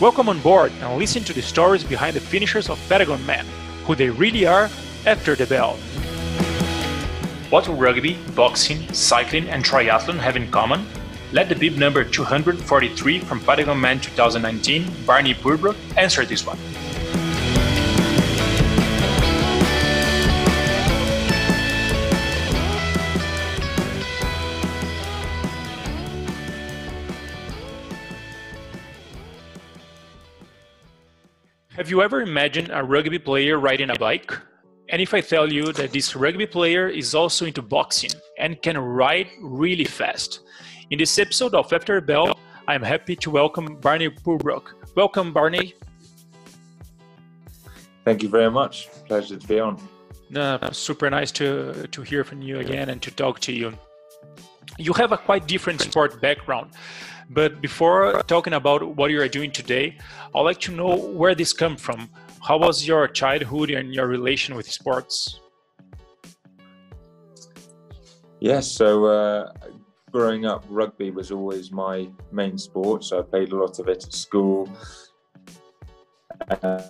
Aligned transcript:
Welcome 0.00 0.30
on 0.30 0.40
board 0.40 0.72
and 0.80 0.98
listen 0.98 1.24
to 1.24 1.34
the 1.34 1.42
stories 1.42 1.84
behind 1.84 2.16
the 2.16 2.20
finishers 2.20 2.70
of 2.70 2.78
Patagon 2.88 3.22
Man, 3.26 3.44
who 3.84 3.94
they 3.94 4.08
really 4.08 4.46
are 4.46 4.70
after 5.04 5.36
the 5.36 5.44
bell. 5.44 5.76
What 7.50 7.68
rugby, 7.68 8.16
boxing, 8.34 8.90
cycling, 8.94 9.50
and 9.50 9.62
triathlon 9.62 10.18
have 10.18 10.36
in 10.36 10.50
common? 10.50 10.86
Let 11.32 11.50
the 11.50 11.54
bib 11.54 11.76
number 11.76 12.02
243 12.02 13.18
from 13.18 13.40
Patagon 13.40 13.78
Man 13.78 14.00
2019, 14.00 15.04
Barney 15.04 15.34
Purbrook, 15.34 15.76
answer 15.98 16.24
this 16.24 16.46
one. 16.46 16.56
Have 31.90 31.96
you 31.96 32.04
ever 32.04 32.20
imagined 32.20 32.70
a 32.72 32.84
rugby 32.84 33.18
player 33.18 33.58
riding 33.58 33.90
a 33.90 33.96
bike? 33.96 34.32
And 34.90 35.02
if 35.02 35.12
I 35.12 35.20
tell 35.20 35.52
you 35.52 35.72
that 35.72 35.90
this 35.90 36.14
rugby 36.14 36.46
player 36.46 36.86
is 36.86 37.16
also 37.16 37.46
into 37.46 37.62
boxing 37.62 38.12
and 38.38 38.62
can 38.62 38.78
ride 38.78 39.26
really 39.42 39.86
fast? 39.86 40.38
In 40.92 41.00
this 41.00 41.18
episode 41.18 41.52
of 41.52 41.72
After 41.72 42.00
Bell, 42.00 42.38
I'm 42.68 42.84
happy 42.84 43.16
to 43.16 43.30
welcome 43.32 43.74
Barney 43.80 44.08
Purbrook. 44.08 44.68
Welcome, 44.94 45.32
Barney. 45.32 45.74
Thank 48.04 48.22
you 48.22 48.28
very 48.28 48.52
much. 48.52 48.88
Pleasure 49.08 49.36
to 49.36 49.48
be 49.48 49.58
on. 49.58 49.76
Uh, 50.32 50.70
super 50.70 51.10
nice 51.10 51.32
to, 51.32 51.88
to 51.88 52.02
hear 52.02 52.22
from 52.22 52.40
you 52.40 52.60
again 52.60 52.90
and 52.90 53.02
to 53.02 53.10
talk 53.10 53.40
to 53.40 53.52
you. 53.52 53.76
You 54.78 54.92
have 54.92 55.10
a 55.10 55.18
quite 55.18 55.48
different 55.48 55.80
sport 55.80 56.20
background. 56.20 56.70
But 57.30 57.60
before 57.60 58.22
talking 58.26 58.54
about 58.54 58.96
what 58.96 59.12
you 59.12 59.20
are 59.22 59.28
doing 59.28 59.52
today, 59.52 59.96
I'd 60.34 60.40
like 60.40 60.58
to 60.62 60.72
know 60.72 60.96
where 60.96 61.34
this 61.36 61.52
come 61.52 61.76
from. 61.76 62.10
How 62.42 62.58
was 62.58 62.86
your 62.86 63.06
childhood 63.06 63.70
and 63.70 63.94
your 63.94 64.08
relation 64.08 64.56
with 64.56 64.68
sports? 64.68 65.38
Yes, 68.40 68.68
so 68.68 69.04
uh, 69.04 69.52
growing 70.10 70.44
up, 70.44 70.64
rugby 70.68 71.12
was 71.12 71.30
always 71.30 71.70
my 71.70 72.10
main 72.32 72.58
sport. 72.58 73.04
So 73.04 73.20
I 73.20 73.22
played 73.22 73.52
a 73.52 73.56
lot 73.56 73.78
of 73.78 73.88
it 73.88 74.02
at 74.02 74.12
school. 74.12 74.68
Uh, 76.50 76.82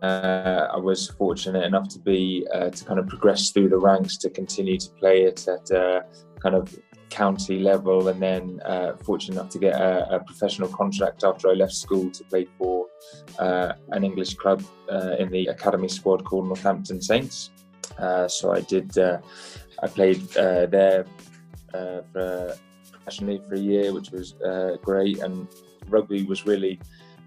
uh, 0.00 0.68
I 0.72 0.76
was 0.78 1.08
fortunate 1.08 1.64
enough 1.64 1.88
to 1.88 1.98
be 1.98 2.46
uh, 2.54 2.70
to 2.70 2.84
kind 2.84 3.00
of 3.00 3.08
progress 3.08 3.50
through 3.50 3.68
the 3.68 3.78
ranks 3.78 4.16
to 4.18 4.30
continue 4.30 4.78
to 4.78 4.90
play 4.90 5.24
it 5.24 5.46
at 5.48 5.70
uh, 5.70 6.02
kind 6.40 6.54
of 6.54 6.74
county 7.10 7.58
level, 7.58 8.08
and 8.08 8.20
then 8.20 8.60
uh, 8.64 8.96
fortunate 8.96 9.36
enough 9.36 9.50
to 9.50 9.58
get 9.58 9.74
a, 9.74 10.16
a, 10.16 10.20
professional 10.20 10.68
contract 10.68 11.24
after 11.24 11.50
I 11.50 11.54
left 11.54 11.72
school 11.72 12.10
to 12.10 12.24
play 12.24 12.46
for 12.56 12.86
uh, 13.38 13.72
an 13.90 14.04
English 14.04 14.34
club 14.34 14.62
uh, 14.90 15.16
in 15.18 15.30
the 15.30 15.46
academy 15.46 15.88
squad 15.88 16.24
called 16.24 16.46
Northampton 16.46 17.00
Saints. 17.00 17.50
Uh, 17.98 18.28
so 18.28 18.52
I 18.52 18.60
did. 18.60 18.96
Uh, 18.96 19.18
I 19.82 19.86
played 19.86 20.36
uh, 20.36 20.66
there 20.66 21.06
for, 21.70 22.56
professionally 22.92 23.40
for 23.48 23.54
a 23.54 23.60
year, 23.60 23.92
which 23.92 24.10
was 24.10 24.34
great, 24.82 25.18
and 25.18 25.48
rugby 25.88 26.24
was 26.24 26.46
really 26.46 26.80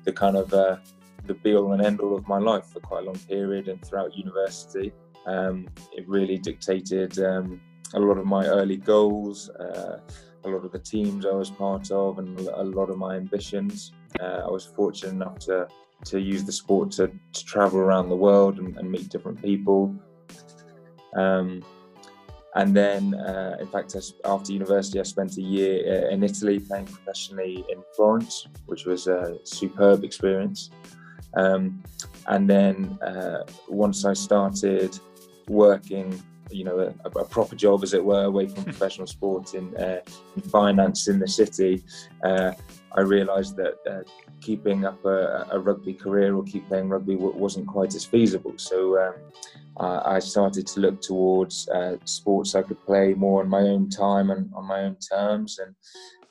the 0.06 0.14
kind 0.14 0.38
of 0.38 0.50
the 0.50 1.34
be 1.44 1.56
all 1.56 1.72
and 1.72 1.82
end 1.82 2.02
all 2.02 2.16
of 2.16 2.28
my 2.28 2.38
life 2.38 2.66
for 2.66 2.80
quite 2.82 3.04
a 3.04 3.06
long 3.06 3.18
period 3.20 3.68
and 3.70 3.84
throughout 3.86 4.16
university. 4.18 4.92
Um, 5.26 5.68
it 5.94 6.08
really 6.08 6.38
dictated 6.38 7.20
um, 7.20 7.62
a 7.94 8.00
lot 8.00 8.18
of 8.18 8.26
my 8.26 8.46
early 8.48 8.78
goals, 8.78 9.50
uh, 9.50 10.00
a 10.44 10.50
lot 10.50 10.66
of 10.66 10.72
the 10.72 10.80
teams 10.80 11.26
I 11.26 11.32
was 11.32 11.52
part 11.52 11.92
of, 11.92 12.20
and 12.20 12.40
a 12.40 12.64
lot 12.64 12.90
of 12.90 12.98
my 12.98 13.16
ambitions. 13.16 13.92
Uh, 14.20 14.42
I 14.46 14.50
was 14.50 14.66
fortunate 14.66 15.14
enough 15.14 15.40
to 15.40 15.68
to 16.06 16.20
use 16.20 16.44
the 16.44 16.52
sport 16.52 16.92
to, 16.92 17.12
to 17.34 17.46
travel 17.46 17.80
around 17.80 18.10
the 18.10 18.16
world 18.16 18.58
and, 18.58 18.76
and 18.78 18.92
meet 18.92 19.10
different 19.10 19.42
people. 19.42 19.96
Um, 21.16 21.64
and 22.56 22.76
then, 22.76 23.14
uh, 23.14 23.58
in 23.60 23.68
fact, 23.68 23.96
after 24.26 24.52
university, 24.52 25.00
I 25.00 25.04
spent 25.04 25.38
a 25.38 25.42
year 25.42 26.06
uh, 26.06 26.10
in 26.10 26.24
Italy 26.24 26.60
playing 26.60 26.86
professionally 26.86 27.64
in 27.70 27.82
Florence, 27.96 28.48
which 28.66 28.86
was 28.86 29.08
a 29.08 29.38
superb 29.44 30.04
experience. 30.04 30.70
Um, 31.36 31.82
and 32.28 32.50
then, 32.50 33.00
uh, 33.02 33.44
once 33.70 34.04
I 34.04 34.14
started 34.14 35.00
working 35.48 36.22
you 36.52 36.64
know 36.64 36.80
a, 36.80 37.20
a, 37.20 37.26
proper 37.26 37.56
job 37.56 37.84
as 37.84 37.94
it 37.94 38.04
were 38.04 38.26
away 38.26 38.48
from 38.48 38.64
professional 38.74 39.08
sport 39.08 39.54
in, 39.54 39.76
uh, 39.78 40.00
in, 40.36 40.42
finance 40.42 41.08
in 41.08 41.20
the 41.20 41.28
city 41.28 41.84
uh, 42.24 42.52
i 42.96 43.02
realized 43.02 43.56
that 43.56 43.76
uh, 43.90 44.04
keeping 44.42 44.86
up 44.86 45.04
a, 45.06 45.48
a, 45.52 45.60
rugby 45.60 45.94
career 45.94 46.36
or 46.36 46.44
keep 46.44 46.68
playing 46.68 46.90
rugby 46.90 47.16
wasn't 47.16 47.68
quite 47.68 47.94
as 47.96 48.04
feasible. 48.04 48.54
So 48.58 49.00
um, 49.00 49.14
I 49.78 50.20
started 50.20 50.68
to 50.68 50.80
look 50.80 51.02
towards 51.02 51.70
uh, 51.70 51.98
sports 52.06 52.56
I 52.56 52.64
could 52.64 52.84
play 52.86 53.14
more 53.14 53.42
on 53.42 53.50
my 53.50 53.62
own 53.62 53.90
time 53.90 54.32
and 54.32 54.52
on 54.54 54.66
my 54.66 54.82
own 54.82 54.98
terms. 54.98 55.60
And 55.60 55.76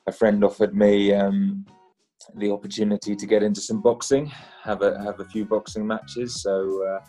a 0.07 0.13
friend 0.13 0.45
offered 0.45 0.75
me 0.75 1.15
um, 1.15 1.65
the 2.37 2.51
opportunity 2.51 3.17
to 3.17 3.27
get 3.27 3.43
into 3.43 3.61
some 3.61 3.81
boxing 3.81 4.31
have 4.63 4.83
a 4.83 5.03
have 5.03 5.21
a 5.21 5.25
few 5.25 5.45
boxing 5.45 5.87
matches. 5.87 6.43
So 6.43 6.87
uh, 6.87 7.01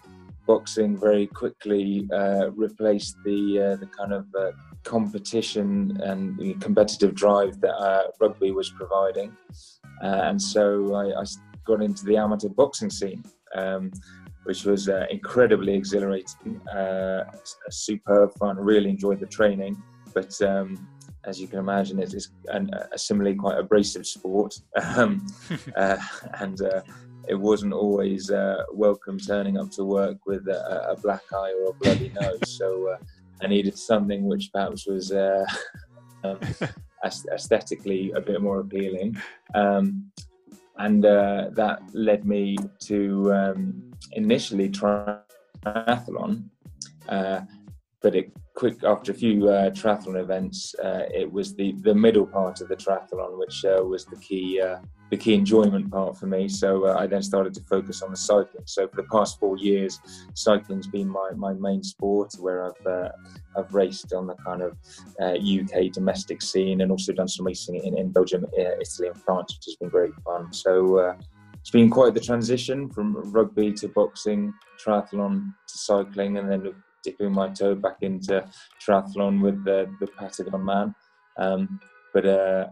boxing 0.46 0.98
very 0.98 1.28
quickly 1.28 2.08
uh, 2.14 2.52
replaced 2.52 3.18
the 3.24 3.60
uh, 3.60 3.76
the 3.78 3.88
kind 3.88 4.14
of 4.14 4.26
uh, 4.38 4.52
competition 4.84 6.00
and 6.04 6.38
the 6.38 6.54
competitive 6.56 7.14
drive 7.14 7.60
that 7.62 7.76
uh, 7.76 8.04
rugby 8.20 8.52
was 8.52 8.70
providing, 8.72 9.36
uh, 10.04 10.22
and 10.24 10.42
so 10.42 10.94
I, 10.96 11.22
I, 11.22 11.24
got 11.64 11.84
into 11.84 12.04
the 12.06 12.18
amateur 12.18 12.50
boxing 12.50 12.90
scene. 12.90 13.24
Um, 13.56 13.92
which 14.46 14.66
was 14.66 14.90
uh, 14.90 15.06
incredibly 15.12 15.76
exhilarating, 15.76 16.60
superb 17.70 18.34
fun. 18.40 18.58
Really 18.58 18.90
enjoyed 18.90 19.20
the 19.20 19.28
training, 19.28 19.80
but 20.16 20.42
um, 20.42 20.88
as 21.26 21.40
you 21.40 21.48
can 21.48 21.60
imagine, 21.60 22.00
it's, 22.00 22.16
it's 22.16 22.32
an, 22.48 22.72
a 22.92 22.98
similarly 22.98 23.36
quite 23.36 23.60
abrasive 23.60 24.08
sport, 24.08 24.56
um, 24.96 25.28
and 25.76 26.60
it 27.28 27.36
wasn't 27.36 27.74
always 27.74 28.32
uh, 28.32 28.64
welcome 28.74 29.20
turning 29.20 29.58
up 29.58 29.72
to 29.72 29.86
work 29.86 30.18
with 30.26 30.48
a, 30.48 30.92
a, 30.92 30.96
black 31.02 31.22
eye 31.34 31.54
or 31.62 31.70
a 31.70 31.74
bloody 31.74 32.12
nose. 32.20 32.40
So 32.46 32.90
uh, 32.90 32.98
I 33.42 33.48
needed 33.48 33.78
something 33.78 34.26
which 34.26 34.52
perhaps 34.54 34.88
was 34.88 35.12
uh, 35.12 35.46
um, 36.24 36.40
aesthetically 37.06 38.12
a 38.12 38.22
bit 38.22 38.42
more 38.42 38.60
appealing. 38.60 39.18
Um, 39.54 40.12
and 40.78 41.06
uh, 41.06 41.50
that 41.54 41.82
led 41.94 42.26
me 42.26 42.58
to 42.82 43.34
um, 43.34 43.92
initially 44.14 44.70
try 44.70 45.18
triathlon. 45.64 46.46
Uh, 47.08 47.42
but 48.02 48.16
it 48.16 48.32
quick 48.56 48.84
after 48.84 49.12
a 49.12 49.16
few 49.16 49.50
uh, 49.50 49.70
triathlon 49.72 50.20
events, 50.20 50.76
it 50.82 51.32
was 51.32 51.56
the, 51.56 51.74
the 51.80 51.96
middle 51.96 52.26
part 52.26 52.62
of 52.62 52.68
the 52.68 52.76
triathlon 52.76 53.38
which 53.38 53.64
was 53.64 54.06
the 54.06 54.18
key 54.18 54.62
the 55.12 55.18
key 55.18 55.34
enjoyment 55.34 55.92
part 55.92 56.18
for 56.18 56.26
me. 56.26 56.48
So 56.48 56.88
uh, 56.88 56.96
I 56.98 57.06
then 57.06 57.22
started 57.22 57.54
to 57.56 57.62
focus 57.64 58.02
on 58.02 58.12
the 58.12 58.18
cycling. 58.18 58.64
So 58.66 58.88
for 58.88 58.96
the 58.96 59.08
past 59.12 59.40
four 59.40 59.58
years, 59.58 60.00
cycling's 60.34 60.88
been 60.88 61.10
my, 61.10 61.32
my 61.36 61.54
main 61.54 61.84
sport, 61.84 62.34
where 62.40 62.66
I've 62.66 62.88
uh, 62.88 63.10
I've 63.58 63.74
raced 63.74 64.14
on 64.14 64.26
the 64.26 64.36
kind 64.36 64.62
of 64.62 64.78
uh, 65.22 65.36
UK 65.36 65.92
domestic 65.92 66.42
scene 66.42 66.80
and 66.80 66.92
also 66.92 67.12
done 67.12 67.28
some 67.28 67.46
racing 67.46 67.76
in, 67.76 67.98
in 67.98 68.12
Belgium, 68.12 68.46
uh, 68.58 68.80
Italy, 68.80 69.10
and 69.10 69.22
France, 69.22 69.54
which 69.58 69.66
has 69.66 69.76
been 69.76 69.90
great 69.90 70.14
fun. 70.24 70.52
So 70.54 70.98
uh, 70.98 71.16
it's 71.60 71.72
been 71.72 71.90
quite 71.90 72.14
the 72.14 72.22
transition 72.22 72.90
from 72.90 73.18
rugby 73.32 73.74
to 73.74 73.90
boxing, 73.90 74.54
triathlon 74.84 75.54
to 75.68 75.78
cycling, 75.78 76.38
and 76.38 76.50
then 76.50 76.74
dipping 77.04 77.32
my 77.32 77.50
toe 77.50 77.76
back 77.76 77.98
into 78.02 78.46
triathlon 78.80 79.42
with 79.42 79.64
the, 79.64 79.90
the 80.00 80.08
Patagon 80.08 80.64
Man. 80.64 80.96
Um, 81.38 81.80
but 82.14 82.26
uh, 82.26 82.68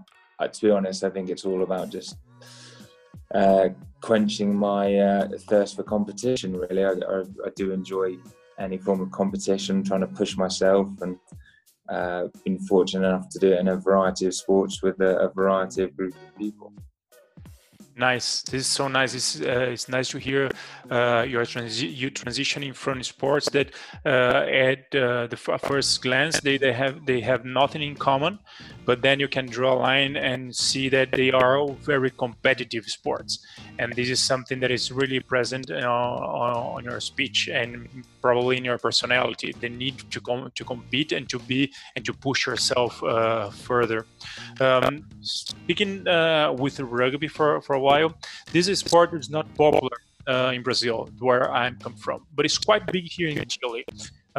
to 0.47 0.61
be 0.61 0.71
honest, 0.71 1.03
I 1.03 1.09
think 1.09 1.29
it's 1.29 1.45
all 1.45 1.63
about 1.63 1.89
just 1.89 2.17
uh, 3.33 3.69
quenching 4.01 4.55
my 4.55 4.95
uh, 4.95 5.27
thirst 5.47 5.75
for 5.75 5.83
competition. 5.83 6.57
Really, 6.57 6.83
I, 6.83 6.91
I, 6.91 7.21
I, 7.45 7.49
do 7.55 7.71
enjoy 7.71 8.17
any 8.57 8.77
form 8.77 9.01
of 9.01 9.11
competition, 9.11 9.83
trying 9.83 10.01
to 10.01 10.07
push 10.07 10.35
myself, 10.35 10.89
and 11.01 11.17
uh, 11.89 12.27
been 12.43 12.59
fortunate 12.59 13.07
enough 13.07 13.29
to 13.29 13.39
do 13.39 13.51
it 13.51 13.59
in 13.59 13.67
a 13.69 13.75
variety 13.75 14.25
of 14.25 14.33
sports 14.33 14.81
with 14.81 14.99
a, 15.01 15.17
a 15.19 15.29
variety 15.33 15.83
of 15.83 15.95
group 15.95 16.13
of 16.13 16.37
people. 16.37 16.73
Nice. 17.99 18.43
This 18.43 18.61
is 18.61 18.67
so 18.67 18.87
nice. 18.87 19.13
It's, 19.13 19.41
uh, 19.41 19.71
it's 19.73 19.89
nice 19.89 20.07
to 20.11 20.19
hear 20.19 20.49
uh, 20.89 21.25
your 21.27 21.43
transi- 21.43 21.93
you 21.93 22.09
transitioning 22.09 22.73
from 22.73 23.03
sports 23.03 23.49
that 23.49 23.71
uh, 24.05 24.45
at 24.47 24.95
uh, 24.95 25.27
the 25.27 25.37
f- 25.37 25.61
first 25.63 26.01
glance 26.01 26.39
they, 26.39 26.57
they 26.57 26.71
have 26.71 27.05
they 27.05 27.19
have 27.19 27.43
nothing 27.43 27.81
in 27.81 27.95
common, 27.95 28.39
but 28.85 29.01
then 29.01 29.19
you 29.19 29.27
can 29.27 29.47
draw 29.47 29.73
a 29.73 29.79
line 29.79 30.15
and 30.15 30.55
see 30.55 30.87
that 30.87 31.11
they 31.11 31.29
are 31.31 31.57
all 31.57 31.73
very 31.73 32.09
competitive 32.09 32.85
sports. 32.85 33.45
And 33.79 33.91
this 33.93 34.09
is 34.09 34.21
something 34.21 34.61
that 34.61 34.71
is 34.71 34.93
really 34.93 35.19
present 35.19 35.69
uh, 35.69 35.85
on 35.85 36.85
your 36.85 37.01
speech 37.01 37.49
and 37.49 37.89
probably 38.21 38.55
in 38.55 38.63
your 38.63 38.77
personality. 38.77 39.53
The 39.59 39.67
need 39.67 40.09
to 40.11 40.21
com- 40.21 40.51
to 40.55 40.63
compete 40.63 41.11
and 41.11 41.27
to 41.27 41.39
be 41.39 41.73
and 41.97 42.05
to 42.05 42.13
push 42.13 42.47
yourself 42.47 43.03
uh, 43.03 43.49
further. 43.49 44.05
Um, 44.61 45.05
speaking 45.19 46.05
with 46.57 46.79
rugby 46.79 47.27
for 47.27 47.59
for 47.61 47.75
a 47.75 47.79
while 47.79 47.88
while. 47.89 48.09
This 48.53 48.67
sport 48.83 49.09
is 49.21 49.29
not 49.37 49.45
popular 49.55 49.97
uh, 50.33 50.55
in 50.55 50.61
Brazil, 50.67 50.97
where 51.27 51.45
I'm 51.59 51.75
come 51.85 51.95
from, 52.05 52.19
but 52.35 52.43
it's 52.47 52.59
quite 52.69 52.83
big 52.95 53.05
here 53.17 53.29
in 53.29 53.47
Chile. 53.55 53.83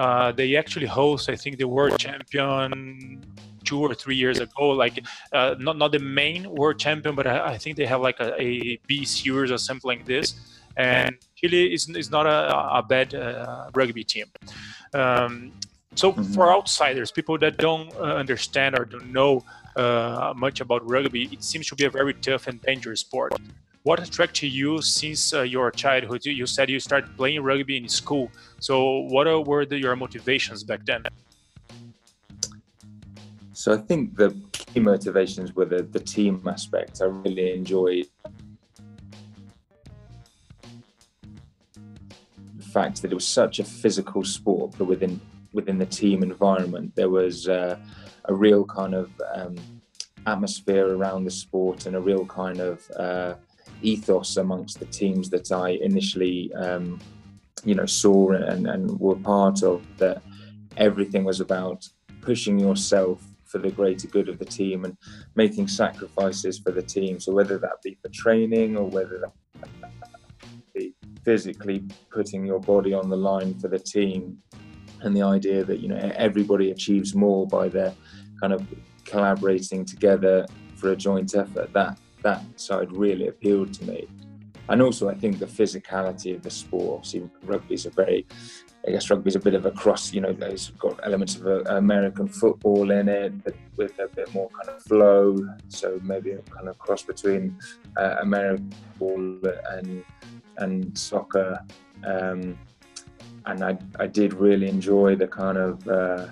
Uh, 0.03 0.33
they 0.39 0.49
actually 0.63 0.89
host, 1.01 1.25
I 1.35 1.37
think, 1.43 1.55
the 1.59 1.69
world 1.77 1.99
champion 1.99 3.21
two 3.69 3.81
or 3.89 3.95
three 4.03 4.19
years 4.25 4.39
ago. 4.47 4.65
Like 4.85 4.97
uh, 5.39 5.55
not 5.67 5.75
not 5.83 5.91
the 5.97 6.05
main 6.23 6.43
world 6.59 6.79
champion, 6.87 7.15
but 7.19 7.27
I, 7.27 7.37
I 7.55 7.57
think 7.63 7.73
they 7.81 7.89
have 7.93 8.03
like 8.09 8.19
a, 8.27 8.31
a 8.41 8.51
B 8.89 9.05
series 9.05 9.51
or 9.57 9.59
something 9.59 9.89
like 9.93 10.05
this. 10.15 10.27
And 10.77 11.11
Chile 11.39 11.63
is, 11.75 11.83
is 12.03 12.11
not 12.17 12.27
a, 12.27 12.41
a 12.81 12.83
bad 12.83 13.09
uh, 13.15 13.71
rugby 13.79 14.05
team. 14.05 14.27
Um, 14.95 15.53
so 15.95 16.07
mm-hmm. 16.13 16.33
for 16.35 16.45
outsiders, 16.57 17.11
people 17.11 17.37
that 17.39 17.55
don't 17.57 17.91
uh, 17.97 18.23
understand 18.23 18.79
or 18.79 18.85
don't 18.85 19.11
know 19.19 19.33
uh, 19.77 20.33
much 20.37 20.61
about 20.61 20.89
rugby, 20.89 21.29
it 21.33 21.43
seems 21.43 21.67
to 21.69 21.75
be 21.75 21.85
a 21.85 21.91
very 21.91 22.15
tough 22.15 22.47
and 22.47 22.61
dangerous 22.63 23.01
sport. 23.01 23.33
What 23.83 23.99
attracted 24.01 24.49
you 24.49 24.83
since 24.83 25.33
uh, 25.33 25.43
your 25.43 25.71
childhood? 25.71 26.25
You 26.25 26.47
said 26.47 26.69
you 26.69 26.81
started 26.81 27.17
playing 27.17 27.43
rugby 27.43 27.79
in 27.79 27.89
school. 27.89 28.31
So 28.59 29.01
what 29.09 29.27
were 29.47 29.65
the, 29.65 29.79
your 29.79 29.97
motivations 29.97 30.63
back 30.65 30.85
then? 30.85 31.05
So 33.55 33.73
I 33.73 33.79
think 33.79 34.17
the 34.17 34.35
key 34.53 34.81
motivations 34.81 35.55
were 35.55 35.65
the, 35.65 35.83
the 35.83 36.01
team 36.01 36.43
aspect. 36.47 37.01
I 37.01 37.07
really 37.07 37.53
enjoyed 37.53 38.07
the 42.57 42.67
fact 42.73 43.03
that 43.03 43.13
it 43.13 43.15
was 43.15 43.27
such 43.27 43.59
a 43.59 43.65
physical 43.65 44.25
sport, 44.25 44.75
but 44.79 44.85
within 44.85 45.21
within 45.53 45.79
the 45.79 45.87
team 45.87 46.23
environment, 46.23 46.95
there 46.95 47.09
was 47.09 47.49
uh, 47.49 47.77
a 48.27 48.35
real 48.35 48.65
kind 48.65 48.95
of 48.95 49.11
um, 49.35 49.57
atmosphere 50.27 50.97
around 50.97 51.25
the 51.25 51.31
sport 51.31 51.87
and 51.87 51.97
a 51.97 52.01
real 52.01 52.27
kind 52.27 52.61
of 52.61 52.91
uh, 52.97 53.35
ethos 53.83 54.37
amongst 54.37 54.79
the 54.79 54.87
teams 54.87 55.31
that 55.31 55.51
I 55.53 55.71
initially, 55.71 56.53
um, 56.55 57.01
you 57.65 57.75
know, 57.75 57.87
saw 57.87 58.33
and, 58.33 58.67
and 58.67 58.99
were 59.01 59.17
part 59.17 59.63
of. 59.63 59.83
That 59.99 60.23
everything 60.77 61.25
was 61.25 61.41
about 61.41 61.89
pushing 62.21 62.59
yourself 62.59 63.23
for 63.51 63.59
the 63.59 63.71
greater 63.71 64.07
good 64.07 64.29
of 64.29 64.39
the 64.39 64.45
team 64.45 64.85
and 64.85 64.97
making 65.35 65.67
sacrifices 65.67 66.59
for 66.59 66.71
the 66.71 66.83
team. 66.83 67.19
So 67.19 67.33
whether 67.33 67.59
that 67.59 67.83
be 67.83 67.99
for 68.01 68.09
training 68.11 68.77
or 68.77 68.85
whether 68.85 69.19
that 69.19 69.71
be 70.73 70.95
physically 71.25 71.85
putting 72.11 72.47
your 72.47 72.61
body 72.61 72.95
on 72.95 73.11
the 73.11 73.17
line 73.17 73.59
for 73.59 73.69
the 73.69 73.79
team, 73.79 74.39
and 75.03 75.17
the 75.17 75.23
idea 75.23 75.65
that 75.65 75.81
you 75.81 75.89
know 75.89 76.13
everybody 76.15 76.71
achieves 76.71 77.15
more 77.15 77.47
by 77.47 77.69
their 77.69 77.95
kind 78.41 78.53
of 78.53 78.67
collaborating 79.05 79.85
together 79.85 80.47
for 80.77 80.93
a 80.93 80.97
joint 80.97 81.35
effort. 81.35 81.73
That 81.73 81.99
that 82.23 82.43
side 82.61 82.93
really 82.93 83.29
appealed 83.29 83.73
to 83.75 83.85
me. 83.85 84.09
And 84.69 84.81
also, 84.81 85.09
I 85.09 85.15
think 85.15 85.39
the 85.39 85.47
physicality 85.47 86.35
of 86.35 86.43
the 86.43 86.51
sport. 86.51 86.99
Obviously, 86.99 87.29
rugby 87.45 87.75
is 87.75 87.87
a 87.87 87.91
very, 87.91 88.25
I 88.87 88.93
guess, 88.93 89.11
rugby 89.11 89.29
is 89.29 89.35
a 89.35 89.41
bit 89.41 89.55
of 89.55 89.67
a 89.67 89.73
cross. 89.73 90.13
You 90.13 90.21
know, 90.21 90.37
it's 90.41 90.71
got 90.71 91.01
elements 91.03 91.35
of 91.35 91.47
a, 91.47 91.63
American 91.77 92.29
football 92.29 92.93
in 92.93 93.09
it, 93.09 93.43
but 93.43 93.55
with 93.77 93.99
a 93.99 94.07
bit 94.15 94.33
more 94.33 94.49
kind 94.51 94.69
of 94.69 94.83
flow. 94.85 95.37
So 95.69 95.99
maybe 96.05 96.33
a 96.33 96.43
kind 96.43 96.69
of 96.69 96.79
cross 96.79 97.03
between 97.03 97.59
uh, 97.97 98.17
American 98.21 98.73
football 98.93 99.41
and 99.73 100.05
and 100.59 100.97
soccer. 100.97 101.59
Um, 102.05 102.57
and 103.47 103.65
I, 103.65 103.79
I 103.99 104.07
did 104.07 104.35
really 104.35 104.69
enjoy 104.69 105.17
the 105.17 105.27
kind 105.27 105.59
of 105.59 105.89
uh, 105.89 106.27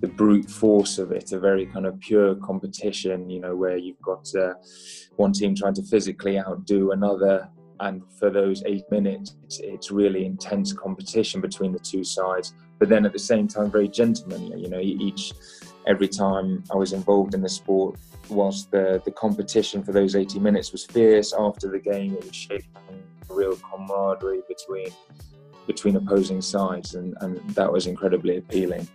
the 0.00 0.08
brute 0.08 0.50
force 0.50 0.98
of 0.98 1.12
it, 1.12 1.32
a 1.32 1.38
very 1.38 1.66
kind 1.66 1.86
of 1.86 1.98
pure 2.00 2.34
competition, 2.36 3.30
you 3.30 3.40
know, 3.40 3.56
where 3.56 3.76
you've 3.76 4.00
got 4.02 4.28
uh, 4.34 4.54
one 5.16 5.32
team 5.32 5.54
trying 5.54 5.74
to 5.74 5.82
physically 5.82 6.38
outdo 6.38 6.92
another. 6.92 7.48
And 7.80 8.02
for 8.18 8.30
those 8.30 8.62
eight 8.66 8.84
minutes, 8.90 9.36
it's, 9.44 9.58
it's, 9.60 9.90
really 9.90 10.24
intense 10.26 10.72
competition 10.72 11.40
between 11.40 11.72
the 11.72 11.78
two 11.78 12.04
sides. 12.04 12.54
But 12.78 12.88
then 12.88 13.04
at 13.04 13.12
the 13.12 13.18
same 13.18 13.48
time, 13.48 13.70
very 13.70 13.88
gentlemanly. 13.88 14.60
You 14.60 14.68
know, 14.68 14.80
each 14.80 15.32
every 15.86 16.08
time 16.08 16.62
I 16.72 16.76
was 16.76 16.92
involved 16.92 17.34
in 17.34 17.40
the 17.40 17.48
sport, 17.48 17.98
whilst 18.28 18.70
the 18.70 19.02
the 19.04 19.10
competition 19.10 19.82
for 19.82 19.92
those 19.92 20.14
80 20.14 20.38
minutes 20.38 20.70
was 20.70 20.84
fierce, 20.84 21.34
after 21.36 21.68
the 21.68 21.80
game 21.80 22.14
it 22.14 22.24
was 22.24 22.36
shaping 22.36 23.02
real 23.28 23.56
camaraderie 23.56 24.42
between 24.48 24.88
between 25.66 25.96
opposing 25.96 26.42
sides, 26.42 26.94
and, 26.94 27.16
and 27.20 27.38
that 27.50 27.72
was 27.72 27.86
incredibly 27.86 28.36
appealing. 28.38 28.86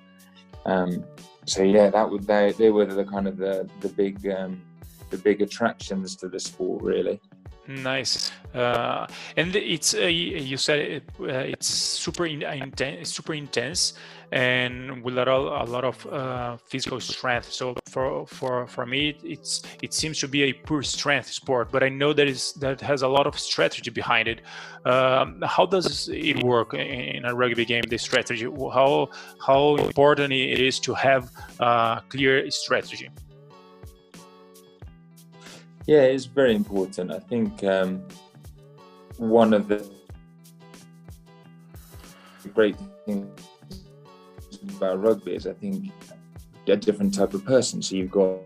Um, 0.66 1.04
so 1.46 1.64
yeah, 1.64 1.90
that 1.90 2.10
would 2.10 2.28
they 2.28 2.52
they 2.54 2.70
were 2.70 2.86
the 2.86 3.06
kind 3.06 3.28
of 3.28 3.38
the 3.38 3.68
the 3.80 3.90
big 3.90 4.28
um, 4.30 4.62
the 5.10 5.18
big 5.18 5.42
attractions 5.42 6.16
to 6.18 6.30
the 6.30 6.40
sport 6.40 6.84
really. 6.84 7.20
Nice, 7.68 8.32
uh, 8.56 9.06
and 9.38 9.56
it's 9.56 9.94
uh, 9.94 10.08
you 10.08 10.58
said 10.58 10.80
it, 10.80 11.04
uh, 11.20 11.46
it's 11.54 11.68
super 11.68 12.26
in, 12.26 12.42
intense, 12.42 13.14
super 13.14 13.36
intense, 13.36 13.94
and 14.32 15.04
with 15.04 15.18
a 15.18 15.26
lot, 15.26 15.68
a 15.68 15.72
lot 15.72 15.84
of 15.84 16.06
uh, 16.08 16.58
physical 16.58 17.00
strength. 17.00 17.52
So 17.52 17.76
for 17.90 18.28
for 18.28 18.68
for 18.68 18.86
me, 18.86 19.18
it's 19.24 19.64
it 19.82 19.94
seems 19.94 20.20
to 20.20 20.28
be 20.28 20.44
a 20.44 20.54
pure 20.54 20.84
strength 20.84 21.32
sport, 21.32 21.72
but 21.72 21.84
I 21.84 21.90
know 21.90 22.14
that 22.14 22.28
is 22.28 22.54
that 22.54 22.80
has 22.82 23.02
a 23.02 23.08
lot 23.08 23.26
of 23.26 23.40
strategy 23.40 23.90
behind 23.90 24.28
it. 24.28 24.42
Um, 24.86 25.42
how 25.46 25.66
does 25.66 26.10
it 26.10 26.44
work 26.44 26.74
in 26.74 27.26
a 27.26 27.34
rugby 27.34 27.66
game? 27.66 27.84
The 27.90 27.98
strategy, 27.98 28.46
how 28.46 29.10
how 29.46 29.76
important 29.78 30.32
it 30.34 30.60
is 30.60 30.80
to 30.82 30.94
have 30.94 31.32
a 31.60 32.02
clear 32.10 32.50
strategy. 32.52 33.10
Yeah, 35.88 36.02
it's 36.02 36.26
very 36.26 36.54
important. 36.54 37.12
I 37.12 37.20
think 37.20 37.64
um, 37.64 38.04
one 39.18 39.54
of 39.54 39.68
the 39.68 39.90
great 42.54 42.76
things 43.06 43.49
about 44.64 45.02
rugby 45.02 45.36
is 45.36 45.48
I 45.48 45.54
think 45.54 45.92
a 46.72 46.78
different 46.78 47.14
type 47.14 47.34
of 47.34 47.46
person. 47.46 47.82
So 47.82 47.96
you've 47.96 48.12
got 48.12 48.40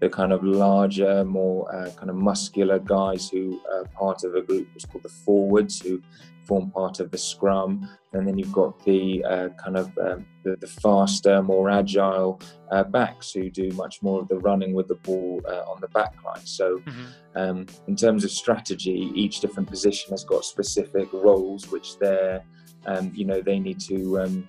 the 0.00 0.08
kind 0.08 0.32
of 0.32 0.44
larger, 0.44 1.24
more 1.24 1.74
uh, 1.74 1.90
kind 1.92 2.10
of 2.10 2.16
muscular 2.16 2.78
guys 2.78 3.28
who 3.28 3.60
are 3.72 3.84
part 3.86 4.24
of 4.24 4.34
a 4.34 4.42
group 4.42 4.68
that's 4.72 4.84
called 4.84 5.04
the 5.04 5.08
forwards, 5.08 5.80
who 5.80 6.00
form 6.44 6.70
part 6.70 7.00
of 7.00 7.10
the 7.10 7.18
scrum, 7.18 7.88
and 8.12 8.26
then 8.26 8.38
you've 8.38 8.52
got 8.52 8.82
the 8.84 9.24
uh, 9.24 9.48
kind 9.62 9.76
of 9.76 9.86
um, 9.98 10.24
the, 10.44 10.56
the, 10.56 10.66
faster, 10.66 11.42
more 11.42 11.68
agile 11.68 12.40
uh, 12.70 12.84
backs 12.84 13.32
who 13.32 13.50
do 13.50 13.70
much 13.72 14.00
more 14.00 14.20
of 14.20 14.28
the 14.28 14.38
running 14.38 14.72
with 14.72 14.86
the 14.86 14.94
ball 14.96 15.42
uh, 15.48 15.62
on 15.68 15.80
the 15.80 15.88
back 15.88 16.14
line. 16.24 16.46
So, 16.46 16.78
mm-hmm. 16.78 17.04
um, 17.34 17.66
in 17.88 17.96
terms 17.96 18.22
of 18.22 18.30
strategy, 18.30 19.10
each 19.14 19.40
different 19.40 19.68
position 19.68 20.12
has 20.12 20.24
got 20.24 20.44
specific 20.44 21.12
roles 21.12 21.70
which 21.70 21.98
they're, 21.98 22.44
um, 22.86 23.10
you 23.14 23.24
know, 23.24 23.40
they 23.40 23.58
need 23.58 23.80
to. 23.80 24.44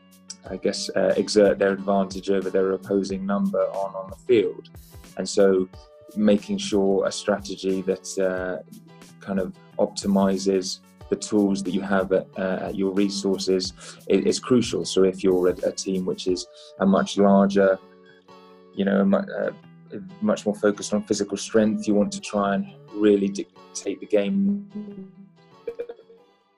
I 0.49 0.57
guess 0.57 0.89
uh, 0.95 1.13
exert 1.17 1.59
their 1.59 1.73
advantage 1.73 2.29
over 2.29 2.49
their 2.49 2.71
opposing 2.71 3.25
number 3.25 3.61
on 3.61 3.95
on 3.95 4.09
the 4.09 4.15
field, 4.15 4.69
and 5.17 5.27
so 5.27 5.67
making 6.15 6.57
sure 6.57 7.05
a 7.05 7.11
strategy 7.11 7.81
that 7.81 8.07
uh, 8.19 8.63
kind 9.19 9.39
of 9.39 9.53
optimizes 9.77 10.79
the 11.09 11.15
tools 11.15 11.63
that 11.63 11.71
you 11.71 11.81
have 11.81 12.11
at, 12.11 12.27
uh, 12.37 12.67
at 12.67 12.75
your 12.75 12.91
resources 12.91 13.73
is, 14.07 14.25
is, 14.25 14.39
crucial. 14.39 14.83
So 14.83 15.03
if 15.03 15.23
you're 15.23 15.49
a, 15.49 15.55
a, 15.65 15.71
team 15.71 16.05
which 16.05 16.27
is 16.27 16.47
a 16.79 16.85
much 16.85 17.17
larger, 17.17 17.79
you 18.73 18.83
know, 18.83 19.05
much, 19.05 19.27
uh, 19.39 19.51
much 20.21 20.45
more 20.45 20.55
focused 20.55 20.93
on 20.93 21.03
physical 21.03 21.37
strength, 21.37 21.87
you 21.87 21.95
want 21.95 22.11
to 22.13 22.19
try 22.19 22.55
and 22.55 22.67
really 22.93 23.29
dictate 23.29 23.99
the 24.01 24.05
game 24.05 24.69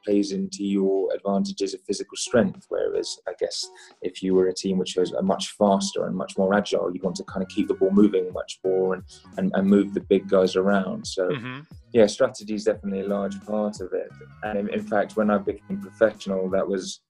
plays 0.03 0.31
into 0.31 0.63
your 0.63 1.13
advantages 1.13 1.73
of 1.73 1.81
physical 1.81 2.15
strength. 2.17 2.65
Whereas, 2.69 3.19
I 3.27 3.33
guess, 3.39 3.67
if 4.01 4.21
you 4.23 4.35
were 4.35 4.47
a 4.47 4.53
team 4.53 4.77
which 4.77 4.95
was 4.95 5.11
a 5.11 5.21
much 5.21 5.51
faster 5.57 6.05
and 6.05 6.15
much 6.15 6.37
more 6.37 6.53
agile, 6.53 6.93
you 6.93 7.01
want 7.01 7.15
to 7.17 7.23
kind 7.25 7.43
of 7.43 7.49
keep 7.49 7.67
the 7.67 7.73
ball 7.73 7.91
moving 7.91 8.31
much 8.33 8.59
more 8.63 8.95
and, 8.95 9.03
and, 9.37 9.51
and 9.55 9.67
move 9.67 9.93
the 9.93 10.01
big 10.01 10.27
guys 10.27 10.55
around. 10.55 11.05
So, 11.05 11.29
mm-hmm. 11.29 11.59
yeah, 11.93 12.07
strategy 12.07 12.55
is 12.55 12.65
definitely 12.65 13.01
a 13.01 13.07
large 13.07 13.39
part 13.45 13.81
of 13.81 13.93
it. 13.93 14.09
And 14.43 14.59
in, 14.59 14.69
in, 14.69 14.81
fact, 14.81 15.15
when 15.15 15.29
I 15.29 15.37
became 15.37 15.81
professional, 15.81 16.49
that 16.49 16.67
was, 16.67 17.01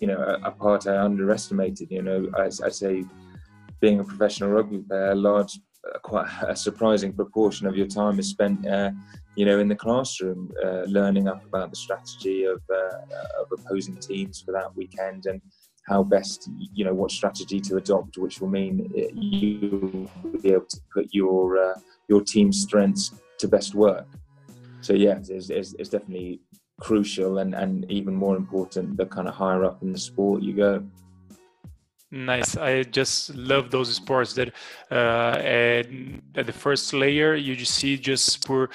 you 0.00 0.06
know, 0.06 0.18
a, 0.18 0.48
a 0.48 0.50
part 0.50 0.86
I 0.86 0.98
underestimated. 0.98 1.90
You 1.90 2.02
know, 2.02 2.30
I, 2.36 2.44
I 2.44 2.68
say 2.68 3.04
being 3.80 4.00
a 4.00 4.04
professional 4.04 4.50
rugby 4.50 4.78
player, 4.78 5.10
a 5.10 5.14
large 5.14 5.58
quite 6.02 6.28
a 6.46 6.56
surprising 6.56 7.12
proportion 7.12 7.66
of 7.66 7.76
your 7.76 7.86
time 7.86 8.18
is 8.18 8.28
spent, 8.28 8.66
uh, 8.66 8.90
you 9.36 9.44
know, 9.46 9.58
in 9.58 9.68
the 9.68 9.76
classroom, 9.76 10.50
uh, 10.64 10.82
learning 10.82 11.28
up 11.28 11.44
about 11.46 11.70
the 11.70 11.76
strategy 11.76 12.44
of, 12.44 12.60
uh, 12.70 13.40
of 13.40 13.46
opposing 13.58 13.96
teams 13.96 14.42
for 14.42 14.52
that 14.52 14.74
weekend 14.76 15.26
and 15.26 15.40
how 15.88 16.02
best, 16.02 16.48
you 16.74 16.84
know, 16.84 16.94
what 16.94 17.10
strategy 17.10 17.60
to 17.60 17.76
adopt, 17.76 18.18
which 18.18 18.40
will 18.40 18.48
mean 18.48 18.90
you 19.14 20.08
will 20.22 20.40
be 20.40 20.50
able 20.50 20.66
to 20.66 20.80
put 20.94 21.06
your 21.12 21.58
uh, 21.58 21.74
your 22.08 22.22
team's 22.22 22.60
strengths 22.60 23.12
to 23.38 23.48
best 23.48 23.74
work. 23.74 24.06
So 24.80 24.92
yeah, 24.92 25.16
it's, 25.16 25.50
it's, 25.50 25.74
it's 25.78 25.88
definitely 25.88 26.40
crucial 26.80 27.38
and, 27.38 27.54
and 27.54 27.90
even 27.90 28.14
more 28.14 28.36
important 28.36 28.96
the 28.96 29.06
kind 29.06 29.28
of 29.28 29.34
higher 29.34 29.64
up 29.64 29.82
in 29.82 29.92
the 29.92 29.98
sport 29.98 30.42
you 30.42 30.54
go. 30.54 30.84
Nice. 32.14 32.58
I 32.58 32.82
just 32.82 33.34
love 33.34 33.70
those 33.70 33.94
sports 33.94 34.34
that 34.34 34.52
uh, 34.90 35.38
at, 35.38 35.86
at, 36.34 36.44
the 36.44 36.52
first 36.52 36.92
layer 36.92 37.34
you 37.34 37.56
just 37.56 37.74
see 37.74 37.96
just 37.96 38.46
for 38.46 38.68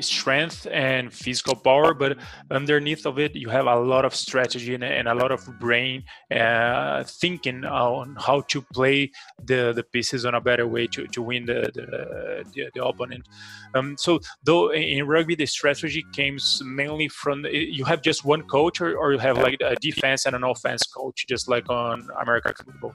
strength 0.00 0.66
and 0.68 1.12
physical 1.14 1.54
power, 1.54 1.94
but 1.94 2.18
underneath 2.50 3.06
of 3.06 3.20
it 3.20 3.36
you 3.36 3.48
have 3.50 3.66
a 3.66 3.76
lot 3.78 4.04
of 4.04 4.16
strategy 4.16 4.74
and, 4.74 4.82
and 4.82 5.06
a 5.06 5.14
lot 5.14 5.30
of 5.30 5.46
brain 5.60 6.02
uh, 6.32 7.04
thinking 7.04 7.64
on 7.64 8.16
how 8.18 8.40
to 8.48 8.60
play 8.74 9.12
the, 9.44 9.72
the 9.72 9.84
pieces 9.84 10.26
on 10.26 10.34
a 10.34 10.40
better 10.40 10.66
way 10.66 10.88
to, 10.88 11.06
to 11.06 11.22
win 11.22 11.46
the 11.46 11.70
the, 11.74 12.44
the, 12.52 12.68
the 12.74 12.84
opponent. 12.84 13.28
Um, 13.76 13.96
so 13.96 14.18
though 14.42 14.72
in 14.72 15.06
rugby 15.06 15.36
the 15.36 15.46
strategy 15.46 16.04
comes 16.16 16.60
mainly 16.64 17.06
from 17.06 17.44
you 17.44 17.84
have 17.84 18.02
just 18.02 18.24
one 18.24 18.42
coach 18.42 18.80
or, 18.80 18.96
or 18.96 19.12
you 19.12 19.20
have 19.20 19.38
like 19.38 19.60
a 19.60 19.76
defense 19.76 20.26
and 20.26 20.34
an 20.34 20.42
offense 20.42 20.82
coach 20.82 21.26
just 21.28 21.48
like 21.48 21.70
on 21.70 22.08
American 22.20 22.71
football? 22.72 22.94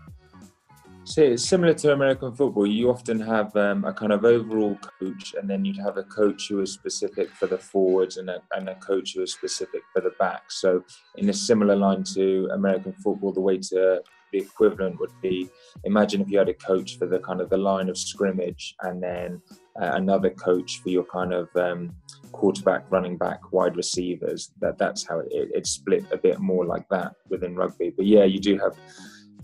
So 1.08 1.22
it's 1.22 1.48
similar 1.48 1.74
to 1.74 1.94
American 1.94 2.36
football. 2.36 2.68
You 2.68 2.90
often 2.90 3.18
have 3.22 3.56
um, 3.56 3.86
a 3.86 3.94
kind 3.94 4.12
of 4.12 4.26
overall 4.26 4.78
coach, 5.00 5.36
and 5.40 5.50
then 5.50 5.64
you'd 5.64 5.78
have 5.78 5.96
a 5.96 6.04
coach 6.04 6.50
who 6.50 6.60
is 6.60 6.74
specific 6.74 7.30
for 7.32 7.48
the 7.48 7.58
forwards 7.58 8.18
and 8.18 8.30
a, 8.30 8.42
and 8.52 8.68
a 8.68 8.76
coach 8.76 9.14
who 9.14 9.22
is 9.22 9.32
specific 9.32 9.84
for 9.94 10.02
the 10.02 10.12
backs. 10.20 10.60
So 10.60 10.84
in 11.16 11.30
a 11.30 11.34
similar 11.34 11.78
line 11.78 12.04
to 12.16 12.50
American 12.52 12.92
football, 12.92 13.32
the 13.32 13.40
way 13.40 13.58
to 13.58 14.02
the 14.34 14.40
equivalent 14.40 15.00
would 15.00 15.14
be 15.22 15.50
imagine 15.86 16.20
if 16.20 16.30
you 16.30 16.38
had 16.38 16.50
a 16.50 16.54
coach 16.54 16.98
for 16.98 17.06
the 17.06 17.20
kind 17.20 17.40
of 17.40 17.50
the 17.50 17.58
line 17.58 17.88
of 17.88 17.98
scrimmage, 17.98 18.76
and 18.82 19.02
then 19.02 19.42
uh, 19.82 19.92
another 19.94 20.30
coach 20.32 20.82
for 20.82 20.90
your 20.90 21.06
kind 21.06 21.34
of 21.34 21.48
um, 21.56 21.96
quarterback, 22.34 22.84
running 22.92 23.18
back, 23.18 23.54
wide 23.54 23.78
receivers. 23.78 24.52
That 24.60 24.78
that's 24.78 25.08
how 25.08 25.20
it, 25.20 25.30
it, 25.32 25.52
it's 25.54 25.70
split 25.70 26.04
a 26.12 26.18
bit 26.18 26.40
more 26.40 26.66
like 26.66 26.90
that 26.90 27.14
within 27.30 27.56
rugby. 27.56 27.94
But 27.96 28.08
yeah, 28.08 28.26
you 28.26 28.40
do 28.40 28.58
have 28.58 28.76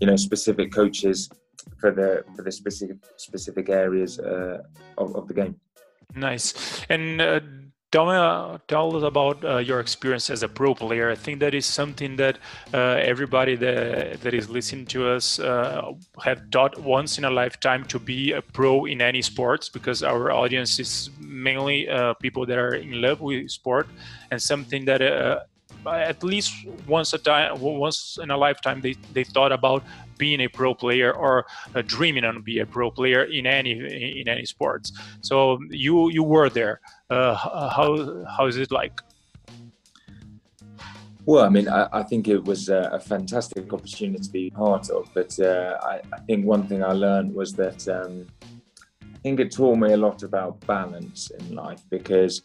you 0.00 0.06
know 0.06 0.16
specific 0.16 0.72
coaches 0.72 1.28
for 1.78 1.90
the 1.90 2.24
for 2.34 2.42
the 2.42 2.52
specific 2.52 2.96
specific 3.16 3.68
areas 3.68 4.18
uh, 4.18 4.62
of, 4.98 5.14
of 5.16 5.28
the 5.28 5.34
game. 5.34 5.56
Nice. 6.14 6.54
And 6.88 7.20
uh, 7.20 7.40
tell 7.90 8.06
me, 8.06 8.58
tell 8.68 8.96
us 8.96 9.02
about 9.02 9.44
uh, 9.44 9.58
your 9.58 9.80
experience 9.80 10.30
as 10.30 10.42
a 10.42 10.48
pro 10.48 10.74
player. 10.74 11.10
I 11.10 11.14
think 11.14 11.40
that 11.40 11.54
is 11.54 11.66
something 11.66 12.16
that 12.16 12.38
uh, 12.72 12.78
everybody 13.12 13.56
that 13.56 14.20
that 14.22 14.34
is 14.34 14.48
listening 14.48 14.86
to 14.86 15.08
us 15.08 15.38
uh, 15.38 15.92
have 16.22 16.42
thought 16.52 16.78
once 16.78 17.18
in 17.18 17.24
a 17.24 17.30
lifetime 17.30 17.84
to 17.84 17.98
be 17.98 18.32
a 18.32 18.42
pro 18.42 18.84
in 18.86 19.00
any 19.00 19.22
sports 19.22 19.68
because 19.68 20.02
our 20.02 20.32
audience 20.32 20.78
is 20.78 21.10
mainly 21.20 21.88
uh, 21.88 22.14
people 22.14 22.46
that 22.46 22.58
are 22.58 22.74
in 22.74 23.00
love 23.00 23.20
with 23.20 23.50
sport 23.50 23.86
and 24.30 24.40
something 24.40 24.84
that 24.84 25.00
uh, 25.02 25.40
at 25.86 26.22
least 26.22 26.66
once 26.86 27.12
a 27.12 27.18
time, 27.18 27.60
once 27.60 28.18
in 28.22 28.30
a 28.30 28.36
lifetime, 28.36 28.80
they, 28.80 28.94
they 29.12 29.24
thought 29.24 29.52
about 29.52 29.82
being 30.18 30.40
a 30.40 30.48
pro 30.48 30.74
player 30.74 31.12
or 31.12 31.46
uh, 31.74 31.82
dreaming 31.86 32.24
on 32.24 32.40
be 32.42 32.60
a 32.60 32.66
pro 32.66 32.90
player 32.90 33.24
in 33.24 33.46
any 33.46 33.72
in 34.20 34.28
any 34.28 34.44
sports. 34.44 34.92
So 35.20 35.58
you 35.70 36.10
you 36.10 36.22
were 36.22 36.48
there. 36.48 36.80
Uh, 37.10 37.34
how 37.34 38.24
how 38.36 38.46
is 38.46 38.56
it 38.56 38.70
like? 38.70 39.00
Well, 41.26 41.44
I 41.44 41.48
mean, 41.48 41.68
I, 41.68 41.88
I 41.90 42.02
think 42.02 42.28
it 42.28 42.44
was 42.44 42.68
a, 42.68 42.90
a, 42.92 43.00
fantastic 43.00 43.72
opportunity 43.72 44.22
to 44.22 44.30
be 44.30 44.50
part 44.50 44.90
of. 44.90 45.08
But 45.14 45.40
uh, 45.40 45.78
I, 45.82 46.02
I, 46.12 46.20
think 46.26 46.44
one 46.44 46.66
thing 46.68 46.84
I 46.84 46.92
learned 46.92 47.34
was 47.34 47.54
that 47.54 47.88
um, 47.88 48.26
I 49.02 49.18
think 49.22 49.40
it 49.40 49.50
taught 49.50 49.76
me 49.76 49.94
a 49.94 49.96
lot 49.96 50.22
about 50.22 50.60
balance 50.66 51.30
in 51.30 51.54
life 51.54 51.82
because 51.88 52.42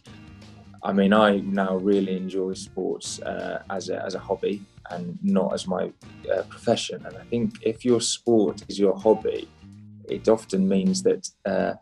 I 0.84 0.94
mean, 0.94 1.14
I 1.14 1.38
now 1.40 1.76
really 1.78 2.16
enjoy 2.16 2.54
sports 2.54 3.22
uh, 3.22 3.64
as, 3.70 3.90
a, 3.90 4.04
as 4.04 4.16
a 4.16 4.20
hobby 4.20 4.64
and 4.90 5.18
not 5.22 5.54
as 5.54 5.68
my 5.68 5.92
uh, 6.34 6.44
profession. 6.44 7.06
And 7.06 7.18
I 7.18 7.24
think 7.26 7.56
if 7.62 7.84
your 7.84 8.02
sport 8.02 8.64
is 8.70 8.80
your 8.80 8.98
hobby, 8.98 9.50
it 10.10 10.28
often 10.28 10.68
means 10.68 11.04
that, 11.04 11.30
uh, 11.46 11.74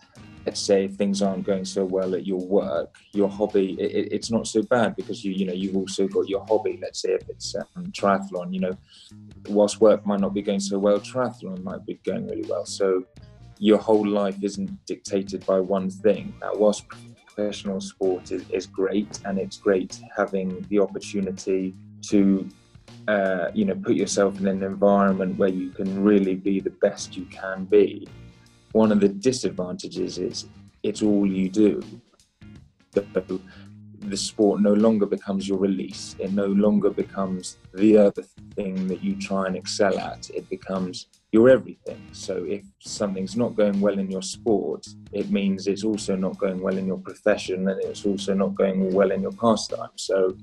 let's 0.45 0.59
say, 0.59 0.85
if 0.85 0.95
things 0.95 1.21
aren't 1.21 1.45
going 1.45 1.63
so 1.63 1.85
well 1.85 2.15
at 2.15 2.25
your 2.25 2.39
work, 2.39 2.95
your 3.13 3.29
hobby 3.29 3.73
it, 3.79 4.11
it's 4.11 4.31
not 4.31 4.47
so 4.47 4.61
bad 4.63 4.95
because 4.95 5.23
you 5.23 5.31
you 5.31 5.45
know 5.45 5.53
you've 5.53 5.77
also 5.77 6.07
got 6.07 6.27
your 6.27 6.45
hobby. 6.45 6.77
Let's 6.81 7.01
say 7.01 7.11
if 7.13 7.29
it's 7.29 7.55
um, 7.55 7.85
triathlon, 7.91 8.53
you 8.53 8.59
know, 8.59 8.77
whilst 9.47 9.79
work 9.79 10.05
might 10.05 10.19
not 10.19 10.33
be 10.33 10.41
going 10.41 10.59
so 10.59 10.77
well, 10.79 10.99
triathlon 10.99 11.63
might 11.63 11.85
be 11.85 11.99
going 12.03 12.27
really 12.27 12.47
well. 12.49 12.65
So 12.65 13.03
your 13.59 13.77
whole 13.77 14.05
life 14.05 14.37
isn't 14.41 14.85
dictated 14.85 15.45
by 15.45 15.59
one 15.59 15.89
thing. 15.89 16.33
Now, 16.41 16.51
whilst 16.55 16.85
professional 17.37 17.79
sport 17.79 18.31
is, 18.31 18.49
is 18.49 18.65
great, 18.65 19.19
and 19.25 19.37
it's 19.37 19.57
great 19.57 20.01
having 20.15 20.65
the 20.69 20.79
opportunity 20.79 21.75
to, 22.01 22.49
uh, 23.07 23.49
you 23.53 23.63
know, 23.63 23.75
put 23.75 23.93
yourself 23.93 24.39
in 24.39 24.47
an 24.47 24.63
environment 24.63 25.37
where 25.37 25.49
you 25.49 25.69
can 25.69 26.03
really 26.03 26.33
be 26.33 26.59
the 26.59 26.71
best 26.81 27.15
you 27.15 27.25
can 27.25 27.65
be. 27.65 28.07
One 28.71 28.91
of 28.91 28.99
the 28.99 29.09
disadvantages 29.09 30.17
is 30.17 30.47
it's 30.81 31.03
all 31.03 31.27
you 31.27 31.47
do. 31.49 31.83
So 32.95 33.05
the 34.01 34.17
sport 34.17 34.61
no 34.61 34.73
longer 34.73 35.05
becomes 35.05 35.47
your 35.47 35.57
release. 35.57 36.15
It 36.19 36.31
no 36.31 36.45
longer 36.47 36.89
becomes 36.89 37.57
the 37.73 37.97
other 37.97 38.23
thing 38.55 38.87
that 38.87 39.03
you 39.03 39.15
try 39.15 39.47
and 39.47 39.55
excel 39.55 39.97
at. 39.99 40.29
It 40.29 40.49
becomes 40.49 41.07
your 41.31 41.49
everything. 41.49 42.01
So 42.11 42.45
if 42.45 42.63
something's 42.79 43.35
not 43.35 43.55
going 43.55 43.81
well 43.81 43.99
in 43.99 44.09
your 44.09 44.21
sport, 44.21 44.87
it 45.11 45.29
means 45.29 45.67
it's 45.67 45.83
also 45.83 46.15
not 46.15 46.37
going 46.37 46.61
well 46.61 46.77
in 46.77 46.87
your 46.87 46.99
profession 46.99 47.67
and 47.67 47.81
it's 47.83 48.05
also 48.05 48.33
not 48.33 48.55
going 48.55 48.93
well 48.93 49.11
in 49.11 49.21
your 49.21 49.33
pastime. 49.33 49.89
So 49.95 50.37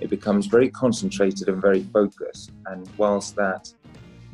it 0.00 0.10
becomes 0.10 0.46
very 0.46 0.70
concentrated 0.70 1.48
and 1.48 1.60
very 1.60 1.84
focused. 1.84 2.50
And 2.66 2.88
whilst 2.96 3.36
that 3.36 3.72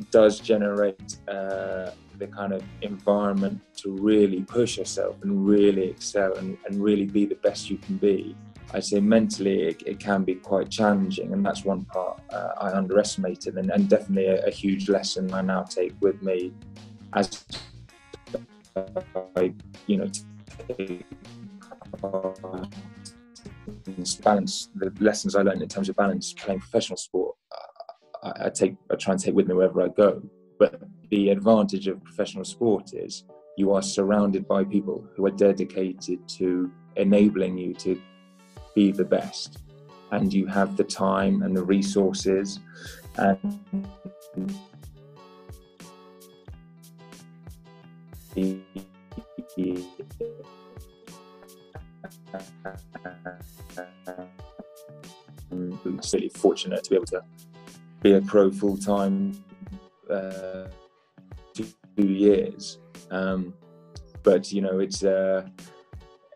does 0.09 0.39
generate 0.39 1.17
uh, 1.27 1.91
the 2.17 2.27
kind 2.27 2.53
of 2.53 2.63
environment 2.81 3.59
to 3.77 3.91
really 3.97 4.41
push 4.41 4.77
yourself 4.77 5.15
and 5.21 5.45
really 5.45 5.89
excel 5.89 6.35
and, 6.37 6.57
and 6.65 6.81
really 6.81 7.05
be 7.05 7.25
the 7.25 7.35
best 7.35 7.69
you 7.69 7.77
can 7.77 7.97
be, 7.97 8.35
I'd 8.73 8.85
say 8.85 8.99
mentally 9.01 9.63
it, 9.63 9.83
it, 9.85 9.99
can 9.99 10.23
be 10.23 10.35
quite 10.35 10.69
challenging, 10.69 11.33
and 11.33 11.45
that's 11.45 11.65
one 11.65 11.83
part 11.85 12.21
uh, 12.31 12.53
I 12.59 12.71
underestimated, 12.71 13.57
and, 13.57 13.69
and 13.69 13.89
definitely 13.89 14.27
a, 14.27 14.45
a, 14.45 14.49
huge 14.49 14.87
lesson 14.87 15.33
I 15.33 15.41
now 15.41 15.63
take 15.63 15.93
with 15.99 16.21
me 16.21 16.53
as 17.13 17.45
I, 19.35 19.53
you 19.87 19.97
know, 19.97 20.09
balance 24.23 24.69
the 24.75 24.93
lessons 24.99 25.35
I 25.35 25.41
learned 25.41 25.61
in 25.61 25.67
terms 25.67 25.89
of 25.89 25.95
balance 25.95 26.33
playing 26.33 26.61
professional 26.61 26.97
sport. 26.97 27.35
I, 28.23 28.45
I 28.45 28.49
take, 28.49 28.75
I 28.89 28.95
try 28.95 29.13
and 29.13 29.21
take 29.21 29.35
with 29.35 29.47
me 29.47 29.53
wherever 29.55 29.81
I 29.81 29.89
go. 29.89 30.21
But 30.59 30.81
the 31.09 31.29
advantage 31.29 31.87
of 31.87 32.03
professional 32.03 32.45
sport 32.45 32.93
is 32.93 33.25
you 33.57 33.73
are 33.73 33.81
surrounded 33.81 34.47
by 34.47 34.63
people 34.63 35.05
who 35.15 35.25
are 35.25 35.31
dedicated 35.31 36.27
to 36.27 36.71
enabling 36.95 37.57
you 37.57 37.73
to 37.73 38.01
be 38.75 38.91
the 38.91 39.05
best 39.05 39.59
and 40.11 40.33
you 40.33 40.45
have 40.45 40.77
the 40.77 40.83
time 40.83 41.41
and 41.43 41.55
the 41.55 41.63
resources 41.63 42.59
and 43.17 43.59
I'm 55.51 55.97
absolutely 55.97 56.29
fortunate 56.29 56.83
to 56.83 56.89
be 56.89 56.95
able 56.95 57.05
to 57.05 57.23
be 58.01 58.13
a 58.13 58.21
pro 58.21 58.51
full 58.51 58.77
time 58.77 59.43
uh, 60.09 60.67
two 61.53 61.67
years. 61.97 62.79
Um, 63.09 63.53
but 64.23 64.51
you 64.51 64.61
know, 64.61 64.79
it's 64.79 65.03
uh, 65.03 65.47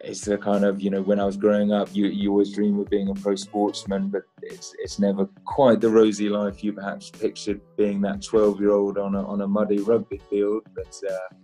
it's 0.06 0.22
the 0.22 0.38
kind 0.38 0.64
of 0.64 0.82
you 0.82 0.90
know 0.90 1.02
when 1.02 1.20
I 1.20 1.26
was 1.26 1.36
growing 1.36 1.72
up, 1.72 1.90
you 1.94 2.06
you 2.06 2.30
always 2.32 2.54
dream 2.54 2.80
of 2.80 2.90
being 2.90 3.10
a 3.10 3.14
pro 3.14 3.36
sportsman, 3.36 4.10
but 4.10 4.24
it's 4.42 4.76
it's 4.80 5.00
never 5.00 5.26
quite 5.46 5.82
the 5.82 5.90
rosy 5.90 6.30
life 6.30 6.64
you 6.64 6.74
perhaps 6.74 7.10
pictured 7.10 7.60
being 7.76 8.02
that 8.02 8.22
12 8.22 8.60
year 8.60 8.72
old 8.72 8.98
on 8.98 9.16
a 9.16 9.26
on 9.26 9.42
a 9.42 9.48
muddy 9.48 9.80
rugby 9.80 10.22
field. 10.30 10.64
But 10.76 11.02
uh, 11.10 11.36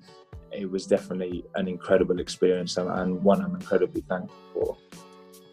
it 0.51 0.69
was 0.69 0.85
definitely 0.85 1.43
an 1.55 1.67
incredible 1.67 2.19
experience 2.19 2.77
and 2.77 3.23
one 3.23 3.41
I'm 3.41 3.55
incredibly 3.55 4.01
thankful 4.01 4.37
for. 4.53 4.77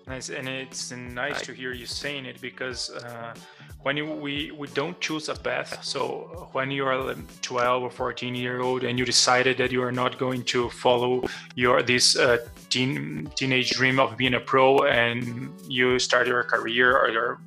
Nice, 0.07 0.31
and 0.31 0.49
it's 0.49 0.91
nice 0.91 1.43
to 1.43 1.53
hear 1.53 1.73
you 1.73 1.87
saying 1.87 2.25
it 2.25 2.41
because 2.41 2.91
uh, 2.91 3.35
when 3.83 3.97
you, 3.97 4.07
we 4.07 4.51
we 4.51 4.67
don't 4.69 5.01
choose 5.01 5.29
a 5.29 5.35
path. 5.35 5.83
So 5.83 6.49
when 6.53 6.71
you 6.71 6.85
are 6.87 7.15
12 7.43 7.83
or 7.83 7.91
14 7.91 8.35
year 8.35 8.61
old 8.61 8.85
and 8.85 8.99
you 8.99 9.05
decided 9.05 9.59
that 9.59 9.71
you 9.71 9.83
are 9.83 9.93
not 9.93 10.19
going 10.19 10.43
to 10.45 10.69
follow 10.71 11.25
your 11.55 11.83
this 11.83 12.17
uh, 12.17 12.39
teen, 12.71 13.31
teenage 13.37 13.71
dream 13.71 14.01
of 14.01 14.17
being 14.17 14.35
a 14.35 14.41
pro, 14.41 14.85
and 14.85 15.51
you 15.69 15.99
start 15.99 16.27
your 16.27 16.43
career 16.43 16.97
or 16.97 17.09
your 17.11 17.41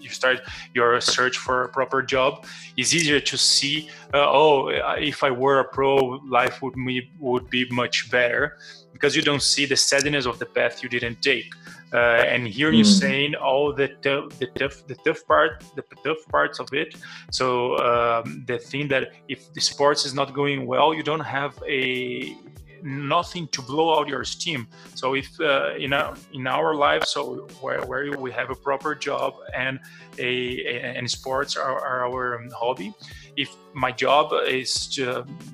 you 0.00 0.10
start 0.10 0.40
your 0.74 1.00
search 1.00 1.38
for 1.38 1.64
a 1.64 1.68
proper 1.68 2.02
job 2.02 2.44
it's 2.76 2.94
easier 2.94 3.18
to 3.18 3.36
see 3.36 3.88
uh, 4.14 4.30
oh 4.30 4.68
if 4.68 5.24
i 5.24 5.30
were 5.30 5.58
a 5.60 5.64
pro 5.64 5.96
life 6.28 6.62
would 6.62 6.74
be 6.74 7.10
would 7.18 7.48
be 7.50 7.68
much 7.70 8.10
better 8.10 8.58
because 8.92 9.16
you 9.16 9.22
don't 9.22 9.42
see 9.42 9.66
the 9.66 9.74
sadness 9.74 10.26
of 10.26 10.38
the 10.38 10.46
path 10.46 10.82
you 10.82 10.88
didn't 10.88 11.20
take 11.22 11.52
Uh, 11.92 12.24
and 12.26 12.48
here 12.48 12.70
mm. 12.70 12.78
you're 12.78 12.86
hmm. 12.86 12.92
saying 12.92 13.34
all 13.34 13.72
the 13.72 13.88
tough, 14.02 14.38
the 14.38 14.46
tough, 14.58 14.86
the 14.86 14.94
tough 15.04 15.26
part, 15.26 15.62
the 15.76 15.82
tough 16.04 16.26
parts 16.30 16.58
of 16.58 16.72
it. 16.72 16.96
So 17.30 17.76
um, 17.78 18.44
the 18.46 18.58
thing 18.58 18.88
that 18.88 19.12
if 19.28 19.52
the 19.52 19.60
sports 19.60 20.06
is 20.06 20.14
not 20.14 20.32
going 20.32 20.66
well, 20.66 20.94
you 20.94 21.02
don't 21.02 21.20
have 21.20 21.62
a 21.68 22.34
nothing 22.82 23.46
to 23.48 23.62
blow 23.62 23.98
out 23.98 24.08
your 24.08 24.24
steam. 24.24 24.66
So 24.94 25.14
if 25.14 25.28
uh, 25.40 25.74
in 25.78 25.92
our 25.92 26.14
in 26.32 26.46
our 26.46 26.74
life, 26.74 27.04
so 27.04 27.48
where, 27.60 27.82
where 27.82 28.10
we 28.18 28.32
have 28.32 28.50
a 28.50 28.54
proper 28.54 28.94
job 28.94 29.34
and 29.54 29.78
a, 30.18 30.60
a 30.66 30.96
and 30.96 31.10
sports 31.10 31.56
are, 31.56 31.78
are, 31.78 32.06
our 32.06 32.44
hobby. 32.54 32.92
If 33.36 33.54
my 33.72 33.92
job 33.92 34.32
is 34.46 34.98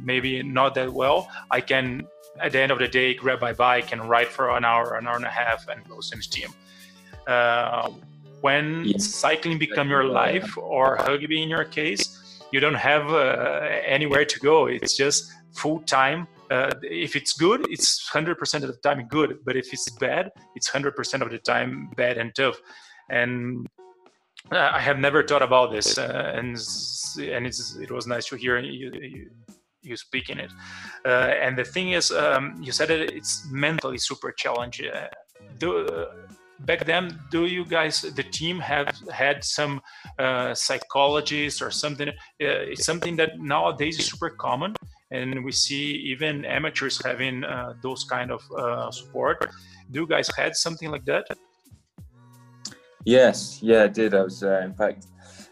maybe 0.03 0.43
not 0.43 0.75
that 0.75 0.93
well, 0.93 1.29
I 1.51 1.61
can 1.61 2.07
at 2.41 2.53
the 2.53 2.61
end 2.61 2.73
of 2.73 2.79
the 2.79 2.89
day 2.89 3.15
grab 3.15 3.41
my 3.41 3.53
bike 3.53 3.93
and 3.93 4.09
ride 4.09 4.29
for 4.29 4.51
an 4.51 4.65
hour, 4.65 4.97
an 4.97 5.07
hour 5.07 5.17
and 5.17 5.25
a 5.25 5.31
half, 5.31 5.69
and 5.69 5.85
blow 5.85 6.01
some 6.01 6.23
steam. 6.23 6.51
Uh, 7.27 7.91
when 8.41 8.85
yeah. 8.85 8.99
cycling 8.99 9.59
become 9.59 9.89
your 9.91 10.05
life 10.05 10.57
or 10.57 10.97
rugby 11.07 11.43
in 11.43 11.49
your 11.49 11.65
case, 11.65 12.43
you 12.53 12.61
don't 12.61 12.75
have 12.75 13.11
uh, 13.11 13.69
anywhere 13.85 14.25
to 14.25 14.39
go. 14.41 14.67
It's 14.67 14.97
just 14.97 15.33
full 15.53 15.81
time 15.81 16.29
uh, 16.51 16.73
if 16.83 17.15
it's 17.17 17.33
good, 17.33 17.67
it's 17.71 18.09
100% 18.11 18.63
of 18.63 18.69
the 18.69 18.77
time 18.77 19.07
good. 19.09 19.39
But 19.45 19.57
if 19.57 19.73
it's 19.73 19.91
bad, 19.91 20.31
it's 20.55 20.71
100% 20.71 21.23
of 21.23 21.31
the 21.31 21.39
time 21.39 21.91
bad 21.97 22.19
and 22.19 22.35
tough. 22.35 22.61
And 23.11 23.67
uh, 24.51 24.71
I 24.73 24.81
have 24.81 24.99
never 24.99 25.23
thought 25.23 25.43
about 25.43 25.73
this, 25.73 25.99
uh, 25.99 26.33
and 26.35 26.57
and 27.21 27.47
it's 27.47 27.77
it 27.77 27.91
was 27.91 28.07
nice 28.07 28.27
to 28.27 28.37
hear 28.37 28.59
you, 28.59 28.91
you, 28.95 29.31
you 29.89 29.97
speak 29.97 30.31
in 30.31 30.39
it. 30.39 30.53
Uh, 31.05 31.33
and 31.43 31.59
the 31.59 31.65
thing 31.65 31.93
is, 31.93 32.11
um, 32.11 32.55
you 32.63 32.73
said 32.73 32.89
that 32.89 33.01
it's 33.01 33.47
mentally 33.51 33.99
super 33.99 34.33
challenging. 34.33 34.91
Uh, 34.91 35.09
do, 35.59 36.07
back 36.61 36.85
then, 36.85 37.19
do 37.31 37.47
you 37.47 37.65
guys, 37.65 38.03
the 38.03 38.23
team, 38.23 38.59
have 38.59 38.97
had 39.13 39.43
some 39.43 39.81
psychologists 40.55 41.63
or 41.63 41.71
something? 41.71 42.11
it's 42.39 42.85
something 42.85 43.17
that 43.17 43.39
nowadays 43.41 43.99
is 43.99 44.07
super 44.07 44.31
common 44.31 44.75
and 45.11 45.45
we 45.45 45.53
see 45.53 45.93
even 46.13 46.45
amateurs 46.45 47.03
having 47.05 47.45
uh, 47.45 47.75
those 47.83 48.05
kind 48.05 48.31
of 48.31 48.43
uh, 48.53 48.91
support. 48.91 49.51
Do 49.91 50.01
you 50.01 50.07
guys 50.07 50.29
had 50.37 50.55
something 50.55 50.91
like 50.91 51.05
that? 51.07 51.27
Yes, 53.05 53.61
yeah, 53.63 53.85
I 53.85 53.89
did. 53.89 54.15
I 54.15 54.23
was, 54.23 54.43
uh, 54.43 54.61
in 54.65 54.75
fact, 54.75 55.07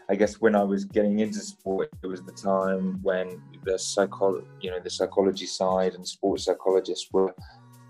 I 0.09 0.15
guess 0.15 0.39
when 0.39 0.55
I 0.55 0.63
was 0.63 0.85
getting 0.85 1.19
into 1.19 1.39
sport, 1.39 1.89
it 2.03 2.07
was 2.07 2.21
the 2.21 2.31
time 2.31 2.99
when 3.01 3.41
the 3.67 3.73
psycholo- 3.73 4.45
you 4.61 4.71
know, 4.71 4.79
the 4.79 4.89
psychology 4.89 5.45
side 5.45 5.93
and 5.93 6.07
sports 6.07 6.45
psychologists 6.45 7.07
were 7.11 7.35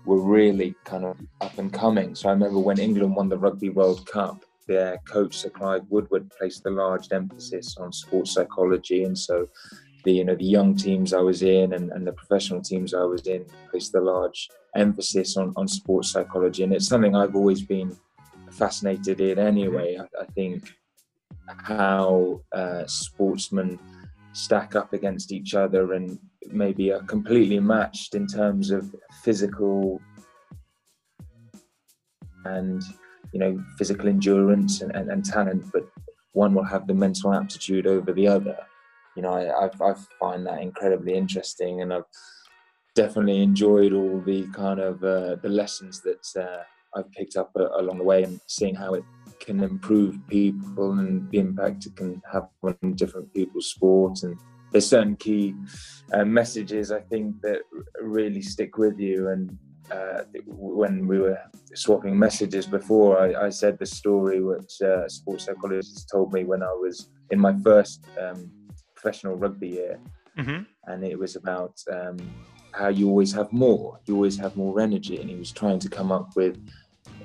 were 0.04 0.20
really 0.20 0.74
kind 0.84 1.04
of 1.04 1.16
up 1.40 1.56
and 1.58 1.72
coming. 1.72 2.14
So 2.14 2.28
I 2.28 2.32
remember 2.32 2.58
when 2.58 2.78
England 2.78 3.14
won 3.14 3.28
the 3.28 3.38
Rugby 3.38 3.68
World 3.68 4.06
Cup, 4.06 4.44
their 4.66 4.98
coach 5.14 5.34
Sir 5.38 5.50
Clive 5.50 5.84
Woodward 5.88 6.30
placed 6.36 6.66
a 6.66 6.70
large 6.70 7.06
emphasis 7.12 7.76
on 7.76 7.92
sports 7.92 8.32
psychology, 8.34 9.04
and 9.04 9.16
so 9.16 9.48
the 10.04 10.12
you 10.18 10.24
know 10.24 10.34
the 10.34 10.52
young 10.56 10.74
teams 10.74 11.12
I 11.12 11.22
was 11.30 11.42
in 11.42 11.72
and, 11.76 11.86
and 11.92 12.04
the 12.06 12.16
professional 12.20 12.60
teams 12.60 12.92
I 12.92 13.04
was 13.14 13.22
in 13.26 13.44
placed 13.70 13.94
a 13.94 14.00
large 14.00 14.48
emphasis 14.74 15.36
on, 15.36 15.52
on 15.56 15.68
sports 15.68 16.10
psychology. 16.12 16.62
And 16.64 16.72
it's 16.72 16.88
something 16.88 17.14
I've 17.14 17.36
always 17.36 17.62
been 17.62 17.96
fascinated 18.50 19.20
in 19.20 19.38
anyway. 19.38 19.98
I, 20.02 20.06
I 20.22 20.26
think 20.36 20.60
how 21.46 22.40
uh, 22.52 22.84
sportsmen 22.86 23.78
stack 24.38 24.76
up 24.76 24.92
against 24.92 25.32
each 25.32 25.54
other 25.54 25.94
and 25.94 26.18
maybe 26.50 26.92
are 26.92 27.02
completely 27.02 27.58
matched 27.58 28.14
in 28.14 28.26
terms 28.26 28.70
of 28.70 28.94
physical 29.22 30.00
and 32.44 32.82
you 33.32 33.40
know 33.40 33.62
physical 33.76 34.08
endurance 34.08 34.80
and, 34.80 34.94
and, 34.94 35.10
and 35.10 35.24
talent 35.24 35.64
but 35.72 35.84
one 36.38 36.54
will 36.54 36.64
have 36.64 36.86
the 36.86 36.94
mental 36.94 37.34
aptitude 37.34 37.86
over 37.86 38.12
the 38.12 38.28
other. 38.28 38.56
You 39.16 39.22
know, 39.22 39.32
I, 39.32 39.66
I, 39.66 39.90
I 39.90 39.94
find 40.20 40.46
that 40.46 40.60
incredibly 40.60 41.14
interesting, 41.14 41.82
and 41.82 41.92
I've 41.92 42.04
definitely 42.94 43.42
enjoyed 43.42 43.92
all 43.92 44.20
the 44.20 44.46
kind 44.48 44.80
of 44.80 45.02
uh, 45.02 45.36
the 45.42 45.48
lessons 45.48 46.00
that 46.02 46.26
uh, 46.40 46.62
I've 46.96 47.10
picked 47.12 47.36
up 47.36 47.50
uh, 47.58 47.68
along 47.80 47.98
the 47.98 48.04
way, 48.04 48.22
and 48.22 48.40
seeing 48.46 48.74
how 48.74 48.94
it 48.94 49.04
can 49.40 49.62
improve 49.62 50.18
people 50.28 50.92
and 50.98 51.30
the 51.30 51.38
impact 51.38 51.86
it 51.86 51.96
can 51.96 52.20
have 52.32 52.48
on 52.62 52.94
different 52.94 53.32
people's 53.34 53.70
sport. 53.70 54.22
And 54.22 54.38
there's 54.72 54.88
certain 54.88 55.16
key 55.16 55.54
uh, 56.12 56.24
messages 56.24 56.92
I 56.92 57.00
think 57.00 57.40
that 57.42 57.60
really 58.00 58.42
stick 58.42 58.76
with 58.78 58.98
you. 58.98 59.28
And 59.28 59.58
uh, 59.90 60.24
when 60.46 61.06
we 61.06 61.18
were 61.18 61.38
swapping 61.74 62.18
messages 62.18 62.66
before, 62.66 63.18
I, 63.18 63.46
I 63.46 63.48
said 63.48 63.78
the 63.78 63.86
story 63.86 64.42
which 64.42 64.74
uh, 64.82 65.04
a 65.04 65.10
sports 65.10 65.44
psychologist 65.44 66.08
told 66.10 66.32
me 66.32 66.44
when 66.44 66.62
I 66.62 66.72
was 66.72 67.10
in 67.30 67.38
my 67.38 67.54
first 67.64 68.04
um, 68.20 68.50
professional 68.94 69.36
rugby 69.36 69.68
year, 69.68 70.00
mm-hmm. 70.36 70.62
and 70.86 71.04
it 71.04 71.18
was 71.18 71.36
about 71.36 71.74
um, 71.90 72.18
how 72.72 72.88
you 72.88 73.08
always 73.08 73.32
have 73.32 73.50
more, 73.52 73.98
you 74.06 74.14
always 74.14 74.36
have 74.36 74.56
more 74.56 74.80
energy, 74.80 75.18
and 75.20 75.30
he 75.30 75.36
was 75.36 75.52
trying 75.52 75.78
to 75.78 75.88
come 75.88 76.12
up 76.12 76.36
with, 76.36 76.58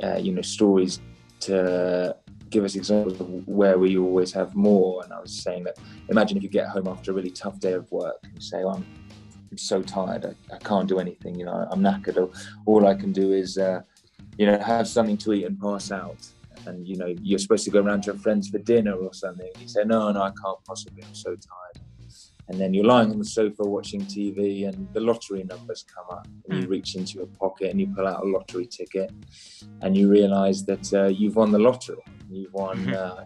uh, 0.02 0.17
you 0.17 0.32
know, 0.32 0.41
stories 0.41 1.02
to 1.47 2.15
give 2.49 2.63
us 2.63 2.75
examples 2.75 3.19
of 3.19 3.47
where 3.47 3.77
we 3.77 3.97
always 3.97 4.32
have 4.32 4.56
more. 4.56 5.03
And 5.03 5.13
I 5.13 5.19
was 5.19 5.34
saying 5.41 5.63
that 5.65 5.77
imagine 6.10 6.38
if 6.38 6.43
you 6.43 6.49
get 6.49 6.67
home 6.67 6.88
after 6.88 7.12
a 7.12 7.13
really 7.13 7.32
tough 7.32 7.60
day 7.60 7.73
of 7.73 7.91
work 7.91 8.17
and 8.23 8.34
you 8.36 8.41
say, 8.41 8.63
oh, 8.63 8.69
I'm, 8.69 8.86
I'm 9.51 9.58
so 9.58 9.82
tired, 9.82 10.25
I, 10.25 10.56
I, 10.56 10.58
can't 10.60 10.88
do 10.88 10.99
anything, 10.99 11.36
you 11.36 11.45
know, 11.45 11.67
I'm 11.71 11.82
knackered. 11.82 12.17
All, 12.17 12.32
all 12.65 12.88
I 12.88 12.95
can 12.95 13.12
do 13.12 13.34
is, 13.34 13.58
uh, 13.58 13.82
you 14.38 14.45
know, 14.45 14.58
have 14.60 14.88
something 14.88 15.17
to 15.17 15.34
eat 15.34 15.45
and 15.45 15.60
pass 15.60 15.91
out 15.91 16.17
and 16.65 16.88
you 16.88 16.97
know 16.97 17.13
you're 17.21 17.39
supposed 17.39 17.65
to 17.65 17.71
go 17.71 17.82
around 17.82 18.03
to 18.03 18.12
your 18.12 18.19
friends 18.19 18.49
for 18.49 18.60
dinner 18.60 18.93
or 18.93 19.13
something. 19.13 19.49
You 19.60 19.67
say, 19.67 19.84
no, 19.84 20.12
no, 20.12 20.21
I 20.21 20.32
can't 20.32 20.63
possibly. 20.65 21.03
I'm 21.03 21.15
so 21.15 21.32
tired. 21.32 21.82
And 22.49 22.60
then 22.60 22.73
you're 22.73 22.86
lying 22.86 23.10
on 23.10 23.19
the 23.19 23.25
sofa 23.25 23.63
watching 23.63 24.01
TV, 24.01 24.67
and 24.67 24.88
the 24.93 24.99
lottery 24.99 25.43
numbers 25.43 25.86
come 25.93 26.06
up, 26.12 26.27
and 26.47 26.60
you 26.60 26.65
hmm. 26.65 26.71
reach 26.71 26.95
into 26.95 27.13
your 27.19 27.27
pocket 27.27 27.71
and 27.71 27.79
you 27.79 27.88
pull 27.88 28.08
out 28.08 28.23
a 28.23 28.27
lottery 28.27 28.65
ticket, 28.65 29.12
and 29.82 29.95
you 29.95 30.10
realise 30.10 30.62
that 30.63 30.93
uh, 30.93 31.06
you've 31.06 31.36
won 31.36 31.51
the 31.51 31.60
lottery. 31.60 32.03
You've 32.29 32.53
won 32.53 32.77
mm-hmm. 32.77 32.93
uh, 32.93 33.25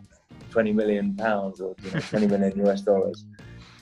20 0.51 0.73
million 0.73 1.15
pounds 1.15 1.61
or 1.61 1.75
you 1.83 1.91
know, 1.91 1.99
20 1.99 2.27
million 2.27 2.67
US 2.67 2.81
dollars. 2.81 3.25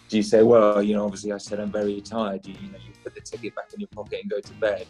Do 0.08 0.18
you 0.18 0.24
say, 0.24 0.44
well, 0.44 0.84
you 0.84 0.94
know, 0.94 1.06
obviously 1.06 1.32
I 1.32 1.38
said 1.38 1.60
I'm 1.60 1.72
very 1.72 2.00
tired. 2.00 2.44
Do 2.44 2.52
you, 2.52 2.58
you 2.62 2.72
know, 2.72 2.78
you 2.78 2.94
put 3.04 3.16
the 3.16 3.22
ticket 3.22 3.56
back 3.56 3.74
in 3.74 3.80
your 3.80 3.90
pocket 3.90 4.20
and 4.22 4.30
go 4.30 4.40
to 4.40 4.54
bed 4.54 4.86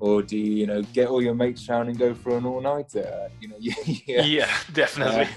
or 0.00 0.22
do 0.22 0.36
you, 0.36 0.52
you 0.52 0.66
know, 0.66 0.82
get 0.82 1.08
all 1.08 1.22
your 1.22 1.34
mates 1.34 1.68
round 1.68 1.88
and 1.88 1.98
go 1.98 2.14
for 2.14 2.36
an 2.36 2.46
all 2.46 2.60
nighter? 2.60 3.30
You 3.40 3.48
know, 3.48 3.56
yeah, 3.60 4.22
yeah, 4.22 4.56
definitely. 4.72 5.28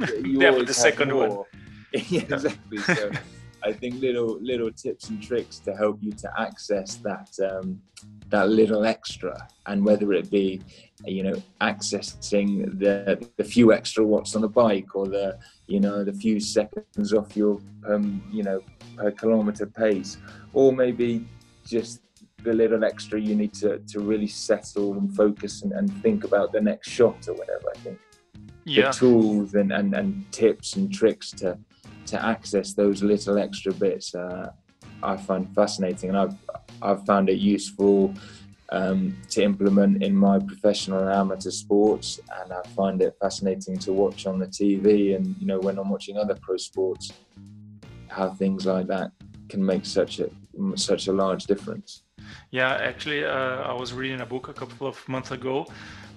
Uh, 0.00 0.06
definitely 0.06 0.64
the 0.64 0.74
second 0.74 1.12
more. 1.12 1.28
one. 1.28 1.46
yeah, 2.08 2.22
exactly. 2.22 2.78
So 2.78 3.10
I 3.64 3.72
think 3.72 4.00
little 4.00 4.38
little 4.40 4.70
tips 4.72 5.08
and 5.08 5.22
tricks 5.22 5.58
to 5.60 5.74
help 5.76 5.98
you 6.00 6.12
to 6.12 6.30
access 6.38 6.96
that 6.96 7.30
um, 7.50 7.80
that 8.28 8.48
little 8.48 8.84
extra, 8.84 9.48
and 9.66 9.84
whether 9.84 10.12
it 10.12 10.30
be 10.30 10.60
you 11.04 11.22
know 11.22 11.42
accessing 11.60 12.78
the 12.78 13.28
the 13.36 13.44
few 13.44 13.72
extra 13.72 14.04
watts 14.04 14.34
on 14.36 14.44
a 14.44 14.48
bike 14.48 14.94
or 14.94 15.06
the 15.06 15.38
you 15.66 15.80
know 15.80 16.04
the 16.04 16.12
few 16.12 16.40
seconds 16.40 17.12
off 17.12 17.36
your 17.36 17.60
um, 17.88 18.22
you 18.32 18.42
know 18.42 18.60
per 18.96 19.10
kilometer 19.10 19.66
pace, 19.66 20.18
or 20.52 20.72
maybe 20.72 21.26
just 21.64 22.02
the 22.42 22.52
little 22.52 22.84
extra 22.84 23.20
you 23.20 23.34
need 23.34 23.54
to, 23.54 23.78
to 23.80 24.00
really 24.00 24.26
settle 24.26 24.94
and 24.94 25.14
focus 25.14 25.62
and, 25.62 25.72
and 25.72 25.92
think 26.02 26.24
about 26.24 26.52
the 26.52 26.60
next 26.60 26.88
shot 26.88 27.28
or 27.28 27.34
whatever. 27.34 27.70
I 27.74 27.78
think 27.78 27.98
yeah. 28.64 28.90
the 28.90 28.92
tools 28.92 29.54
and, 29.54 29.72
and, 29.72 29.94
and 29.94 30.30
tips 30.32 30.76
and 30.76 30.92
tricks 30.92 31.30
to 31.32 31.58
to 32.12 32.24
access 32.34 32.74
those 32.74 33.02
little 33.02 33.38
extra 33.38 33.72
bits 33.72 34.14
uh, 34.14 34.50
I 35.02 35.16
find 35.16 35.52
fascinating 35.54 36.10
and 36.10 36.18
I've 36.18 36.36
I've 36.80 37.04
found 37.04 37.28
it 37.28 37.38
useful 37.38 38.14
um, 38.70 39.16
to 39.30 39.42
implement 39.42 40.02
in 40.02 40.14
my 40.14 40.38
professional 40.38 41.00
and 41.00 41.10
amateur 41.10 41.50
sports 41.50 42.20
and 42.38 42.52
I 42.52 42.62
find 42.80 43.02
it 43.02 43.14
fascinating 43.20 43.76
to 43.84 43.92
watch 43.92 44.26
on 44.26 44.38
the 44.38 44.46
TV 44.46 45.16
and 45.16 45.36
you 45.40 45.46
know 45.46 45.60
when 45.60 45.78
I'm 45.78 45.90
watching 45.90 46.16
other 46.16 46.36
pro 46.46 46.56
sports 46.56 47.12
how 48.08 48.30
things 48.30 48.66
like 48.66 48.86
that 48.88 49.10
can 49.48 49.64
make 49.64 49.84
such 49.86 50.20
a 50.20 50.28
such 50.76 51.08
a 51.08 51.12
large 51.12 51.44
difference. 51.44 52.02
Yeah, 52.50 52.72
actually, 52.90 53.24
uh, 53.24 53.72
I 53.72 53.72
was 53.72 53.92
reading 53.92 54.20
a 54.20 54.26
book 54.26 54.48
a 54.48 54.52
couple 54.52 54.86
of 54.86 54.96
months 55.08 55.30
ago 55.30 55.66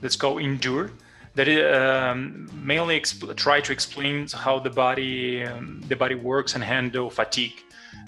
that's 0.01 0.15
called 0.15 0.41
Endure. 0.41 0.91
That 1.35 1.47
it, 1.47 1.73
um, 1.75 2.49
mainly 2.63 3.01
try 3.35 3.59
to 3.61 3.71
explain 3.71 4.27
how 4.29 4.59
the 4.59 4.69
body 4.69 5.43
um, 5.43 5.81
the 5.87 5.95
body 5.95 6.15
works 6.15 6.55
and 6.55 6.63
handle 6.63 7.09
fatigue, 7.09 7.61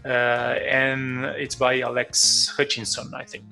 uh, 0.06 0.56
and 0.84 1.26
it's 1.26 1.56
by 1.56 1.82
Alex 1.82 2.48
Hutchinson, 2.56 3.14
I 3.14 3.26
think. 3.26 3.46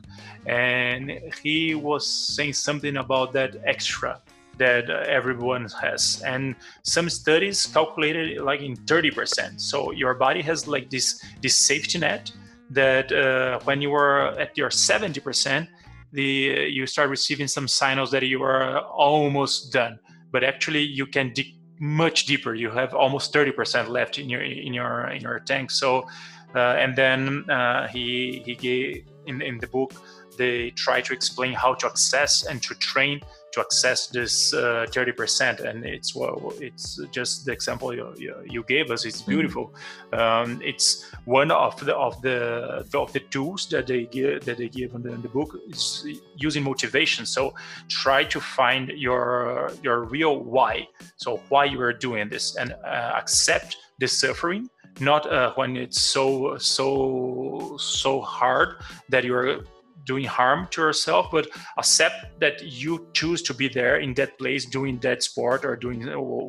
And 0.45 1.11
he 1.43 1.75
was 1.75 2.07
saying 2.07 2.53
something 2.53 2.97
about 2.97 3.33
that 3.33 3.57
extra 3.65 4.21
that 4.57 4.89
everyone 4.89 5.67
has. 5.81 6.21
And 6.25 6.55
some 6.83 7.09
studies 7.09 7.65
calculated 7.65 8.39
like 8.41 8.61
in 8.61 8.75
30% 8.77 9.59
so 9.59 9.91
your 9.91 10.13
body 10.13 10.41
has 10.41 10.67
like 10.67 10.89
this 10.89 11.21
this 11.41 11.59
safety 11.59 11.99
net 11.99 12.31
that 12.69 13.11
uh, 13.11 13.59
when 13.63 13.81
you 13.81 13.93
are 13.93 14.29
at 14.39 14.57
your 14.57 14.69
70%, 14.69 15.67
the 16.15 16.67
you 16.77 16.87
start 16.87 17.09
receiving 17.09 17.47
some 17.47 17.67
signals 17.67 18.09
that 18.11 18.23
you 18.23 18.41
are 18.41 18.79
almost 18.79 19.71
done 19.71 19.99
but 20.31 20.43
actually 20.43 20.81
you 20.81 21.05
can 21.05 21.31
dig 21.33 21.55
much 21.79 22.25
deeper. 22.25 22.53
You 22.55 22.69
have 22.71 22.93
almost 22.93 23.33
30% 23.33 23.89
left 23.89 24.17
in 24.19 24.29
your 24.29 24.41
in 24.41 24.73
your 24.73 25.07
in 25.09 25.21
your 25.21 25.39
tank. 25.39 25.71
So 25.71 26.07
uh, 26.55 26.83
and 26.83 26.95
then 26.95 27.49
uh, 27.49 27.87
he 27.87 28.41
he 28.45 28.55
gave 28.55 29.05
in 29.27 29.41
in 29.41 29.57
the 29.59 29.67
book 29.67 29.93
they 30.37 30.71
try 30.71 30.99
to 30.99 31.13
explain 31.13 31.53
how 31.53 31.73
to 31.73 31.87
access 31.87 32.45
and 32.45 32.61
to 32.63 32.75
train 32.75 33.21
to 33.55 33.61
access 33.61 34.07
this 34.07 34.53
uh, 34.53 34.85
30% 34.89 35.61
and 35.61 35.85
it's 35.85 36.13
well 36.13 36.53
it's 36.59 36.99
just 37.11 37.45
the 37.45 37.53
example 37.53 37.93
you, 37.93 38.13
you, 38.17 38.35
you 38.45 38.63
gave 38.63 38.91
us 38.91 39.05
it's 39.05 39.21
mm-hmm. 39.21 39.31
beautiful 39.31 39.73
mm-hmm. 40.11 40.19
um, 40.19 40.61
it's 40.61 41.05
one 41.23 41.51
of 41.51 41.73
the 41.85 41.95
of 41.95 42.21
the 42.21 42.85
of 42.93 43.13
the 43.13 43.21
tools 43.31 43.67
that 43.69 43.87
they 43.87 44.05
give 44.05 44.43
that 44.43 44.57
they 44.57 44.67
give 44.67 44.93
in 44.93 45.01
the, 45.03 45.13
in 45.13 45.21
the 45.21 45.29
book 45.29 45.57
is 45.69 46.05
using 46.35 46.63
motivation 46.63 47.25
so 47.25 47.53
try 47.87 48.23
to 48.23 48.39
find 48.41 48.89
your 48.89 49.71
your 49.81 50.03
real 50.03 50.43
why 50.43 50.85
so 51.15 51.37
why 51.47 51.63
you 51.63 51.79
are 51.81 51.93
doing 51.93 52.27
this 52.27 52.57
and 52.57 52.73
uh, 52.73 53.13
accept 53.15 53.77
the 53.99 54.07
suffering 54.07 54.69
not 54.99 55.31
uh, 55.31 55.53
when 55.55 55.77
it's 55.77 56.01
so 56.01 56.57
so 56.57 57.77
so 57.79 58.19
hard 58.19 58.75
that 59.09 59.23
you're 59.23 59.63
doing 60.05 60.25
harm 60.25 60.67
to 60.71 60.81
yourself, 60.81 61.27
but 61.31 61.47
accept 61.77 62.39
that 62.39 62.63
you 62.63 63.07
choose 63.13 63.41
to 63.43 63.53
be 63.53 63.67
there 63.67 63.97
in 63.97 64.13
that 64.15 64.37
place 64.37 64.65
doing 64.65 64.99
that 64.99 65.23
sport 65.23 65.65
or 65.65 65.75
doing 65.75 66.01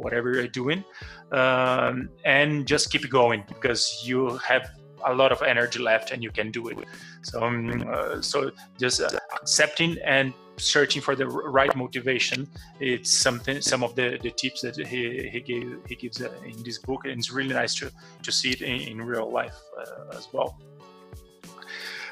whatever 0.02 0.32
you're 0.34 0.48
doing, 0.48 0.84
um, 1.32 2.08
and 2.24 2.66
just 2.66 2.90
keep 2.90 3.08
going 3.10 3.44
because 3.48 4.02
you 4.04 4.36
have 4.38 4.68
a 5.04 5.14
lot 5.14 5.32
of 5.32 5.42
energy 5.42 5.78
left 5.78 6.10
and 6.10 6.22
you 6.22 6.30
can 6.30 6.50
do 6.50 6.68
it. 6.68 6.78
So, 7.22 7.42
um, 7.42 7.84
uh, 7.88 8.20
so 8.20 8.50
just 8.78 9.00
uh, 9.00 9.10
accepting 9.40 9.96
and 10.04 10.32
searching 10.58 11.02
for 11.02 11.14
the 11.14 11.26
right 11.26 11.74
motivation. 11.76 12.48
It's 12.80 13.12
something. 13.12 13.60
Some 13.60 13.82
of 13.82 13.94
the, 13.94 14.18
the 14.22 14.30
tips 14.30 14.62
that 14.62 14.76
he, 14.76 15.28
he 15.28 15.40
gave 15.40 15.78
he 15.88 15.94
gives 15.96 16.20
uh, 16.20 16.30
in 16.44 16.62
this 16.62 16.78
book, 16.78 17.04
and 17.04 17.18
it's 17.18 17.30
really 17.30 17.54
nice 17.54 17.74
to 17.76 17.90
to 18.22 18.32
see 18.32 18.50
it 18.50 18.62
in, 18.62 18.80
in 18.80 19.02
real 19.02 19.30
life 19.30 19.56
uh, 19.78 20.16
as 20.16 20.28
well. 20.32 20.58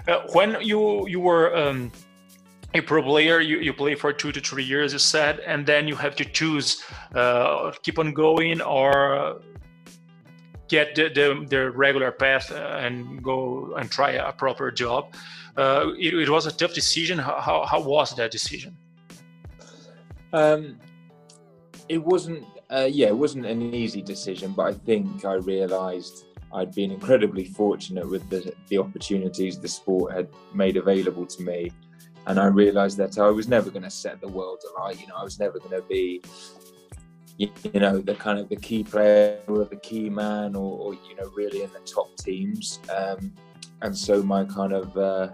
Uh, 0.06 0.20
when 0.32 0.56
you 0.60 1.08
you 1.08 1.20
were 1.20 1.56
um, 1.56 1.90
a 2.74 2.80
pro 2.80 3.02
player, 3.02 3.40
you, 3.40 3.58
you 3.60 3.72
play 3.72 3.94
for 3.94 4.12
two 4.12 4.32
to 4.32 4.40
three 4.40 4.64
years, 4.64 4.92
you 4.92 4.98
said, 4.98 5.40
and 5.40 5.64
then 5.64 5.86
you 5.86 5.94
have 5.94 6.16
to 6.16 6.24
choose 6.24 6.82
uh, 7.14 7.70
keep 7.82 7.98
on 7.98 8.12
going 8.12 8.60
or 8.60 9.40
get 10.68 10.94
the, 10.94 11.08
the, 11.08 11.46
the 11.48 11.70
regular 11.70 12.10
path 12.10 12.50
and 12.50 13.22
go 13.22 13.74
and 13.76 13.90
try 13.90 14.12
a 14.12 14.32
proper 14.32 14.70
job. 14.70 15.14
Uh, 15.56 15.92
it, 15.98 16.14
it, 16.14 16.28
was 16.28 16.46
a 16.46 16.50
tough 16.50 16.74
decision. 16.74 17.18
How, 17.18 17.64
how 17.64 17.80
was 17.80 18.14
that 18.16 18.30
decision? 18.30 18.76
Um, 20.32 20.80
it 21.88 22.02
wasn't, 22.02 22.44
uh, 22.70 22.88
yeah, 22.90 23.08
it 23.08 23.16
wasn't 23.16 23.46
an 23.46 23.72
easy 23.72 24.02
decision, 24.02 24.52
but 24.52 24.66
I 24.66 24.72
think 24.72 25.24
I 25.24 25.34
realized 25.34 26.24
I'd 26.54 26.72
been 26.72 26.92
incredibly 26.92 27.44
fortunate 27.44 28.08
with 28.08 28.28
the, 28.30 28.54
the 28.68 28.78
opportunities 28.78 29.58
the 29.58 29.68
sport 29.68 30.14
had 30.14 30.28
made 30.54 30.76
available 30.76 31.26
to 31.26 31.42
me. 31.42 31.72
And 32.26 32.38
I 32.38 32.46
realized 32.46 32.96
that 32.98 33.18
I 33.18 33.28
was 33.28 33.48
never 33.48 33.70
going 33.70 33.82
to 33.82 33.90
set 33.90 34.20
the 34.20 34.28
world 34.28 34.60
alight. 34.70 35.00
You 35.00 35.08
know, 35.08 35.16
I 35.16 35.24
was 35.24 35.38
never 35.40 35.58
going 35.58 35.72
to 35.72 35.82
be, 35.82 36.22
you 37.36 37.50
know, 37.74 37.98
the 37.98 38.14
kind 38.14 38.38
of 38.38 38.48
the 38.48 38.56
key 38.56 38.84
player 38.84 39.40
or 39.48 39.64
the 39.64 39.76
key 39.76 40.08
man 40.08 40.54
or, 40.54 40.78
or 40.78 40.94
you 40.94 41.16
know, 41.16 41.28
really 41.34 41.62
in 41.64 41.72
the 41.72 41.80
top 41.80 42.16
teams. 42.16 42.78
Um, 42.96 43.32
and 43.82 43.96
so 43.96 44.22
my 44.22 44.44
kind 44.44 44.72
of, 44.72 44.96
uh, 44.96 45.30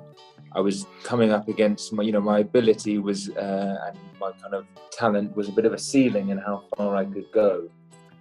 I 0.52 0.60
was 0.60 0.86
coming 1.04 1.30
up 1.30 1.48
against 1.48 1.92
my, 1.92 2.02
you 2.02 2.12
know, 2.12 2.20
my 2.20 2.40
ability 2.40 2.98
was, 2.98 3.28
uh, 3.30 3.76
and 3.86 3.98
my 4.18 4.32
kind 4.42 4.54
of 4.54 4.66
talent 4.90 5.36
was 5.36 5.48
a 5.48 5.52
bit 5.52 5.66
of 5.66 5.74
a 5.74 5.78
ceiling 5.78 6.30
in 6.30 6.38
how 6.38 6.64
far 6.76 6.96
I 6.96 7.04
could 7.04 7.30
go. 7.30 7.68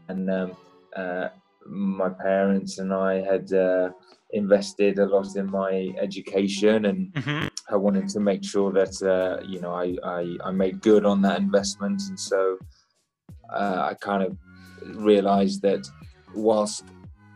And, 0.09 0.29
um, 0.29 0.51
uh, 0.95 1.29
my 1.65 2.09
parents 2.09 2.79
and 2.79 2.93
I 2.93 3.21
had 3.21 3.51
uh, 3.53 3.89
invested 4.31 4.99
a 4.99 5.05
lot 5.05 5.35
in 5.35 5.49
my 5.49 5.93
education, 5.99 6.85
and 6.85 7.13
mm-hmm. 7.13 7.47
I 7.69 7.75
wanted 7.75 8.09
to 8.09 8.19
make 8.19 8.43
sure 8.43 8.71
that 8.73 9.01
uh, 9.01 9.43
you 9.45 9.59
know 9.59 9.73
I, 9.73 9.95
I, 10.03 10.37
I 10.45 10.51
made 10.51 10.81
good 10.81 11.05
on 11.05 11.21
that 11.23 11.39
investment, 11.39 12.01
and 12.09 12.19
so 12.19 12.57
uh, 13.53 13.89
I 13.91 13.93
kind 13.95 14.23
of 14.23 14.37
realised 14.95 15.61
that 15.63 15.87
whilst 16.33 16.85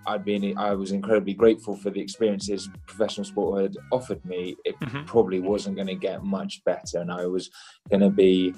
I'd 0.05 0.25
been 0.25 0.57
I 0.57 0.73
was 0.75 0.91
incredibly 0.91 1.33
grateful 1.33 1.75
for 1.75 1.89
the 1.89 2.01
experiences 2.01 2.69
professional 2.87 3.25
sport 3.25 3.61
had 3.63 3.77
offered 3.91 4.23
me, 4.25 4.55
it 4.65 4.79
mm-hmm. 4.79 5.05
probably 5.05 5.39
wasn't 5.39 5.75
going 5.75 5.87
to 5.87 5.95
get 5.95 6.23
much 6.23 6.63
better, 6.65 6.99
and 6.99 7.11
I 7.11 7.25
was 7.25 7.49
going 7.89 8.01
to 8.01 8.09
be 8.09 8.53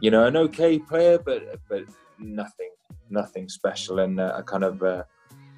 you 0.00 0.10
know 0.10 0.26
an 0.26 0.36
okay 0.36 0.78
player, 0.78 1.18
but 1.18 1.42
but 1.68 1.84
nothing 2.18 2.73
nothing 3.10 3.48
special 3.48 4.00
and 4.00 4.20
a 4.20 4.42
kind 4.42 4.64
of 4.64 4.82
a, 4.82 5.06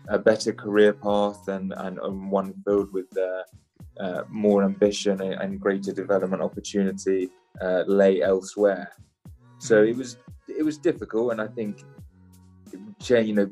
a 0.09 0.19
better 0.19 0.53
career 0.53 0.93
path 0.93 1.49
and, 1.49 1.73
and, 1.77 1.99
and 1.99 2.31
one 2.31 2.55
filled 2.65 2.93
with 2.93 3.07
uh, 3.17 3.43
uh, 4.01 4.23
more 4.29 4.65
ambition 4.65 5.21
and, 5.21 5.61
greater 5.61 5.93
development 5.93 6.43
opportunity 6.43 7.31
uh, 7.63 7.83
lay 7.87 8.23
elsewhere. 8.23 8.93
So 9.59 9.83
it 9.83 9.97
was 9.97 10.19
it 10.49 10.63
was 10.63 10.79
difficult, 10.79 11.33
and 11.33 11.41
I 11.41 11.49
think 11.49 11.83
you 13.09 13.33
know 13.33 13.51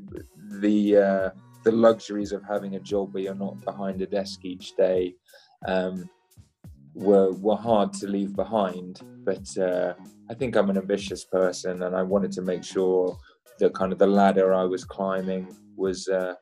the 0.60 0.96
uh, 0.96 1.30
the 1.64 1.72
luxuries 1.72 2.32
of 2.32 2.42
having 2.44 2.76
a 2.76 2.80
job 2.80 3.14
where 3.14 3.22
you're 3.22 3.34
not 3.34 3.64
behind 3.64 4.02
a 4.02 4.06
desk 4.06 4.44
each 4.44 4.76
day 4.76 5.14
um, 5.66 6.08
were 6.94 7.32
were 7.32 7.56
hard 7.56 7.92
to 7.94 8.06
leave 8.06 8.36
behind. 8.36 9.00
But 9.24 9.46
uh, 9.58 9.94
I 10.30 10.34
think 10.34 10.56
I'm 10.56 10.70
an 10.70 10.76
ambitious 10.76 11.24
person, 11.24 11.82
and 11.82 11.96
I 11.96 12.02
wanted 12.02 12.32
to 12.32 12.42
make 12.42 12.64
sure 12.64 13.16
the 13.58 13.70
kind 13.70 13.92
of 13.92 13.98
the 13.98 14.06
ladder 14.06 14.54
I 14.54 14.64
was 14.64 14.84
climbing 14.84 15.54
was 15.76 16.08
uh, 16.08 16.34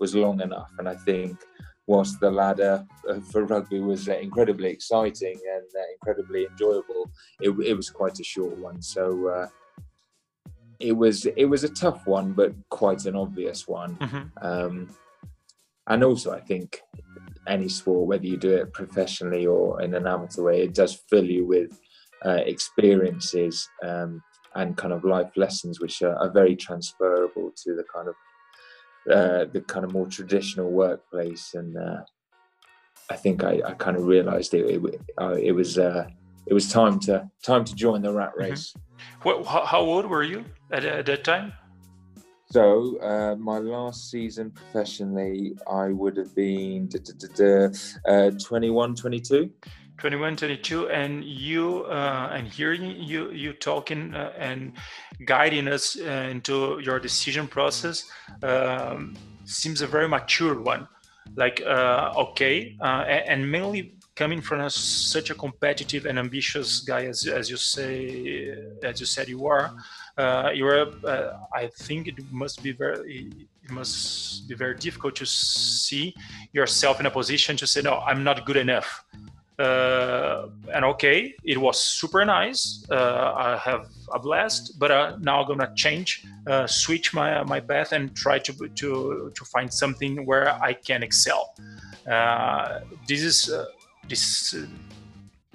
was 0.00 0.14
long 0.14 0.40
enough, 0.40 0.70
and 0.78 0.88
I 0.88 0.94
think 0.94 1.38
whilst 1.86 2.18
the 2.20 2.30
ladder 2.30 2.84
uh, 3.08 3.20
for 3.20 3.44
rugby 3.44 3.80
was 3.80 4.08
uh, 4.08 4.14
incredibly 4.14 4.68
exciting 4.68 5.38
and 5.54 5.66
uh, 5.74 5.86
incredibly 5.92 6.46
enjoyable, 6.46 7.10
it, 7.40 7.50
it, 7.64 7.74
was 7.74 7.90
quite 7.90 8.18
a 8.18 8.24
short 8.24 8.56
one. 8.58 8.82
So 8.82 9.28
uh, 9.28 9.48
it 10.80 10.92
was 10.92 11.26
it 11.26 11.44
was 11.44 11.64
a 11.64 11.68
tough 11.68 12.06
one, 12.06 12.32
but 12.32 12.52
quite 12.70 13.06
an 13.06 13.16
obvious 13.16 13.68
one. 13.68 13.96
Mm-hmm. 13.96 14.46
Um, 14.46 14.88
and 15.88 16.02
also, 16.02 16.32
I 16.32 16.40
think 16.40 16.80
any 17.46 17.68
sport, 17.68 18.08
whether 18.08 18.26
you 18.26 18.36
do 18.36 18.56
it 18.56 18.72
professionally 18.72 19.46
or 19.46 19.80
in 19.80 19.94
an 19.94 20.06
amateur 20.06 20.42
way, 20.42 20.62
it 20.62 20.74
does 20.74 20.94
fill 21.08 21.24
you 21.24 21.46
with 21.46 21.78
uh, 22.24 22.40
experiences 22.44 23.68
um, 23.84 24.20
and 24.56 24.76
kind 24.76 24.92
of 24.92 25.04
life 25.04 25.30
lessons 25.36 25.80
which 25.80 26.02
are, 26.02 26.16
are 26.16 26.30
very 26.30 26.56
transferable 26.56 27.52
to 27.56 27.74
the 27.74 27.84
kind 27.94 28.08
of 28.08 28.14
uh, 29.10 29.44
the 29.52 29.60
kind 29.60 29.84
of 29.84 29.92
more 29.92 30.06
traditional 30.06 30.70
workplace 30.70 31.54
and 31.54 31.76
uh, 31.76 32.00
I 33.08 33.16
think 33.16 33.44
I, 33.44 33.62
I 33.64 33.72
kind 33.74 33.96
of 33.96 34.04
realized 34.04 34.54
it 34.54 34.64
it, 34.66 35.00
uh, 35.20 35.36
it 35.40 35.52
was 35.52 35.78
uh, 35.78 36.06
it 36.46 36.54
was 36.54 36.70
time 36.70 36.98
to 37.00 37.28
time 37.42 37.64
to 37.64 37.74
join 37.74 38.02
the 38.02 38.12
rat 38.12 38.30
mm-hmm. 38.30 38.50
race. 38.50 38.72
Mm-hmm. 38.72 39.28
What, 39.28 39.66
how 39.66 39.80
old 39.80 40.06
were 40.06 40.22
you 40.22 40.44
at, 40.72 40.84
at 40.84 41.06
that 41.06 41.24
time? 41.24 41.52
So 42.48 42.98
uh, 43.00 43.34
my 43.36 43.58
last 43.58 44.10
season 44.10 44.50
professionally, 44.52 45.56
I 45.68 45.88
would 45.88 46.16
have 46.16 46.34
been 46.34 46.88
da, 46.88 47.00
da, 47.00 47.28
da, 47.34 48.28
uh, 48.28 48.30
21, 48.30 48.94
22. 48.94 49.50
21 49.98 50.36
22 50.36 50.88
and 50.90 51.24
you 51.24 51.84
uh, 51.84 52.30
and 52.32 52.48
hearing 52.48 52.84
you 53.00 53.30
you 53.30 53.52
talking 53.52 54.14
uh, 54.14 54.32
and 54.38 54.72
guiding 55.24 55.68
us 55.68 55.96
uh, 55.98 56.28
into 56.30 56.80
your 56.82 57.00
decision 57.00 57.48
process 57.48 58.04
um, 58.42 59.14
seems 59.44 59.80
a 59.80 59.86
very 59.86 60.08
mature 60.08 60.60
one. 60.60 60.86
Like 61.34 61.60
uh, 61.62 62.12
okay 62.16 62.76
uh, 62.80 63.04
and 63.06 63.50
mainly 63.50 63.96
coming 64.14 64.40
from 64.40 64.60
a, 64.60 64.70
such 64.70 65.30
a 65.30 65.34
competitive 65.34 66.06
and 66.06 66.18
ambitious 66.18 66.80
guy 66.80 67.04
as, 67.04 67.26
as 67.26 67.50
you 67.50 67.56
say 67.56 68.54
as 68.82 69.00
you 69.00 69.06
said 69.06 69.28
you 69.28 69.46
are 69.46 69.74
uh, 70.16 70.50
you're 70.54 70.86
i 71.52 71.66
think 71.80 72.08
it 72.08 72.14
must 72.30 72.62
be 72.62 72.72
very 72.72 73.30
it 73.62 73.70
must 73.70 74.48
be 74.48 74.54
very 74.54 74.74
difficult 74.76 75.14
to 75.16 75.26
see 75.26 76.14
yourself 76.52 77.00
in 77.00 77.06
a 77.06 77.10
position 77.10 77.56
to 77.56 77.66
say 77.66 77.82
no 77.82 77.98
i'm 78.06 78.22
not 78.24 78.46
good 78.46 78.56
enough 78.56 79.04
uh, 79.58 80.48
and 80.74 80.84
okay, 80.84 81.34
it 81.44 81.58
was 81.58 81.80
super 81.80 82.24
nice. 82.24 82.84
Uh, 82.90 83.32
I 83.36 83.56
have 83.56 83.88
a 84.12 84.18
blast, 84.18 84.78
but 84.78 84.90
uh, 84.90 85.16
now 85.20 85.40
I'm 85.40 85.48
gonna 85.48 85.72
change, 85.74 86.24
uh, 86.46 86.66
switch 86.66 87.14
my 87.14 87.42
my 87.44 87.60
path, 87.60 87.92
and 87.92 88.14
try 88.14 88.38
to 88.38 88.52
to 88.52 89.32
to 89.34 89.44
find 89.44 89.72
something 89.72 90.26
where 90.26 90.50
I 90.62 90.74
can 90.74 91.02
excel. 91.02 91.54
Uh, 92.06 92.80
this 93.08 93.22
is 93.22 93.50
uh, 93.50 93.64
this 94.08 94.54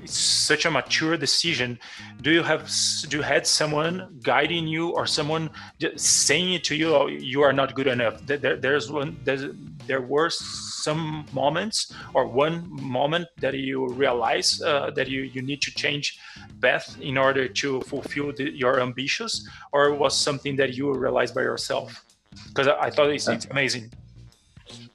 it's 0.03 0.17
such 0.17 0.65
a 0.65 0.71
mature 0.71 1.17
decision 1.17 1.77
do 2.21 2.31
you 2.31 2.43
have 2.43 2.69
do 3.09 3.17
you 3.17 3.23
had 3.23 3.45
someone 3.45 4.19
guiding 4.23 4.67
you 4.67 4.89
or 4.89 5.05
someone 5.05 5.49
saying 5.95 6.53
it 6.53 6.63
to 6.63 6.75
you 6.75 6.95
oh, 6.95 7.07
you 7.07 7.41
are 7.41 7.53
not 7.53 7.75
good 7.75 7.87
enough 7.87 8.25
there, 8.25 8.55
there's 8.55 8.91
one 8.91 9.17
there's, 9.23 9.45
there 9.87 10.01
were 10.01 10.29
some 10.29 11.25
moments 11.33 11.93
or 12.13 12.27
one 12.27 12.67
moment 12.81 13.27
that 13.39 13.53
you 13.53 13.87
realize 13.89 14.61
uh, 14.61 14.89
that 14.91 15.07
you, 15.07 15.21
you 15.23 15.41
need 15.41 15.61
to 15.61 15.71
change 15.71 16.19
path 16.61 16.99
in 17.01 17.17
order 17.17 17.47
to 17.47 17.81
fulfill 17.81 18.31
the, 18.33 18.51
your 18.51 18.79
ambitions 18.79 19.47
or 19.71 19.93
was 19.93 20.17
something 20.17 20.55
that 20.55 20.73
you 20.75 20.91
realized 20.93 21.35
by 21.35 21.41
yourself? 21.41 22.05
Because 22.47 22.67
I, 22.67 22.75
I, 22.87 22.89
thought 22.89 23.09
it's, 23.09 23.27
it's 23.27 23.45
amazing 23.45 23.91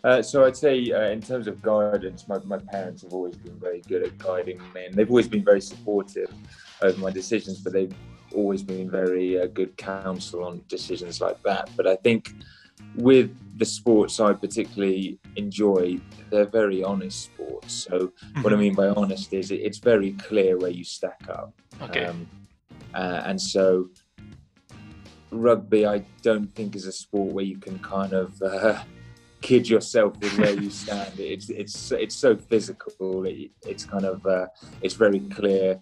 uh, 0.06 0.22
so 0.22 0.44
I'd 0.44 0.56
say, 0.56 0.92
uh, 0.92 1.10
in 1.10 1.20
terms 1.20 1.48
of 1.48 1.60
guidance, 1.60 2.28
my, 2.28 2.38
my 2.44 2.58
parents 2.58 3.02
have 3.02 3.12
always 3.12 3.34
been 3.34 3.58
very 3.58 3.80
good 3.80 4.04
at 4.04 4.16
guiding 4.18 4.60
me, 4.72 4.86
and 4.86 4.94
they've 4.94 5.10
always 5.10 5.26
been 5.26 5.44
very 5.44 5.60
supportive 5.60 6.32
of 6.80 6.96
my 6.98 7.10
decisions. 7.10 7.60
But 7.60 7.72
they've 7.72 7.94
always 8.32 8.62
been 8.62 8.88
very 8.88 9.40
uh, 9.40 9.46
good 9.46 9.76
counsel 9.76 10.44
on 10.44 10.62
decisions 10.68 11.20
like 11.20 11.42
that. 11.42 11.70
But 11.76 11.88
I 11.88 11.96
think 11.96 12.32
with 12.94 13.34
the 13.58 13.64
sports 13.64 14.20
I 14.20 14.32
particularly 14.32 15.18
enjoy, 15.34 15.98
they're 16.30 16.46
very 16.46 16.84
honest 16.84 17.24
sports. 17.24 17.72
So 17.74 17.96
mm-hmm. 17.98 18.42
what 18.42 18.52
I 18.52 18.56
mm-hmm. 18.56 18.62
mean 18.62 18.74
by 18.74 18.88
honest 18.88 19.32
is 19.32 19.50
it, 19.50 19.56
it's 19.56 19.78
very 19.78 20.12
clear 20.12 20.56
where 20.56 20.70
you 20.70 20.84
stack 20.84 21.22
up. 21.28 21.52
Okay. 21.82 22.04
Um, 22.04 22.28
uh, 22.94 23.22
and 23.24 23.40
so 23.40 23.88
rugby, 25.32 25.84
I 25.84 26.04
don't 26.22 26.54
think 26.54 26.76
is 26.76 26.86
a 26.86 26.92
sport 26.92 27.32
where 27.32 27.44
you 27.44 27.58
can 27.58 27.80
kind 27.80 28.12
of 28.12 28.40
uh, 28.40 28.82
kid 29.40 29.68
yourself 29.68 30.18
with 30.20 30.38
where 30.38 30.54
you 30.54 30.70
stand. 30.70 31.18
It's 31.18 31.50
it's 31.50 31.92
it's 31.92 32.14
so 32.14 32.36
physical. 32.36 33.26
It, 33.26 33.50
it's 33.66 33.84
kind 33.84 34.04
of 34.04 34.24
uh, 34.26 34.46
it's 34.82 34.94
very 34.94 35.20
clear 35.20 35.80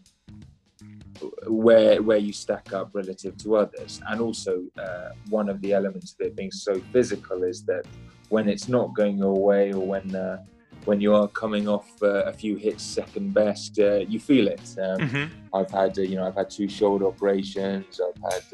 where 1.46 2.02
where 2.02 2.18
you 2.18 2.32
stack 2.32 2.72
up 2.72 2.90
relative 2.92 3.36
to 3.38 3.56
others. 3.56 4.00
And 4.08 4.20
also 4.20 4.62
uh, 4.78 5.10
one 5.28 5.48
of 5.48 5.60
the 5.60 5.72
elements 5.72 6.14
of 6.14 6.26
it 6.26 6.36
being 6.36 6.50
so 6.50 6.80
physical 6.92 7.44
is 7.44 7.64
that 7.64 7.84
when 8.28 8.48
it's 8.48 8.68
not 8.68 8.94
going 8.94 9.18
your 9.18 9.34
way 9.34 9.72
or 9.72 9.86
when 9.86 10.14
uh, 10.14 10.38
when 10.84 11.00
you 11.00 11.14
are 11.14 11.28
coming 11.28 11.66
off 11.66 11.90
uh, 12.02 12.24
a 12.24 12.32
few 12.32 12.56
hits 12.56 12.82
second 12.82 13.32
best, 13.32 13.78
uh, 13.78 13.96
you 13.96 14.20
feel 14.20 14.48
it. 14.48 14.76
Um, 14.78 14.98
mm-hmm. 14.98 15.56
I've 15.56 15.70
had 15.70 15.98
uh, 15.98 16.02
you 16.02 16.16
know 16.16 16.26
I've 16.26 16.34
had 16.34 16.50
two 16.50 16.68
shoulder 16.68 17.06
operations. 17.06 18.00
I've 18.00 18.32
had 18.32 18.44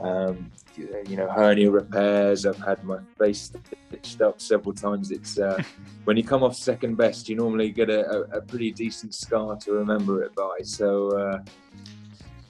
um, 0.00 0.50
you 0.76 1.16
know 1.16 1.28
hernia 1.28 1.70
repairs. 1.70 2.46
I've 2.46 2.58
had 2.58 2.82
my 2.84 2.98
face 3.18 3.52
stitched 3.88 4.20
up 4.20 4.40
several 4.40 4.74
times. 4.74 5.10
It's 5.10 5.38
uh, 5.38 5.62
when 6.04 6.16
you 6.16 6.24
come 6.24 6.42
off 6.42 6.56
second 6.56 6.96
best, 6.96 7.28
you 7.28 7.36
normally 7.36 7.70
get 7.70 7.90
a, 7.90 8.22
a, 8.32 8.40
pretty 8.40 8.72
decent 8.72 9.14
scar 9.14 9.56
to 9.56 9.72
remember 9.72 10.22
it 10.22 10.34
by. 10.34 10.58
So 10.62 11.10
uh, 11.10 11.38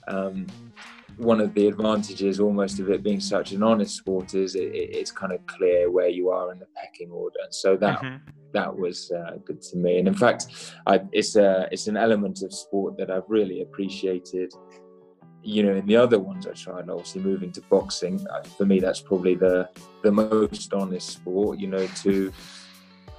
um, 0.07 0.47
one 1.17 1.41
of 1.41 1.53
the 1.53 1.67
advantages, 1.67 2.39
almost 2.39 2.79
of 2.79 2.89
it 2.89 3.03
being 3.03 3.19
such 3.19 3.51
an 3.51 3.63
honest 3.63 3.95
sport, 3.95 4.33
is 4.33 4.55
it, 4.55 4.71
it's 4.73 5.11
kind 5.11 5.33
of 5.33 5.45
clear 5.47 5.89
where 5.89 6.09
you 6.09 6.29
are 6.29 6.51
in 6.51 6.59
the 6.59 6.67
pecking 6.75 7.09
order, 7.11 7.39
and 7.43 7.53
so 7.53 7.75
that 7.77 7.99
mm-hmm. 7.99 8.17
that 8.53 8.75
was 8.75 9.11
uh, 9.11 9.37
good 9.43 9.61
to 9.63 9.77
me. 9.77 9.99
And 9.99 10.07
in 10.07 10.13
fact, 10.13 10.73
I, 10.85 11.01
it's 11.11 11.35
a 11.35 11.67
it's 11.71 11.87
an 11.87 11.97
element 11.97 12.43
of 12.43 12.53
sport 12.53 12.97
that 12.97 13.09
I've 13.09 13.27
really 13.27 13.61
appreciated 13.61 14.53
you 15.43 15.63
know, 15.63 15.75
in 15.75 15.85
the 15.85 15.95
other 15.95 16.19
ones 16.19 16.47
I 16.47 16.51
tried, 16.51 16.89
obviously 16.89 17.21
moving 17.21 17.51
to 17.53 17.61
boxing, 17.61 18.25
uh, 18.27 18.43
for 18.43 18.65
me 18.65 18.79
that's 18.79 19.01
probably 19.01 19.35
the 19.35 19.69
the 20.03 20.11
most 20.11 20.73
honest 20.73 21.09
sport. 21.09 21.59
You 21.59 21.67
know, 21.67 21.87
to 21.87 22.31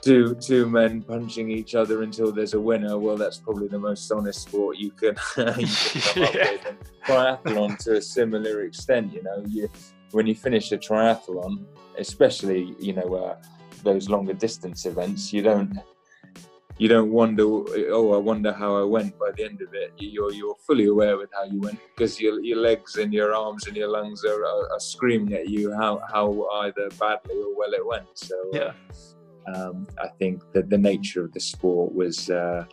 two 0.00 0.34
two 0.36 0.68
men 0.68 1.02
punching 1.02 1.50
each 1.50 1.74
other 1.74 2.02
until 2.02 2.32
there's 2.32 2.54
a 2.54 2.60
winner. 2.60 2.98
Well, 2.98 3.16
that's 3.16 3.38
probably 3.38 3.68
the 3.68 3.78
most 3.78 4.10
honest 4.10 4.42
sport 4.42 4.76
you 4.76 4.90
can, 4.90 5.16
you 5.36 5.66
can 5.66 6.00
come 6.00 6.22
yeah. 6.34 6.50
up 6.54 6.64
with. 6.64 6.92
Triathlon 7.06 7.78
to 7.78 7.96
a 7.96 8.02
similar 8.02 8.62
extent. 8.64 9.12
You 9.12 9.22
know, 9.22 9.42
you 9.46 9.68
when 10.12 10.26
you 10.26 10.34
finish 10.34 10.72
a 10.72 10.78
triathlon, 10.78 11.64
especially 11.98 12.74
you 12.78 12.92
know 12.94 13.14
uh, 13.14 13.36
those 13.82 14.08
longer 14.08 14.34
distance 14.34 14.86
events, 14.86 15.32
you 15.32 15.42
don't 15.42 15.78
you 16.78 16.88
don't 16.88 17.10
wonder, 17.10 17.42
oh, 17.44 18.14
I 18.14 18.18
wonder 18.18 18.52
how 18.52 18.76
I 18.76 18.84
went 18.84 19.18
by 19.18 19.32
the 19.36 19.44
end 19.44 19.60
of 19.60 19.74
it. 19.74 19.92
You're 19.98 20.32
you're 20.32 20.54
fully 20.66 20.86
aware 20.86 21.18
with 21.18 21.30
how 21.32 21.44
you 21.44 21.60
went 21.60 21.80
because 21.94 22.20
your 22.20 22.40
your 22.40 22.58
legs 22.58 22.96
and 22.96 23.12
your 23.12 23.34
arms 23.34 23.66
and 23.66 23.76
your 23.76 23.88
lungs 23.88 24.24
are, 24.24 24.44
are, 24.44 24.72
are 24.72 24.80
screaming 24.80 25.34
at 25.34 25.48
you 25.48 25.72
how 25.74 26.00
how 26.12 26.46
either 26.62 26.88
badly 26.98 27.36
or 27.36 27.56
well 27.56 27.72
it 27.72 27.84
went. 27.84 28.06
So 28.14 28.36
yeah, 28.52 28.72
um, 29.52 29.86
I 30.00 30.08
think 30.18 30.42
that 30.52 30.70
the 30.70 30.78
nature 30.78 31.24
of 31.24 31.32
the 31.32 31.40
sport 31.40 31.92
was 31.94 32.30
uh, 32.30 32.64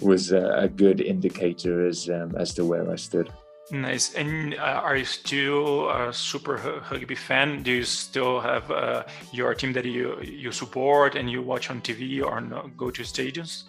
was 0.00 0.32
a 0.32 0.70
good 0.74 1.00
indicator 1.00 1.86
as 1.86 2.08
um, 2.08 2.34
as 2.36 2.54
to 2.54 2.64
where 2.64 2.90
I 2.90 2.96
stood. 2.96 3.30
Nice. 3.70 4.14
And 4.14 4.54
uh, 4.54 4.80
are 4.84 4.96
you 4.96 5.04
still 5.04 5.90
a 5.90 6.12
super 6.12 6.82
rugby 6.90 7.16
fan? 7.16 7.62
Do 7.64 7.72
you 7.72 7.82
still 7.82 8.40
have 8.40 8.70
uh, 8.70 9.02
your 9.32 9.54
team 9.54 9.72
that 9.72 9.84
you 9.84 10.20
you 10.22 10.52
support 10.52 11.16
and 11.16 11.28
you 11.28 11.42
watch 11.42 11.68
on 11.70 11.80
TV 11.80 12.22
or 12.24 12.40
not 12.40 12.76
go 12.76 12.90
to 12.92 13.02
stadiums? 13.02 13.64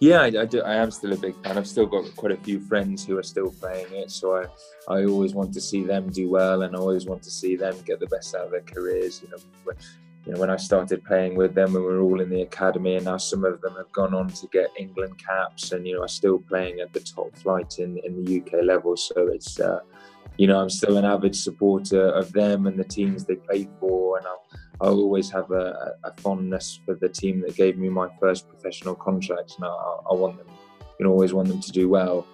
Yeah, 0.00 0.22
I, 0.22 0.26
I, 0.26 0.44
do. 0.44 0.62
I 0.62 0.74
am 0.74 0.90
still 0.90 1.12
a 1.12 1.16
big 1.16 1.34
fan. 1.42 1.58
I've 1.58 1.66
still 1.66 1.86
got 1.86 2.04
quite 2.16 2.32
a 2.32 2.36
few 2.36 2.60
friends 2.60 3.04
who 3.04 3.18
are 3.18 3.22
still 3.22 3.50
playing 3.50 3.92
it, 3.92 4.10
so 4.10 4.36
I, 4.36 4.46
I 4.88 5.04
always 5.04 5.34
want 5.34 5.52
to 5.54 5.60
see 5.60 5.82
them 5.84 6.10
do 6.10 6.30
well, 6.30 6.62
and 6.62 6.74
I 6.74 6.78
always 6.78 7.06
want 7.06 7.22
to 7.24 7.30
see 7.30 7.56
them 7.56 7.74
get 7.84 8.00
the 8.00 8.06
best 8.06 8.34
out 8.34 8.46
of 8.46 8.50
their 8.50 8.62
careers. 8.62 9.22
You 9.22 9.30
know, 9.30 9.72
you 10.24 10.32
know, 10.32 10.40
when 10.40 10.50
I 10.50 10.56
started 10.56 11.04
playing 11.04 11.36
with 11.36 11.54
them, 11.54 11.72
we 11.72 11.80
were 11.80 12.00
all 12.00 12.20
in 12.20 12.30
the 12.30 12.42
academy, 12.42 12.96
and 12.96 13.04
now 13.04 13.16
some 13.16 13.44
of 13.44 13.60
them 13.60 13.74
have 13.76 13.90
gone 13.92 14.14
on 14.14 14.28
to 14.28 14.46
get 14.48 14.68
England 14.78 15.14
caps, 15.18 15.72
and 15.72 15.86
you 15.86 15.94
know, 15.94 16.02
are 16.02 16.08
still 16.08 16.38
playing 16.38 16.80
at 16.80 16.92
the 16.92 17.00
top 17.00 17.34
flight 17.36 17.78
in 17.78 17.98
in 18.04 18.24
the 18.24 18.40
UK 18.40 18.64
level. 18.64 18.96
So 18.96 19.28
it's, 19.28 19.58
uh, 19.58 19.80
you 20.36 20.46
know, 20.46 20.60
I'm 20.60 20.70
still 20.70 20.98
an 20.98 21.04
avid 21.04 21.34
supporter 21.34 22.10
of 22.10 22.32
them 22.32 22.66
and 22.66 22.78
the 22.78 22.84
teams 22.84 23.24
they 23.24 23.36
play 23.36 23.68
for, 23.80 24.18
and 24.18 24.26
I'll, 24.26 24.42
I'll 24.80 25.00
always 25.00 25.30
have 25.30 25.50
a, 25.50 25.94
a 26.04 26.12
fondness 26.18 26.80
for 26.84 26.94
the 26.94 27.08
team 27.08 27.40
that 27.40 27.56
gave 27.56 27.78
me 27.78 27.88
my 27.88 28.08
first 28.20 28.48
professional 28.48 28.94
contract, 28.94 29.54
and 29.56 29.64
I, 29.64 29.68
I 30.10 30.14
want 30.14 30.36
them, 30.38 30.48
you 30.98 31.06
know, 31.06 31.12
always 31.12 31.32
want 31.32 31.48
them 31.48 31.60
to 31.60 31.72
do 31.72 31.88
well 31.88 32.26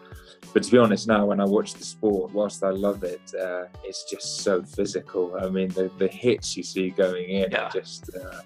but 0.52 0.62
to 0.62 0.70
be 0.70 0.78
honest, 0.78 1.08
now 1.08 1.26
when 1.26 1.40
I 1.40 1.44
watch 1.44 1.74
the 1.74 1.84
sport, 1.84 2.32
whilst 2.32 2.62
I 2.62 2.70
love 2.70 3.02
it, 3.04 3.20
uh, 3.40 3.64
it's 3.82 4.04
just 4.10 4.40
so 4.40 4.62
physical. 4.62 5.36
I 5.40 5.48
mean, 5.48 5.68
the, 5.68 5.90
the 5.98 6.08
hits 6.08 6.56
you 6.56 6.62
see 6.62 6.90
going 6.90 7.28
in, 7.28 7.50
yeah. 7.50 7.70
just 7.72 8.10
uh, 8.14 8.40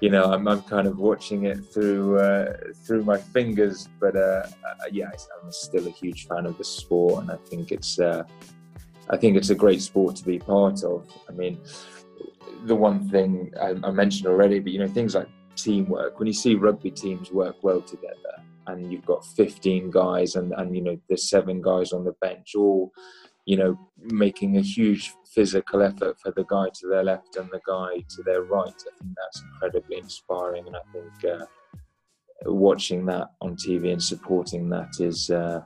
you 0.00 0.10
know, 0.10 0.32
I'm, 0.32 0.46
I'm 0.46 0.62
kind 0.62 0.86
of 0.86 0.98
watching 0.98 1.44
it 1.44 1.58
through 1.72 2.18
uh, 2.18 2.56
through 2.86 3.04
my 3.04 3.18
fingers. 3.18 3.88
But 4.00 4.16
uh, 4.16 4.46
uh, 4.66 4.74
yeah, 4.90 5.10
I'm 5.42 5.52
still 5.52 5.86
a 5.86 5.90
huge 5.90 6.26
fan 6.26 6.46
of 6.46 6.56
the 6.58 6.64
sport, 6.64 7.22
and 7.22 7.30
I 7.30 7.36
think 7.36 7.72
it's 7.72 7.98
uh, 7.98 8.22
I 9.10 9.16
think 9.16 9.36
it's 9.36 9.50
a 9.50 9.54
great 9.54 9.82
sport 9.82 10.16
to 10.16 10.24
be 10.24 10.38
part 10.38 10.84
of. 10.84 11.08
I 11.28 11.32
mean, 11.32 11.60
the 12.64 12.76
one 12.76 13.08
thing 13.08 13.52
I, 13.60 13.74
I 13.82 13.90
mentioned 13.90 14.28
already, 14.28 14.60
but 14.60 14.72
you 14.72 14.78
know, 14.78 14.88
things 14.88 15.14
like 15.14 15.28
teamwork. 15.56 16.18
When 16.18 16.26
you 16.26 16.34
see 16.34 16.54
rugby 16.54 16.90
teams 16.90 17.32
work 17.32 17.56
well 17.62 17.80
together 17.80 18.44
and 18.68 18.92
you've 18.92 19.06
got 19.06 19.24
15 19.24 19.90
guys 19.90 20.36
and, 20.36 20.52
and 20.56 20.74
you 20.76 20.82
know 20.82 20.98
there's 21.08 21.28
seven 21.28 21.60
guys 21.60 21.92
on 21.92 22.04
the 22.04 22.14
bench 22.20 22.54
all 22.54 22.92
you 23.46 23.56
know 23.56 23.78
making 23.98 24.56
a 24.56 24.60
huge 24.60 25.12
physical 25.34 25.82
effort 25.82 26.16
for 26.20 26.30
the 26.32 26.44
guy 26.44 26.68
to 26.74 26.86
their 26.88 27.04
left 27.04 27.36
and 27.36 27.50
the 27.50 27.60
guy 27.66 28.02
to 28.08 28.22
their 28.22 28.42
right. 28.42 28.66
I 28.68 28.92
think 28.98 29.12
that's 29.16 29.42
incredibly 29.42 29.98
inspiring 29.98 30.66
and 30.66 30.76
i 30.76 30.84
think 30.92 31.34
uh, 31.34 31.46
watching 32.44 33.06
that 33.06 33.30
on 33.40 33.56
tv 33.56 33.92
and 33.92 34.02
supporting 34.02 34.68
that 34.70 35.00
is 35.00 35.30
uh, 35.30 35.62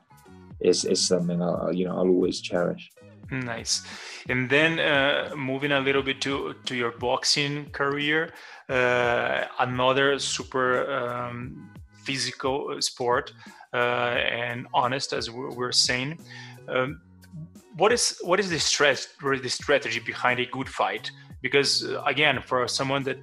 is, 0.60 0.84
is 0.84 1.06
something 1.06 1.42
I, 1.42 1.70
you 1.70 1.84
know 1.84 1.92
i'll 1.92 2.08
always 2.08 2.40
cherish. 2.40 2.90
Nice. 3.30 3.82
And 4.28 4.50
then 4.50 4.78
uh, 4.78 5.34
moving 5.34 5.72
a 5.72 5.80
little 5.80 6.02
bit 6.02 6.20
to 6.20 6.54
to 6.66 6.74
your 6.74 6.92
boxing 6.92 7.70
career 7.70 8.34
uh, 8.68 9.44
another 9.58 10.18
super 10.18 10.90
um, 10.90 11.71
physical 12.04 12.74
uh, 12.76 12.80
sport 12.80 13.32
uh, 13.72 13.76
and 13.76 14.66
honest, 14.74 15.12
as 15.12 15.30
we're 15.30 15.72
saying. 15.72 16.18
Um, 16.68 17.00
what 17.76 17.92
is 17.92 18.18
what 18.22 18.38
is 18.38 18.50
the 18.50 18.58
stress 18.58 19.08
or 19.22 19.38
the 19.38 19.48
strategy 19.48 20.00
behind 20.00 20.40
a 20.40 20.46
good 20.46 20.68
fight? 20.68 21.10
Because 21.40 21.84
uh, 21.84 22.02
again, 22.04 22.42
for 22.42 22.68
someone 22.68 23.02
that 23.04 23.18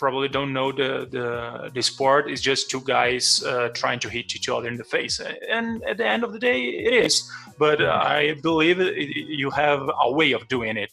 probably 0.00 0.28
don't 0.28 0.52
know 0.52 0.72
the 0.72 1.06
the, 1.16 1.70
the 1.74 1.82
sport 1.82 2.30
is 2.30 2.40
just 2.40 2.70
two 2.70 2.80
guys 2.80 3.44
uh, 3.44 3.68
trying 3.80 4.00
to 4.00 4.08
hit 4.08 4.34
each 4.34 4.48
other 4.48 4.66
in 4.66 4.76
the 4.76 4.88
face 4.96 5.20
and 5.56 5.84
at 5.84 5.98
the 5.98 6.06
end 6.14 6.24
of 6.24 6.32
the 6.32 6.38
day 6.38 6.58
it 6.88 6.94
is 7.04 7.30
but 7.58 7.78
uh, 7.82 8.00
i 8.02 8.34
believe 8.42 8.80
it, 8.80 8.94
you 9.40 9.50
have 9.50 9.82
a 10.06 10.10
way 10.10 10.32
of 10.32 10.48
doing 10.48 10.76
it 10.84 10.90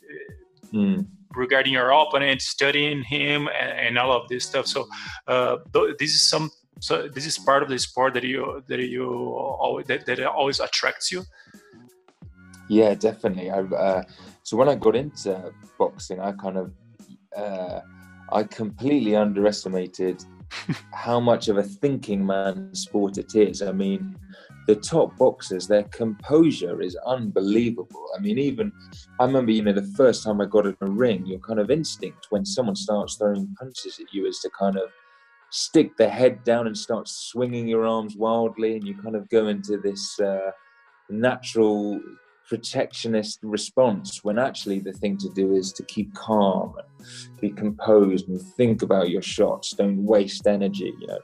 mm. 0.74 1.08
regarding 1.36 1.72
your 1.72 1.90
opponent 1.90 2.42
studying 2.42 3.02
him 3.02 3.48
and, 3.62 3.72
and, 3.86 3.98
all 3.98 4.12
of 4.12 4.28
this 4.28 4.44
stuff 4.44 4.68
so 4.68 4.86
uh, 5.28 5.56
this 6.00 6.12
is 6.14 6.22
some 6.22 6.52
so 6.80 7.08
this 7.08 7.26
is 7.26 7.38
part 7.38 7.64
of 7.64 7.70
the 7.70 7.78
sport 7.78 8.14
that 8.14 8.24
you 8.24 8.64
that 8.68 8.80
you 8.80 9.06
always 9.06 9.86
that, 9.88 10.06
that 10.06 10.24
always 10.26 10.60
attracts 10.60 11.12
you 11.12 11.24
yeah 12.70 12.94
definitely 12.94 13.50
I, 13.50 13.60
uh, 13.60 14.04
so 14.44 14.58
when 14.58 14.70
i 14.70 14.76
got 14.76 14.96
into 14.96 15.52
boxing 15.78 16.20
i 16.20 16.32
kind 16.34 16.58
of 16.58 16.72
uh, 17.36 17.82
i 18.32 18.44
completely 18.44 19.16
underestimated 19.16 20.24
how 20.94 21.20
much 21.20 21.48
of 21.48 21.58
a 21.58 21.64
thinking 21.64 22.26
man 22.26 22.74
sport 22.74 23.18
it 23.18 23.36
is. 23.36 23.62
I 23.62 23.72
mean, 23.72 24.18
the 24.68 24.76
top 24.76 25.16
boxers, 25.18 25.68
their 25.68 25.84
composure 25.84 26.82
is 26.82 26.98
unbelievable. 27.06 28.06
I 28.18 28.22
mean, 28.22 28.38
even 28.38 28.72
I 29.20 29.26
remember, 29.26 29.52
you 29.52 29.64
know, 29.64 29.74
the 29.74 29.94
first 29.96 30.24
time 30.24 30.42
I 30.42 30.46
got 30.46 30.66
in 30.66 30.76
a 30.82 30.90
ring, 30.90 31.26
your 31.26 31.40
kind 31.40 31.60
of 31.60 31.72
instinct 31.72 32.28
when 32.30 32.46
someone 32.46 32.76
starts 32.76 33.16
throwing 33.16 33.54
punches 33.60 34.00
at 34.00 34.14
you 34.14 34.26
is 34.26 34.40
to 34.40 34.50
kind 34.58 34.78
of 34.78 34.90
stick 35.52 35.96
the 35.98 36.10
head 36.10 36.44
down 36.44 36.68
and 36.68 36.78
start 36.78 37.08
swinging 37.08 37.68
your 37.68 37.86
arms 37.86 38.16
wildly, 38.16 38.76
and 38.76 38.88
you 38.88 38.96
kind 38.96 39.16
of 39.16 39.30
go 39.30 39.48
into 39.48 39.78
this 39.78 40.20
uh, 40.20 40.52
natural 41.10 42.00
protectionist 42.48 43.40
response 43.44 44.24
when 44.24 44.40
actually 44.40 44.80
the 44.80 44.94
thing 44.94 45.18
to 45.18 45.30
do 45.30 45.54
is 45.54 45.74
to 45.74 45.84
keep 45.84 46.14
calm 46.16 46.74
and 46.78 47.42
be 47.42 47.50
composed 47.50 48.30
and 48.30 48.42
think 48.42 48.82
about 48.82 49.10
your 49.10 49.22
shots. 49.22 49.74
Don't 49.74 50.04
waste 50.04 50.48
energy 50.48 50.94
you 51.00 51.08
know. 51.08 51.20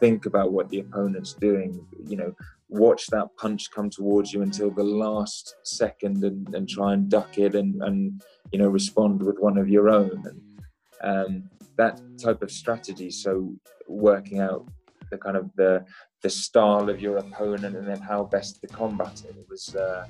Think 0.00 0.26
about 0.26 0.52
what 0.52 0.68
the 0.70 0.80
opponent's 0.80 1.34
doing 1.34 1.84
you 2.06 2.16
know. 2.16 2.34
Watch 2.68 3.06
that 3.08 3.28
punch 3.36 3.70
come 3.70 3.90
towards 3.90 4.32
you 4.32 4.40
until 4.40 4.70
the 4.70 4.82
last 4.82 5.56
second 5.62 6.24
and, 6.24 6.54
and 6.54 6.66
try 6.66 6.94
and 6.94 7.10
duck 7.10 7.36
it 7.36 7.54
and, 7.54 7.82
and 7.82 8.22
you 8.50 8.58
know 8.58 8.68
respond 8.68 9.22
with 9.22 9.38
one 9.38 9.58
of 9.58 9.68
your 9.68 9.90
own. 9.90 10.24
And 10.24 11.26
um, 11.26 11.50
that 11.76 12.00
type 12.22 12.42
of 12.42 12.50
strategy. 12.50 13.10
So 13.10 13.54
working 13.88 14.40
out 14.40 14.66
the 15.10 15.18
kind 15.18 15.36
of 15.36 15.50
the 15.56 15.84
the 16.22 16.30
style 16.30 16.88
of 16.88 17.00
your 17.00 17.16
opponent 17.18 17.76
and 17.76 17.86
then 17.86 18.00
how 18.00 18.24
best 18.24 18.60
to 18.60 18.66
combat 18.68 19.22
it. 19.28 19.36
It 19.36 19.46
was 19.48 19.74
uh, 19.74 20.06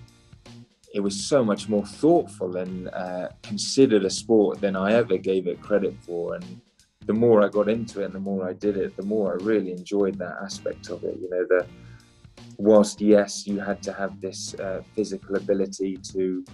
it 0.94 1.00
was 1.00 1.24
so 1.24 1.42
much 1.44 1.68
more 1.68 1.86
thoughtful 1.86 2.56
and 2.56 2.88
uh, 2.88 3.28
considered 3.42 4.04
a 4.04 4.10
sport 4.10 4.60
than 4.60 4.76
I 4.76 4.92
ever 4.92 5.16
gave 5.16 5.46
it 5.46 5.60
credit 5.62 5.94
for. 6.04 6.34
And 6.34 6.60
the 7.06 7.14
more 7.14 7.42
I 7.42 7.48
got 7.48 7.68
into 7.68 8.02
it 8.02 8.06
and 8.06 8.14
the 8.14 8.20
more 8.20 8.48
I 8.48 8.52
did 8.52 8.76
it 8.76 8.96
the 8.96 9.02
more 9.02 9.32
I 9.32 9.44
really 9.44 9.72
enjoyed 9.72 10.18
that 10.18 10.36
aspect 10.42 10.90
of 10.90 11.02
it. 11.04 11.16
You 11.20 11.28
know 11.30 11.46
the 11.48 11.66
whilst 12.58 13.00
yes, 13.00 13.46
you 13.46 13.58
had 13.58 13.82
to 13.82 13.92
have 13.92 14.20
this 14.20 14.54
uh, 14.54 14.82
physical 14.94 15.36
ability 15.36 15.96
to 16.12 16.44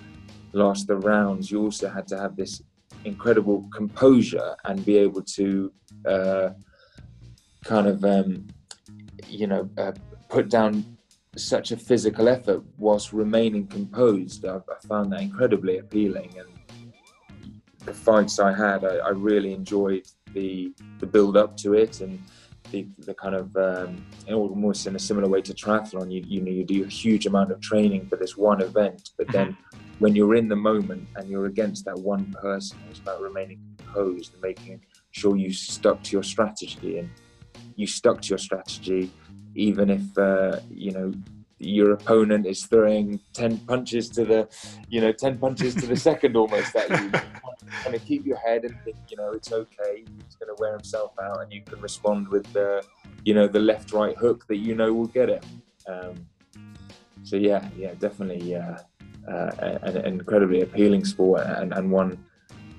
last 0.53 0.87
the 0.87 0.97
rounds, 0.97 1.51
you 1.51 1.61
also 1.61 1.89
had 1.89 2.07
to 2.09 2.19
have 2.19 2.37
this 2.37 2.63
incredible 3.05 3.69
composure 3.75 4.57
and 4.65 4.85
be 4.85 4.97
able 4.97 5.23
to 5.23 5.73
uh, 6.07 6.51
kind 7.65 7.87
of, 7.87 8.05
um, 8.05 8.47
you 9.29 9.47
know, 9.47 9.69
uh, 9.79 9.93
put 10.29 10.49
down 10.49 10.97
such 11.37 11.71
a 11.73 11.77
physical 11.77 12.29
effort 12.29 12.63
whilst 12.77 13.13
remaining 13.13 13.67
composed. 13.67 14.45
I, 14.45 14.57
I, 14.57 14.87
found 14.87 15.13
that 15.13 15.21
incredibly 15.21 15.79
appealing, 15.79 16.35
and 16.39 16.49
the 17.85 17.95
fights 17.95 18.39
I 18.39 18.53
had, 18.53 18.85
I, 18.85 18.97
I 18.97 19.11
really 19.11 19.53
enjoyed 19.53 20.07
the 20.33 20.73
the 21.01 21.07
build 21.07 21.37
up 21.37 21.57
to 21.59 21.75
it 21.75 22.01
and 22.01 22.23
the, 22.71 22.87
the 22.99 23.15
kind 23.15 23.35
of 23.35 23.57
um, 23.57 24.05
almost 24.29 24.87
in 24.87 24.95
a 24.97 24.99
similar 24.99 25.29
way 25.29 25.41
to 25.43 25.55
triathlon, 25.55 26.13
you, 26.13 26.23
you 26.27 26.41
know 26.43 26.51
you 26.51 26.65
do 26.65 26.85
a 26.85 26.89
huge 26.89 27.27
amount 27.27 27.51
of 27.51 27.61
training 27.61 28.07
for 28.07 28.17
this 28.17 28.37
one 28.37 28.61
event, 28.61 29.11
but 29.17 29.29
then 29.29 29.53
mm-hmm. 29.53 29.68
When 29.99 30.15
you're 30.15 30.35
in 30.35 30.49
the 30.49 30.57
moment 30.57 31.09
and 31.17 31.29
you're 31.29 31.47
against 31.47 31.85
that 31.85 31.99
one 31.99 32.33
person, 32.33 32.79
it's 32.91 33.01
about 33.01 33.21
remaining 33.21 33.61
composed 33.79 34.33
and 34.35 34.43
making 34.43 34.81
sure 35.11 35.37
you 35.37 35.53
stuck 35.53 36.03
to 36.05 36.13
your 36.13 36.23
strategy. 36.23 36.99
And 36.99 37.11
you 37.77 37.87
stuck 37.87 38.21
to 38.23 38.29
your 38.31 38.39
strategy 38.39 39.11
even 39.55 39.91
if 39.91 40.19
uh, 40.19 40.61
you 40.71 40.93
know 40.93 41.13
your 41.59 41.93
opponent 41.93 42.47
is 42.47 42.65
throwing 42.67 43.19
10 43.33 43.59
punches 43.59 44.09
to 44.11 44.25
the 44.25 44.49
you 44.89 45.01
know 45.01 45.13
10 45.13 45.39
punches 45.39 45.75
to 45.75 45.87
the 45.87 45.97
second 46.09 46.37
almost 46.37 46.73
that 46.73 46.89
you. 46.91 47.11
Kind 47.83 47.95
of 47.95 48.03
keep 48.07 48.25
your 48.25 48.39
head 48.39 48.65
and 48.65 48.75
think 48.83 48.97
you 49.11 49.17
know 49.17 49.33
it's 49.33 49.53
okay. 49.53 49.97
He's 49.97 50.37
going 50.37 50.49
to 50.49 50.57
wear 50.59 50.73
himself 50.73 51.13
out 51.23 51.43
and 51.43 51.53
you 51.53 51.61
can 51.63 51.81
respond 51.83 52.29
with 52.29 52.51
the 52.55 52.83
you 53.25 53.35
know 53.35 53.47
the 53.47 53.59
left 53.59 53.93
right 53.93 54.17
hook 54.17 54.47
that 54.49 54.57
you 54.57 54.75
know 54.75 54.93
will 54.93 55.07
get 55.07 55.29
it. 55.29 55.45
Um, 55.87 56.15
so 57.25 57.37
yeah 57.37 57.69
yeah 57.77 57.93
definitely 57.99 58.57
uh, 58.57 58.79
uh, 59.29 59.51
an, 59.83 59.97
an, 59.97 60.05
incredibly 60.05 60.63
appealing 60.63 61.05
sport 61.05 61.43
and, 61.47 61.73
and 61.73 61.91
one 61.91 62.25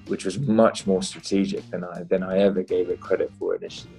which 0.08 0.26
was 0.26 0.40
much 0.40 0.88
more 0.88 1.04
strategic 1.04 1.70
than 1.70 1.84
I 1.84 2.04
than 2.04 2.24
I 2.24 2.40
ever 2.40 2.64
gave 2.64 2.90
it 2.90 3.00
credit 3.00 3.32
for 3.38 3.56
initially 3.56 3.99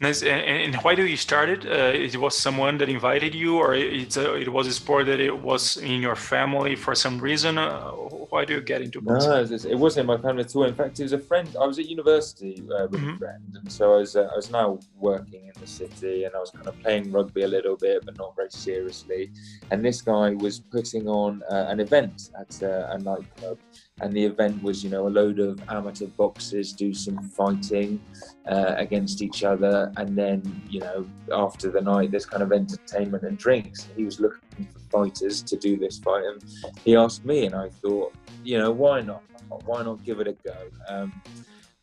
Nice. 0.00 0.22
And, 0.22 0.74
and, 0.74 0.76
why 0.76 0.94
did 0.94 1.10
you 1.10 1.16
start 1.16 1.48
it? 1.48 1.66
Uh, 1.66 1.92
it 1.92 2.16
was 2.16 2.36
someone 2.36 2.78
that 2.78 2.88
invited 2.88 3.34
you, 3.34 3.58
or 3.58 3.74
it's 3.74 4.16
a, 4.16 4.34
it 4.34 4.52
was 4.52 4.68
a 4.68 4.72
sport 4.72 5.06
that 5.06 5.18
it 5.18 5.42
was 5.42 5.76
in 5.76 6.00
your 6.00 6.14
family 6.14 6.76
for 6.76 6.94
some 6.94 7.18
reason? 7.18 7.58
Uh, 7.58 7.90
why 8.30 8.44
do 8.44 8.54
you 8.54 8.60
get 8.60 8.80
into 8.80 9.00
boxing? 9.00 9.30
No, 9.30 9.40
it 9.40 9.78
wasn't 9.78 10.02
in 10.02 10.06
my 10.06 10.22
family 10.22 10.44
at 10.44 10.54
all. 10.54 10.64
In 10.64 10.74
fact, 10.74 11.00
it 11.00 11.02
was 11.02 11.12
a 11.12 11.18
friend. 11.18 11.48
I 11.60 11.66
was 11.66 11.80
at 11.80 11.86
university 11.86 12.62
uh, 12.70 12.86
with 12.86 13.00
mm-hmm. 13.00 13.16
a 13.16 13.18
friend, 13.18 13.56
and 13.60 13.72
so 13.72 13.94
I 13.94 13.96
was 13.96 14.14
uh, 14.14 14.30
I 14.32 14.36
was 14.36 14.50
now 14.52 14.78
working 14.96 15.46
in 15.46 15.60
the 15.60 15.66
city, 15.66 16.24
and 16.24 16.34
I 16.34 16.38
was 16.38 16.50
kind 16.50 16.68
of 16.68 16.78
playing 16.80 17.10
rugby 17.10 17.42
a 17.42 17.48
little 17.48 17.76
bit, 17.76 18.04
but 18.04 18.16
not 18.18 18.36
very 18.36 18.50
seriously. 18.50 19.32
And 19.72 19.84
this 19.84 20.00
guy 20.00 20.30
was 20.34 20.60
putting 20.60 21.08
on 21.08 21.42
uh, 21.50 21.66
an 21.68 21.80
event 21.80 22.30
at 22.38 22.62
uh, 22.62 22.86
a 22.90 22.98
nightclub 22.98 23.58
and 24.00 24.12
the 24.12 24.24
event 24.24 24.62
was 24.62 24.84
you 24.84 24.90
know 24.90 25.06
a 25.06 25.10
load 25.10 25.38
of 25.38 25.60
amateur 25.68 26.06
boxers 26.06 26.72
do 26.72 26.94
some 26.94 27.18
fighting 27.22 28.00
uh, 28.48 28.74
against 28.76 29.22
each 29.22 29.44
other. 29.44 29.92
And 29.96 30.16
then 30.16 30.62
you 30.68 30.80
know 30.80 31.06
after 31.32 31.70
the 31.70 31.80
night 31.80 32.10
there's 32.10 32.26
kind 32.26 32.42
of 32.42 32.52
entertainment 32.52 33.24
and 33.24 33.36
drinks. 33.38 33.88
He 33.96 34.04
was 34.04 34.20
looking 34.20 34.68
for 34.72 34.78
fighters 34.90 35.42
to 35.42 35.56
do 35.56 35.76
this 35.76 35.98
fight. 35.98 36.24
And 36.24 36.44
he 36.84 36.96
asked 36.96 37.24
me 37.24 37.46
and 37.46 37.54
i 37.54 37.68
thought 37.68 38.14
you 38.44 38.58
know 38.58 38.70
why 38.70 39.00
not? 39.00 39.22
Why 39.64 39.82
not 39.82 40.04
give 40.04 40.20
it 40.20 40.28
a 40.28 40.32
go? 40.32 40.56
Um, 40.88 41.12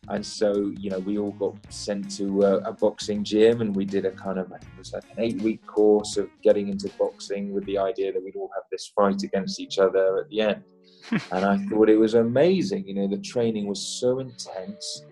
and 0.08 0.24
so 0.24 0.72
you 0.78 0.88
know 0.90 1.00
we 1.00 1.18
all 1.18 1.32
got 1.32 1.56
sent 1.72 2.10
to 2.16 2.42
a, 2.42 2.58
a 2.58 2.72
boxing 2.72 3.24
gym 3.24 3.60
and 3.60 3.74
we 3.74 3.84
did 3.84 4.04
a 4.04 4.10
kind 4.12 4.38
of 4.38 4.50
it 4.52 4.62
was 4.78 4.92
like 4.92 5.04
an 5.04 5.18
eight 5.18 5.40
week 5.42 5.66
course 5.66 6.16
of 6.16 6.28
getting 6.42 6.68
into 6.68 6.88
boxing 6.98 7.52
with 7.52 7.64
the 7.66 7.76
idea 7.76 8.12
that 8.12 8.22
we'd 8.22 8.36
all 8.36 8.50
have 8.54 8.62
this 8.70 8.92
fight 8.94 9.22
against 9.24 9.58
each 9.58 9.78
other 9.78 10.18
at 10.18 10.28
the 10.28 10.40
end 10.40 10.62
and 11.10 11.44
I 11.44 11.58
thought 11.66 11.88
it 11.88 11.98
was 11.98 12.14
amazing. 12.14 12.86
You 12.86 12.94
know, 12.94 13.08
the 13.08 13.18
training 13.18 13.66
was 13.66 13.80
so 13.80 14.18
intense. 14.18 15.04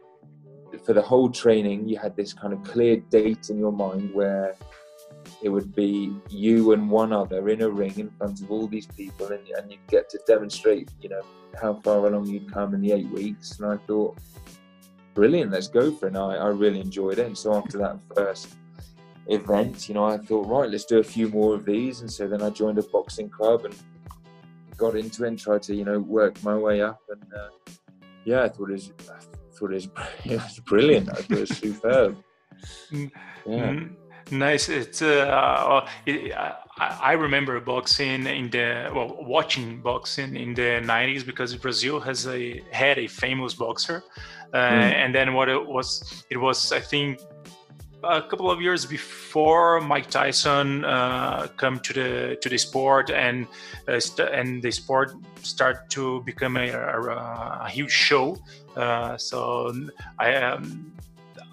For 0.85 0.92
the 0.92 1.02
whole 1.02 1.30
training, 1.30 1.88
you 1.88 1.98
had 1.98 2.16
this 2.16 2.33
kind 2.33 2.52
of 2.52 2.62
clear 2.64 2.96
date 2.96 3.50
in 3.50 3.59
your 3.59 3.72
mind 3.72 4.12
where 4.12 4.54
it 5.42 5.48
would 5.48 5.74
be 5.74 6.12
you 6.28 6.72
and 6.72 6.90
one 6.90 7.12
other 7.12 7.48
in 7.48 7.62
a 7.62 7.68
ring 7.68 7.98
in 7.98 8.11
front 8.11 8.40
of 8.40 8.50
all 8.50 8.66
these 8.66 8.87
people, 8.87 9.26
and, 9.28 9.46
and 9.48 9.70
you'd 9.70 9.87
get 9.88 10.09
to 10.11 10.18
demonstrate, 10.26 10.90
you 11.00 11.09
know, 11.09 11.22
how 11.61 11.74
far 11.74 12.07
along 12.07 12.26
you'd 12.26 12.52
come 12.52 12.74
in 12.74 12.80
the 12.80 12.92
eight 12.92 13.09
weeks. 13.11 13.59
And 13.59 13.72
I 13.72 13.76
thought, 13.87 14.18
brilliant, 15.14 15.52
let's 15.52 15.68
go 15.68 15.92
for 15.92 16.07
it. 16.07 16.14
And 16.14 16.18
I, 16.18 16.37
I 16.37 16.48
really 16.48 16.80
enjoyed 16.80 17.18
it. 17.18 17.26
And 17.26 17.38
so 17.38 17.54
after 17.54 17.78
that 17.78 17.98
first 18.14 18.54
event, 19.28 19.88
you 19.88 19.94
know, 19.94 20.04
I 20.04 20.18
thought, 20.18 20.46
right, 20.48 20.68
let's 20.68 20.85
do 20.85 20.98
a 20.98 21.04
few 21.04 21.28
more 21.28 21.54
of 21.54 21.64
these. 21.64 22.00
And 22.00 22.11
so 22.11 22.26
then 22.26 22.42
I 22.42 22.50
joined 22.50 22.78
a 22.78 22.83
boxing 22.83 23.30
club 23.30 23.64
and 23.64 23.74
got 24.76 24.96
into 24.96 25.24
it 25.24 25.28
and 25.28 25.38
tried 25.38 25.62
to 25.64 25.74
you 25.74 25.84
know 25.84 25.98
work 25.98 26.42
my 26.42 26.56
way 26.56 26.82
up. 26.82 27.00
And 27.08 27.22
uh, 27.34 27.48
yeah 28.24 28.42
I 28.42 28.48
thought 28.48 28.70
it 28.70 28.72
was 28.72 28.92
I 29.10 29.56
thought 29.56 29.70
it 29.72 29.74
was, 29.74 29.88
it 30.24 30.42
was 30.42 30.60
brilliant. 30.60 31.10
I 31.10 31.14
thought 31.14 31.30
it 31.30 31.40
was 31.40 31.56
superb. 31.56 32.16
Mm, 32.90 33.10
yeah. 33.46 33.72
Mm, 33.72 33.96
nice. 34.30 34.70
It's 34.70 35.02
uh, 35.02 35.87
it, 36.06 36.32
I 36.78 37.12
remember 37.12 37.60
boxing 37.60 38.26
in 38.26 38.48
the 38.48 38.90
well 38.94 39.18
watching 39.20 39.82
boxing 39.82 40.34
in 40.34 40.54
the 40.54 40.80
90s 40.82 41.26
because 41.26 41.54
Brazil 41.56 42.00
has 42.00 42.26
a 42.26 42.62
had 42.70 42.98
a 42.98 43.06
famous 43.06 43.54
boxer. 43.54 44.02
Uh, 44.54 44.56
mm. 44.56 44.94
and 45.02 45.14
then 45.14 45.34
what 45.34 45.48
it 45.48 45.66
was 45.66 46.24
it 46.30 46.37
was 46.38 46.72
I 46.72 46.80
think 46.80 47.20
a 48.08 48.22
couple 48.22 48.50
of 48.50 48.60
years 48.60 48.86
before 48.86 49.80
Mike 49.80 50.10
Tyson 50.10 50.84
uh, 50.84 51.48
come 51.56 51.78
to 51.80 51.92
the 51.92 52.38
to 52.40 52.48
the 52.48 52.58
sport 52.58 53.10
and 53.10 53.46
uh, 53.88 54.00
st- 54.00 54.28
and 54.30 54.62
the 54.62 54.70
sport 54.70 55.12
start 55.42 55.90
to 55.90 56.22
become 56.22 56.56
a, 56.56 56.70
a, 56.70 57.62
a 57.64 57.68
huge 57.68 57.90
show. 57.90 58.36
Uh, 58.76 59.16
so 59.16 59.72
I 60.18 60.34
um, 60.36 60.92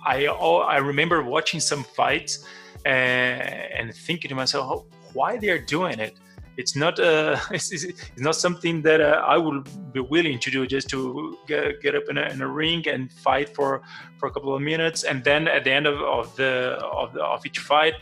I 0.06 0.28
I 0.28 0.78
remember 0.78 1.24
watching 1.24 1.60
some 1.60 1.84
fights 1.84 2.46
and, 2.86 3.42
and 3.42 3.96
thinking 3.96 4.30
to 4.30 4.36
myself, 4.36 4.86
why 5.14 5.38
they 5.38 5.50
are 5.50 5.60
doing 5.60 6.00
it 6.00 6.16
it's 6.58 6.76
not 6.76 7.00
uh, 7.00 7.38
it's, 7.52 7.72
it's, 7.72 8.10
not 8.18 8.36
something 8.36 8.82
that 8.84 9.02
uh, 9.02 9.24
I 9.26 9.38
would 9.38 9.68
be 9.94 10.00
willing 10.00 10.40
to 10.40 10.52
do 10.52 10.68
just 10.68 10.90
to 10.90 11.38
get, 11.48 11.82
get 11.82 11.96
up 11.96 12.04
in 12.10 12.18
a, 12.18 12.24
in 12.30 12.42
a, 12.42 12.48
ring 12.48 12.88
and 12.88 13.12
fight 13.12 13.56
for 13.56 13.82
for 14.18 14.28
a 14.28 14.32
couple 14.32 14.54
of 14.54 14.62
minutes. 14.62 15.04
And 15.04 15.24
then 15.24 15.48
at 15.48 15.64
the 15.64 15.72
end 15.72 15.88
of, 15.88 16.02
of 16.02 16.36
the 16.36 16.78
of 16.82 17.14
the, 17.14 17.24
of 17.24 17.46
each 17.46 17.60
fight 17.60 17.96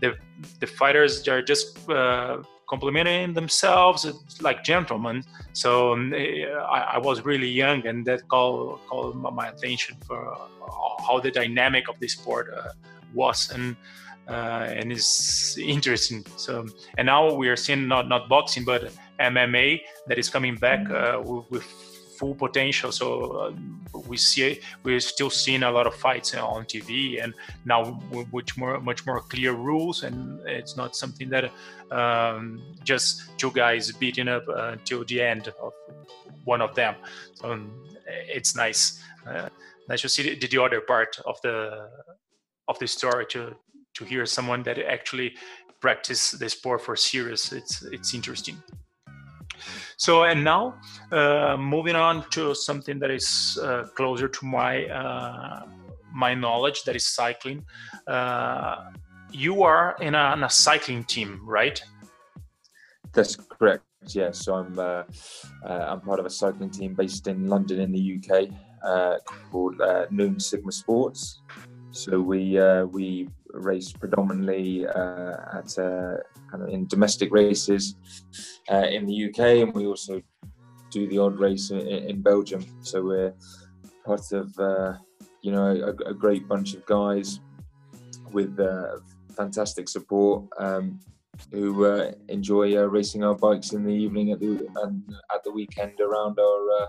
the 0.00 0.14
the 0.60 0.66
fighters 0.66 1.26
are 1.28 1.42
just 1.42 1.88
uh, 1.88 2.38
complimenting 2.68 3.32
themselves 3.32 4.06
like 4.40 4.64
gentlemen. 4.64 5.22
So 5.52 5.92
um, 5.92 6.12
I, 6.14 6.94
I, 6.94 6.98
was 6.98 7.24
really 7.24 7.48
young 7.48 7.86
and 7.86 8.04
that 8.06 8.28
called 8.28 8.80
called 8.88 9.16
my 9.16 9.48
attention 9.48 9.96
for 10.06 10.32
uh, 10.32 10.38
how 11.06 11.20
the 11.20 11.30
dynamic 11.30 11.88
of 11.88 11.98
the 12.00 12.08
sport 12.08 12.52
uh, 12.54 12.70
was. 13.14 13.50
And 13.50 13.76
uh, 14.28 14.66
and 14.68 14.92
it's 14.92 15.56
interesting. 15.58 16.24
So, 16.36 16.66
and 16.98 17.06
now 17.06 17.32
we 17.32 17.48
are 17.48 17.56
seeing 17.56 17.86
not 17.86 18.08
not 18.08 18.28
boxing 18.28 18.64
but 18.64 18.92
MMA 19.20 19.80
that 20.08 20.18
is 20.18 20.28
coming 20.28 20.56
back 20.56 20.80
mm-hmm. 20.80 21.28
uh, 21.28 21.34
with, 21.34 21.50
with 21.50 21.64
full 22.18 22.34
potential. 22.34 22.90
So 22.92 23.32
uh, 23.32 23.98
we 24.08 24.16
see 24.16 24.60
we're 24.82 25.00
still 25.00 25.30
seeing 25.30 25.62
a 25.62 25.70
lot 25.70 25.86
of 25.86 25.94
fights 25.94 26.34
on 26.34 26.64
TV, 26.64 27.22
and 27.22 27.34
now 27.64 28.00
much 28.32 28.56
more 28.56 28.80
much 28.80 29.06
more 29.06 29.20
clear 29.20 29.52
rules, 29.52 30.02
and 30.02 30.40
it's 30.46 30.76
not 30.76 30.96
something 30.96 31.28
that 31.30 31.52
um, 31.90 32.60
just 32.84 33.38
two 33.38 33.50
guys 33.52 33.92
beating 33.92 34.28
up 34.28 34.48
uh, 34.48 34.72
until 34.72 35.04
the 35.04 35.20
end 35.20 35.48
of 35.62 35.72
one 36.44 36.60
of 36.60 36.74
them. 36.74 36.94
So 37.34 37.52
um, 37.52 37.70
it's 38.06 38.56
nice. 38.56 39.02
Uh, 39.26 39.48
nice 39.88 40.02
to 40.02 40.08
see 40.08 40.34
the, 40.34 40.46
the 40.46 40.62
other 40.62 40.80
part 40.80 41.18
of 41.26 41.40
the 41.42 41.88
of 42.68 42.78
the 42.78 42.86
story 42.86 43.26
to 43.26 43.54
to 43.96 44.04
hear 44.04 44.26
someone 44.26 44.62
that 44.64 44.78
actually 44.78 45.34
practice 45.80 46.30
the 46.32 46.48
sport 46.48 46.80
for 46.80 46.96
serious. 46.96 47.52
It's 47.52 47.82
it's 47.82 48.14
interesting. 48.14 48.56
So 49.96 50.24
and 50.24 50.44
now 50.44 50.74
uh, 51.12 51.56
moving 51.58 51.96
on 51.96 52.28
to 52.30 52.54
something 52.54 52.98
that 52.98 53.10
is 53.10 53.58
uh, 53.62 53.84
closer 53.94 54.28
to 54.28 54.46
my 54.46 54.86
uh, 54.86 55.66
my 56.12 56.34
knowledge, 56.34 56.84
that 56.84 56.96
is 56.96 57.06
cycling. 57.06 57.64
Uh, 58.06 58.90
you 59.32 59.62
are 59.62 59.96
in 60.00 60.14
a, 60.14 60.32
in 60.34 60.42
a, 60.44 60.50
cycling 60.50 61.04
team, 61.04 61.40
right? 61.44 61.82
That's 63.12 63.36
correct. 63.36 63.82
Yes, 64.08 64.38
so 64.38 64.54
I'm 64.54 64.78
uh, 64.78 65.02
uh, 65.64 65.86
I'm 65.90 66.00
part 66.00 66.20
of 66.20 66.26
a 66.26 66.30
cycling 66.30 66.70
team 66.70 66.94
based 66.94 67.26
in 67.26 67.48
London 67.48 67.80
in 67.80 67.92
the 67.92 68.04
UK 68.16 68.48
called 69.50 69.78
Nuun 70.10 70.40
Sigma 70.40 70.72
Sports. 70.72 71.42
So 71.96 72.20
we 72.20 72.58
we 72.92 73.28
race 73.56 73.92
predominantly 73.92 74.86
uh, 74.86 75.36
at 75.52 75.78
uh, 75.78 76.16
kind 76.50 76.62
of 76.62 76.68
in 76.68 76.86
domestic 76.86 77.32
races 77.32 77.96
uh, 78.70 78.86
in 78.90 79.06
the 79.06 79.28
UK, 79.28 79.38
and 79.62 79.74
we 79.74 79.86
also 79.86 80.20
do 80.90 81.08
the 81.08 81.18
odd 81.18 81.38
race 81.38 81.70
in, 81.70 81.80
in 81.80 82.22
Belgium. 82.22 82.64
So 82.82 83.02
we're 83.02 83.34
part 84.04 84.32
of 84.32 84.58
uh, 84.58 84.94
you 85.42 85.52
know 85.52 85.66
a, 85.66 86.10
a, 86.10 86.14
great 86.14 86.46
bunch 86.48 86.74
of 86.74 86.84
guys 86.86 87.40
with 88.32 88.58
uh, 88.60 88.98
fantastic 89.36 89.88
support. 89.88 90.44
Um, 90.58 91.00
who 91.52 91.84
uh, 91.84 92.12
enjoy 92.30 92.74
racing 92.86 93.22
our 93.22 93.34
bikes 93.34 93.72
in 93.72 93.84
the 93.84 93.92
evening 93.92 94.30
at 94.30 94.40
the 94.40 94.66
at 95.34 95.44
the 95.44 95.50
weekend 95.52 96.00
around 96.00 96.38
our 96.38 96.88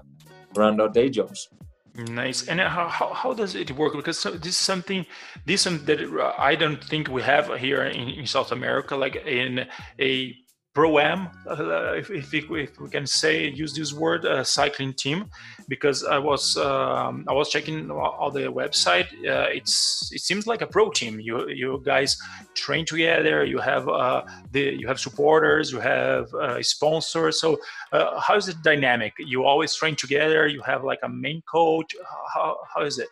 around 0.55 0.79
our 0.79 0.87
day 0.87 1.09
jobs. 1.09 1.49
Nice. 1.97 2.47
And 2.47 2.61
uh, 2.61 2.69
how, 2.69 2.87
how, 2.89 3.13
how, 3.13 3.33
does 3.33 3.55
it 3.55 3.71
work? 3.71 3.93
Because 3.93 4.21
this 4.21 4.45
is 4.45 4.57
something, 4.57 5.05
this 5.45 5.63
that 5.63 5.99
uh, 5.99 6.33
I 6.37 6.53
don't 6.53 6.83
think 6.83 7.09
we 7.09 7.23
have 7.23 7.57
here 7.57 7.83
in, 7.83 8.09
in 8.09 8.27
South 8.27 8.51
America, 8.51 8.95
like 8.95 9.15
in 9.15 9.67
a 9.99 10.35
pro 10.77 10.99
am, 10.99 11.27
uh, 11.49 11.93
if, 11.93 12.11
if, 12.11 12.31
if, 12.31 12.79
we 12.79 12.89
can 12.89 13.07
say 13.07 13.49
use 13.49 13.73
this 13.73 13.93
word, 13.93 14.27
uh, 14.27 14.43
cycling 14.43 14.93
team, 14.93 15.25
because 15.67 16.03
I 16.03 16.19
was 16.19 16.55
um, 16.55 17.25
I 17.27 17.33
was 17.33 17.49
checking 17.49 17.89
all 17.89 18.29
the 18.29 18.45
website. 18.61 19.07
Uh, 19.25 19.47
it's 19.59 20.11
it 20.13 20.21
seems 20.21 20.45
like 20.45 20.61
a 20.61 20.67
pro 20.67 20.91
team. 20.91 21.19
You 21.19 21.49
you 21.49 21.81
guys 21.83 22.15
train 22.53 22.85
together. 22.85 23.43
You 23.43 23.57
have 23.57 23.89
uh, 23.89 24.21
the 24.51 24.63
you 24.79 24.87
have 24.87 24.99
supporters. 24.99 25.71
You 25.71 25.79
have 25.79 26.31
uh, 26.35 26.61
sponsors. 26.61 27.41
So 27.41 27.57
uh, 27.91 28.19
how 28.19 28.35
is 28.35 28.47
it 28.47 28.57
dynamic? 28.61 29.13
You 29.17 29.45
always 29.45 29.73
train 29.73 29.95
together. 29.95 30.45
You 30.45 30.61
have 30.61 30.83
like 30.83 30.99
a 31.01 31.09
main 31.09 31.41
coach. 31.51 31.95
How 32.35 32.55
how 32.71 32.83
is 32.83 32.99
it? 32.99 33.09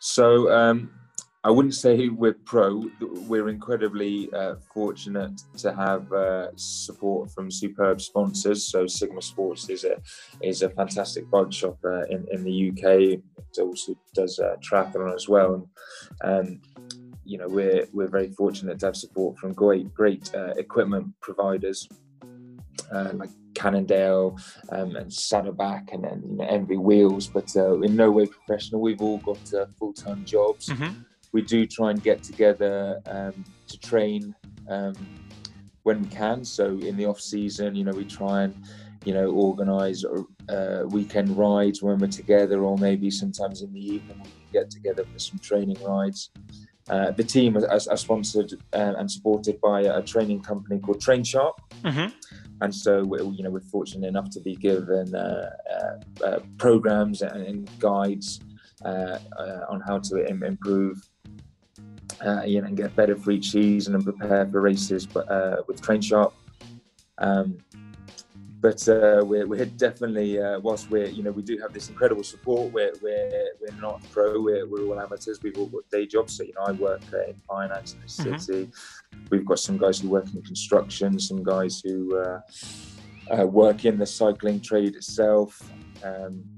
So. 0.00 0.50
Um 0.50 0.97
I 1.44 1.50
wouldn't 1.50 1.74
say 1.74 2.08
we're 2.08 2.34
pro. 2.44 2.84
We're 3.00 3.48
incredibly 3.48 4.28
uh, 4.32 4.56
fortunate 4.74 5.40
to 5.58 5.72
have 5.72 6.12
uh, 6.12 6.48
support 6.56 7.30
from 7.30 7.48
superb 7.50 8.00
sponsors. 8.00 8.66
So 8.66 8.88
Sigma 8.88 9.22
Sports 9.22 9.68
is 9.68 9.84
a 9.84 10.00
is 10.42 10.62
a 10.62 10.70
fantastic 10.70 11.30
bike 11.30 11.52
shop 11.52 11.78
uh, 11.84 12.06
in 12.06 12.26
in 12.32 12.42
the 12.42 12.70
UK. 12.70 13.20
It 13.20 13.58
also 13.60 13.94
does 14.14 14.40
uh, 14.40 14.56
triathlon 14.68 15.14
as 15.14 15.28
well. 15.28 15.68
And, 16.22 16.60
you 17.24 17.38
know, 17.38 17.46
we're 17.46 17.86
we're 17.92 18.08
very 18.08 18.30
fortunate 18.32 18.80
to 18.80 18.86
have 18.86 18.96
support 18.96 19.38
from 19.38 19.52
great 19.52 19.94
great 19.94 20.34
uh, 20.34 20.54
equipment 20.56 21.14
providers 21.20 21.88
uh, 22.90 23.10
like 23.14 23.30
Cannondale 23.54 24.36
um, 24.70 24.96
and 24.96 25.12
Saddleback 25.12 25.92
and 25.92 26.02
then 26.02 26.22
you 26.28 26.36
know, 26.36 26.44
ENVE 26.44 26.80
Wheels, 26.80 27.28
but 27.28 27.54
uh, 27.54 27.80
in 27.80 27.94
no 27.94 28.10
way 28.10 28.26
professional. 28.26 28.80
We've 28.80 29.02
all 29.02 29.18
got 29.18 29.54
uh, 29.54 29.66
full 29.78 29.92
time 29.92 30.24
jobs. 30.24 30.70
Mm-hmm 30.70 31.02
we 31.32 31.42
do 31.42 31.66
try 31.66 31.90
and 31.90 32.02
get 32.02 32.22
together 32.22 33.00
um, 33.06 33.44
to 33.66 33.78
train 33.78 34.34
um, 34.68 34.94
when 35.82 36.02
we 36.02 36.08
can. 36.08 36.44
So 36.44 36.78
in 36.78 36.96
the 36.96 37.06
off 37.06 37.20
season, 37.20 37.74
you 37.74 37.84
know, 37.84 37.92
we 37.92 38.04
try 38.04 38.42
and 38.44 38.54
you 39.04 39.14
know 39.14 39.30
organise 39.30 40.04
uh, 40.48 40.82
weekend 40.88 41.36
rides 41.36 41.82
when 41.82 41.98
we're 41.98 42.08
together, 42.08 42.62
or 42.62 42.76
maybe 42.78 43.10
sometimes 43.10 43.62
in 43.62 43.72
the 43.72 43.80
evening 43.80 44.18
we 44.18 44.30
can 44.30 44.52
get 44.52 44.70
together 44.70 45.04
for 45.04 45.18
some 45.18 45.38
training 45.38 45.78
rides. 45.84 46.30
Uh, 46.90 47.10
the 47.10 47.24
team 47.24 47.56
are, 47.56 47.66
are 47.70 47.96
sponsored 47.96 48.54
uh, 48.72 48.94
and 48.98 49.10
supported 49.10 49.60
by 49.60 49.82
a 49.82 50.02
training 50.02 50.40
company 50.40 50.78
called 50.78 51.00
Train 51.00 51.22
Sharp. 51.22 51.60
Mm-hmm. 51.84 52.08
And 52.60 52.74
so, 52.74 53.04
we're, 53.04 53.22
you 53.22 53.42
know, 53.42 53.50
we're 53.50 53.60
fortunate 53.60 54.08
enough 54.08 54.30
to 54.30 54.40
be 54.40 54.56
given 54.56 55.14
uh, 55.14 55.50
uh, 55.70 56.24
uh 56.24 56.38
programs 56.56 57.22
and, 57.22 57.42
and 57.42 57.78
guides 57.78 58.40
on 58.84 59.80
how 59.86 59.98
to 59.98 60.24
improve 60.26 61.07
uh, 62.24 62.42
you 62.44 62.60
know, 62.60 62.66
and 62.66 62.76
get 62.76 62.94
better 62.96 63.16
for 63.16 63.30
each 63.30 63.50
season 63.50 63.94
and 63.94 64.04
prepare 64.04 64.46
for 64.46 64.60
races 64.60 65.06
but, 65.06 65.30
uh, 65.30 65.62
with 65.66 65.80
Train 65.80 66.00
Sharp. 66.00 66.34
Um, 67.18 67.58
but 68.60 68.88
uh, 68.88 69.22
we're, 69.24 69.46
we're 69.46 69.66
definitely, 69.66 70.40
uh, 70.40 70.58
whilst 70.58 70.90
we're, 70.90 71.06
you 71.06 71.22
know, 71.22 71.30
we 71.30 71.42
do 71.42 71.58
have 71.58 71.72
this 71.72 71.88
incredible 71.88 72.24
support, 72.24 72.72
we're, 72.72 72.92
we're, 73.00 73.50
we're 73.60 73.80
not 73.80 74.02
pro, 74.10 74.40
we're, 74.40 74.66
we're 74.66 74.84
all 74.86 75.00
amateurs, 75.00 75.40
we've 75.42 75.56
all 75.56 75.66
got 75.66 75.88
day 75.90 76.06
jobs. 76.06 76.36
So, 76.36 76.42
you 76.42 76.52
know, 76.54 76.62
I 76.66 76.72
work 76.72 77.00
in 77.12 77.40
finance 77.48 77.94
in 77.94 78.00
the 78.00 78.06
mm-hmm. 78.06 78.38
city. 78.38 78.70
We've 79.30 79.46
got 79.46 79.60
some 79.60 79.78
guys 79.78 80.00
who 80.00 80.08
work 80.08 80.26
in 80.34 80.42
construction, 80.42 81.20
some 81.20 81.44
guys 81.44 81.80
who 81.84 82.18
uh, 82.18 82.40
uh, 83.30 83.46
work 83.46 83.84
in 83.84 83.96
the 83.96 84.06
cycling 84.06 84.60
trade 84.60 84.96
itself. 84.96 85.62
Um, 86.02 86.42
uh, 86.42 86.57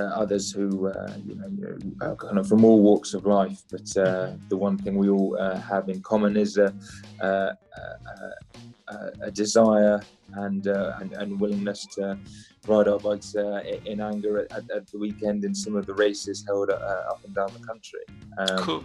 others 0.00 0.50
who 0.50 0.88
uh, 0.88 1.12
you 1.26 1.34
know, 1.34 1.78
are 2.00 2.16
kind 2.16 2.38
of 2.38 2.48
from 2.48 2.64
all 2.64 2.80
walks 2.80 3.14
of 3.14 3.26
life. 3.26 3.62
But 3.70 3.96
uh, 3.96 4.32
the 4.48 4.56
one 4.56 4.78
thing 4.78 4.96
we 4.96 5.08
all 5.08 5.36
uh, 5.38 5.58
have 5.58 5.88
in 5.88 6.00
common 6.02 6.36
is 6.36 6.56
a, 6.56 6.74
a, 7.20 7.50
a, 8.88 9.10
a 9.22 9.30
desire 9.30 10.00
and, 10.34 10.66
uh, 10.66 10.96
and, 11.00 11.12
and 11.12 11.38
willingness 11.40 11.86
to 11.94 12.18
ride 12.66 12.88
our 12.88 12.98
bikes 12.98 13.36
uh, 13.36 13.62
in 13.84 14.00
anger 14.00 14.46
at, 14.50 14.70
at, 14.70 14.86
the 14.90 14.98
weekend 14.98 15.44
in 15.44 15.54
some 15.54 15.76
of 15.76 15.84
the 15.84 15.94
races 15.94 16.44
held 16.46 16.70
up 16.70 17.20
and 17.24 17.34
down 17.34 17.50
the 17.58 17.66
country. 17.66 18.00
Um, 18.38 18.58
cool. 18.58 18.84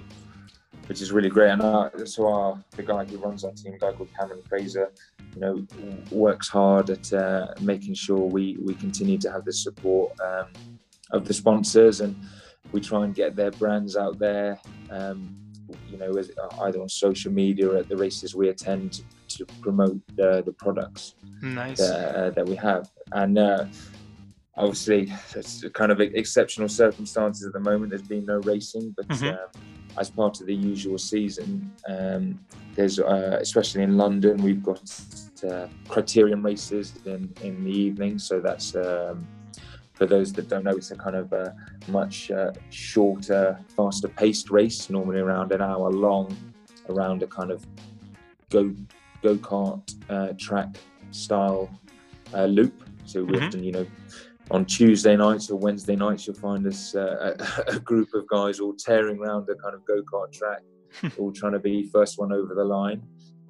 Which 0.88 1.02
is 1.02 1.12
really 1.12 1.30
great, 1.30 1.50
and 1.50 1.62
our, 1.62 1.92
so 2.06 2.32
our 2.32 2.64
the 2.78 2.84
guy 2.84 3.04
who 3.04 3.18
runs 3.18 3.44
our 3.44 3.52
team, 3.52 3.78
guy 3.78 3.92
called 3.92 4.08
Cameron 4.18 4.42
Fraser, 4.48 4.90
you 5.36 5.42
know, 5.42 5.68
works 6.12 6.48
hard 6.48 6.90
at 6.90 7.62
making 7.62 7.94
sure 7.94 8.20
we 8.20 8.58
we 8.62 8.74
continue 8.74 9.18
to 9.18 9.30
have 9.30 9.44
this 9.44 9.62
support. 9.62 10.18
Um, 10.22 10.48
of 11.12 11.28
the 11.28 11.34
sponsors, 11.34 12.02
and 12.02 12.16
we 12.72 12.82
try 12.82 13.04
and 13.06 13.16
get 13.16 13.36
their 13.36 13.52
brands 13.52 13.96
out 13.96 14.20
there. 14.20 14.60
Um, 14.90 15.36
you 15.90 15.98
know, 15.98 16.14
either 16.62 16.82
on 16.82 16.90
social 16.90 17.32
media 17.32 17.70
or 17.70 17.78
at 17.78 17.90
the 17.90 17.98
races 17.98 18.36
we 18.36 18.50
attend 18.50 19.02
to, 19.28 19.46
promote 19.62 20.00
the, 20.16 20.42
the 20.46 20.54
products 20.54 21.16
nice. 21.42 21.78
that, 21.78 22.16
uh, 22.16 22.30
that 22.32 22.46
we 22.46 22.56
have. 22.56 22.90
And 23.12 23.38
uh, 23.38 23.66
obviously, 24.56 25.12
it's 25.36 25.64
kind 25.74 25.92
of 25.92 26.00
exceptional 26.00 26.70
circumstances 26.70 27.46
at 27.46 27.54
the 27.54 27.60
moment. 27.60 27.90
There's 27.90 28.02
been 28.02 28.26
no 28.26 28.38
racing, 28.40 28.94
but 28.96 29.08
mm-hmm. 29.10 29.28
um, 29.28 29.64
as 29.98 30.10
part 30.10 30.40
of 30.40 30.48
the 30.48 30.56
usual 30.56 30.98
season, 30.98 31.72
um, 31.88 32.40
there's 32.76 33.00
uh, 33.00 33.38
especially 33.42 33.84
in 33.84 33.98
London, 33.98 34.38
we've 34.38 34.64
got 34.64 34.80
uh, 35.44 35.68
criterium 35.88 36.44
races 36.44 36.94
in, 37.06 37.34
in 37.42 37.64
the 37.64 37.72
evening. 37.72 38.20
So 38.20 38.40
that's 38.40 38.76
um, 38.76 39.28
for 39.98 40.06
those 40.06 40.32
that 40.34 40.48
don't 40.48 40.64
know, 40.64 40.76
it's 40.76 40.92
a 40.92 40.96
kind 40.96 41.16
of 41.16 41.34
a 41.34 41.56
much 41.88 42.30
uh, 42.30 42.52
shorter, 42.70 43.60
faster 43.76 44.08
paced 44.08 44.52
race, 44.52 44.90
normally 44.90 45.20
around 45.20 45.52
an 45.52 45.62
hour 45.62 45.90
long, 45.90 46.36
around 46.90 47.24
a 47.24 47.28
kind 47.28 47.52
of 47.52 47.66
go 48.50 48.74
go 49.24 49.36
kart 49.38 49.82
uh, 50.10 50.34
track 50.38 50.78
style 51.10 51.70
uh, 52.34 52.46
loop. 52.46 52.84
So 53.06 53.24
we 53.24 53.34
mm-hmm. 53.34 53.46
often, 53.46 53.64
you 53.64 53.72
know, 53.72 53.88
on 54.52 54.66
Tuesday 54.66 55.16
nights 55.16 55.50
or 55.50 55.58
Wednesday 55.58 55.96
nights, 55.96 56.28
you'll 56.28 56.36
find 56.36 56.66
us 56.68 56.94
uh, 56.94 57.36
a, 57.40 57.76
a, 57.76 57.80
group 57.80 58.14
of 58.14 58.28
guys 58.28 58.60
all 58.60 58.74
tearing 58.74 59.18
around 59.18 59.50
a 59.50 59.56
kind 59.56 59.74
of 59.74 59.84
go 59.86 60.04
kart 60.04 60.32
track, 60.32 60.62
all 61.18 61.32
trying 61.32 61.54
to 61.54 61.60
be 61.60 61.90
first 61.92 62.20
one 62.20 62.32
over 62.32 62.54
the 62.54 62.64
line. 62.64 63.02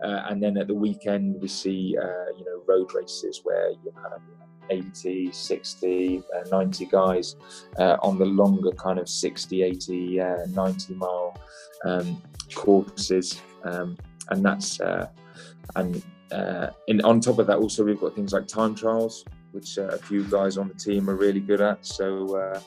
Uh, 0.01 0.21
and 0.29 0.41
then 0.41 0.57
at 0.57 0.67
the 0.67 0.73
weekend, 0.73 1.35
we 1.41 1.47
see, 1.47 1.97
uh, 2.01 2.31
you 2.37 2.45
know, 2.45 2.63
road 2.67 2.93
races 2.93 3.41
where 3.43 3.71
you 3.71 3.91
kind 3.95 4.13
of 4.13 4.21
80, 4.69 5.31
60, 5.31 6.23
uh, 6.35 6.49
90 6.49 6.85
guys 6.85 7.35
uh, 7.77 7.97
on 8.01 8.17
the 8.17 8.25
longer 8.25 8.71
kind 8.71 8.99
of 8.99 9.07
60, 9.09 9.63
80, 9.63 10.21
uh, 10.21 10.37
90 10.49 10.93
mile 10.95 11.37
um, 11.85 12.21
courses. 12.53 13.41
Um, 13.63 13.97
and 14.29 14.43
that's, 14.43 14.79
uh, 14.79 15.07
and 15.75 16.01
uh, 16.31 16.67
in, 16.87 17.01
on 17.01 17.19
top 17.19 17.39
of 17.39 17.47
that, 17.47 17.57
also, 17.57 17.83
we've 17.83 17.99
got 17.99 18.15
things 18.15 18.33
like 18.33 18.47
time 18.47 18.75
trials, 18.75 19.25
which 19.51 19.77
uh, 19.77 19.87
a 19.87 19.97
few 19.97 20.23
guys 20.25 20.57
on 20.57 20.67
the 20.67 20.73
team 20.73 21.09
are 21.09 21.15
really 21.15 21.39
good 21.39 21.61
at. 21.61 21.85
So 21.85 22.37
uh, 22.37 22.59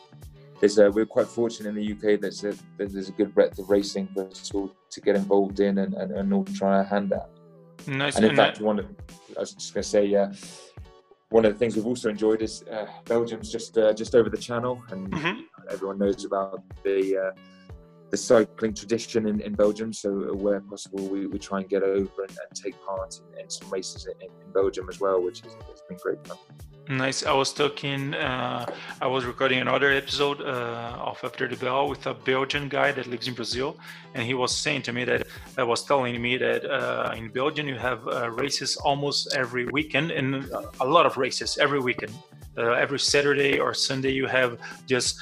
there's 0.60 0.78
a, 0.78 0.90
we're 0.90 1.06
quite 1.06 1.26
fortunate 1.26 1.70
in 1.70 1.74
the 1.74 1.92
UK 1.92 2.20
that 2.20 2.38
there's, 2.40 2.62
there's 2.76 3.08
a 3.08 3.12
good 3.12 3.34
breadth 3.34 3.58
of 3.58 3.70
racing 3.70 4.08
for 4.14 4.26
us 4.28 4.50
all 4.54 4.74
to 4.90 5.00
get 5.00 5.16
involved 5.16 5.60
in 5.60 5.78
and, 5.78 5.94
and, 5.94 6.12
and 6.12 6.32
all 6.32 6.44
try 6.44 6.78
our 6.78 6.84
hand 6.84 7.12
at. 7.12 7.30
Nice. 7.86 8.16
And 8.16 8.26
in 8.26 8.36
fact, 8.36 8.60
one 8.60 8.78
of, 8.78 8.86
I 9.36 9.40
was 9.40 9.54
just 9.54 9.72
going 9.72 9.82
to 9.82 9.88
say, 9.88 10.04
yeah, 10.06 10.32
one 11.30 11.44
of 11.44 11.52
the 11.52 11.58
things 11.58 11.76
we've 11.76 11.86
also 11.86 12.08
enjoyed 12.08 12.42
is 12.42 12.64
uh, 12.64 12.86
Belgium's 13.04 13.50
just 13.50 13.78
uh, 13.78 13.92
just 13.92 14.14
over 14.14 14.28
the 14.28 14.36
channel, 14.36 14.82
and 14.90 15.10
mm-hmm. 15.10 15.40
everyone 15.70 15.98
knows 15.98 16.24
about 16.24 16.62
the 16.84 17.16
uh, 17.16 17.40
the 18.10 18.16
cycling 18.16 18.74
tradition 18.74 19.28
in, 19.28 19.40
in 19.40 19.54
Belgium. 19.54 19.92
So 19.92 20.34
where 20.34 20.60
possible, 20.60 21.06
we, 21.06 21.26
we 21.26 21.38
try 21.38 21.60
and 21.60 21.68
get 21.68 21.82
over 21.82 22.22
and, 22.22 22.30
and 22.30 22.50
take 22.54 22.74
part 22.84 23.20
in, 23.32 23.44
in 23.44 23.50
some 23.50 23.70
races 23.70 24.06
in, 24.06 24.20
in, 24.20 24.52
Belgium 24.52 24.88
as 24.88 24.98
well, 24.98 25.22
which 25.22 25.42
has 25.42 25.54
been 25.88 25.96
great 26.02 26.26
fun. 26.26 26.36
Nice. 26.90 27.24
I 27.24 27.32
was 27.32 27.52
talking. 27.52 28.14
Uh, 28.14 28.66
I 29.00 29.06
was 29.06 29.24
recording 29.24 29.60
another 29.60 29.92
episode 29.92 30.40
uh, 30.40 30.96
of 30.98 31.20
After 31.22 31.46
the 31.46 31.54
Bell 31.54 31.88
with 31.88 32.04
a 32.08 32.14
Belgian 32.14 32.68
guy 32.68 32.90
that 32.90 33.06
lives 33.06 33.28
in 33.28 33.34
Brazil, 33.34 33.76
and 34.14 34.24
he 34.24 34.34
was 34.34 34.50
saying 34.50 34.82
to 34.82 34.92
me 34.92 35.04
that 35.04 35.24
I 35.56 35.62
was 35.62 35.84
telling 35.84 36.20
me 36.20 36.36
that 36.38 36.64
uh, 36.64 37.14
in 37.16 37.28
Belgium 37.28 37.68
you 37.68 37.76
have 37.76 38.08
uh, 38.08 38.28
races 38.30 38.76
almost 38.76 39.32
every 39.36 39.66
weekend, 39.66 40.10
and 40.10 40.50
a 40.80 40.84
lot 40.84 41.06
of 41.06 41.16
races 41.16 41.58
every 41.58 41.78
weekend. 41.78 42.12
Uh, 42.58 42.72
every 42.72 42.98
Saturday 42.98 43.58
or 43.58 43.72
Sunday 43.72 44.10
you 44.10 44.26
have 44.26 44.58
just 44.86 45.18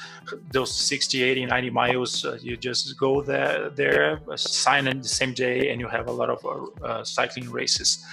those 0.51 0.75
60, 0.75 1.23
80, 1.23 1.45
90 1.45 1.69
miles. 1.69 2.25
you 2.41 2.57
just 2.57 2.97
go 2.97 3.21
there, 3.21 3.69
there, 3.69 4.19
sign 4.35 4.87
in 4.87 5.01
the 5.01 5.07
same 5.07 5.33
day, 5.33 5.71
and 5.71 5.79
you 5.79 5.87
have 5.87 6.07
a 6.07 6.11
lot 6.11 6.29
of 6.29 7.07
cycling 7.07 7.49
races. 7.49 8.03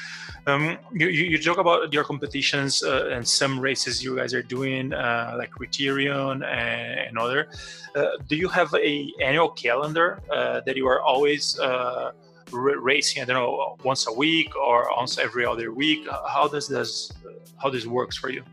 Um, 0.48 0.78
you, 0.92 1.08
you, 1.08 1.42
talk 1.42 1.58
about 1.58 1.92
your 1.92 2.04
competitions 2.04 2.80
uh, 2.84 3.08
and 3.10 3.26
some 3.26 3.58
races 3.58 4.04
you 4.04 4.14
guys 4.16 4.32
are 4.32 4.44
doing, 4.44 4.92
uh, 4.92 5.34
like 5.36 5.50
Criterion 5.50 6.44
and, 6.44 7.00
and 7.08 7.18
other. 7.18 7.48
Uh, 7.96 8.10
do 8.28 8.36
you 8.36 8.46
have 8.46 8.72
a 8.74 9.12
annual 9.20 9.48
calendar 9.48 10.22
uh, 10.32 10.60
that 10.64 10.76
you 10.76 10.86
are 10.86 11.02
always 11.02 11.58
uh, 11.58 12.12
racing? 12.52 13.22
I 13.22 13.24
don't 13.24 13.34
know, 13.34 13.76
once 13.82 14.06
a 14.06 14.12
week 14.12 14.54
or 14.54 14.88
once 14.96 15.18
every 15.18 15.44
other 15.44 15.72
week. 15.72 16.06
How 16.28 16.46
does 16.46 16.68
this 16.68 17.12
how 17.60 17.68
this 17.68 17.84
works 17.84 18.16
for 18.16 18.30
you? 18.30 18.44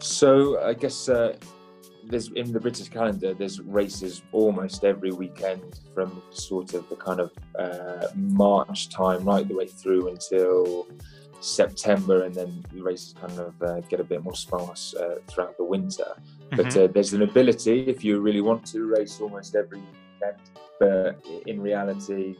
So 0.00 0.62
I 0.62 0.74
guess 0.74 1.08
uh, 1.08 1.36
there's 2.04 2.30
in 2.32 2.52
the 2.52 2.60
British 2.60 2.88
calendar, 2.88 3.34
there's 3.34 3.60
races 3.60 4.22
almost 4.32 4.84
every 4.84 5.10
weekend 5.10 5.80
from 5.94 6.22
sort 6.30 6.74
of 6.74 6.88
the 6.88 6.96
kind 6.96 7.20
of 7.20 7.32
uh, 7.58 8.08
March 8.14 8.88
time 8.88 9.24
right 9.24 9.46
the 9.46 9.54
way 9.54 9.66
through 9.66 10.08
until 10.08 10.88
September, 11.40 12.24
and 12.24 12.34
then 12.34 12.64
the 12.72 12.82
races 12.82 13.14
kind 13.20 13.38
of 13.38 13.62
uh, 13.62 13.80
get 13.82 14.00
a 14.00 14.04
bit 14.04 14.22
more 14.22 14.34
sparse 14.34 14.94
uh, 14.94 15.16
throughout 15.26 15.56
the 15.56 15.64
winter. 15.64 16.06
Mm-hmm. 16.16 16.56
But 16.56 16.76
uh, 16.76 16.86
there's 16.88 17.12
an 17.12 17.22
ability 17.22 17.82
if 17.82 18.04
you 18.04 18.20
really 18.20 18.40
want 18.40 18.66
to 18.66 18.86
race 18.86 19.20
almost 19.20 19.54
every 19.54 19.78
weekend. 19.78 20.40
But 20.80 21.24
in 21.46 21.60
reality, 21.60 22.36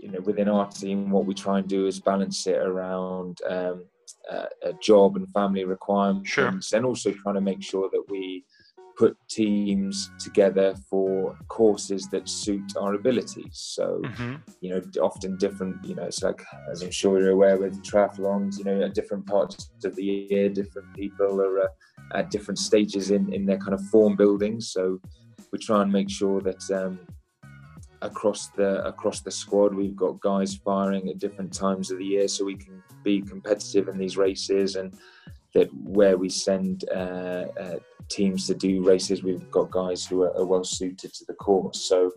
you 0.00 0.10
know, 0.10 0.20
within 0.20 0.48
our 0.48 0.68
team, 0.68 1.10
what 1.10 1.26
we 1.26 1.34
try 1.34 1.60
and 1.60 1.68
do 1.68 1.86
is 1.86 2.00
balance 2.00 2.46
it 2.46 2.58
around. 2.58 3.40
Um, 3.48 3.84
uh, 4.30 4.46
a 4.62 4.72
job 4.74 5.16
and 5.16 5.28
family 5.32 5.64
requirements, 5.64 6.30
sure. 6.30 6.52
and 6.72 6.86
also 6.86 7.12
trying 7.12 7.34
to 7.34 7.40
make 7.40 7.62
sure 7.62 7.88
that 7.92 8.04
we 8.08 8.44
put 8.96 9.16
teams 9.28 10.10
together 10.18 10.74
for 10.88 11.36
courses 11.48 12.08
that 12.08 12.28
suit 12.28 12.76
our 12.76 12.94
abilities. 12.94 13.52
So, 13.52 14.02
mm-hmm. 14.04 14.34
you 14.60 14.70
know, 14.70 14.82
often 15.00 15.36
different, 15.38 15.82
you 15.84 15.94
know, 15.94 16.04
it's 16.04 16.22
like, 16.22 16.44
as 16.70 16.82
I'm 16.82 16.90
sure 16.90 17.18
you're 17.18 17.30
aware 17.30 17.56
with 17.56 17.82
triathlons, 17.82 18.58
you 18.58 18.64
know, 18.64 18.82
at 18.82 18.94
different 18.94 19.26
parts 19.26 19.70
of 19.84 19.96
the 19.96 20.04
year, 20.04 20.50
different 20.50 20.94
people 20.94 21.40
are 21.40 21.60
uh, 21.60 21.68
at 22.14 22.30
different 22.30 22.58
stages 22.58 23.10
in, 23.10 23.32
in 23.32 23.46
their 23.46 23.58
kind 23.58 23.72
of 23.72 23.82
form 23.88 24.14
building. 24.14 24.60
So 24.60 25.00
we 25.52 25.58
try 25.58 25.82
and 25.82 25.90
make 25.90 26.10
sure 26.10 26.40
that 26.42 26.70
um, 26.70 27.00
across 28.02 28.48
the 28.48 28.84
across 28.84 29.20
the 29.20 29.30
squad 29.30 29.74
we've 29.74 29.96
got 29.96 30.20
guys 30.20 30.54
firing 30.54 31.08
at 31.08 31.18
different 31.18 31.52
times 31.52 31.90
of 31.90 31.98
the 31.98 32.04
year 32.04 32.28
so 32.28 32.44
we 32.44 32.56
can 32.56 32.82
be 33.02 33.22
competitive 33.22 33.88
in 33.88 33.96
these 33.96 34.16
races 34.16 34.76
and 34.76 34.94
that 35.54 35.68
where 35.74 36.16
we 36.16 36.28
send 36.28 36.84
uh, 36.90 37.46
uh, 37.60 37.76
teams 38.08 38.46
to 38.46 38.54
do 38.54 38.82
races, 38.82 39.22
we've 39.22 39.50
got 39.50 39.70
guys 39.70 40.06
who 40.06 40.22
are, 40.22 40.36
are, 40.36 40.44
well 40.44 40.64
suited 40.64 41.12
to 41.14 41.24
the 41.26 41.34
course. 41.34 41.88
So 41.88 42.10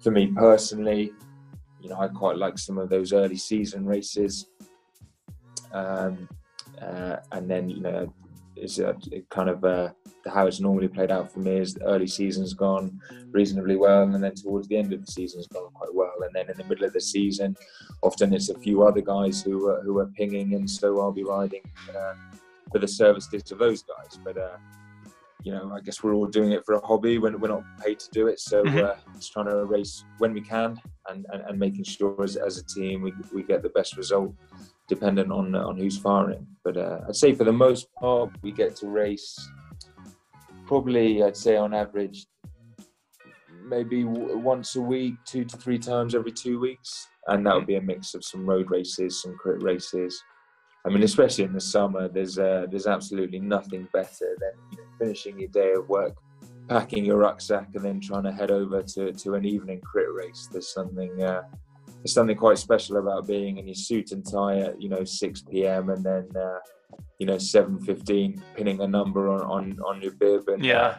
for 0.00 0.10
me 0.10 0.32
personally, 0.34 1.12
you 1.80 1.88
know, 1.88 1.98
I 1.98 2.08
quite 2.08 2.36
like 2.36 2.58
some 2.58 2.78
of 2.78 2.88
those 2.88 3.12
early 3.12 3.36
season 3.36 3.86
races. 3.86 4.46
Um, 5.72 6.28
uh, 6.80 7.16
and 7.32 7.50
then, 7.50 7.68
you 7.68 7.80
know, 7.80 8.12
it's 8.62 8.78
it 8.78 9.28
kind 9.28 9.48
of 9.48 9.64
uh, 9.64 9.90
how 10.26 10.46
it's 10.46 10.60
normally 10.60 10.88
played 10.88 11.10
out 11.10 11.32
for 11.32 11.40
me 11.40 11.56
is 11.56 11.74
the 11.74 11.84
early 11.84 12.06
season's 12.06 12.54
gone 12.54 13.00
reasonably 13.30 13.76
well, 13.76 14.02
and 14.02 14.22
then 14.22 14.34
towards 14.34 14.68
the 14.68 14.76
end 14.76 14.92
of 14.92 15.04
the 15.04 15.12
season's 15.12 15.48
gone 15.48 15.70
quite 15.74 15.94
well, 15.94 16.14
and 16.22 16.30
then 16.34 16.48
in 16.48 16.56
the 16.56 16.64
middle 16.64 16.86
of 16.86 16.92
the 16.92 17.00
season, 17.00 17.56
often 18.02 18.32
it's 18.32 18.50
a 18.50 18.58
few 18.58 18.82
other 18.82 19.00
guys 19.00 19.42
who 19.42 19.68
are, 19.68 19.82
who 19.82 19.98
are 19.98 20.06
pinging, 20.16 20.54
and 20.54 20.68
so 20.68 21.00
I'll 21.00 21.12
be 21.12 21.24
riding 21.24 21.62
uh, 21.90 22.14
for 22.70 22.78
the 22.78 22.88
services 22.88 23.50
of 23.50 23.58
those 23.58 23.82
guys. 23.82 24.18
But 24.22 24.38
uh, 24.38 24.56
you 25.42 25.52
know, 25.52 25.72
I 25.74 25.80
guess 25.80 26.02
we're 26.02 26.14
all 26.14 26.26
doing 26.26 26.52
it 26.52 26.64
for 26.64 26.74
a 26.74 26.86
hobby 26.86 27.18
when 27.18 27.40
we're 27.40 27.48
not 27.48 27.64
paid 27.84 27.98
to 27.98 28.10
do 28.10 28.28
it. 28.28 28.38
So 28.38 28.62
mm-hmm. 28.62 28.78
uh, 28.78 28.94
just 29.14 29.32
trying 29.32 29.46
to 29.46 29.64
race 29.64 30.04
when 30.18 30.32
we 30.32 30.40
can 30.40 30.80
and, 31.08 31.26
and, 31.32 31.42
and 31.42 31.58
making 31.58 31.84
sure 31.84 32.22
as, 32.22 32.36
as, 32.36 32.58
a 32.58 32.64
team 32.64 33.02
we, 33.02 33.12
we 33.34 33.42
get 33.42 33.62
the 33.62 33.70
best 33.70 33.96
result 33.96 34.32
dependent 34.94 35.30
on 35.30 35.54
on 35.54 35.76
who's 35.76 35.98
firing. 35.98 36.46
But 36.64 36.76
uh, 36.76 36.98
I'd 37.08 37.16
say 37.16 37.34
for 37.34 37.44
the 37.44 37.58
most 37.66 37.84
part, 37.94 38.30
we 38.42 38.52
get 38.52 38.76
to 38.76 38.86
race 38.86 39.34
probably, 40.66 41.22
I'd 41.22 41.36
say 41.36 41.56
on 41.56 41.74
average, 41.74 42.26
maybe 43.64 44.04
once 44.04 44.76
a 44.76 44.80
week, 44.80 45.14
two 45.24 45.44
to 45.44 45.56
three 45.56 45.78
times 45.78 46.14
every 46.14 46.32
two 46.32 46.58
weeks. 46.58 47.08
And 47.26 47.44
that 47.46 47.54
would 47.54 47.66
be 47.66 47.76
a 47.76 47.80
mix 47.92 48.14
of 48.14 48.24
some 48.24 48.44
road 48.46 48.70
races, 48.70 49.20
some 49.22 49.36
crit 49.36 49.62
races, 49.62 50.22
I 50.84 50.88
mean, 50.88 51.02
especially 51.04 51.44
in 51.44 51.52
the 51.52 51.60
summer, 51.60 52.08
there's 52.08 52.38
uh, 52.38 52.66
there's 52.68 52.86
absolutely 52.88 53.38
nothing 53.38 53.86
better 53.92 54.36
than 54.40 54.84
finishing 54.98 55.38
your 55.38 55.48
day 55.48 55.72
of 55.74 55.88
work, 55.88 56.16
packing 56.68 57.04
your 57.04 57.18
rucksack, 57.18 57.68
and 57.74 57.84
then 57.84 58.00
trying 58.00 58.24
to 58.24 58.32
head 58.32 58.50
over 58.50 58.82
to, 58.82 59.12
to 59.12 59.34
an 59.34 59.44
evening 59.44 59.80
crit 59.80 60.12
race. 60.12 60.48
There's 60.50 60.72
something 60.72 61.22
uh, 61.22 61.42
there's 62.02 62.14
something 62.14 62.36
quite 62.36 62.58
special 62.58 62.96
about 62.96 63.28
being 63.28 63.58
in 63.58 63.66
your 63.66 63.76
suit 63.76 64.10
and 64.10 64.28
tie 64.28 64.58
at 64.58 64.82
you 64.82 64.88
know 64.88 65.04
6 65.04 65.42
p.m. 65.42 65.90
and 65.90 66.04
then 66.04 66.28
uh, 66.36 66.58
you 67.18 67.26
know 67.26 67.36
7:15 67.36 68.42
pinning 68.56 68.80
a 68.80 68.88
number 68.88 69.28
on, 69.28 69.42
on, 69.42 69.78
on 69.86 70.02
your 70.02 70.12
bib 70.12 70.48
and 70.48 70.64
yeah, 70.64 70.80
uh, 70.80 70.98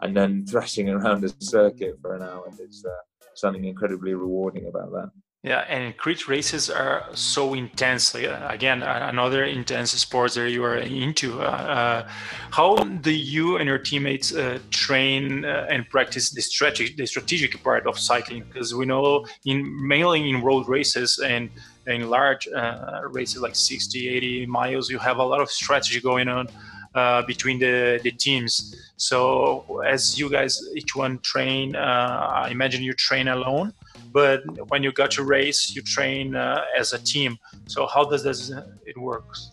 and 0.00 0.16
then 0.16 0.46
thrashing 0.46 0.88
around 0.88 1.20
the 1.20 1.34
circuit 1.40 1.98
for 2.00 2.14
an 2.16 2.22
hour. 2.22 2.50
There's 2.56 2.82
uh, 2.86 3.02
something 3.34 3.64
incredibly 3.64 4.14
rewarding 4.14 4.66
about 4.66 4.90
that. 4.92 5.10
Yeah, 5.42 5.64
and 5.70 5.96
crit 5.96 6.28
races 6.28 6.68
are 6.68 7.06
so 7.14 7.54
intense. 7.54 8.14
Again, 8.14 8.82
another 8.82 9.44
intense 9.44 9.92
sport 9.92 10.34
that 10.34 10.50
you 10.50 10.62
are 10.64 10.76
into. 10.76 11.40
Uh, 11.40 11.44
uh, 11.44 12.08
how 12.50 12.76
do 12.76 13.10
you 13.10 13.56
and 13.56 13.66
your 13.66 13.78
teammates 13.78 14.34
uh, 14.34 14.58
train 14.68 15.46
uh, 15.46 15.66
and 15.70 15.88
practice 15.88 16.30
the 16.30 16.42
strategic, 16.42 16.98
the 16.98 17.06
strategic 17.06 17.62
part 17.64 17.86
of 17.86 17.98
cycling? 17.98 18.42
Because 18.42 18.74
we 18.74 18.84
know, 18.84 19.24
in 19.46 19.64
mainly 19.88 20.28
in 20.28 20.42
road 20.42 20.68
races 20.68 21.18
and 21.18 21.48
in 21.86 22.10
large 22.10 22.46
uh, 22.48 23.00
races 23.08 23.40
like 23.40 23.56
60, 23.56 24.08
80 24.10 24.44
miles, 24.44 24.90
you 24.90 24.98
have 24.98 25.16
a 25.16 25.24
lot 25.24 25.40
of 25.40 25.50
strategy 25.50 26.02
going 26.02 26.28
on. 26.28 26.48
Uh, 26.92 27.22
between 27.22 27.56
the, 27.60 28.00
the 28.02 28.10
teams. 28.10 28.74
So 28.96 29.80
as 29.86 30.18
you 30.18 30.28
guys 30.28 30.60
each 30.74 30.96
one 30.96 31.20
train, 31.20 31.76
uh, 31.76 32.42
I 32.44 32.48
imagine 32.50 32.82
you 32.82 32.94
train 32.94 33.28
alone, 33.28 33.72
but 34.12 34.42
when 34.70 34.82
you 34.82 34.92
got 34.92 35.10
to 35.12 35.24
race, 35.24 35.74
you 35.74 35.82
train 35.82 36.36
uh, 36.36 36.64
as 36.76 36.92
a 36.92 36.98
team. 36.98 37.38
So 37.66 37.86
how 37.86 38.04
does 38.04 38.22
this 38.22 38.52
it 38.84 38.98
works? 38.98 39.52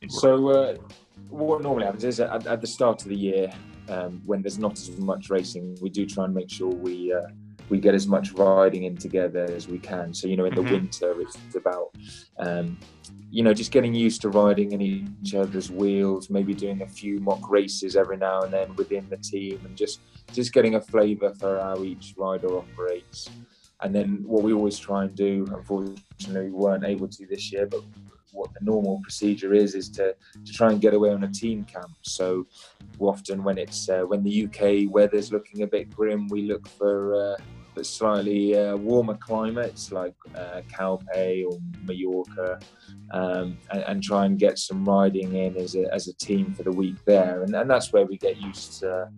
It 0.00 0.10
so 0.10 0.48
uh, 0.48 0.76
what 1.28 1.62
normally 1.62 1.84
happens 1.84 2.04
is 2.04 2.20
at, 2.20 2.46
at, 2.46 2.60
the 2.60 2.66
start 2.66 3.02
of 3.02 3.08
the 3.08 3.16
year, 3.16 3.52
um, 3.88 4.20
when 4.26 4.42
there's 4.42 4.58
not 4.58 4.72
as 4.72 4.96
much 4.98 5.30
racing, 5.30 5.78
we 5.80 5.90
do 5.90 6.06
try 6.06 6.24
and 6.24 6.34
make 6.34 6.50
sure 6.50 6.68
we 6.68 7.12
uh, 7.12 7.20
we 7.72 7.80
get 7.80 7.94
as 7.94 8.06
much 8.06 8.32
riding 8.32 8.84
in 8.84 8.98
together 8.98 9.44
as 9.44 9.66
we 9.66 9.78
can. 9.78 10.12
So 10.12 10.28
you 10.28 10.36
know, 10.36 10.44
in 10.44 10.54
the 10.54 10.60
mm-hmm. 10.60 10.74
winter, 10.74 11.18
it's 11.22 11.56
about 11.56 11.88
um, 12.38 12.78
you 13.30 13.42
know 13.42 13.54
just 13.54 13.72
getting 13.72 13.94
used 13.94 14.20
to 14.22 14.28
riding 14.28 14.72
in 14.72 14.82
each 14.82 15.34
other's 15.34 15.70
wheels, 15.70 16.28
maybe 16.28 16.52
doing 16.52 16.82
a 16.82 16.86
few 16.86 17.18
mock 17.18 17.48
races 17.48 17.96
every 17.96 18.18
now 18.18 18.42
and 18.42 18.52
then 18.52 18.76
within 18.76 19.08
the 19.08 19.16
team, 19.16 19.58
and 19.64 19.74
just 19.74 20.00
just 20.34 20.52
getting 20.52 20.74
a 20.74 20.80
flavour 20.82 21.32
for 21.32 21.58
how 21.60 21.82
each 21.82 22.12
rider 22.18 22.58
operates. 22.58 23.30
And 23.80 23.94
then 23.94 24.22
what 24.26 24.42
we 24.42 24.52
always 24.52 24.78
try 24.78 25.04
and 25.04 25.14
do, 25.14 25.46
unfortunately, 25.50 26.50
we 26.50 26.58
weren't 26.64 26.84
able 26.84 27.08
to 27.08 27.26
this 27.26 27.50
year, 27.50 27.66
but 27.66 27.82
what 28.32 28.52
the 28.52 28.64
normal 28.64 29.00
procedure 29.02 29.54
is 29.54 29.74
is 29.74 29.88
to, 29.88 30.14
to 30.44 30.52
try 30.52 30.70
and 30.70 30.80
get 30.80 30.94
away 30.94 31.10
on 31.10 31.24
a 31.24 31.28
team 31.28 31.64
camp. 31.64 31.92
So 32.02 32.46
often 32.98 33.42
when 33.42 33.56
it's 33.56 33.88
uh, 33.88 34.02
when 34.02 34.22
the 34.22 34.44
UK 34.44 34.92
weather's 34.92 35.32
looking 35.32 35.62
a 35.62 35.66
bit 35.66 35.90
grim, 35.90 36.28
we 36.28 36.42
look 36.42 36.68
for 36.68 36.96
uh, 37.14 37.36
but 37.74 37.86
slightly 37.86 38.56
uh, 38.56 38.76
warmer 38.76 39.16
climates 39.16 39.92
like 39.92 40.14
uh, 40.34 40.60
Calpe 40.68 41.44
or 41.44 41.58
Mallorca, 41.84 42.58
um, 43.12 43.58
and, 43.70 43.82
and, 43.86 44.02
try 44.02 44.26
and 44.26 44.38
get 44.38 44.58
some 44.58 44.84
riding 44.84 45.34
in 45.34 45.56
as 45.56 45.74
a, 45.74 45.92
as 45.92 46.08
a 46.08 46.14
team 46.14 46.54
for 46.54 46.62
the 46.62 46.72
week 46.72 46.96
there. 47.04 47.42
And, 47.42 47.54
and 47.54 47.68
that's 47.68 47.92
where 47.92 48.06
we 48.06 48.16
get 48.16 48.40
used 48.40 48.80
to, 48.80 49.08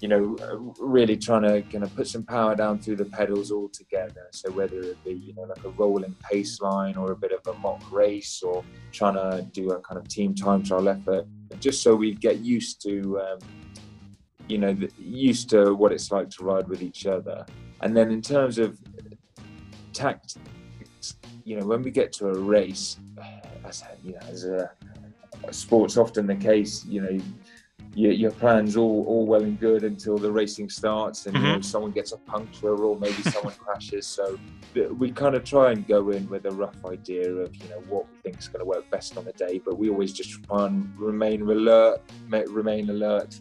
you 0.00 0.08
know, 0.08 0.36
really 0.78 1.16
trying 1.16 1.42
to 1.42 1.62
kind 1.62 1.84
of 1.84 1.94
put 1.94 2.08
some 2.08 2.24
power 2.24 2.54
down 2.54 2.80
through 2.80 2.96
the 2.96 3.04
pedals 3.04 3.50
all 3.50 3.68
together. 3.68 4.28
So 4.32 4.50
whether 4.50 4.80
it 4.80 5.04
be, 5.04 5.12
you 5.12 5.34
know, 5.34 5.42
like 5.42 5.64
a 5.64 5.70
rolling 5.70 6.14
pace 6.28 6.60
line 6.60 6.96
or 6.96 7.12
a 7.12 7.16
bit 7.16 7.32
of 7.32 7.46
a 7.54 7.58
mock 7.58 7.90
race 7.92 8.42
or 8.42 8.64
trying 8.92 9.14
to 9.14 9.46
do 9.52 9.70
a 9.70 9.80
kind 9.80 9.98
of 9.98 10.08
team 10.08 10.34
time 10.34 10.62
trial 10.62 10.88
effort, 10.88 11.26
just 11.60 11.82
so 11.82 11.94
we 11.94 12.14
get 12.14 12.38
used 12.40 12.82
to. 12.82 13.20
Um, 13.20 13.38
you 14.48 14.58
know, 14.58 14.76
used 14.98 15.48
to 15.50 15.74
what 15.74 15.92
it's 15.92 16.10
like 16.10 16.28
to 16.30 16.44
ride 16.44 16.68
with 16.68 16.82
each 16.82 17.06
other. 17.06 17.46
And 17.82 17.96
then 17.96 18.10
in 18.10 18.22
terms 18.22 18.58
of 18.58 18.78
tactics, 19.92 21.16
you 21.44 21.58
know, 21.58 21.66
when 21.66 21.82
we 21.82 21.90
get 21.90 22.12
to 22.14 22.28
a 22.28 22.38
race, 22.38 22.98
as 23.64 23.84
you 24.04 24.12
know, 24.12 24.18
as 24.28 24.44
a, 24.44 24.70
a 25.44 25.52
sport's 25.52 25.96
often 25.96 26.26
the 26.26 26.36
case, 26.36 26.84
you 26.84 27.00
know, 27.02 27.18
your, 27.94 28.12
your 28.12 28.30
plans 28.30 28.76
all 28.76 29.04
all 29.06 29.26
well 29.26 29.42
and 29.42 29.60
good 29.60 29.84
until 29.84 30.16
the 30.16 30.30
racing 30.30 30.68
starts 30.70 31.26
and 31.26 31.36
mm-hmm. 31.36 31.44
you 31.44 31.52
know, 31.52 31.60
someone 31.60 31.90
gets 31.90 32.12
a 32.12 32.16
puncture 32.16 32.74
or 32.74 32.98
maybe 32.98 33.22
someone 33.22 33.52
crashes. 33.54 34.06
So 34.06 34.38
we 34.96 35.10
kind 35.10 35.34
of 35.34 35.44
try 35.44 35.72
and 35.72 35.86
go 35.86 36.10
in 36.10 36.26
with 36.30 36.46
a 36.46 36.50
rough 36.50 36.84
idea 36.86 37.30
of 37.30 37.54
you 37.54 37.68
know 37.68 37.82
what 37.88 38.06
we 38.10 38.18
think 38.22 38.38
is 38.38 38.48
going 38.48 38.60
to 38.60 38.64
work 38.64 38.88
best 38.90 39.18
on 39.18 39.24
the 39.24 39.32
day, 39.32 39.60
but 39.62 39.76
we 39.76 39.90
always 39.90 40.12
just 40.12 40.42
try 40.44 40.66
and 40.66 40.90
remain 40.98 41.42
alert, 41.42 42.00
remain 42.30 42.88
alert 42.88 43.38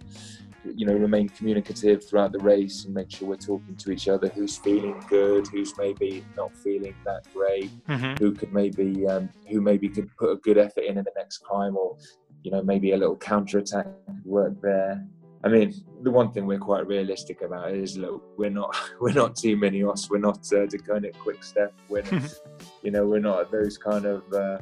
you 0.64 0.86
know 0.86 0.94
remain 0.94 1.30
communicative 1.30 2.08
throughout 2.08 2.32
the 2.32 2.40
race 2.40 2.86
and 2.86 2.94
make 2.94 3.10
sure 3.12 3.28
we're 3.28 3.36
talking 3.36 3.76
to 3.76 3.92
each 3.92 4.08
other. 4.08 4.28
Who's 4.30 4.58
feeling 4.58 5.04
good? 5.10 5.48
Who's 5.48 5.78
maybe 5.78 6.24
not 6.38 6.56
feeling 6.56 6.96
that 7.06 7.26
great? 7.34 7.70
Mm-hmm. 7.88 8.24
who 8.24 8.34
could 8.34 8.54
maybe 8.54 9.08
um, 9.08 9.30
who 9.50 9.62
maybe 9.62 9.90
could 9.90 10.16
put 10.18 10.32
a 10.32 10.36
good 10.38 10.58
effort 10.58 10.84
in 10.86 10.98
in 10.98 11.04
the 11.04 11.12
next 11.18 11.40
climb 11.40 11.76
or 11.76 11.98
you 12.44 12.52
know 12.52 12.62
maybe 12.62 12.92
a 12.92 12.98
little 12.98 13.18
counter 13.18 13.60
attack 13.60 13.88
work 14.26 14.60
there. 14.62 15.06
I 15.44 15.48
mean, 15.48 15.74
the 16.04 16.12
one 16.12 16.32
thing 16.32 16.46
we're 16.46 16.60
quite 16.60 16.86
realistic 16.86 17.42
about 17.42 17.72
is 17.72 17.98
look, 17.98 18.24
we're 18.38 18.52
not 18.52 18.76
we're 19.02 19.14
not 19.14 19.36
Team 19.36 19.62
Ineos, 19.62 20.10
we're 20.10 20.20
not 20.20 20.40
uh, 20.52 20.68
Deceuninck 20.68 21.18
Quick 21.18 21.44
Step, 21.44 21.74
we're 21.90 22.04
you 22.84 22.92
know 22.92 23.06
we're 23.06 23.20
not 23.20 23.52
those 23.52 23.78
kind 23.78 24.06
of 24.06 24.32
uh, 24.34 24.60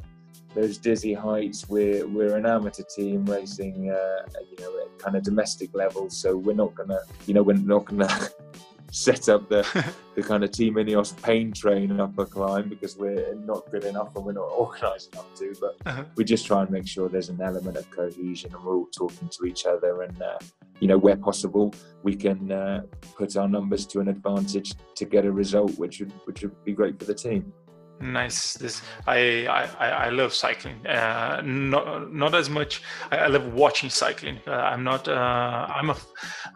those 0.54 0.78
dizzy 0.78 1.14
heights. 1.14 1.68
We're 1.68 2.06
we're 2.06 2.36
an 2.36 2.46
amateur 2.46 2.82
team 2.82 3.24
racing, 3.26 3.90
uh, 3.90 4.26
you 4.50 4.56
know, 4.60 4.80
at 4.80 4.98
kind 4.98 5.16
of 5.16 5.22
domestic 5.22 5.74
level. 5.74 6.10
So 6.10 6.36
we're 6.36 6.54
not 6.54 6.74
gonna, 6.74 7.00
you 7.26 7.34
know, 7.34 7.42
we're 7.42 7.56
not 7.56 7.86
gonna 7.86 8.08
set 8.90 9.28
up 9.28 9.48
the 9.48 9.62
the 10.14 10.22
kind 10.22 10.42
of 10.42 10.50
team 10.50 10.74
Ineos 10.74 11.20
pain 11.22 11.52
train 11.52 11.98
up 12.00 12.18
a 12.18 12.26
climb 12.26 12.68
because 12.68 12.96
we're 12.96 13.34
not 13.34 13.70
good 13.70 13.84
enough 13.84 14.14
and 14.16 14.24
we're 14.24 14.32
not 14.32 14.50
organised 14.58 15.12
enough 15.12 15.34
to. 15.36 15.54
But 15.60 15.76
uh-huh. 15.86 16.04
we 16.16 16.24
just 16.24 16.46
try 16.46 16.62
and 16.62 16.70
make 16.70 16.86
sure 16.86 17.08
there's 17.08 17.28
an 17.28 17.40
element 17.40 17.76
of 17.76 17.90
cohesion 17.90 18.52
and 18.54 18.64
we're 18.64 18.76
all 18.76 18.86
talking 18.86 19.28
to 19.28 19.46
each 19.46 19.66
other 19.66 20.02
and. 20.02 20.20
Uh, 20.20 20.38
you 20.80 20.88
know, 20.88 20.96
where 20.96 21.14
possible, 21.14 21.74
we 22.02 22.16
can 22.16 22.50
uh, 22.50 22.80
put 23.14 23.36
our 23.36 23.46
numbers 23.46 23.84
to 23.84 24.00
an 24.00 24.08
advantage 24.08 24.72
to 24.94 25.04
get 25.04 25.26
a 25.26 25.30
result, 25.30 25.78
which 25.78 26.00
would 26.00 26.10
which 26.24 26.40
would 26.40 26.64
be 26.64 26.72
great 26.72 26.98
for 26.98 27.04
the 27.04 27.14
team. 27.14 27.52
Nice. 28.00 28.54
This 28.54 28.80
I 29.06 29.46
I, 29.46 29.88
I 30.06 30.08
love 30.08 30.32
cycling. 30.32 30.86
Uh, 30.86 31.42
not 31.44 32.12
not 32.12 32.34
as 32.34 32.48
much. 32.48 32.82
I, 33.10 33.18
I 33.18 33.26
love 33.26 33.52
watching 33.52 33.90
cycling. 33.90 34.40
Uh, 34.46 34.52
I'm 34.52 34.82
not. 34.82 35.06
Uh, 35.06 35.66
I'm 35.68 35.90
a, 35.90 35.96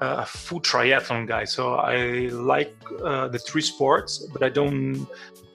a, 0.01 0.24
full 0.24 0.61
triathlon 0.61 1.26
guy, 1.26 1.45
so 1.45 1.74
I 1.74 2.28
like 2.32 2.74
uh, 3.03 3.28
the 3.28 3.38
three 3.38 3.61
sports, 3.61 4.26
but 4.32 4.42
I 4.42 4.49
don't. 4.49 5.07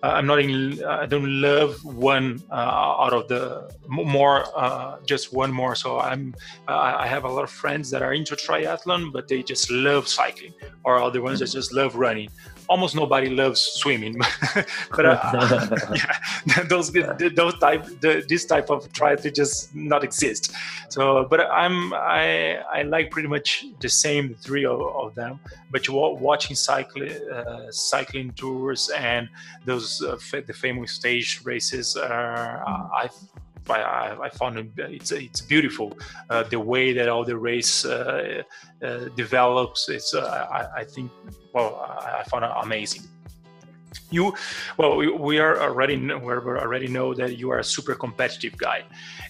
Uh, 0.02 0.08
I'm 0.08 0.26
not 0.26 0.40
in. 0.40 0.84
I 0.84 1.06
don't 1.06 1.42
love 1.42 1.84
one 1.84 2.42
uh, 2.50 3.04
out 3.04 3.14
of 3.14 3.28
the 3.28 3.70
more. 3.88 4.46
just 5.06 5.34
one 5.34 5.52
more. 5.52 5.76
So 5.76 6.00
I'm. 6.00 6.36
I 6.68 7.06
have 7.08 7.26
a 7.26 7.30
lot 7.30 7.44
of 7.44 7.52
friends 7.52 7.90
that 7.92 8.02
are 8.02 8.14
into 8.14 8.36
triathlon, 8.36 9.12
but 9.12 9.28
they 9.28 9.44
just 9.44 9.70
love 9.70 10.08
cycling, 10.08 10.54
or 10.84 10.98
other 10.98 11.22
ones 11.22 11.40
that 11.40 11.52
just 11.52 11.74
love 11.74 11.96
running 11.96 12.30
almost 12.70 12.96
nobody 12.96 13.30
loves 13.30 13.62
swimming, 13.62 14.16
but 14.96 15.06
uh, 15.06 15.68
yeah, 16.46 16.64
those 16.70 16.92
those 16.92 17.56
type 17.60 17.84
the, 18.00 18.24
this 18.30 18.46
type 18.46 18.70
of 18.70 18.88
triathlon 18.94 19.36
just 19.36 19.76
not 19.76 20.04
exist. 20.04 20.54
So, 20.90 21.26
but 21.30 21.42
I'm 21.42 21.94
I 21.94 22.60
I 22.72 22.84
like 22.84 23.12
pretty 23.12 23.28
much 23.28 23.66
the 23.82 23.90
same 23.90 24.36
three 24.36 24.66
of, 24.66 24.80
of 24.82 25.16
them. 25.16 25.40
But 25.72 25.88
you 25.88 25.94
watching 26.20 26.56
cycling 26.56 27.12
uh, 27.30 27.72
cycling 27.72 28.32
tours 28.34 28.90
and 28.96 29.28
those 29.66 29.89
uh, 30.02 30.18
the 30.48 30.54
famous 30.54 30.92
stage 30.94 31.42
races, 31.44 31.98
uh, 31.98 32.64
I 32.94 33.10
I, 33.70 34.18
I, 34.22 34.30
found 34.30 34.58
it, 34.58 34.68
it's 34.78 35.12
it's 35.12 35.42
beautiful 35.42 35.98
uh, 36.30 36.44
the 36.44 36.60
way 36.60 36.94
that 36.94 37.08
all 37.08 37.24
the 37.24 37.38
race 37.38 37.86
uh, 37.86 38.44
uh, 38.84 39.10
develops. 39.16 39.90
It's 39.90 40.14
uh, 40.14 40.48
I, 40.52 40.82
I, 40.82 40.84
think 40.84 41.12
well 41.54 41.76
I, 42.02 42.20
I, 42.20 42.24
found 42.24 42.46
it 42.46 42.52
amazing. 42.62 43.04
You 44.12 44.34
well 44.78 44.98
we, 44.98 45.40
are 45.40 45.62
already 45.62 45.98
we 45.98 46.34
already 46.34 46.88
know 46.88 47.14
that 47.14 47.38
you 47.38 47.52
are 47.52 47.60
a 47.60 47.64
super 47.64 47.96
competitive 47.96 48.58
guy, 48.58 48.84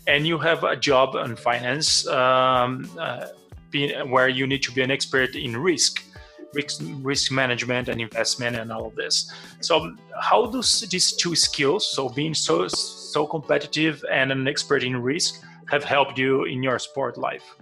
and 0.08 0.26
you 0.26 0.38
have 0.38 0.64
a 0.64 0.76
job 0.76 1.16
in 1.16 1.36
finance 1.36 2.08
um, 2.08 2.90
uh, 3.00 3.28
being, 3.72 4.10
where 4.10 4.30
you 4.30 4.48
need 4.48 4.64
to 4.64 4.72
be 4.72 4.82
an 4.82 4.92
expert 4.92 5.36
in 5.36 5.58
risk 5.58 6.04
risk, 6.54 6.82
risk 7.02 7.32
management 7.32 7.90
and 7.90 8.02
investment 8.02 8.56
and 8.56 8.72
all 8.72 8.86
of 8.88 8.96
this. 8.96 9.32
So 9.62 9.96
how 10.20 10.46
do 10.48 10.62
these 10.62 11.16
two 11.16 11.36
skills, 11.36 11.92
so 11.92 12.10
being 12.10 12.34
so 12.34 12.68
so 12.68 13.26
competitive 13.26 14.04
and 14.12 14.32
an 14.32 14.48
expert 14.48 14.84
in 14.84 14.98
risk, 14.98 15.44
have 15.70 15.84
helped 15.84 16.18
you 16.18 16.46
in 16.46 16.64
your 16.64 16.80
sport 16.80 17.18
life? 17.18 17.56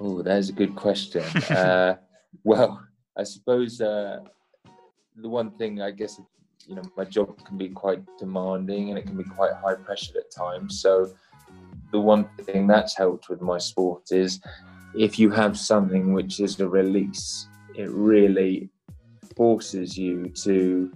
Oh, 0.00 0.22
that 0.22 0.38
is 0.38 0.48
a 0.48 0.52
good 0.52 0.76
question. 0.76 1.22
uh, 1.50 1.96
well, 2.44 2.86
I 3.16 3.24
suppose 3.24 3.80
uh, 3.80 4.20
the 5.16 5.28
one 5.28 5.50
thing 5.52 5.82
I 5.82 5.90
guess 5.90 6.20
you 6.66 6.74
know 6.74 6.82
my 6.96 7.04
job 7.04 7.44
can 7.44 7.58
be 7.58 7.68
quite 7.68 8.02
demanding 8.18 8.90
and 8.90 8.98
it 8.98 9.06
can 9.06 9.16
be 9.16 9.24
quite 9.24 9.52
high 9.54 9.74
pressure 9.74 10.18
at 10.18 10.30
times. 10.30 10.80
So 10.80 11.12
the 11.90 12.00
one 12.00 12.28
thing 12.42 12.66
that's 12.66 12.96
helped 12.96 13.28
with 13.28 13.40
my 13.40 13.58
sport 13.58 14.12
is 14.12 14.40
if 14.94 15.18
you 15.18 15.30
have 15.30 15.58
something 15.58 16.12
which 16.12 16.40
is 16.40 16.58
a 16.60 16.68
release, 16.68 17.48
it 17.74 17.90
really 17.90 18.70
forces 19.36 19.96
you 19.96 20.28
to 20.30 20.92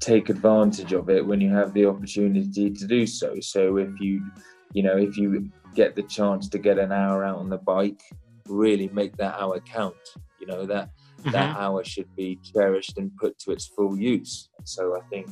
take 0.00 0.28
advantage 0.28 0.92
of 0.92 1.10
it 1.10 1.24
when 1.24 1.40
you 1.40 1.50
have 1.50 1.72
the 1.74 1.86
opportunity 1.86 2.70
to 2.70 2.86
do 2.86 3.06
so. 3.06 3.38
So 3.40 3.76
if 3.76 4.00
you, 4.00 4.24
you 4.72 4.82
know, 4.82 4.96
if 4.96 5.16
you 5.16 5.50
get 5.74 5.94
the 5.94 6.02
chance 6.02 6.48
to 6.48 6.58
get 6.58 6.78
an 6.78 6.90
hour 6.90 7.24
out 7.24 7.38
on 7.38 7.50
the 7.50 7.58
bike, 7.58 8.00
really 8.48 8.88
make 8.88 9.16
that 9.18 9.34
hour 9.38 9.60
count. 9.60 9.94
You 10.40 10.46
know 10.46 10.64
that 10.66 10.88
mm-hmm. 11.20 11.30
that 11.32 11.56
hour 11.56 11.84
should 11.84 12.14
be 12.16 12.40
cherished 12.42 12.96
and 12.98 13.14
put 13.16 13.38
to 13.40 13.52
its 13.52 13.66
full 13.66 13.96
use. 13.98 14.48
So 14.64 14.96
I 14.96 15.02
think 15.08 15.28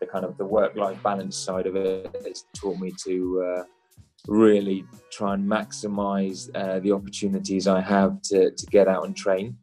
the 0.00 0.06
kind 0.06 0.24
of 0.24 0.36
the 0.36 0.44
work-life 0.44 1.02
balance 1.02 1.36
side 1.36 1.66
of 1.66 1.76
it 1.76 2.14
has 2.24 2.44
taught 2.54 2.78
me 2.78 2.92
to. 3.04 3.56
Uh, 3.58 3.64
really 4.28 4.84
try 5.10 5.34
and 5.34 5.48
maximize 5.48 6.50
uh, 6.54 6.80
the 6.80 6.92
opportunities 6.92 7.66
I 7.66 7.80
have 7.80 8.20
to, 8.22 8.50
to 8.50 8.66
get 8.66 8.88
out 8.88 9.04
and 9.04 9.16
train. 9.16 9.56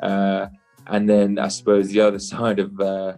Uh, 0.00 0.46
and 0.86 1.08
then 1.08 1.38
I 1.38 1.48
suppose 1.48 1.88
the 1.88 2.00
other 2.00 2.18
side 2.32 2.58
of 2.58 2.78
uh, 2.80 3.14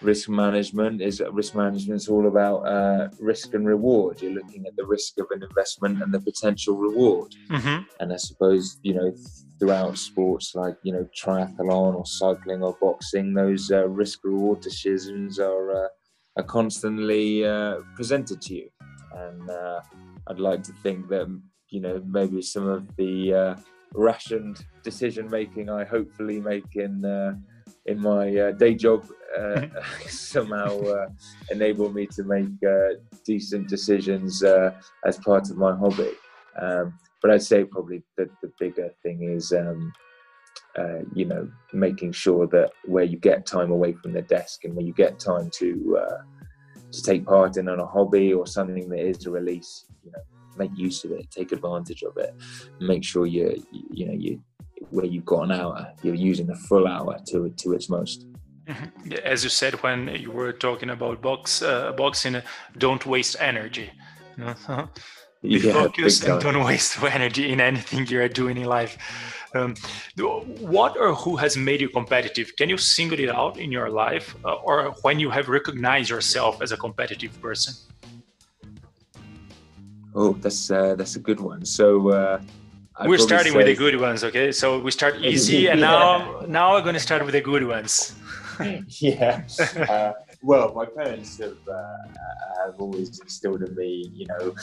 risk 0.00 0.28
management 0.28 1.00
is 1.00 1.22
risk 1.32 1.54
management 1.54 2.00
is 2.00 2.08
all 2.08 2.26
about 2.26 2.60
uh, 2.60 3.08
risk 3.20 3.54
and 3.54 3.66
reward. 3.66 4.22
You're 4.22 4.32
looking 4.32 4.66
at 4.66 4.76
the 4.76 4.86
risk 4.86 5.18
of 5.18 5.26
an 5.30 5.42
investment 5.42 6.02
and 6.02 6.12
the 6.12 6.20
potential 6.20 6.76
reward. 6.76 7.34
Mm-hmm. 7.50 7.82
And 8.00 8.12
I 8.12 8.16
suppose, 8.16 8.78
you 8.82 8.94
know, 8.94 9.12
throughout 9.58 9.96
sports 9.98 10.54
like, 10.54 10.76
you 10.82 10.92
know, 10.92 11.08
triathlon 11.16 11.94
or 11.94 12.06
cycling 12.06 12.62
or 12.62 12.76
boxing, 12.80 13.34
those 13.34 13.70
uh, 13.70 13.88
risk 13.88 14.20
reward 14.24 14.60
decisions 14.60 15.38
are, 15.38 15.84
uh, 15.84 15.88
are 16.36 16.44
constantly 16.44 17.42
presented 17.94 18.40
to 18.42 18.54
you 18.54 18.68
and 19.14 19.50
uh, 19.50 19.80
I'd 20.26 20.38
like 20.38 20.62
to 20.64 20.72
think 20.72 21.08
that 21.08 21.26
you 21.70 21.80
know 21.80 22.02
maybe 22.06 22.42
some 22.42 22.66
of 22.66 22.94
the 22.96 23.34
uh, 23.34 23.56
rationed 23.94 24.64
decision 24.82 25.28
making 25.30 25.68
I 25.70 25.84
hopefully 25.84 26.40
make 26.40 26.76
in 26.76 27.04
uh, 27.04 27.34
in 27.86 28.00
my 28.00 28.36
uh, 28.36 28.52
day 28.52 28.74
job 28.74 29.06
uh, 29.38 29.66
somehow 30.06 30.80
uh, 30.80 31.06
enable 31.50 31.92
me 31.92 32.06
to 32.06 32.22
make 32.22 32.48
decent 33.24 33.68
decisions 33.68 34.42
as 34.42 35.18
part 35.18 35.50
of 35.50 35.56
my 35.56 35.74
hobby. 35.74 36.10
Um, 36.60 36.98
but 37.20 37.30
I'd 37.30 37.42
say 37.42 37.64
probably 37.64 38.02
the, 38.16 38.28
the 38.42 38.52
bigger 38.58 38.90
thing 39.02 39.22
is. 39.22 39.52
Um, 39.52 39.92
you 41.14 41.26
know, 41.26 41.50
making 41.74 42.12
sure 42.12 42.46
that 42.46 42.70
where 42.86 43.04
you 43.04 43.18
get 43.18 43.44
time 43.44 43.70
away 43.70 43.92
from 43.92 44.12
the 44.14 44.22
desk 44.22 44.64
and 44.64 44.74
where 44.74 44.84
you 44.84 44.94
get 44.94 45.18
time 45.18 45.50
to 45.52 45.98
to 46.92 47.02
take 47.02 47.26
part 47.26 47.56
in 47.56 47.68
on 47.68 47.80
a 47.80 47.86
hobby 47.86 48.32
or 48.32 48.46
something 48.46 48.88
that 48.88 49.00
is 49.00 49.26
a 49.26 49.30
release, 49.30 49.86
you 50.04 50.12
know, 50.12 50.22
make 50.56 50.70
use 50.76 51.04
of 51.04 51.12
it, 51.12 51.30
take 51.30 51.52
advantage 51.52 52.02
of 52.02 52.16
it, 52.16 52.34
make 52.80 53.02
sure 53.02 53.26
you 53.26 53.62
you 53.70 54.06
know 54.06 54.12
you 54.12 54.42
where 54.90 55.06
you've 55.06 55.24
got 55.24 55.42
an 55.42 55.52
hour, 55.52 55.92
you're 56.02 56.14
using 56.14 56.50
a 56.50 56.56
full 56.56 56.86
hour 56.86 57.18
to 57.28 57.50
to 57.50 57.72
its 57.72 57.88
most. 57.88 58.26
Mm-hmm. 58.66 59.12
As 59.24 59.42
you 59.42 59.50
said 59.50 59.74
when 59.82 60.08
you 60.08 60.30
were 60.30 60.52
talking 60.52 60.90
about 60.90 61.20
box 61.20 61.62
uh, 61.62 61.92
boxing, 61.92 62.36
uh, 62.36 62.42
don't 62.78 63.04
waste 63.06 63.36
energy. 63.40 63.90
You 64.36 64.44
know? 64.68 64.88
Be 65.42 65.58
yeah, 65.58 65.72
focused 65.72 66.22
and 66.24 66.40
don't 66.40 66.64
waste 66.64 67.02
energy 67.18 67.52
in 67.52 67.60
anything 67.60 68.06
you 68.06 68.20
are 68.20 68.28
doing 68.28 68.56
in 68.56 68.64
life. 68.64 68.96
Um, 69.54 69.74
what 70.60 70.96
or 70.96 71.14
who 71.14 71.36
has 71.36 71.56
made 71.56 71.80
you 71.80 71.88
competitive? 71.88 72.56
Can 72.56 72.68
you 72.70 72.78
single 72.78 73.20
it 73.20 73.28
out 73.28 73.58
in 73.58 73.70
your 73.70 73.90
life, 73.90 74.34
uh, 74.44 74.54
or 74.54 74.94
when 75.02 75.20
you 75.20 75.30
have 75.30 75.48
recognized 75.48 76.08
yourself 76.08 76.62
as 76.62 76.72
a 76.72 76.76
competitive 76.76 77.38
person? 77.40 77.74
Oh, 80.14 80.32
that's 80.34 80.70
uh, 80.70 80.94
that's 80.94 81.16
a 81.16 81.20
good 81.20 81.40
one. 81.40 81.64
So 81.64 82.10
uh, 82.10 82.40
we're 83.06 83.18
starting 83.18 83.52
say... 83.52 83.58
with 83.58 83.66
the 83.66 83.76
good 83.76 84.00
ones, 84.00 84.24
okay? 84.24 84.52
So 84.52 84.78
we 84.78 84.90
start 84.90 85.16
easy, 85.20 85.68
and 85.68 85.80
now 85.80 86.44
now 86.48 86.72
we're 86.72 86.82
going 86.82 86.94
to 86.94 87.00
start 87.00 87.24
with 87.24 87.32
the 87.32 87.40
good 87.40 87.66
ones. 87.66 88.14
yeah. 88.98 89.42
Uh, 89.76 90.12
well, 90.42 90.72
my 90.74 90.86
parents 90.86 91.38
have 91.38 91.56
uh, 91.68 91.96
have 92.64 92.80
always 92.80 93.20
instilled 93.20 93.62
in 93.62 93.74
me, 93.76 94.10
you 94.12 94.26
know, 94.26 94.54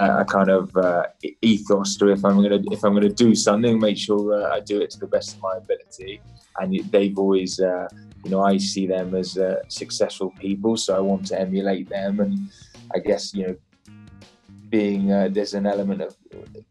uh, 0.00 0.20
a 0.20 0.24
kind 0.24 0.48
of 0.48 0.74
uh, 0.76 1.04
ethos 1.42 1.96
to 1.96 2.08
if 2.10 2.24
I'm 2.24 2.40
gonna 2.42 2.60
if 2.70 2.84
I'm 2.84 2.94
gonna 2.94 3.08
do 3.08 3.34
something, 3.34 3.78
make 3.80 3.98
sure 3.98 4.32
uh, 4.34 4.54
I 4.54 4.60
do 4.60 4.80
it 4.80 4.90
to 4.90 4.98
the 4.98 5.08
best 5.08 5.36
of 5.36 5.42
my 5.42 5.56
ability. 5.56 6.20
And 6.60 6.72
they've 6.92 7.18
always, 7.18 7.58
uh, 7.58 7.88
you 8.24 8.30
know, 8.30 8.42
I 8.42 8.58
see 8.58 8.86
them 8.86 9.14
as 9.16 9.36
uh, 9.36 9.56
successful 9.68 10.30
people, 10.38 10.76
so 10.76 10.96
I 10.96 11.00
want 11.00 11.26
to 11.26 11.40
emulate 11.40 11.88
them. 11.88 12.20
And 12.20 12.48
I 12.94 13.00
guess 13.00 13.34
you 13.34 13.48
know, 13.48 13.56
being 14.68 15.08
there's 15.08 15.54
an 15.54 15.66
element 15.66 16.00
of 16.00 16.16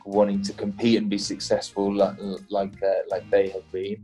wanting 0.06 0.42
to 0.44 0.54
compete 0.54 0.98
and 0.98 1.10
be 1.10 1.18
successful 1.18 1.94
like 1.94 2.16
like, 2.50 2.74
like 3.10 3.30
they 3.30 3.50
have 3.50 3.70
been 3.74 3.98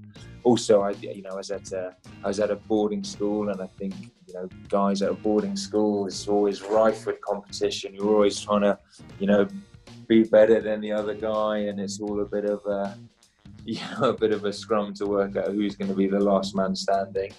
also, 0.43 0.81
I 0.81 0.91
you 0.91 1.21
know 1.21 1.31
I 1.31 1.35
was 1.35 1.51
at 1.51 1.71
a, 1.71 1.95
I 2.23 2.27
was 2.27 2.39
at 2.39 2.51
a 2.51 2.55
boarding 2.55 3.03
school, 3.03 3.49
and 3.49 3.61
I 3.61 3.67
think 3.77 3.93
you 4.29 4.35
know 4.35 4.49
guys 4.69 5.01
at 5.01 5.09
a 5.09 5.13
boarding 5.13 5.55
school 5.55 6.05
is 6.07 6.27
always 6.27 6.61
rife 6.61 7.05
with 7.05 7.19
competition. 7.21 7.93
You're 7.93 8.13
always 8.13 8.39
trying 8.39 8.61
to 8.61 8.77
you 9.19 9.27
know 9.27 9.47
be 10.07 10.23
better 10.23 10.61
than 10.61 10.81
the 10.81 10.91
other 10.91 11.15
guy, 11.15 11.57
and 11.69 11.79
it's 11.79 11.99
all 11.99 12.21
a 12.21 12.25
bit 12.25 12.45
of 12.45 12.65
a 12.65 12.97
you 13.65 13.79
know 13.91 14.09
a 14.09 14.13
bit 14.13 14.31
of 14.31 14.45
a 14.45 14.53
scrum 14.53 14.93
to 14.95 15.05
work 15.05 15.35
out 15.35 15.47
who's 15.47 15.75
going 15.75 15.89
to 15.89 15.95
be 15.95 16.07
the 16.07 16.19
last 16.19 16.55
man 16.55 16.75
standing. 16.75 17.31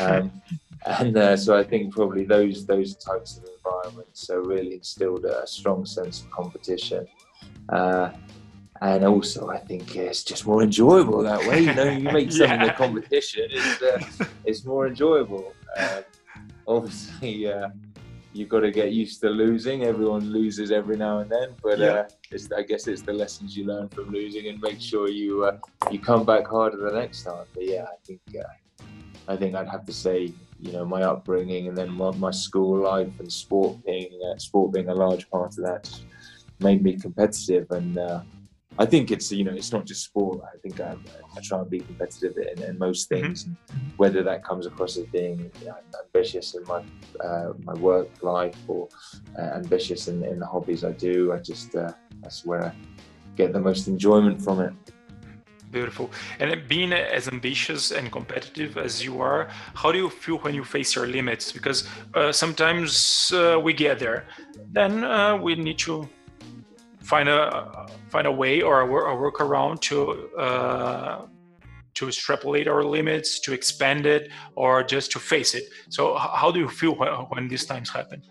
Um, 0.00 0.42
and 0.86 1.16
uh, 1.16 1.36
so 1.36 1.56
I 1.56 1.62
think 1.62 1.94
probably 1.94 2.24
those 2.24 2.66
those 2.66 2.96
types 2.96 3.38
of 3.38 3.48
environments 3.56 4.26
so 4.26 4.38
really 4.40 4.74
instilled 4.74 5.24
a 5.24 5.46
strong 5.46 5.86
sense 5.86 6.22
of 6.22 6.30
competition. 6.30 7.06
Uh, 7.68 8.10
and 8.82 9.04
also 9.04 9.48
I 9.48 9.58
think 9.58 9.94
it's 9.96 10.24
just 10.24 10.46
more 10.46 10.62
enjoyable 10.62 11.22
that 11.22 11.40
way. 11.46 11.60
You 11.60 11.74
know, 11.74 11.84
you 11.84 12.10
make 12.10 12.32
something 12.32 12.60
yeah. 12.60 12.72
a 12.72 12.74
competition, 12.74 13.46
it's 13.50 13.82
uh, 13.82 14.26
it's 14.44 14.64
more 14.64 14.86
enjoyable. 14.86 15.54
Um, 15.76 16.02
obviously, 16.66 17.52
uh, 17.52 17.68
you've 18.32 18.48
got 18.48 18.60
to 18.60 18.70
get 18.70 18.92
used 18.92 19.20
to 19.20 19.30
losing. 19.30 19.84
Everyone 19.84 20.32
loses 20.32 20.72
every 20.72 20.96
now 20.96 21.20
and 21.20 21.30
then, 21.30 21.54
but 21.62 21.78
yeah. 21.78 22.06
uh, 22.32 22.56
I 22.56 22.62
guess 22.62 22.86
it's 22.88 23.02
the 23.02 23.12
lessons 23.12 23.56
you 23.56 23.64
learn 23.64 23.88
from 23.88 24.10
losing, 24.10 24.48
and 24.48 24.60
make 24.60 24.80
sure 24.80 25.08
you 25.08 25.44
uh, 25.44 25.58
you 25.90 25.98
come 25.98 26.24
back 26.24 26.46
harder 26.46 26.78
the 26.78 26.98
next 26.98 27.22
time. 27.22 27.46
But 27.54 27.66
yeah, 27.66 27.84
I 27.84 27.96
think 28.04 28.20
uh, 28.38 28.82
I 29.28 29.36
think 29.36 29.54
I'd 29.54 29.68
have 29.68 29.86
to 29.86 29.92
say. 29.92 30.32
You 30.60 30.72
know 30.72 30.86
my 30.86 31.02
upbringing, 31.02 31.68
and 31.68 31.76
then 31.76 31.90
my, 31.90 32.10
my 32.12 32.30
school 32.30 32.84
life 32.84 33.10
and 33.18 33.30
sport 33.30 33.84
being 33.84 34.08
uh, 34.26 34.38
sport 34.38 34.72
being 34.72 34.88
a 34.88 34.94
large 34.94 35.28
part 35.28 35.58
of 35.58 35.64
that, 35.64 35.90
made 36.60 36.82
me 36.82 36.96
competitive, 36.96 37.70
and 37.70 37.98
I 38.78 38.86
think 38.86 39.10
it's 39.10 39.30
you 39.30 39.44
know 39.44 39.52
it's 39.52 39.72
not 39.72 39.84
just 39.86 40.04
sport. 40.04 40.40
I 40.52 40.56
think 40.58 40.80
I, 40.80 40.96
I 41.36 41.40
try 41.42 41.60
and 41.60 41.70
be 41.70 41.80
competitive 41.80 42.36
in, 42.36 42.62
in 42.62 42.78
most 42.78 43.08
mm-hmm. 43.08 43.22
things, 43.22 43.44
mm-hmm. 43.44 43.96
whether 43.96 44.22
that 44.22 44.44
comes 44.44 44.66
across 44.66 44.96
as 44.96 45.06
being 45.06 45.50
you 45.60 45.66
know, 45.66 45.76
ambitious 46.04 46.54
in 46.54 46.64
my 46.64 46.82
uh, 47.20 47.52
my 47.62 47.74
work 47.74 48.08
life 48.22 48.56
or 48.66 48.88
uh, 49.38 49.42
ambitious 49.42 50.08
in, 50.08 50.24
in 50.24 50.38
the 50.40 50.46
hobbies 50.46 50.84
I 50.84 50.92
do. 50.92 51.32
I 51.32 51.38
just 51.38 51.76
uh, 51.76 51.92
that's 52.22 52.44
where 52.44 52.64
I 52.64 52.72
get 53.36 53.52
the 53.52 53.60
most 53.60 53.86
enjoyment 53.86 54.42
from 54.42 54.60
it. 54.60 54.72
Beautiful. 55.74 56.08
And 56.38 56.68
being 56.68 56.92
as 56.92 57.26
ambitious 57.26 57.90
and 57.90 58.10
competitive 58.12 58.78
as 58.78 59.04
you 59.04 59.20
are, 59.20 59.48
how 59.74 59.90
do 59.90 59.98
you 59.98 60.08
feel 60.08 60.36
when 60.38 60.54
you 60.54 60.62
face 60.62 60.94
your 60.94 61.08
limits? 61.08 61.50
Because 61.50 61.88
uh, 62.14 62.30
sometimes 62.30 63.32
uh, 63.32 63.58
we 63.60 63.72
get 63.72 63.98
there, 63.98 64.24
then 64.70 65.02
uh, 65.02 65.36
we 65.36 65.56
need 65.56 65.78
to 65.80 66.08
find 67.04 67.28
a 67.28 67.86
find 68.08 68.26
a 68.26 68.32
way 68.32 68.62
or 68.62 68.80
a, 68.80 68.86
a 68.86 69.16
workaround 69.16 69.80
to 69.82 70.36
uh, 70.36 71.26
to 71.94 72.08
extrapolate 72.08 72.66
our 72.66 72.82
limits, 72.82 73.38
to 73.40 73.52
expand 73.52 74.04
it, 74.06 74.30
or 74.56 74.82
just 74.82 75.12
to 75.12 75.18
face 75.18 75.54
it. 75.54 75.64
So, 75.90 76.16
how 76.16 76.50
do 76.50 76.58
you 76.58 76.68
feel 76.68 76.94
when, 76.96 77.08
when 77.30 77.48
these 77.48 77.64
times 77.64 77.90
happen? 77.90 78.22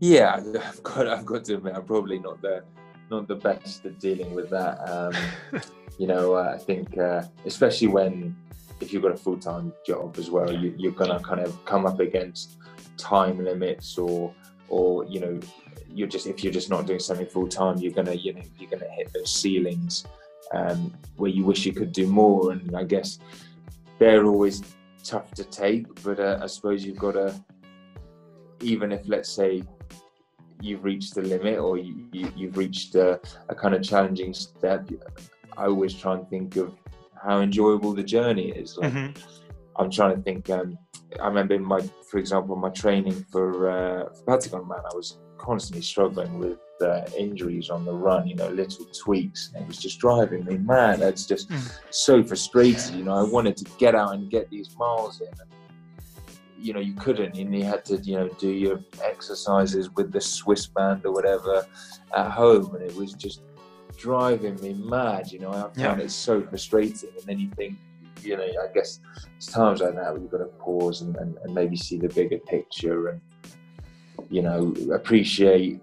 Yeah, 0.00 0.40
I've 0.68 0.82
got 0.82 1.08
I've 1.08 1.26
got 1.26 1.44
to 1.46 1.54
admit, 1.54 1.74
I'm 1.74 1.84
probably 1.84 2.18
not 2.18 2.42
the 2.42 2.62
not 3.10 3.28
the 3.28 3.36
best 3.36 3.84
at 3.86 3.98
dealing 3.98 4.34
with 4.34 4.50
that. 4.50 4.76
Um, 4.88 5.14
you 5.98 6.06
know, 6.06 6.34
uh, 6.34 6.52
I 6.54 6.58
think 6.58 6.98
uh, 6.98 7.22
especially 7.46 7.88
when 7.88 8.36
if 8.80 8.92
you've 8.92 9.02
got 9.02 9.12
a 9.12 9.16
full 9.16 9.38
time 9.38 9.72
job 9.86 10.16
as 10.18 10.30
well, 10.30 10.52
you, 10.52 10.74
you're 10.76 10.92
gonna 10.92 11.20
kind 11.20 11.40
of 11.40 11.64
come 11.64 11.86
up 11.86 12.00
against 12.00 12.56
time 12.96 13.42
limits 13.42 13.96
or 13.98 14.34
or 14.68 15.04
you 15.06 15.20
know 15.20 15.40
you're 15.94 16.08
just 16.08 16.26
if 16.26 16.42
you're 16.42 16.52
just 16.52 16.70
not 16.70 16.86
doing 16.86 16.98
something 16.98 17.26
full 17.26 17.48
time, 17.48 17.78
you're 17.78 17.92
gonna 17.92 18.14
you 18.14 18.34
know 18.34 18.42
you're 18.58 18.70
gonna 18.70 18.90
hit 18.90 19.12
those 19.12 19.30
ceilings 19.30 20.04
um, 20.52 20.92
where 21.16 21.30
you 21.30 21.44
wish 21.44 21.64
you 21.64 21.72
could 21.72 21.92
do 21.92 22.06
more. 22.06 22.52
And 22.52 22.76
I 22.76 22.84
guess 22.84 23.18
they're 23.98 24.24
always 24.24 24.62
tough 25.02 25.32
to 25.32 25.44
take, 25.44 26.02
but 26.02 26.18
uh, 26.18 26.40
I 26.42 26.46
suppose 26.46 26.84
you've 26.84 26.98
got 26.98 27.12
to 27.12 27.34
even 28.60 28.92
if 28.92 29.06
let's 29.06 29.28
say 29.28 29.62
you've 30.60 30.84
reached 30.84 31.14
the 31.14 31.22
limit 31.22 31.58
or 31.58 31.76
you, 31.76 32.08
you, 32.12 32.46
have 32.46 32.56
reached 32.56 32.94
a, 32.94 33.20
a, 33.48 33.54
kind 33.54 33.74
of 33.74 33.82
challenging 33.82 34.32
step, 34.32 34.88
I 35.56 35.66
always 35.66 35.92
try 35.94 36.14
and 36.14 36.28
think 36.30 36.56
of 36.56 36.74
how 37.22 37.40
enjoyable 37.40 37.92
the 37.92 38.02
journey 38.02 38.50
is. 38.50 38.78
Like, 38.78 38.92
mm-hmm. 38.92 39.20
I'm 39.76 39.90
trying 39.90 40.16
to 40.16 40.22
think. 40.22 40.48
Um, 40.50 40.78
I 41.20 41.26
remember 41.26 41.58
my, 41.58 41.80
for 42.08 42.18
example, 42.18 42.56
my 42.56 42.70
training 42.70 43.24
for, 43.30 43.70
uh, 43.70 44.14
for 44.14 44.24
Patagon 44.24 44.66
Man, 44.66 44.78
I 44.78 44.94
was 44.94 45.18
constantly 45.44 45.82
struggling 45.82 46.38
with 46.38 46.58
uh, 46.80 47.02
injuries 47.16 47.70
on 47.70 47.84
the 47.84 47.92
run, 47.92 48.26
you 48.26 48.34
know, 48.34 48.48
little 48.48 48.86
tweaks. 48.86 49.50
And 49.54 49.62
it 49.62 49.68
was 49.68 49.78
just 49.78 49.98
driving 49.98 50.44
me 50.44 50.56
mad. 50.58 51.00
It's 51.00 51.26
just 51.26 51.50
mm. 51.50 51.78
so 51.90 52.22
frustrated. 52.24 52.94
You 52.94 53.04
know, 53.04 53.14
I 53.14 53.22
wanted 53.22 53.56
to 53.58 53.64
get 53.78 53.94
out 53.94 54.14
and 54.14 54.30
get 54.30 54.50
these 54.50 54.76
miles 54.76 55.20
in. 55.20 55.28
And, 55.28 55.50
you 56.58 56.72
know, 56.72 56.80
you 56.80 56.94
couldn't, 56.94 57.36
and 57.36 57.54
you 57.54 57.64
had 57.64 57.84
to, 57.86 57.98
you 57.98 58.16
know, 58.16 58.28
do 58.38 58.48
your 58.48 58.80
exercises 59.02 59.90
with 59.90 60.12
the 60.12 60.20
Swiss 60.20 60.66
band 60.66 61.04
or 61.04 61.12
whatever 61.12 61.66
at 62.16 62.30
home. 62.30 62.74
And 62.74 62.82
it 62.82 62.94
was 62.96 63.12
just 63.12 63.42
driving 63.98 64.56
me 64.60 64.72
mad. 64.72 65.30
You 65.30 65.40
know, 65.40 65.50
I 65.50 65.62
found 65.62 65.76
yeah. 65.76 66.06
it 66.06 66.10
so 66.10 66.40
frustrating. 66.42 67.10
And 67.18 67.26
then 67.26 67.38
you 67.38 67.50
think, 67.56 67.76
you 68.22 68.36
know, 68.36 68.44
I 68.44 68.72
guess 68.72 69.00
it's 69.36 69.46
times 69.46 69.80
like 69.80 69.94
that 69.94 70.12
where 70.12 70.22
you've 70.22 70.30
got 70.30 70.38
to 70.38 70.46
pause 70.58 71.02
and, 71.02 71.14
and, 71.16 71.36
and 71.44 71.54
maybe 71.54 71.76
see 71.76 71.98
the 71.98 72.08
bigger 72.08 72.38
picture 72.38 73.08
and 73.08 73.20
you 74.30 74.42
know, 74.42 74.74
appreciate 74.92 75.80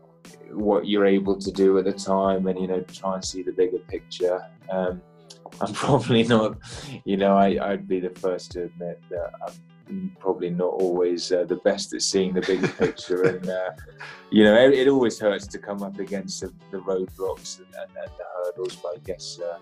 what 0.52 0.88
you're 0.88 1.06
able 1.06 1.38
to 1.38 1.52
do 1.52 1.78
at 1.78 1.86
the 1.86 1.94
time 1.94 2.48
and, 2.48 2.60
you 2.60 2.68
know, 2.68 2.82
try 2.82 3.16
and 3.16 3.26
see 3.26 3.42
the 3.42 3.52
bigger 3.52 3.80
picture. 3.80 4.42
Um, 4.70 5.02
I'm 5.62 5.74
probably 5.74 6.24
not, 6.24 6.58
you 7.04 7.18
know, 7.18 7.36
I, 7.38 7.72
would 7.72 7.88
be 7.88 8.00
the 8.00 8.10
first 8.10 8.52
to 8.54 8.64
admit 8.64 9.02
that 9.10 9.32
I'm 9.46 10.16
probably 10.20 10.50
not 10.50 10.74
always 10.74 11.32
uh, 11.32 11.44
the 11.44 11.58
best 11.58 11.94
at 11.94 12.02
seeing 12.02 12.34
the 12.34 12.42
bigger 12.42 12.68
picture. 12.68 13.24
And, 13.24 13.50
uh, 13.50 13.72
you 14.30 14.44
know, 14.44 14.56
it, 14.56 14.74
it, 14.74 14.88
always 14.88 15.20
hurts 15.20 15.48
to 15.48 15.60
come 15.60 15.84
up 15.84 16.00
against 16.00 16.42
the, 16.42 16.54
the 16.72 16.78
roadblocks 16.78 17.60
and, 17.60 17.68
and, 17.68 17.92
and, 17.98 18.12
the 18.18 18.24
hurdles, 18.36 18.78
but 18.78 18.96
I 18.96 18.98
guess 19.00 19.40
uh, 19.40 19.60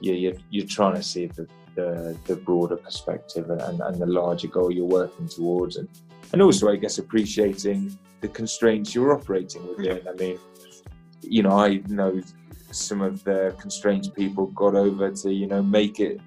you, 0.00 0.14
you're, 0.14 0.34
you're 0.50 0.66
trying 0.66 0.94
to 0.94 1.02
see 1.02 1.26
the, 1.26 1.46
the, 1.74 2.16
the 2.26 2.36
broader 2.36 2.76
perspective 2.76 3.50
and, 3.50 3.80
and, 3.80 4.00
the 4.00 4.06
larger 4.06 4.48
goal 4.48 4.72
you're 4.72 4.86
working 4.86 5.28
towards. 5.28 5.76
And, 5.76 5.88
and 6.32 6.42
also, 6.42 6.70
I 6.70 6.76
guess, 6.76 6.98
appreciating 6.98 7.98
the 8.20 8.28
constraints 8.28 8.94
you're 8.94 9.12
operating 9.12 9.66
within. 9.68 10.06
I 10.08 10.12
mean, 10.12 10.38
you 11.20 11.42
know, 11.42 11.50
I 11.50 11.82
know 11.88 12.20
some 12.70 13.02
of 13.02 13.22
the 13.24 13.54
constraints 13.58 14.08
people 14.08 14.46
got 14.48 14.74
over 14.74 15.10
to, 15.10 15.32
you 15.32 15.46
know, 15.46 15.62
make 15.62 16.00
it 16.00 16.20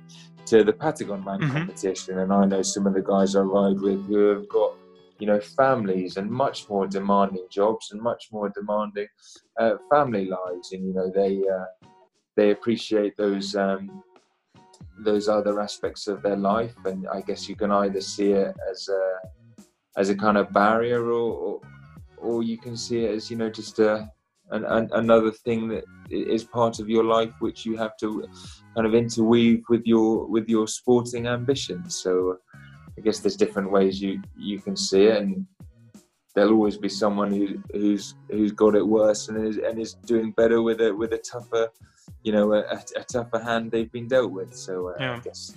to 0.47 0.63
the 0.63 0.73
Patagon 0.73 1.23
Man 1.25 1.39
mm-hmm. 1.39 1.51
competition. 1.51 2.19
And 2.19 2.31
I 2.31 2.45
know 2.45 2.61
some 2.61 2.85
of 2.85 2.93
the 2.93 3.01
guys 3.01 3.35
I 3.35 3.41
ride 3.41 3.79
with 3.79 4.05
who 4.05 4.27
have 4.29 4.47
got, 4.47 4.73
you 5.17 5.27
know, 5.27 5.39
families 5.39 6.17
and 6.17 6.29
much 6.29 6.69
more 6.69 6.85
demanding 6.85 7.47
jobs 7.49 7.91
and 7.91 8.01
much 8.01 8.29
more 8.31 8.49
demanding 8.49 9.07
uh, 9.59 9.75
family 9.89 10.25
lives. 10.25 10.71
And, 10.73 10.85
you 10.85 10.93
know, 10.93 11.09
they, 11.09 11.41
uh, 11.47 11.87
they 12.35 12.51
appreciate 12.51 13.17
those 13.17 13.55
um, 13.55 14.03
those 14.97 15.27
other 15.27 15.59
aspects 15.61 16.07
of 16.07 16.21
their 16.21 16.35
life, 16.35 16.75
and 16.85 17.07
I 17.07 17.21
guess 17.21 17.49
you 17.49 17.55
can 17.55 17.71
either 17.71 18.01
see 18.01 18.31
it 18.31 18.55
as 18.69 18.87
a 18.87 19.19
as 19.97 20.09
a 20.09 20.15
kind 20.15 20.37
of 20.37 20.51
barrier, 20.51 21.03
or 21.05 21.31
or, 21.33 21.61
or 22.17 22.43
you 22.43 22.57
can 22.57 22.75
see 22.75 23.05
it 23.05 23.15
as 23.15 23.29
you 23.29 23.37
know 23.37 23.49
just 23.49 23.79
a 23.79 24.09
an, 24.51 24.63
an, 24.65 24.89
another 24.93 25.31
thing 25.31 25.67
that 25.67 25.83
is 26.09 26.43
part 26.43 26.79
of 26.79 26.87
your 26.87 27.03
life 27.03 27.33
which 27.39 27.65
you 27.65 27.75
have 27.77 27.97
to 27.97 28.27
kind 28.75 28.85
of 28.85 28.93
interweave 28.93 29.63
with 29.69 29.85
your 29.85 30.27
with 30.27 30.47
your 30.47 30.67
sporting 30.67 31.27
ambitions 31.27 31.95
so 31.95 32.37
i 32.97 33.01
guess 33.01 33.19
there's 33.19 33.35
different 33.35 33.71
ways 33.71 34.01
you 34.01 34.21
you 34.37 34.59
can 34.59 34.75
see 34.75 35.05
it 35.05 35.21
and 35.21 35.45
there'll 36.35 36.53
always 36.53 36.77
be 36.77 36.89
someone 36.89 37.31
who, 37.31 37.57
who's 37.73 38.15
who's 38.29 38.51
got 38.51 38.75
it 38.75 38.85
worse 38.85 39.29
and 39.29 39.47
is 39.47 39.57
and 39.57 39.79
is 39.79 39.93
doing 40.05 40.31
better 40.31 40.61
with 40.61 40.81
a 40.81 40.93
with 40.93 41.13
a 41.13 41.17
tougher 41.17 41.67
you 42.23 42.31
know 42.31 42.53
a, 42.53 42.61
a 42.95 43.03
tougher 43.11 43.39
hand 43.39 43.71
they've 43.71 43.91
been 43.91 44.07
dealt 44.07 44.31
with 44.31 44.55
so 44.55 44.89
uh, 44.89 44.93
yeah. 44.99 45.15
i 45.15 45.19
guess 45.19 45.55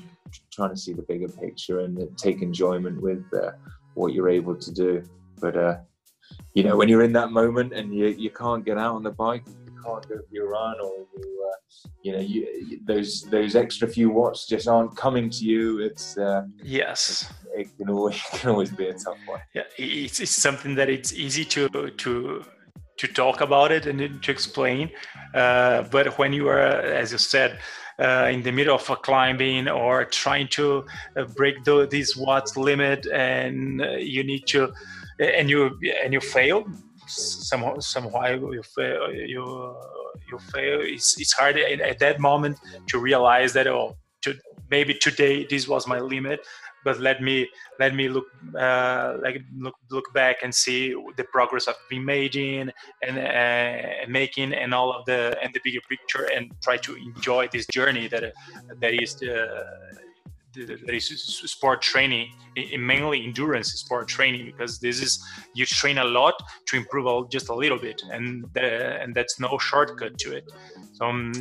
trying 0.50 0.70
to 0.70 0.76
see 0.76 0.92
the 0.92 1.02
bigger 1.02 1.28
picture 1.28 1.80
and 1.80 2.16
take 2.16 2.42
enjoyment 2.42 3.00
with 3.00 3.24
uh, 3.34 3.50
what 3.98 4.12
you're 4.14 4.30
able 4.40 4.54
to 4.54 4.70
do 4.72 5.02
but 5.40 5.56
uh, 5.56 5.76
you 6.54 6.62
know, 6.62 6.76
when 6.76 6.88
you're 6.88 7.02
in 7.02 7.12
that 7.12 7.30
moment 7.30 7.72
and 7.72 7.94
you, 7.94 8.06
you 8.08 8.30
can't 8.30 8.64
get 8.64 8.78
out 8.78 8.94
on 8.94 9.02
the 9.02 9.10
bike, 9.10 9.44
you 9.46 9.72
can't 9.82 10.08
go 10.08 10.16
for 10.16 10.32
your 10.32 10.50
run, 10.50 10.76
or 10.80 11.06
you, 11.16 11.50
uh, 11.50 11.88
you 12.02 12.12
know, 12.12 12.18
you, 12.18 12.80
those 12.84 13.22
those 13.22 13.54
extra 13.54 13.86
few 13.86 14.10
watts 14.10 14.46
just 14.46 14.66
aren't 14.68 14.96
coming 14.96 15.30
to 15.30 15.44
you. 15.44 15.78
It's 15.80 16.18
uh, 16.18 16.44
yes, 16.62 17.32
it, 17.54 17.60
it, 17.60 17.76
can 17.76 17.90
always 17.90 18.16
it 18.32 18.40
can 18.40 18.50
always 18.50 18.70
be 18.70 18.88
a 18.88 18.94
tough 18.94 19.18
one. 19.26 19.40
Yeah, 19.54 19.62
it's, 19.76 20.20
it's 20.20 20.32
something 20.32 20.74
that 20.74 20.88
it's 20.88 21.12
easy 21.12 21.44
to 21.46 21.68
to 21.68 22.44
to 22.96 23.06
talk 23.06 23.40
about 23.40 23.70
it 23.70 23.86
and 23.86 24.22
to 24.22 24.30
explain, 24.32 24.90
uh, 25.34 25.82
but 25.82 26.18
when 26.18 26.32
you 26.32 26.48
are, 26.48 26.58
as 26.60 27.12
you 27.12 27.18
said. 27.18 27.58
Uh, 28.00 28.30
in 28.32 28.42
the 28.42 28.52
middle 28.52 28.76
of 28.76 28.88
a 28.90 28.94
climbing 28.94 29.68
or 29.68 30.04
trying 30.04 30.46
to 30.46 30.86
uh, 31.16 31.24
break 31.36 31.64
the, 31.64 31.84
this 31.90 32.16
watts 32.16 32.56
limit 32.56 33.08
and 33.12 33.82
uh, 33.82 33.88
you 33.96 34.22
need 34.22 34.46
to 34.46 34.72
and 35.18 35.50
you 35.50 35.76
and 36.04 36.12
you 36.12 36.20
fail. 36.20 36.64
Somehow 37.08 37.80
somehow 37.80 38.26
you 38.28 38.62
fail 38.62 39.12
you 39.12 39.74
you 40.30 40.38
fail. 40.54 40.78
It's, 40.80 41.20
it's 41.20 41.32
hard 41.32 41.56
at 41.58 41.98
that 41.98 42.20
moment 42.20 42.58
to 42.86 43.00
realize 43.00 43.52
that 43.54 43.66
oh 43.66 43.96
to, 44.22 44.34
maybe 44.70 44.94
today 44.94 45.44
this 45.50 45.66
was 45.66 45.88
my 45.88 45.98
limit 45.98 46.40
but 46.88 46.98
let 47.08 47.18
me 47.28 47.36
let 47.82 47.92
me 47.94 48.08
look 48.16 48.28
uh, 48.66 49.08
like 49.24 49.36
look 49.64 49.76
look 49.96 50.06
back 50.14 50.36
and 50.44 50.52
see 50.64 50.80
the 51.18 51.24
progress 51.36 51.68
I've 51.68 51.82
been 51.90 52.06
making 52.18 52.70
and 53.06 53.14
uh, 53.18 54.08
making 54.20 54.50
and 54.62 54.70
all 54.78 54.90
of 54.96 55.04
the 55.10 55.20
and 55.42 55.50
the 55.54 55.60
bigger 55.66 55.84
picture 55.92 56.24
and 56.34 56.44
try 56.66 56.76
to 56.86 56.92
enjoy 57.08 57.42
this 57.54 57.66
journey 57.78 58.08
that 58.08 58.24
that 58.82 58.92
is 59.02 59.10
the 59.22 59.34
that 60.88 60.94
is 60.94 61.06
sport 61.56 61.82
training, 61.82 62.26
mainly 62.78 63.18
endurance 63.28 63.68
sport 63.84 64.08
training, 64.08 64.46
because 64.50 64.72
this 64.80 64.96
is 65.06 65.12
you 65.54 65.64
train 65.66 65.98
a 65.98 66.08
lot 66.18 66.34
to 66.68 66.76
improve 66.76 67.30
just 67.30 67.48
a 67.50 67.54
little 67.62 67.80
bit, 67.88 67.98
and 68.14 68.26
the, 68.54 68.66
and 69.02 69.14
that's 69.14 69.38
no 69.38 69.58
shortcut 69.58 70.12
to 70.22 70.28
it. 70.38 70.44
So 70.94 71.04
um, 71.04 71.32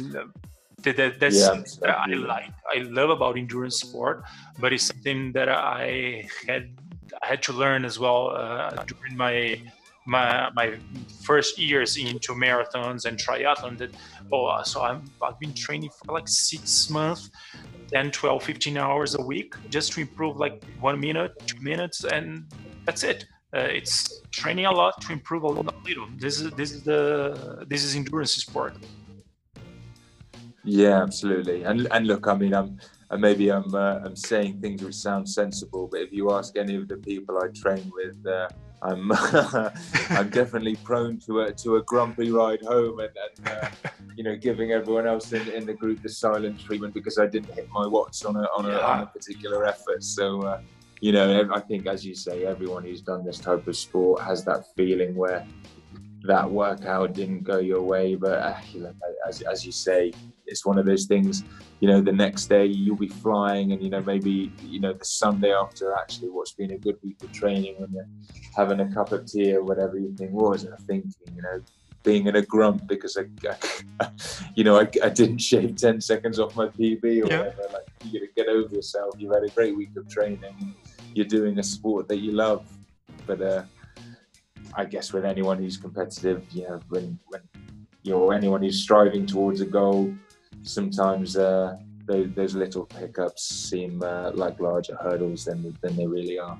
that, 0.84 1.19
that's 1.19 1.39
yeah, 1.39 1.45
something 1.45 1.80
that 1.82 1.97
I 1.97 2.13
like. 2.13 2.51
I 2.73 2.80
love 2.84 3.09
about 3.09 3.38
endurance 3.38 3.80
sport, 3.80 4.23
but 4.59 4.73
it's 4.73 4.84
something 4.84 5.32
that 5.34 5.49
I 5.49 6.28
had 6.47 6.69
I 7.23 7.28
had 7.28 7.41
to 7.43 7.53
learn 7.53 7.86
as 7.86 7.97
well 7.99 8.30
uh, 8.30 8.84
during 8.84 9.17
my 9.17 9.61
my 10.05 10.49
my 10.55 10.78
first 11.21 11.57
years 11.57 11.97
into 11.97 12.34
marathons 12.34 13.05
and 13.05 13.17
triathlon 13.17 13.78
that 13.78 13.91
oh 14.32 14.61
so 14.63 14.82
I'm 14.82 15.03
I've 15.21 15.39
been 15.39 15.53
training 15.53 15.89
for 15.89 16.13
like 16.13 16.28
six 16.28 16.89
months 16.89 17.30
10 17.91 18.11
12 18.11 18.43
15 18.43 18.78
hours 18.78 19.15
a 19.15 19.21
week 19.21 19.55
just 19.69 19.91
to 19.93 20.01
improve 20.01 20.38
like 20.38 20.63
one 20.80 20.99
minute 20.99 21.32
two 21.45 21.59
minutes 21.61 22.03
and 22.03 22.45
that's 22.86 23.03
it. 23.03 23.25
Uh, 23.53 23.59
it's 23.59 24.21
training 24.32 24.65
a 24.65 24.71
lot 24.71 24.99
to 25.01 25.11
improve 25.13 25.43
a 25.43 25.47
little. 25.47 26.07
This 26.17 26.39
is 26.39 26.51
this 26.51 26.71
is 26.71 26.84
the 26.84 27.65
this 27.67 27.84
is 27.84 27.95
endurance 27.95 28.34
sport 28.34 28.75
yeah 30.68 31.01
absolutely 31.01 31.63
and 31.63 31.88
and 31.91 32.05
look 32.05 32.28
i 32.28 32.36
mean 32.36 32.53
i'm 32.53 32.78
and 33.09 33.22
maybe 33.22 33.49
I'm 33.49 33.74
uh, 33.74 33.99
I'm 34.03 34.15
saying 34.15 34.59
things 34.61 34.84
which 34.84 34.95
sound 34.95 35.30
sensible, 35.30 35.88
but 35.89 36.01
if 36.01 36.11
you 36.11 36.32
ask 36.32 36.57
any 36.57 36.76
of 36.76 36.88
the 36.88 36.97
people 36.97 37.39
I 37.41 37.47
train 37.49 37.89
with, 37.95 38.18
uh, 38.28 38.49
I'm 38.82 39.11
I'm 40.09 40.30
definitely 40.30 40.76
prone 40.76 41.20
to 41.22 41.41
a 41.41 41.53
to 41.53 41.78
a 41.78 41.84
grumpy 41.84 42.32
ride 42.32 42.61
home 42.61 42.99
and, 42.99 43.09
and 43.15 43.47
uh, 43.47 43.70
you 44.15 44.24
know 44.24 44.36
giving 44.36 44.72
everyone 44.72 45.07
else 45.07 45.32
in, 45.34 45.47
in 45.49 45.65
the 45.65 45.74
group 45.74 46.01
the 46.01 46.09
silent 46.09 46.59
treatment 46.59 46.93
because 46.93 47.18
I 47.18 47.28
didn't 47.28 47.53
hit 47.53 47.70
my 47.72 47.88
watts 47.88 48.26
on 48.26 48.36
a 48.36 48.43
on 48.57 48.65
a, 48.65 48.72
yeah. 48.72 48.80
on 48.80 48.99
a 49.01 49.05
particular 49.05 49.65
effort. 49.65 50.03
So 50.03 50.41
uh, 50.41 50.61
you 50.99 51.13
know 51.13 51.49
I 51.53 51.61
think 51.61 51.88
as 51.88 52.05
you 52.05 52.13
say, 52.13 52.45
everyone 52.45 52.84
who's 52.84 53.01
done 53.01 53.26
this 53.26 53.39
type 53.39 53.68
of 53.68 53.78
sport 53.78 54.22
has 54.22 54.43
that 54.45 54.76
feeling 54.76 55.15
where 55.15 55.47
that 56.24 56.49
workout 56.49 57.13
didn't 57.13 57.43
go 57.43 57.59
your 57.59 57.82
way, 57.82 58.15
but 58.15 58.39
uh, 58.39 58.57
you 58.74 58.82
know, 58.82 58.93
as 59.26 59.41
as 59.43 59.65
you 59.65 59.72
say, 59.72 60.11
it's 60.48 60.66
one 60.66 60.78
of 60.78 60.86
those 60.86 61.06
things. 61.06 61.43
You 61.80 61.88
know, 61.88 62.02
the 62.02 62.12
next 62.12 62.48
day 62.48 62.66
you'll 62.66 62.95
be 62.95 63.08
flying, 63.08 63.72
and 63.72 63.82
you 63.82 63.89
know 63.89 64.02
maybe 64.02 64.52
you 64.64 64.80
know 64.80 64.93
the 64.93 65.06
Sunday 65.06 65.54
after 65.54 65.93
actually 65.93 66.30
what's 66.30 66.54
been 66.54 66.72
a 66.72 66.78
good 66.78 66.98
week 67.04 67.22
of 67.24 67.32
training 67.32 67.76
when 67.78 67.91
you're 67.91 68.08
having 68.56 68.80
a 68.80 68.93
cup 68.93 69.12
of 69.12 69.26
tea 69.26 69.54
or 69.54 69.64
whatever 69.64 69.98
you 69.98 70.14
think 70.16 70.32
what 70.32 70.52
was, 70.52 70.64
and 70.64 70.78
thinking, 70.80 71.12
you 71.36 71.41
know, 71.41 71.62
being 72.04 72.28
in 72.28 72.36
a 72.36 72.41
grump 72.41 72.88
because 72.88 73.18
I, 73.18 73.26
I 74.00 74.10
you 74.56 74.64
know, 74.64 74.80
I, 74.80 74.88
I, 75.04 75.10
didn't 75.10 75.39
shave 75.39 75.76
ten 75.76 76.02
seconds 76.02 76.39
off 76.39 76.56
my 76.56 76.68
PB 76.68 77.04
or 77.04 77.08
yeah. 77.08 77.24
whatever. 77.24 77.64
Like 77.74 77.88
you 78.06 78.20
got 78.20 78.26
to 78.26 78.32
get 78.36 78.48
over 78.48 78.74
yourself. 78.74 79.16
You've 79.18 79.34
had 79.34 79.43
a 79.43 79.50
great 79.50 79.76
week 79.76 79.95
of 79.98 80.10
training. 80.10 80.76
You're 81.14 81.26
doing 81.26 81.60
a 81.60 81.64
sport 81.64 82.08
that 82.08 82.18
you 82.18 82.32
love, 82.32 82.66
but. 83.26 83.41
uh 83.41 83.64
I 84.78 84.86
guess 84.86 85.12
with 85.12 85.26
anyone 85.26 85.58
who's 85.58 85.76
competitive, 85.76 86.43
you 86.52 86.64
know, 86.64 86.80
when 86.89 87.18
when 87.28 87.41
you 88.04 88.12
know 88.12 88.32
anyone 88.32 88.62
who's 88.62 88.82
striving 88.82 89.26
towards 89.26 89.62
a 89.62 89.66
goal, 89.66 90.14
sometimes 90.68 91.38
uh, 91.38 91.78
those, 92.05 92.28
those, 92.36 92.55
little 92.55 92.88
hiccups 92.97 93.43
seem 93.43 94.01
uh, 94.03 94.32
like 94.34 94.59
larger 94.59 94.95
hurdles 94.95 95.45
than 95.45 95.78
than 95.82 95.95
they 95.95 96.07
really 96.07 96.39
are. 96.39 96.57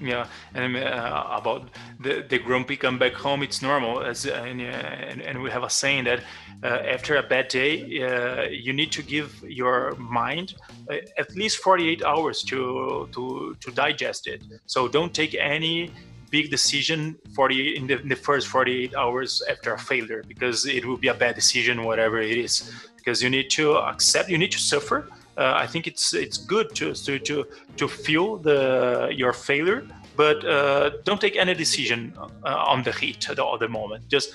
Yeah, 0.00 0.26
and 0.54 0.76
uh, 0.76 1.26
about 1.30 1.70
the, 2.00 2.24
the 2.28 2.38
grumpy 2.38 2.76
come 2.76 2.98
back 2.98 3.14
home, 3.14 3.42
it's 3.42 3.62
normal. 3.62 4.02
As 4.02 4.26
and, 4.26 4.60
and, 4.60 5.22
and 5.22 5.42
we 5.42 5.50
have 5.50 5.62
a 5.62 5.70
saying 5.70 6.04
that 6.04 6.20
uh, 6.62 6.66
after 6.66 7.16
a 7.16 7.22
bad 7.22 7.48
day, 7.48 8.02
uh, 8.02 8.42
you 8.50 8.72
need 8.72 8.92
to 8.92 9.02
give 9.02 9.42
your 9.42 9.94
mind 9.96 10.54
uh, 10.90 10.96
at 11.16 11.34
least 11.34 11.58
48 11.58 12.04
hours 12.04 12.42
to 12.44 13.08
to 13.12 13.56
to 13.60 13.70
digest 13.70 14.26
it. 14.26 14.42
So 14.66 14.88
don't 14.88 15.14
take 15.14 15.34
any 15.34 15.90
big 16.30 16.50
decision 16.50 17.16
40 17.34 17.76
in 17.76 17.86
the, 17.86 18.00
in 18.00 18.08
the, 18.08 18.16
first 18.16 18.48
48 18.48 18.96
hours 18.96 19.42
after 19.48 19.74
a 19.74 19.78
failure 19.78 20.24
because 20.26 20.66
it 20.66 20.84
will 20.84 20.96
be 20.96 21.06
a 21.06 21.14
bad 21.14 21.36
decision 21.36 21.84
whatever 21.84 22.20
it 22.20 22.36
is 22.36 22.72
because 23.06 23.22
you 23.22 23.30
need 23.30 23.48
to 23.48 23.76
accept 23.76 24.28
you 24.28 24.36
need 24.36 24.50
to 24.50 24.58
suffer 24.58 25.08
uh, 25.38 25.52
i 25.64 25.66
think 25.66 25.86
it's 25.86 26.12
it's 26.12 26.38
good 26.38 26.74
to 26.74 26.92
to 26.92 27.18
to, 27.20 27.46
to 27.76 27.86
feel 27.86 28.36
the 28.36 29.08
your 29.14 29.32
failure 29.32 29.86
but 30.16 30.44
uh, 30.44 30.90
don't 31.04 31.20
take 31.20 31.36
any 31.36 31.54
decision 31.54 32.12
uh, 32.18 32.72
on 32.72 32.82
the 32.82 32.92
heat 32.92 33.30
at 33.30 33.36
the, 33.36 33.56
the 33.60 33.68
moment 33.68 34.02
just 34.08 34.34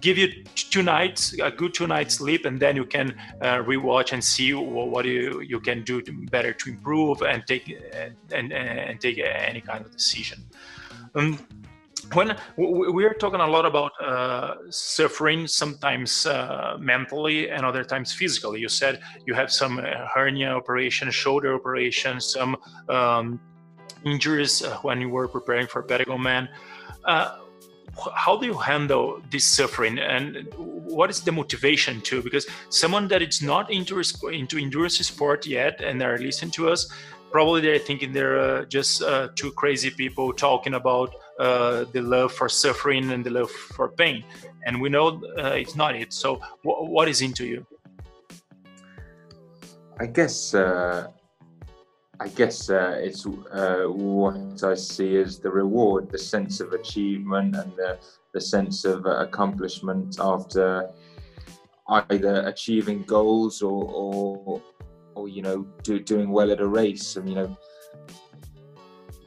give 0.00 0.18
you 0.18 0.28
two 0.54 0.82
nights, 0.82 1.32
a 1.40 1.48
good 1.48 1.72
two 1.72 1.86
nights 1.86 2.16
sleep, 2.16 2.44
and 2.44 2.58
then 2.58 2.74
you 2.74 2.84
can 2.84 3.14
uh, 3.40 3.58
rewatch 3.58 4.12
and 4.12 4.22
see 4.22 4.52
what 4.52 5.04
you 5.04 5.40
you 5.42 5.60
can 5.60 5.84
do 5.84 6.02
to, 6.02 6.12
better 6.28 6.52
to 6.52 6.70
improve 6.70 7.22
and 7.22 7.46
take 7.46 7.66
and 8.32 8.52
and 8.52 9.00
take 9.00 9.18
any 9.18 9.60
kind 9.60 9.86
of 9.86 9.92
decision. 9.92 10.38
Um, 11.14 11.38
when 12.14 12.36
we 12.56 13.04
are 13.04 13.14
talking 13.14 13.40
a 13.40 13.46
lot 13.46 13.66
about 13.66 13.92
uh, 14.00 14.54
suffering, 14.70 15.46
sometimes 15.46 16.26
uh, 16.26 16.76
mentally 16.80 17.50
and 17.50 17.64
other 17.64 17.84
times 17.84 18.12
physically. 18.12 18.60
You 18.60 18.68
said 18.68 19.00
you 19.26 19.34
have 19.34 19.50
some 19.52 19.78
uh, 19.78 20.06
hernia 20.14 20.50
operation, 20.50 21.10
shoulder 21.10 21.54
operation, 21.54 22.20
some 22.20 22.56
um, 22.88 23.40
injuries 24.04 24.62
uh, 24.62 24.76
when 24.82 25.00
you 25.00 25.08
were 25.08 25.28
preparing 25.28 25.66
for 25.66 25.82
Patagon 25.82 26.20
Man. 26.20 26.48
Uh, 27.04 27.38
how 28.14 28.36
do 28.36 28.46
you 28.46 28.54
handle 28.54 29.20
this 29.30 29.44
suffering 29.44 29.98
and 29.98 30.48
what 30.56 31.10
is 31.10 31.20
the 31.20 31.30
motivation 31.30 32.00
too 32.00 32.22
because 32.22 32.46
someone 32.70 33.06
that 33.06 33.20
is 33.20 33.42
not 33.42 33.70
into 33.70 34.02
into 34.30 34.56
endurance 34.56 34.96
sport 34.96 35.46
yet 35.46 35.78
and 35.82 36.00
they're 36.00 36.16
listening 36.16 36.50
to 36.50 36.70
us 36.70 36.90
probably 37.30 37.60
they're 37.60 37.78
thinking 37.78 38.12
they're 38.12 38.38
uh, 38.38 38.64
just 38.66 39.02
uh, 39.02 39.28
two 39.34 39.50
crazy 39.52 39.90
people 39.90 40.32
talking 40.32 40.74
about 40.74 41.14
uh, 41.38 41.84
the 41.92 42.00
love 42.00 42.32
for 42.32 42.48
suffering 42.48 43.10
and 43.12 43.24
the 43.24 43.30
love 43.30 43.50
for 43.50 43.88
pain 43.88 44.24
and 44.66 44.80
we 44.80 44.88
know 44.88 45.20
uh, 45.38 45.54
it's 45.62 45.76
not 45.76 45.94
it 45.96 46.12
so 46.12 46.40
w- 46.64 46.90
what 46.90 47.08
is 47.08 47.20
into 47.22 47.46
you 47.46 47.66
i 50.00 50.06
guess 50.06 50.54
uh, 50.54 51.08
I 52.22 52.28
guess 52.28 52.70
uh, 52.70 53.00
it's 53.00 53.26
uh, 53.26 53.86
what 53.88 54.62
I 54.62 54.74
see 54.74 55.16
as 55.16 55.40
the 55.40 55.50
reward, 55.50 56.08
the 56.08 56.18
sense 56.18 56.60
of 56.60 56.72
achievement 56.72 57.56
and 57.56 57.72
the, 57.74 57.98
the 58.32 58.40
sense 58.40 58.84
of 58.84 59.06
uh, 59.06 59.26
accomplishment 59.26 60.18
after 60.20 60.88
either 61.88 62.46
achieving 62.46 63.02
goals 63.02 63.60
or, 63.60 63.84
or, 63.90 64.62
or 65.16 65.28
you 65.28 65.42
know, 65.42 65.66
do, 65.82 65.98
doing 65.98 66.30
well 66.30 66.52
at 66.52 66.60
a 66.60 66.66
race. 66.68 67.16
And, 67.16 67.28
you 67.28 67.34
know, 67.34 67.56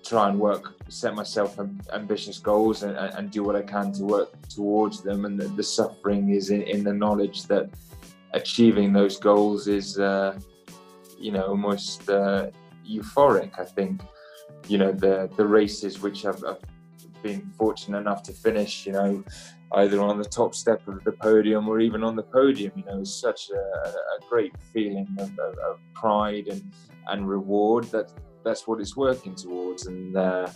try 0.06 0.30
and 0.30 0.40
work, 0.40 0.76
set 0.88 1.16
myself 1.16 1.60
ambitious 1.92 2.38
goals 2.38 2.84
and, 2.84 2.96
and, 2.96 3.32
do 3.32 3.44
what 3.44 3.56
I 3.56 3.64
can 3.64 3.92
to 3.94 4.04
work 4.04 4.30
towards 4.50 5.02
them. 5.02 5.26
And 5.26 5.40
the, 5.40 5.48
the 5.48 5.64
suffering 5.64 6.30
is 6.30 6.52
in, 6.52 6.62
in, 6.62 6.84
the 6.84 6.94
knowledge 6.94 7.44
that 7.48 7.70
achieving 8.34 8.94
those 8.94 9.18
goals 9.18 9.68
is, 9.68 9.98
uh, 9.98 10.38
you 11.18 11.32
know, 11.32 11.48
almost 11.48 12.08
uh, 12.10 12.52
euphoric. 12.88 13.60
I 13.60 13.66
think, 13.66 14.02
you 14.68 14.78
know, 14.78 14.92
the 14.92 15.30
the 15.36 15.46
races 15.46 16.02
which 16.02 16.26
I've, 16.26 16.44
I've, 16.44 16.62
been 17.24 17.50
fortunate 17.58 17.98
enough 17.98 18.22
to 18.22 18.32
finish, 18.32 18.86
you 18.86 18.92
know, 18.92 19.24
either 19.78 20.00
on 20.00 20.20
the 20.20 20.26
top 20.26 20.54
step 20.54 20.88
of 20.88 21.04
the 21.06 21.12
podium 21.12 21.68
or 21.68 21.80
even 21.80 22.04
on 22.04 22.16
the 22.16 22.22
podium, 22.22 22.72
you 22.76 22.84
know, 22.86 23.04
such 23.04 23.50
a, 23.50 23.90
a 23.90 24.30
great 24.30 24.54
feeling 24.72 25.08
of, 25.18 25.32
of, 25.40 25.58
of 25.58 25.80
pride 25.96 26.48
and 26.48 26.72
and 27.08 27.28
reward 27.28 27.86
that 27.86 28.12
that's 28.46 28.68
what 28.68 28.80
it's 28.80 28.96
working 28.96 29.36
towards. 29.36 29.88
And 29.88 30.16
uh, 30.16 30.48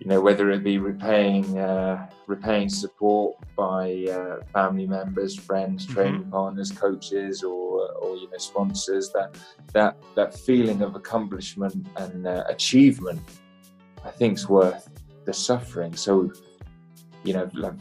you 0.00 0.06
know, 0.06 0.20
whether 0.20 0.50
it 0.50 0.62
be 0.62 0.78
repaying 0.78 1.58
uh, 1.58 2.08
repaying 2.26 2.68
support 2.68 3.36
by 3.56 4.06
uh, 4.10 4.44
family 4.52 4.86
members, 4.86 5.34
friends, 5.36 5.84
mm-hmm. 5.84 5.94
training 5.94 6.30
partners, 6.30 6.70
coaches, 6.70 7.42
or 7.42 7.92
or 7.92 8.16
you 8.16 8.30
know 8.30 8.38
sponsors, 8.38 9.10
that 9.12 9.36
that 9.72 9.96
that 10.14 10.32
feeling 10.34 10.82
of 10.82 10.94
accomplishment 10.94 11.86
and 11.96 12.26
uh, 12.26 12.44
achievement, 12.48 13.20
I 14.04 14.10
think, 14.10 14.38
is 14.38 14.48
worth 14.48 14.88
the 15.24 15.34
suffering. 15.34 15.94
So, 15.94 16.32
you 17.24 17.34
know, 17.34 17.50
like, 17.52 17.74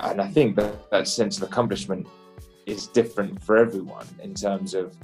and 0.00 0.20
I 0.20 0.28
think 0.28 0.56
that 0.56 0.90
that 0.90 1.06
sense 1.06 1.38
of 1.38 1.44
accomplishment 1.44 2.06
is 2.66 2.88
different 2.88 3.40
for 3.42 3.56
everyone 3.56 4.06
in 4.20 4.34
terms 4.34 4.74
of 4.74 4.96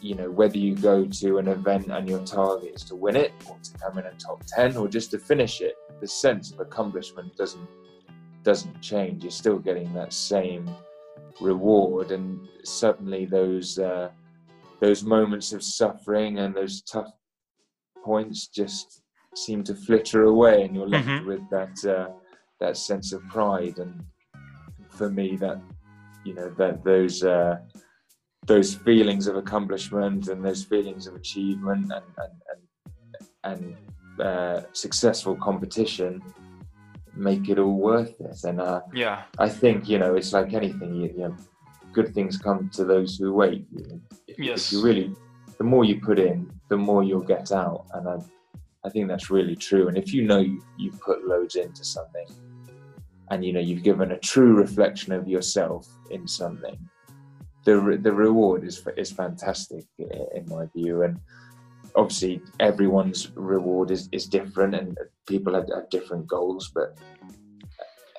you 0.00 0.14
know 0.14 0.30
whether 0.30 0.58
you 0.58 0.74
go 0.76 1.04
to 1.04 1.38
an 1.38 1.48
event 1.48 1.88
and 1.90 2.08
your 2.08 2.24
target 2.24 2.72
is 2.74 2.84
to 2.84 2.94
win 2.94 3.16
it 3.16 3.32
or 3.48 3.56
to 3.62 3.78
come 3.78 3.98
in 3.98 4.06
a 4.06 4.12
top 4.12 4.42
10 4.46 4.76
or 4.76 4.88
just 4.88 5.10
to 5.10 5.18
finish 5.18 5.60
it 5.60 5.74
the 6.00 6.06
sense 6.06 6.52
of 6.52 6.60
accomplishment 6.60 7.36
doesn't 7.36 7.68
doesn't 8.48 8.80
change. 8.80 9.22
You're 9.22 9.30
still 9.30 9.58
getting 9.58 9.92
that 9.94 10.12
same 10.12 10.70
reward. 11.40 12.12
And 12.12 12.48
suddenly 12.64 13.24
those 13.24 13.78
uh, 13.78 14.10
those 14.80 15.02
moments 15.02 15.52
of 15.52 15.62
suffering 15.62 16.38
and 16.38 16.54
those 16.54 16.82
tough 16.82 17.12
points 18.04 18.48
just 18.48 19.02
seem 19.34 19.62
to 19.64 19.74
flitter 19.74 20.24
away 20.24 20.62
and 20.62 20.74
you're 20.74 20.88
left 20.88 21.06
mm-hmm. 21.06 21.26
with 21.26 21.42
that 21.50 21.84
uh, 21.84 22.12
that 22.60 22.76
sense 22.76 23.12
of 23.12 23.26
pride. 23.28 23.78
And 23.78 24.04
for 24.88 25.10
me 25.10 25.36
that 25.36 25.60
you 26.24 26.34
know 26.34 26.50
that 26.58 26.84
those 26.84 27.24
uh, 27.24 27.56
those 28.48 28.74
feelings 28.74 29.26
of 29.28 29.36
accomplishment 29.36 30.28
and 30.28 30.44
those 30.44 30.64
feelings 30.64 31.06
of 31.06 31.14
achievement 31.14 31.92
and 31.92 32.06
and 32.22 32.34
and, 33.44 33.76
and 34.18 34.20
uh, 34.20 34.62
successful 34.72 35.36
competition 35.36 36.20
make 37.14 37.48
it 37.48 37.58
all 37.58 37.76
worth 37.76 38.20
it. 38.20 38.38
And 38.44 38.60
uh, 38.60 38.80
yeah, 38.92 39.24
I 39.38 39.48
think 39.48 39.88
you 39.88 39.98
know 39.98 40.16
it's 40.16 40.32
like 40.32 40.54
anything. 40.54 40.94
You, 40.94 41.08
you 41.08 41.18
know, 41.18 41.36
good 41.92 42.14
things 42.14 42.38
come 42.38 42.70
to 42.70 42.84
those 42.84 43.16
who 43.16 43.32
wait. 43.32 43.66
If, 44.26 44.38
yes, 44.38 44.66
if 44.66 44.72
you 44.72 44.82
really, 44.82 45.14
the 45.58 45.64
more 45.64 45.84
you 45.84 46.00
put 46.00 46.18
in, 46.18 46.50
the 46.68 46.76
more 46.76 47.04
you'll 47.04 47.20
get 47.20 47.52
out. 47.52 47.86
And 47.94 48.08
I, 48.08 48.16
I 48.84 48.88
think 48.90 49.08
that's 49.08 49.30
really 49.30 49.56
true. 49.56 49.88
And 49.88 49.98
if 49.98 50.12
you 50.12 50.22
know 50.22 50.38
you, 50.38 50.62
you've 50.78 51.00
put 51.00 51.26
loads 51.26 51.56
into 51.56 51.84
something, 51.84 52.26
and 53.30 53.44
you 53.44 53.52
know 53.52 53.60
you've 53.60 53.82
given 53.82 54.12
a 54.12 54.18
true 54.18 54.54
reflection 54.54 55.12
of 55.12 55.28
yourself 55.28 55.86
in 56.10 56.26
something 56.26 56.78
the 57.64 57.98
the 58.00 58.12
reward 58.12 58.64
is 58.64 58.86
is 58.96 59.10
fantastic 59.12 59.84
in 59.98 60.44
my 60.48 60.66
view, 60.74 61.02
and 61.02 61.18
obviously 61.94 62.40
everyone's 62.60 63.30
reward 63.34 63.90
is, 63.90 64.08
is 64.12 64.26
different, 64.26 64.74
and 64.74 64.96
people 65.26 65.54
have, 65.54 65.68
have 65.74 65.90
different 65.90 66.26
goals, 66.26 66.70
but 66.74 66.96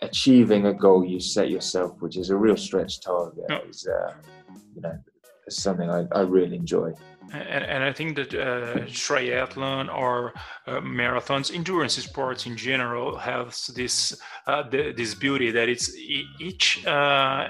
achieving 0.02 0.68
a 0.68 0.74
goal 0.74 1.04
you 1.04 1.20
set 1.20 1.50
yourself, 1.50 1.92
which 2.00 2.18
is 2.18 2.30
a 2.30 2.38
real 2.38 2.58
stretch 2.58 3.02
target, 3.02 3.46
is 3.68 3.88
uh, 3.88 4.14
you 4.76 4.82
know 4.82 4.98
something 5.50 5.90
I, 5.90 6.06
I 6.12 6.22
really 6.22 6.56
enjoy. 6.56 6.94
And, 7.32 7.64
and, 7.64 7.84
I 7.84 7.94
think 7.94 8.16
that 8.16 8.34
uh, 8.34 8.86
triathlon 8.88 9.94
or 9.96 10.34
uh, 10.66 10.80
marathons, 10.80 11.54
endurance 11.54 11.94
sports 11.94 12.48
in 12.48 12.58
general, 12.58 13.18
has 13.18 13.68
this 13.68 14.20
uh, 14.48 14.64
the, 14.68 14.94
this 14.98 15.14
beauty 15.14 15.52
that 15.52 15.70
it's 15.70 15.96
each 16.40 16.84
uh, 16.88 17.50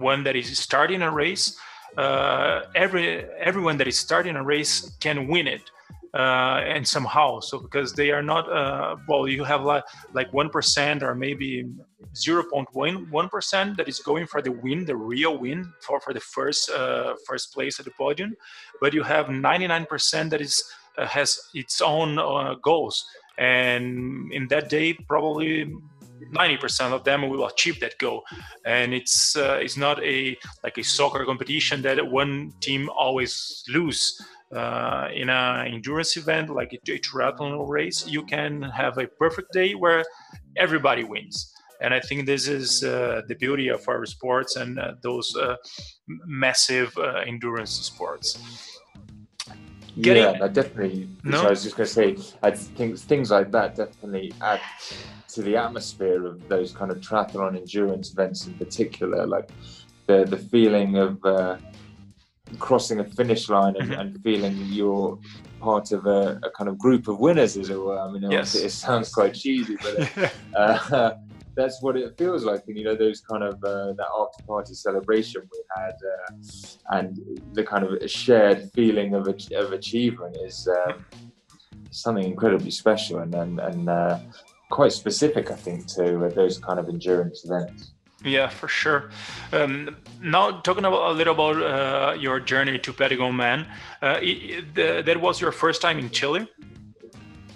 one 0.00 0.24
that 0.24 0.36
is 0.36 0.58
starting 0.58 1.02
a 1.02 1.10
race, 1.10 1.56
uh, 1.96 2.62
every 2.74 3.24
everyone 3.38 3.76
that 3.78 3.88
is 3.88 3.98
starting 3.98 4.36
a 4.36 4.42
race 4.42 4.96
can 5.00 5.28
win 5.28 5.46
it. 5.46 5.62
Uh, 6.12 6.60
and 6.66 6.88
somehow 6.88 7.38
so 7.38 7.60
because 7.60 7.92
they 7.92 8.10
are 8.10 8.22
not 8.22 8.50
uh, 8.50 8.96
well 9.06 9.28
you 9.28 9.44
have 9.44 9.62
like 9.62 9.84
like 10.12 10.28
1% 10.32 11.02
or 11.02 11.14
maybe 11.14 11.64
0.1% 12.14 13.76
that 13.76 13.88
is 13.88 14.00
going 14.00 14.26
for 14.26 14.42
the 14.42 14.50
win 14.50 14.84
the 14.84 14.96
real 14.96 15.38
win 15.38 15.72
for, 15.80 16.00
for 16.00 16.12
the 16.12 16.18
first 16.18 16.68
uh, 16.70 17.14
first 17.28 17.54
place 17.54 17.78
at 17.78 17.84
the 17.84 17.92
podium 17.92 18.34
but 18.80 18.92
you 18.92 19.04
have 19.04 19.26
99% 19.26 20.30
that 20.30 20.40
is 20.40 20.64
uh, 20.98 21.06
has 21.06 21.38
its 21.54 21.80
own 21.80 22.18
uh, 22.18 22.54
goals 22.54 23.06
and 23.38 24.32
in 24.32 24.48
that 24.48 24.68
day 24.68 24.92
probably 24.92 25.72
90% 26.32 26.92
of 26.92 27.04
them 27.04 27.28
will 27.28 27.46
achieve 27.46 27.80
that 27.80 27.98
goal 27.98 28.22
and 28.64 28.92
it's 28.94 29.36
uh, 29.36 29.58
it's 29.60 29.76
not 29.76 30.02
a 30.04 30.36
like 30.64 30.78
a 30.78 30.82
soccer 30.82 31.24
competition 31.24 31.82
that 31.82 31.98
one 32.06 32.52
team 32.60 32.90
always 32.90 33.64
lose 33.68 34.20
uh, 34.54 35.08
in 35.14 35.30
an 35.30 35.66
endurance 35.68 36.16
event 36.16 36.50
like 36.50 36.72
a, 36.72 36.92
a 36.92 36.98
triathlon 36.98 37.68
race 37.68 38.06
you 38.06 38.24
can 38.24 38.62
have 38.62 38.98
a 38.98 39.06
perfect 39.06 39.52
day 39.52 39.74
where 39.74 40.04
everybody 40.56 41.04
wins 41.04 41.52
and 41.80 41.94
I 41.94 42.00
think 42.00 42.26
this 42.26 42.46
is 42.46 42.84
uh, 42.84 43.22
the 43.26 43.34
beauty 43.34 43.68
of 43.68 43.88
our 43.88 44.04
sports 44.04 44.56
and 44.56 44.78
uh, 44.78 44.94
those 45.02 45.34
uh, 45.34 45.56
massive 46.26 46.96
uh, 46.98 47.22
endurance 47.26 47.70
sports. 47.70 48.38
Getting, 50.00 50.22
yeah, 50.22 50.48
definitely. 50.48 51.08
No? 51.24 51.42
I 51.46 51.50
was 51.50 51.62
just 51.62 51.76
going 51.76 51.86
to 51.86 51.92
say, 51.92 52.36
I 52.42 52.50
think 52.50 52.98
things 52.98 53.30
like 53.30 53.50
that 53.52 53.76
definitely 53.76 54.32
add 54.40 54.60
to 55.34 55.42
the 55.42 55.56
atmosphere 55.56 56.26
of 56.26 56.48
those 56.48 56.72
kind 56.72 56.90
of 56.90 56.98
triathlon 57.00 57.56
endurance 57.56 58.12
events 58.12 58.46
in 58.46 58.54
particular, 58.54 59.26
like 59.26 59.50
the 60.06 60.24
the 60.24 60.36
feeling 60.36 60.96
of 60.96 61.24
uh, 61.24 61.56
crossing 62.58 63.00
a 63.00 63.04
finish 63.04 63.48
line 63.48 63.76
and, 63.78 63.90
mm-hmm. 63.90 64.00
and 64.00 64.22
feeling 64.22 64.56
you're 64.66 65.18
part 65.60 65.92
of 65.92 66.06
a, 66.06 66.40
a, 66.42 66.50
kind 66.50 66.68
of 66.68 66.78
group 66.78 67.06
of 67.06 67.20
winners, 67.20 67.56
as 67.56 67.70
it 67.70 67.78
were. 67.78 67.98
I 67.98 68.10
mean, 68.10 68.30
yes. 68.30 68.54
it, 68.54 68.70
sounds 68.70 69.12
quite 69.12 69.34
cheesy, 69.34 69.76
but 69.76 70.32
uh, 70.56 71.14
that's 71.54 71.82
what 71.82 71.96
it 71.96 72.16
feels 72.16 72.44
like. 72.44 72.64
And 72.66 72.76
you 72.76 72.84
know, 72.84 72.96
those 72.96 73.20
kind 73.20 73.42
of 73.42 73.62
uh, 73.62 73.92
that 73.92 74.08
after 74.18 74.42
party 74.44 74.74
celebration 74.74 75.42
we 75.52 75.60
had, 75.76 75.92
uh, 75.92 76.96
and 76.96 77.40
the 77.52 77.62
kind 77.62 77.84
of 77.84 78.10
shared 78.10 78.70
feeling 78.74 79.14
of 79.14 79.28
of 79.28 79.72
achievement 79.72 80.36
is. 80.42 80.68
Um, 80.68 81.04
something 81.92 82.24
incredibly 82.24 82.70
special 82.70 83.18
and 83.18 83.34
and, 83.34 83.58
and 83.58 83.88
uh, 83.88 84.18
quite 84.70 84.92
specific, 84.92 85.50
I 85.50 85.56
think, 85.56 85.86
to 85.88 86.24
uh, 86.24 86.28
those 86.30 86.58
kind 86.58 86.78
of 86.78 86.88
endurance 86.88 87.44
events. 87.44 87.90
Yeah, 88.24 88.48
for 88.48 88.68
sure. 88.68 89.10
Um, 89.52 89.96
now, 90.22 90.60
talking 90.60 90.84
about 90.84 91.10
a 91.10 91.12
little 91.12 91.34
about 91.34 91.56
uh, 91.56 92.14
your 92.14 92.38
journey 92.38 92.78
to 92.78 92.92
Patagon 92.92 93.34
Man, 93.34 93.66
uh, 94.02 94.18
it, 94.20 94.74
the, 94.74 95.02
that 95.04 95.20
was 95.20 95.40
your 95.40 95.52
first 95.52 95.80
time 95.80 95.98
in 95.98 96.10
Chile. 96.10 96.48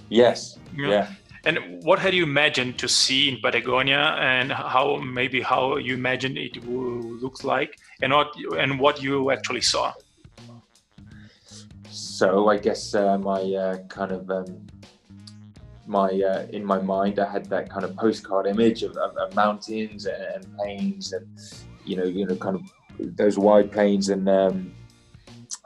Yes. 0.09 0.59
Yeah. 0.77 0.89
yeah. 0.89 1.09
And 1.47 1.83
what 1.85 1.99
had 1.99 2.15
you 2.15 2.23
imagined 2.23 2.79
to 2.79 2.89
see 2.89 3.29
in 3.29 3.39
Patagonia, 3.43 4.17
and 4.19 4.51
how 4.51 4.97
maybe 4.97 5.43
how 5.43 5.77
you 5.77 5.93
imagined 5.93 6.39
it 6.39 6.65
would 6.65 7.21
look 7.21 7.45
like, 7.45 7.79
and 8.01 8.15
what 8.15 8.35
and 8.59 8.81
what 8.81 9.03
you 9.03 9.31
actually 9.31 9.61
saw? 9.61 9.93
So 11.91 12.49
I 12.49 12.57
guess 12.57 12.95
uh, 12.95 13.19
my 13.19 13.43
uh, 13.43 13.79
kind 13.89 14.13
of 14.13 14.31
um, 14.31 14.67
my 15.87 16.09
uh, 16.09 16.47
in 16.51 16.65
my 16.65 16.81
mind 16.81 17.19
I 17.19 17.31
had 17.31 17.47
that 17.47 17.71
kind 17.71 17.85
of 17.85 17.97
postcard 17.97 18.47
image 18.47 18.83
of, 18.83 18.97
of, 18.97 19.17
of, 19.17 19.35
mountains 19.35 20.07
and, 20.07 20.23
and 20.35 20.57
plains 20.57 21.13
and 21.13 21.27
you 21.85 21.97
know 21.97 22.05
you 22.05 22.27
know 22.27 22.37
kind 22.37 22.57
of 22.57 23.17
those 23.17 23.39
wide 23.39 23.73
plains 23.73 24.09
and 24.09 24.29
um, 24.29 24.75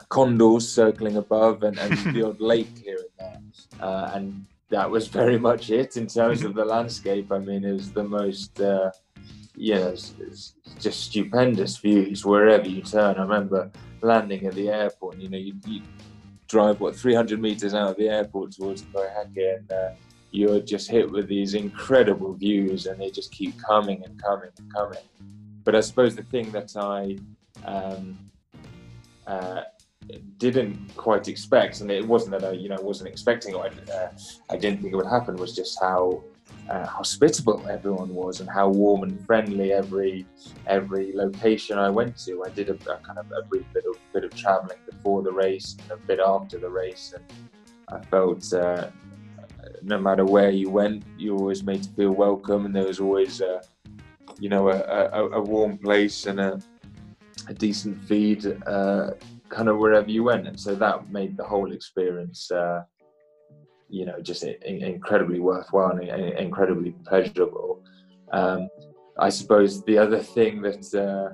condors 0.09 0.67
circling 0.67 1.17
above 1.17 1.63
and, 1.63 1.77
and 1.77 2.15
the 2.15 2.27
odd 2.27 2.41
lake 2.51 2.77
here 2.83 2.97
and 2.97 3.09
there. 3.19 3.87
Uh, 3.87 4.11
and 4.15 4.45
that 4.69 4.89
was 4.89 5.07
very 5.07 5.37
much 5.37 5.69
it 5.69 5.97
in 5.97 6.07
terms 6.07 6.43
of 6.43 6.53
the 6.53 6.65
landscape. 6.65 7.31
I 7.31 7.39
mean 7.39 7.63
it 7.63 7.73
was 7.73 7.91
the 7.91 8.03
most 8.03 8.59
uh, 8.59 8.91
you 9.55 9.75
know 9.75 9.89
it's, 9.89 10.13
it's 10.19 10.53
just 10.79 11.03
stupendous 11.03 11.77
views 11.77 12.25
wherever 12.25 12.67
you 12.67 12.81
turn. 12.81 13.17
I 13.17 13.21
remember 13.21 13.71
landing 14.01 14.45
at 14.45 14.55
the 14.55 14.69
airport 14.69 15.17
you 15.17 15.29
know 15.29 15.37
you, 15.37 15.53
you 15.65 15.81
drive 16.49 16.81
what 16.81 16.95
300 16.95 17.39
meters 17.39 17.73
out 17.73 17.91
of 17.91 17.97
the 17.97 18.09
airport 18.09 18.51
towards 18.51 18.81
Coyhaique 18.81 19.57
and 19.57 19.71
uh, 19.71 19.91
you're 20.31 20.59
just 20.59 20.89
hit 20.89 21.09
with 21.09 21.27
these 21.27 21.53
incredible 21.53 22.33
views 22.33 22.85
and 22.85 22.99
they 22.99 23.09
just 23.09 23.31
keep 23.31 23.59
coming 23.61 24.03
and 24.05 24.21
coming 24.21 24.49
and 24.57 24.73
coming. 24.73 24.99
But 25.63 25.75
I 25.75 25.81
suppose 25.81 26.15
the 26.15 26.23
thing 26.23 26.51
that 26.51 26.75
I 26.75 27.17
um, 27.65 28.17
uh, 29.27 29.61
didn't 30.37 30.95
quite 30.95 31.27
expect, 31.27 31.81
and 31.81 31.91
it 31.91 32.07
wasn't 32.07 32.31
that 32.39 32.43
I, 32.43 32.53
you 32.53 32.69
know, 32.69 32.81
wasn't 32.81 33.09
expecting 33.09 33.53
or 33.55 33.65
I, 33.65 33.91
uh, 33.91 34.11
I 34.49 34.57
didn't 34.57 34.81
think 34.81 34.93
it 34.93 34.95
would 34.95 35.05
happen. 35.05 35.35
Was 35.35 35.55
just 35.55 35.79
how 35.79 36.23
uh, 36.69 36.85
hospitable 36.85 37.67
everyone 37.67 38.13
was 38.13 38.39
and 38.39 38.49
how 38.49 38.69
warm 38.69 39.03
and 39.03 39.25
friendly 39.25 39.73
every 39.73 40.25
every 40.67 41.11
location 41.13 41.77
I 41.77 41.89
went 41.89 42.17
to. 42.25 42.43
I 42.43 42.49
did 42.49 42.69
a, 42.69 42.73
a 42.91 42.97
kind 42.97 43.19
of 43.19 43.31
a 43.31 43.43
brief 43.43 43.65
bit 43.73 43.85
of 43.89 43.97
bit 44.13 44.23
of 44.23 44.35
traveling 44.35 44.77
before 44.89 45.21
the 45.21 45.31
race 45.31 45.75
and 45.81 45.91
a 45.91 45.97
bit 45.97 46.19
after 46.19 46.57
the 46.57 46.69
race, 46.69 47.13
and 47.15 47.23
I 47.89 48.03
felt 48.05 48.51
uh, 48.53 48.87
no 49.81 49.99
matter 49.99 50.25
where 50.25 50.49
you 50.49 50.69
went, 50.69 51.03
you 51.17 51.37
always 51.37 51.63
made 51.63 51.83
to 51.83 51.89
feel 51.89 52.11
welcome, 52.11 52.65
and 52.65 52.75
there 52.75 52.85
was 52.85 52.99
always 52.99 53.41
a, 53.41 53.61
you 54.39 54.49
know 54.49 54.69
a, 54.69 54.79
a, 54.79 55.29
a 55.31 55.41
warm 55.41 55.77
place 55.77 56.25
and 56.25 56.39
a, 56.39 56.59
a 57.47 57.53
decent 57.53 58.01
feed, 58.03 58.45
uh, 58.67 59.11
kind 59.49 59.69
of 59.69 59.77
wherever 59.77 60.09
you 60.09 60.23
went, 60.23 60.47
and 60.47 60.59
so 60.59 60.75
that 60.75 61.09
made 61.11 61.37
the 61.37 61.43
whole 61.43 61.71
experience. 61.71 62.51
Uh, 62.51 62.83
you 63.91 64.05
know, 64.05 64.19
just 64.21 64.43
incredibly 64.43 65.39
worthwhile 65.39 65.97
and 65.97 66.09
incredibly 66.37 66.91
pleasurable. 67.07 67.83
Um, 68.31 68.69
I 69.17 69.29
suppose 69.29 69.83
the 69.83 69.97
other 69.97 70.19
thing 70.19 70.61
that 70.61 70.93
uh, 70.93 71.33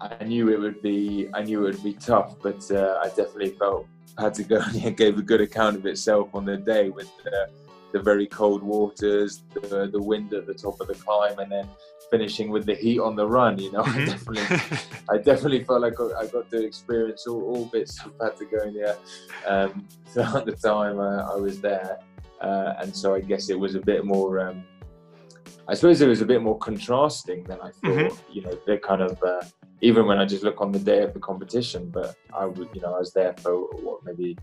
I 0.00 0.24
knew 0.24 0.50
it 0.50 0.60
would 0.60 0.80
be, 0.82 1.28
I 1.34 1.42
knew 1.42 1.66
it 1.66 1.74
would 1.74 1.82
be 1.82 1.94
tough, 1.94 2.36
but 2.40 2.70
uh, 2.70 3.00
I 3.02 3.08
definitely 3.08 3.50
felt 3.50 3.86
Patagonia 4.16 4.90
gave 5.02 5.18
a 5.18 5.22
good 5.22 5.40
account 5.40 5.76
of 5.76 5.86
itself 5.86 6.34
on 6.34 6.44
the 6.44 6.56
day 6.56 6.90
with 6.90 7.10
the, 7.24 7.48
the 7.92 8.00
very 8.00 8.26
cold 8.26 8.62
waters, 8.62 9.42
the, 9.54 9.88
the 9.92 10.00
wind 10.00 10.32
at 10.32 10.46
the 10.46 10.54
top 10.54 10.80
of 10.80 10.88
the 10.88 10.94
climb, 10.94 11.38
and 11.38 11.50
then 11.50 11.68
finishing 12.10 12.50
with 12.50 12.66
the 12.66 12.74
heat 12.74 13.00
on 13.00 13.16
the 13.16 13.26
run. 13.26 13.58
You 13.58 13.72
know, 13.72 13.82
mm-hmm. 13.82 14.00
I 14.00 14.04
definitely, 14.04 14.78
I 15.10 15.18
definitely 15.18 15.64
felt 15.64 15.80
like 15.82 15.94
I 16.00 16.26
got 16.26 16.50
to 16.50 16.64
experience 16.64 17.26
all, 17.26 17.42
all 17.42 17.64
bits 17.66 18.04
of 18.04 18.16
Patagonia 18.18 18.96
um, 19.46 19.86
throughout 20.08 20.46
the 20.46 20.52
time 20.52 20.98
uh, 20.98 21.32
I 21.32 21.36
was 21.36 21.60
there, 21.60 21.98
uh, 22.40 22.74
and 22.80 22.94
so 22.94 23.14
I 23.14 23.20
guess 23.20 23.50
it 23.50 23.58
was 23.58 23.74
a 23.74 23.80
bit 23.80 24.04
more. 24.04 24.40
Um, 24.40 24.64
I 25.68 25.74
suppose 25.74 26.00
it 26.00 26.08
was 26.08 26.20
a 26.20 26.26
bit 26.26 26.42
more 26.42 26.58
contrasting 26.58 27.44
than 27.44 27.60
I 27.60 27.70
thought. 27.70 27.82
Mm-hmm. 27.82 28.32
You 28.32 28.42
know, 28.42 28.58
the 28.66 28.78
kind 28.78 29.00
of 29.00 29.22
uh, 29.22 29.42
even 29.82 30.06
when 30.06 30.18
I 30.18 30.24
just 30.24 30.44
look 30.44 30.60
on 30.60 30.70
the 30.72 30.78
day 30.78 31.02
of 31.02 31.12
the 31.12 31.20
competition. 31.20 31.90
But 31.90 32.16
I 32.32 32.46
would, 32.46 32.68
you 32.72 32.80
know, 32.80 32.94
I 32.94 32.98
was 33.00 33.12
there 33.12 33.34
for 33.42 33.54
what 33.86 33.98
maybe 34.04 34.38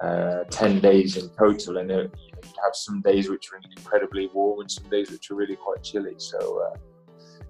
uh, 0.00 0.44
ten 0.50 0.80
days 0.80 1.16
in 1.16 1.28
total, 1.30 1.78
and 1.78 1.90
it, 1.90 2.12
you 2.16 2.32
know, 2.32 2.38
you'd 2.42 2.60
have 2.64 2.74
some 2.74 3.02
days 3.02 3.28
which 3.28 3.50
were 3.50 3.60
incredibly 3.76 4.30
warm 4.32 4.60
and 4.60 4.70
some 4.70 4.88
days 4.88 5.10
which 5.10 5.28
were 5.28 5.36
really 5.36 5.56
quite 5.56 5.82
chilly. 5.82 6.14
So 6.16 6.62
uh, 6.62 6.76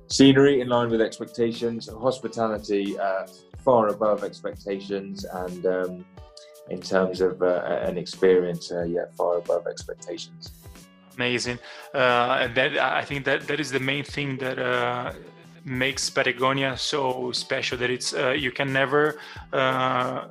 scenery 0.08 0.60
in 0.62 0.68
line 0.68 0.88
with 0.88 1.00
expectations, 1.00 1.88
hospitality 1.88 2.98
uh, 2.98 3.26
far 3.62 3.88
above 3.88 4.24
expectations, 4.24 5.24
and 5.24 5.66
um, 5.66 6.04
in 6.70 6.80
terms 6.80 7.20
of 7.20 7.42
uh, 7.42 7.80
an 7.82 7.98
experience, 7.98 8.72
uh, 8.72 8.84
yeah, 8.84 9.04
far 9.16 9.36
above 9.36 9.66
expectations. 9.66 10.52
Amazing, 11.16 11.58
uh, 11.94 12.38
and 12.40 12.54
that 12.56 12.78
I 12.78 13.02
think 13.04 13.24
that 13.26 13.46
that 13.48 13.60
is 13.60 13.70
the 13.70 13.80
main 13.80 14.02
thing 14.02 14.38
that 14.38 14.58
makes 15.64 16.10
Patagonia 16.10 16.76
so 16.76 17.32
special 17.32 17.78
that 17.78 17.90
it's 17.90 18.14
uh, 18.14 18.30
you 18.30 18.52
can 18.52 18.72
never 18.72 19.18
uh, 19.52 20.26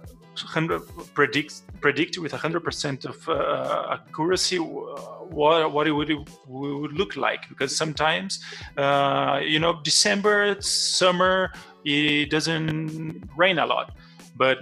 predict 1.13 1.61
predict 1.81 2.17
with 2.17 2.31
100% 2.31 3.05
of 3.05 3.29
uh, 3.29 3.97
accuracy 3.99 4.57
what 4.57 5.71
what 5.71 5.87
it 5.87 5.91
would, 5.91 6.09
it 6.09 6.19
would 6.47 6.93
look 6.93 7.15
like. 7.15 7.49
Because 7.49 7.75
sometimes 7.75 8.43
uh, 8.77 9.39
you 9.43 9.59
know 9.59 9.81
December 9.83 10.55
summer 10.61 11.51
it 11.83 12.29
doesn't 12.29 13.29
rain 13.35 13.59
a 13.59 13.65
lot. 13.65 13.95
But 14.35 14.59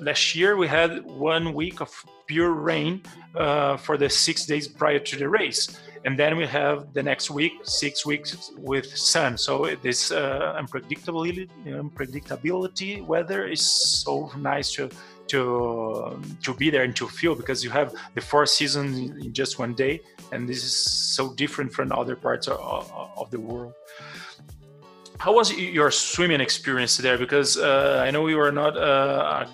last 0.00 0.34
year 0.34 0.56
we 0.56 0.66
had 0.68 1.04
one 1.04 1.52
week 1.54 1.80
of 1.80 1.90
pure 2.26 2.52
rain 2.52 3.02
uh, 3.34 3.76
for 3.76 3.96
the 3.96 4.08
six 4.08 4.46
days 4.46 4.66
prior 4.68 4.98
to 4.98 5.16
the 5.16 5.28
race 5.28 5.78
and 6.04 6.18
then 6.18 6.36
we 6.36 6.46
have 6.46 6.92
the 6.92 7.02
next 7.02 7.30
week 7.30 7.52
six 7.62 8.04
weeks 8.04 8.50
with 8.58 8.86
sun. 8.96 9.38
So 9.38 9.76
this 9.82 10.10
uh, 10.10 10.58
unpredictability 10.60 11.48
unpredictability 11.66 13.04
weather 13.04 13.46
is 13.46 13.62
so 13.62 14.30
nice 14.36 14.72
to 14.72 14.90
to 15.28 16.20
to 16.42 16.54
be 16.54 16.70
there 16.70 16.82
and 16.82 16.96
to 16.96 17.06
feel 17.08 17.34
because 17.34 17.62
you 17.62 17.70
have 17.70 17.94
the 18.14 18.20
four 18.20 18.46
seasons 18.46 18.98
in 19.24 19.32
just 19.32 19.58
one 19.58 19.74
day 19.74 20.00
and 20.32 20.48
this 20.48 20.64
is 20.64 20.74
so 20.74 21.32
different 21.34 21.72
from 21.72 21.92
other 21.92 22.16
parts 22.16 22.48
of, 22.48 22.58
of 23.16 23.30
the 23.30 23.38
world. 23.38 23.72
How 25.18 25.32
was 25.32 25.52
your 25.52 25.92
swimming 25.92 26.40
experience 26.40 26.96
there? 26.96 27.16
Because 27.16 27.56
uh, 27.56 28.02
i 28.04 28.10
know 28.10 28.26
you 28.26 28.40
are 28.40 28.50
not 28.50 28.76
uh, 28.76 29.46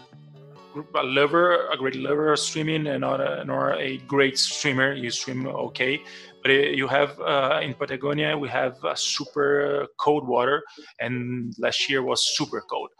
a 0.94 1.02
lover, 1.02 1.68
a 1.68 1.76
great 1.76 1.96
lover 1.96 2.32
of 2.32 2.38
swimming, 2.38 2.86
and 2.86 3.00
not 3.00 3.20
a, 3.20 3.44
nor 3.44 3.74
a 3.74 3.98
great 3.98 4.38
swimmer. 4.38 4.92
You 4.92 5.10
swim 5.10 5.46
okay, 5.46 6.02
but 6.48 6.76
you 6.76 6.88
have 6.88 7.20
uh, 7.20 7.60
in 7.62 7.74
Patagonia 7.74 8.36
we 8.36 8.48
have 8.48 8.82
a 8.84 8.96
super 8.96 9.86
cold 9.98 10.26
water, 10.26 10.62
and 11.00 11.54
last 11.58 11.90
year 11.90 12.02
was 12.02 12.20
super 12.36 12.62
cold. 12.70 12.90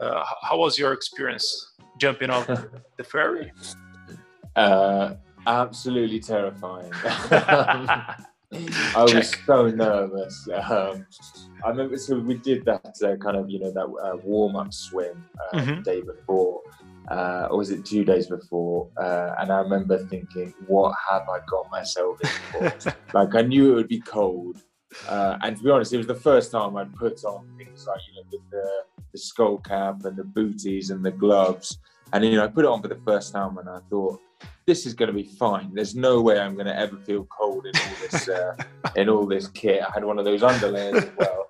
Uh, 0.00 0.24
how 0.42 0.58
was 0.58 0.78
your 0.78 0.92
experience 0.92 1.46
jumping 1.96 2.30
off 2.30 2.46
the 2.98 3.04
ferry? 3.04 3.50
Uh, 4.56 5.14
absolutely 5.46 6.20
terrifying. 6.20 6.92
I 7.04 8.16
was 8.96 9.34
so 9.46 9.68
nervous. 9.68 10.48
Um, 10.52 11.06
I 11.64 11.68
remember, 11.70 11.96
so 11.96 12.18
we 12.18 12.34
did 12.34 12.64
that 12.66 12.94
uh, 13.04 13.16
kind 13.16 13.36
of, 13.36 13.48
you 13.50 13.58
know, 13.60 13.70
that 13.70 13.86
uh, 13.86 14.16
warm 14.22 14.56
up 14.56 14.72
swim 14.72 15.24
uh, 15.52 15.56
mm-hmm. 15.56 15.76
the 15.76 15.82
day 15.82 16.00
before, 16.02 16.60
uh, 17.10 17.48
or 17.50 17.58
was 17.58 17.70
it 17.70 17.84
two 17.84 18.04
days 18.04 18.28
before? 18.28 18.88
Uh, 18.96 19.34
and 19.38 19.50
I 19.50 19.60
remember 19.60 19.98
thinking, 20.06 20.54
what 20.66 20.94
have 21.10 21.28
I 21.28 21.40
got 21.48 21.70
myself 21.70 22.20
in 22.20 22.70
for? 22.70 22.94
like, 23.14 23.34
I 23.34 23.42
knew 23.42 23.72
it 23.72 23.74
would 23.74 23.88
be 23.88 24.00
cold. 24.00 24.62
Uh, 25.08 25.36
and 25.42 25.56
to 25.56 25.62
be 25.62 25.70
honest, 25.70 25.92
it 25.92 25.98
was 25.98 26.06
the 26.06 26.14
first 26.14 26.50
time 26.50 26.76
I'd 26.76 26.94
put 26.94 27.24
on 27.24 27.48
things 27.56 27.86
like, 27.86 28.00
you 28.08 28.22
know, 28.22 28.42
the, 28.50 28.82
the 29.12 29.18
skull 29.18 29.58
cap 29.58 30.04
and 30.04 30.16
the 30.16 30.24
booties 30.24 30.90
and 30.90 31.04
the 31.04 31.10
gloves. 31.10 31.78
And, 32.12 32.24
you 32.24 32.36
know, 32.36 32.44
I 32.44 32.48
put 32.48 32.64
it 32.64 32.68
on 32.68 32.80
for 32.80 32.88
the 32.88 33.00
first 33.04 33.32
time 33.32 33.58
and 33.58 33.68
I 33.68 33.80
thought, 33.90 34.20
this 34.66 34.84
is 34.84 34.92
going 34.92 35.06
to 35.06 35.14
be 35.14 35.24
fine. 35.24 35.72
There's 35.72 35.94
no 35.94 36.20
way 36.20 36.38
I'm 36.38 36.54
going 36.54 36.66
to 36.66 36.78
ever 36.78 36.98
feel 36.98 37.24
cold 37.24 37.66
in 37.66 37.72
all 37.74 37.94
this 38.02 38.28
uh, 38.28 38.54
in 38.96 39.08
all 39.08 39.26
this 39.26 39.48
kit. 39.48 39.82
I 39.82 39.90
had 39.94 40.04
one 40.04 40.18
of 40.18 40.26
those 40.26 40.42
underlayers 40.42 41.04
as 41.04 41.10
well, 41.16 41.48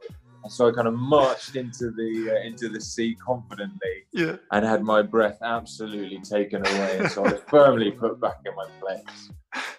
so 0.49 0.69
I 0.69 0.73
kind 0.73 0.89
of 0.89 0.95
marched 0.95 1.57
into 1.57 1.91
the 1.91 2.33
uh, 2.37 2.47
into 2.47 2.69
the 2.69 2.81
sea 2.81 3.17
confidently, 3.25 4.05
yeah. 4.13 4.37
and 4.53 4.65
had 4.65 4.83
my 4.83 5.03
breath 5.03 5.39
absolutely 5.43 6.21
taken 6.21 6.67
away. 6.67 6.99
And 6.99 7.11
so 7.11 7.25
I 7.25 7.33
was 7.33 7.43
firmly 7.49 7.91
put 7.91 8.21
back 8.21 8.41
in 8.45 8.55
my 8.55 8.67
place. 8.81 9.31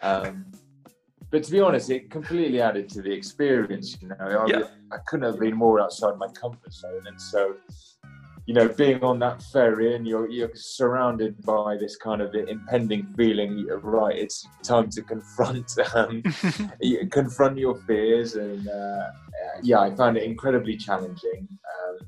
Um, 0.02 0.52
but 1.32 1.44
to 1.44 1.52
be 1.52 1.60
honest, 1.60 1.90
it 1.90 2.10
completely 2.10 2.60
added 2.62 2.90
to 2.90 3.02
the 3.02 3.12
experience. 3.12 3.98
You 4.02 4.10
know, 4.10 4.16
I, 4.20 4.46
yeah. 4.48 4.64
I 4.92 4.98
couldn't 5.08 5.32
have 5.32 5.40
been 5.40 5.56
more 5.56 5.80
outside 5.80 6.18
my 6.18 6.28
comfort 6.30 6.74
zone, 6.74 7.06
and 7.06 7.20
so 7.20 7.56
you 8.46 8.54
know, 8.54 8.68
being 8.68 9.04
on 9.04 9.20
that 9.20 9.42
ferry 9.44 9.96
and 9.96 10.08
you're 10.08 10.30
you're 10.30 10.52
surrounded 10.56 11.42
by 11.44 11.78
this 11.78 11.96
kind 11.96 12.22
of 12.22 12.34
impending 12.34 13.06
feeling. 13.16 13.68
Right, 13.82 14.18
it's 14.18 14.48
time 14.64 14.90
to 14.90 15.02
confront 15.02 15.76
um, 15.94 16.24
confront 17.12 17.58
your 17.58 17.76
fears, 17.88 18.36
and 18.36 18.68
uh, 18.68 19.08
yeah, 19.62 19.80
I 19.80 19.96
found 19.96 20.18
it 20.18 20.24
incredibly 20.24 20.78
challenging. 20.78 21.48
Um, 21.48 22.08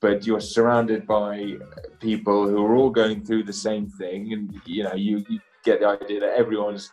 but 0.00 0.26
you're 0.26 0.40
surrounded 0.40 1.06
by 1.06 1.56
people 2.00 2.48
who 2.48 2.64
are 2.64 2.74
all 2.74 2.90
going 2.90 3.24
through 3.24 3.44
the 3.44 3.52
same 3.52 3.88
thing, 3.88 4.32
and 4.32 4.60
you 4.64 4.82
know, 4.84 4.94
you, 4.94 5.24
you 5.28 5.40
get 5.64 5.80
the 5.80 5.86
idea 5.86 6.20
that 6.20 6.34
everyone's 6.36 6.90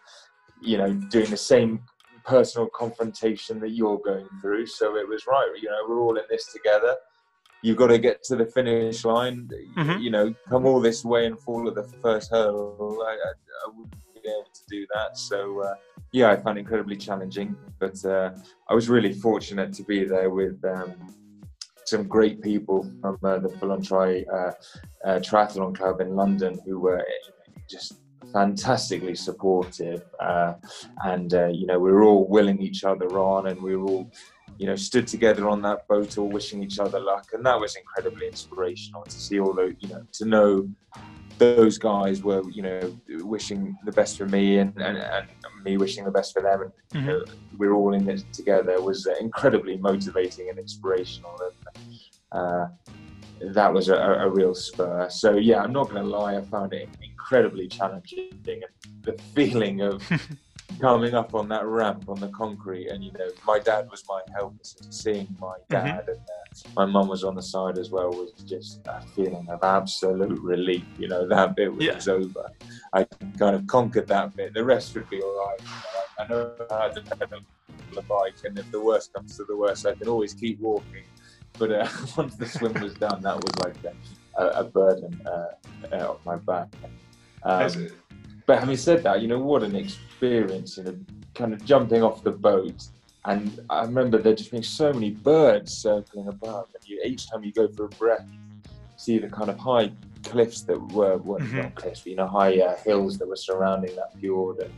you 0.61 0.77
know 0.77 0.93
doing 0.93 1.29
the 1.29 1.37
same 1.37 1.81
personal 2.25 2.67
confrontation 2.67 3.59
that 3.59 3.71
you're 3.71 3.99
going 3.99 4.27
through. 4.41 4.67
So 4.67 4.95
it 4.97 5.07
was 5.07 5.25
right, 5.25 5.49
you 5.59 5.69
know, 5.69 5.77
we're 5.87 5.99
all 5.99 6.17
in 6.17 6.23
this 6.29 6.51
together 6.53 6.95
you've 7.61 7.77
got 7.77 7.87
to 7.87 7.97
get 7.97 8.23
to 8.23 8.35
the 8.35 8.45
finish 8.45 9.03
line. 9.05 9.49
Mm-hmm. 9.77 10.01
You 10.01 10.11
know, 10.11 10.35
come 10.47 10.65
all 10.65 10.79
this 10.79 11.03
way 11.03 11.25
and 11.25 11.39
fall 11.39 11.67
at 11.67 11.75
the 11.75 11.83
first 12.01 12.31
hurdle. 12.31 13.03
I, 13.05 13.11
I, 13.11 13.13
I 13.13 13.69
wouldn't 13.69 13.95
be 14.13 14.29
able 14.29 14.49
to 14.53 14.61
do 14.69 14.85
that. 14.93 15.17
So, 15.17 15.61
uh, 15.61 15.75
yeah, 16.11 16.31
I 16.31 16.37
found 16.37 16.57
it 16.57 16.61
incredibly 16.61 16.95
challenging. 16.95 17.55
But 17.79 18.03
uh, 18.05 18.31
I 18.69 18.73
was 18.73 18.89
really 18.89 19.13
fortunate 19.13 19.73
to 19.73 19.83
be 19.83 20.05
there 20.05 20.29
with 20.29 20.63
um, 20.65 21.15
some 21.85 22.07
great 22.07 22.41
people 22.41 22.89
from 23.01 23.17
uh, 23.23 23.39
the 23.39 23.49
Full 23.49 23.71
On 23.71 23.81
Try 23.81 24.23
uh, 24.31 24.51
uh, 25.05 25.19
Triathlon 25.19 25.75
Club 25.75 26.01
in 26.01 26.15
London 26.15 26.59
who 26.65 26.79
were 26.79 27.05
just 27.69 27.95
fantastically 28.31 29.15
supportive. 29.15 30.03
Uh, 30.19 30.53
and, 31.03 31.31
you 31.31 31.65
know, 31.65 31.79
we 31.79 31.91
were 31.91 32.03
all 32.03 32.27
willing 32.27 32.61
each 32.61 32.83
other 32.83 33.07
on 33.17 33.47
and 33.47 33.61
we 33.61 33.75
were 33.75 33.87
all 33.87 34.11
you 34.59 34.65
know, 34.65 34.75
stood 34.75 35.07
together 35.07 35.47
on 35.47 35.61
that 35.61 35.87
boat, 35.87 36.17
all 36.17 36.27
wishing 36.27 36.61
each 36.61 36.79
other 36.79 36.99
luck, 36.99 37.29
and 37.31 37.45
that 37.45 37.59
was 37.59 37.77
incredibly 37.77 38.27
inspirational 38.27 39.03
to 39.03 39.11
see 39.11 39.39
all 39.39 39.53
those, 39.53 39.73
you 39.79 39.87
know, 39.87 40.05
to 40.11 40.25
know 40.25 40.69
those 41.37 41.77
guys 41.77 42.21
were, 42.21 42.43
you 42.51 42.61
know, 42.61 42.99
wishing 43.23 43.77
the 43.85 43.91
best 43.93 44.17
for 44.17 44.25
me 44.25 44.57
and, 44.57 44.75
and, 44.81 44.97
and 44.97 45.27
me 45.63 45.77
wishing 45.77 46.03
the 46.03 46.11
best 46.11 46.33
for 46.33 46.41
them, 46.41 46.61
and 46.61 46.71
mm-hmm. 46.93 47.09
you 47.09 47.19
know, 47.19 47.25
we're 47.57 47.73
all 47.73 47.93
in 47.93 48.05
this 48.05 48.25
together 48.33 48.81
was 48.81 49.07
incredibly 49.21 49.77
motivating 49.77 50.49
and 50.49 50.59
inspirational. 50.59 51.39
And 51.41 51.97
uh, 52.33 52.67
that 53.53 53.73
was 53.73 53.87
a, 53.87 53.95
a, 53.95 54.29
real 54.29 54.53
spur. 54.53 55.09
So 55.09 55.37
yeah, 55.37 55.63
I'm 55.63 55.71
not 55.71 55.89
going 55.89 56.03
to 56.03 56.09
lie, 56.09 56.35
I 56.35 56.41
found 56.41 56.73
it 56.73 56.89
incredibly 57.01 57.69
challenging, 57.69 58.31
and 58.45 58.65
the 59.03 59.17
feeling 59.33 59.81
of 59.81 60.03
coming 60.79 61.13
up 61.13 61.33
on 61.33 61.49
that 61.49 61.65
ramp 61.65 62.05
on 62.07 62.19
the 62.19 62.29
concrete, 62.29 62.87
and 62.87 63.03
you 63.03 63.11
know, 63.13 63.29
my 63.45 63.59
dad 63.59 63.89
was 63.89 64.03
my 64.07 64.21
helper, 64.33 64.57
so 64.61 64.85
seeing 64.89 65.27
my 65.39 65.47
mm-hmm. 65.47 65.73
dad 65.73 66.01
mm-hmm. 66.01 66.11
and 66.11 66.19
uh, 66.19 66.69
my 66.75 66.85
mum 66.85 67.07
was 67.07 67.23
on 67.23 67.35
the 67.35 67.41
side 67.41 67.77
as 67.77 67.89
well 67.89 68.09
was 68.09 68.31
just 68.45 68.81
a 68.87 69.01
feeling 69.01 69.47
of 69.49 69.63
absolute 69.63 70.39
relief. 70.39 70.85
You 70.97 71.07
know, 71.07 71.27
that 71.27 71.55
bit 71.55 71.73
was 71.73 71.85
yeah. 71.85 72.13
over. 72.13 72.51
I 72.93 73.05
kind 73.37 73.55
of 73.55 73.67
conquered 73.67 74.07
that 74.07 74.35
bit. 74.35 74.53
The 74.53 74.63
rest 74.63 74.95
would 74.95 75.09
be 75.09 75.21
all 75.21 75.47
right. 75.47 75.59
I 76.19 76.27
know 76.27 76.51
how 76.69 76.89
to 76.89 77.01
pedal 77.01 77.39
the 77.93 78.01
bike, 78.03 78.35
and 78.43 78.57
if 78.57 78.69
the 78.71 78.81
worst 78.81 79.13
comes 79.13 79.37
to 79.37 79.43
the 79.45 79.55
worst, 79.55 79.85
I 79.85 79.93
can 79.93 80.07
always 80.07 80.33
keep 80.33 80.59
walking. 80.59 81.03
But 81.57 81.71
uh, 81.71 81.87
once 82.17 82.35
the 82.35 82.45
swim 82.45 82.73
was 82.81 82.93
done, 82.93 83.21
that 83.21 83.35
was 83.35 83.55
like 83.59 83.75
a, 84.37 84.45
a 84.47 84.63
burden 84.63 85.19
uh, 85.25 85.95
off 85.97 86.25
my 86.25 86.37
back. 86.37 86.67
Um, 87.43 87.89
but 88.49 88.57
having 88.57 88.77
said 88.77 89.03
that, 89.03 89.21
you 89.21 89.27
know 89.27 89.37
what 89.37 89.61
an 89.61 89.75
experience, 89.75 90.77
you 90.77 90.83
know, 90.85 90.97
kind 91.35 91.53
of 91.53 91.63
jumping 91.71 92.01
off 92.01 92.23
the 92.23 92.31
boat. 92.31 92.79
And 93.25 93.59
I 93.69 93.83
remember 93.83 94.17
there 94.17 94.33
just 94.33 94.49
being 94.49 94.63
so 94.63 94.91
many 94.91 95.11
birds 95.11 95.71
circling 95.71 96.27
above, 96.29 96.65
and 96.73 96.83
you, 96.89 96.99
each 97.05 97.29
time 97.29 97.43
you 97.43 97.51
go 97.51 97.67
for 97.67 97.85
a 97.85 97.89
breath, 97.89 98.25
see 98.97 99.19
the 99.19 99.29
kind 99.29 99.51
of 99.51 99.59
high 99.59 99.91
cliffs 100.23 100.61
that 100.63 100.79
were, 100.93 101.17
were 101.17 101.37
mm-hmm. 101.37 101.57
not 101.57 101.75
cliffs, 101.75 101.99
but, 102.01 102.09
you 102.09 102.15
know, 102.15 102.25
high 102.25 102.59
uh, 102.59 102.75
hills 102.77 103.19
that 103.19 103.27
were 103.27 103.35
surrounding 103.35 103.95
that 103.95 104.19
fjord. 104.19 104.57
And 104.61 104.73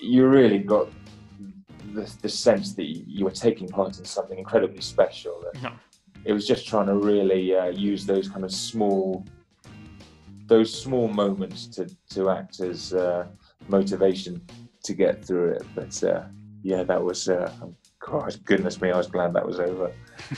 you 0.00 0.28
really 0.28 0.60
got 0.60 0.86
the, 1.92 2.08
the 2.22 2.28
sense 2.28 2.74
that 2.74 2.84
you 2.84 3.24
were 3.24 3.32
taking 3.32 3.66
part 3.66 3.98
in 3.98 4.04
something 4.04 4.38
incredibly 4.38 4.80
special. 4.80 5.42
And 5.52 5.64
It 6.24 6.32
was 6.32 6.46
just 6.46 6.68
trying 6.68 6.86
to 6.86 6.94
really 6.94 7.52
uh, 7.56 7.70
use 7.70 8.06
those 8.06 8.28
kind 8.28 8.44
of 8.44 8.52
small, 8.52 9.24
those 10.50 10.70
small 10.82 11.06
moments 11.08 11.66
to 11.68 11.82
to 12.14 12.28
act 12.28 12.60
as 12.60 12.92
uh, 12.92 13.24
motivation 13.68 14.42
to 14.82 14.92
get 14.92 15.24
through 15.24 15.52
it. 15.52 15.64
But 15.74 15.94
uh, 16.04 16.24
yeah, 16.62 16.82
that 16.82 17.02
was. 17.02 17.28
Uh, 17.28 17.50
God, 18.00 18.34
goodness 18.46 18.80
me, 18.80 18.90
I 18.90 18.96
was 18.96 19.08
glad 19.08 19.34
that 19.34 19.46
was 19.46 19.60
over. 19.60 19.92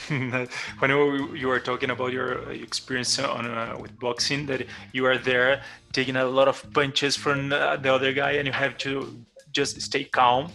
when 0.79 0.89
you 0.89 1.47
were 1.47 1.61
talking 1.61 1.91
about 1.91 2.11
your 2.11 2.51
experience 2.51 3.17
on 3.19 3.45
uh, 3.45 3.77
with 3.79 3.97
boxing, 3.99 4.45
that 4.47 4.65
you 4.91 5.05
are 5.05 5.17
there 5.17 5.63
taking 5.93 6.17
a 6.17 6.25
lot 6.25 6.49
of 6.49 6.57
punches 6.73 7.15
from 7.15 7.49
the 7.49 7.93
other 7.93 8.11
guy, 8.11 8.31
and 8.31 8.45
you 8.45 8.53
have 8.53 8.77
to 8.79 9.17
just 9.53 9.81
stay 9.81 10.03
calm 10.03 10.51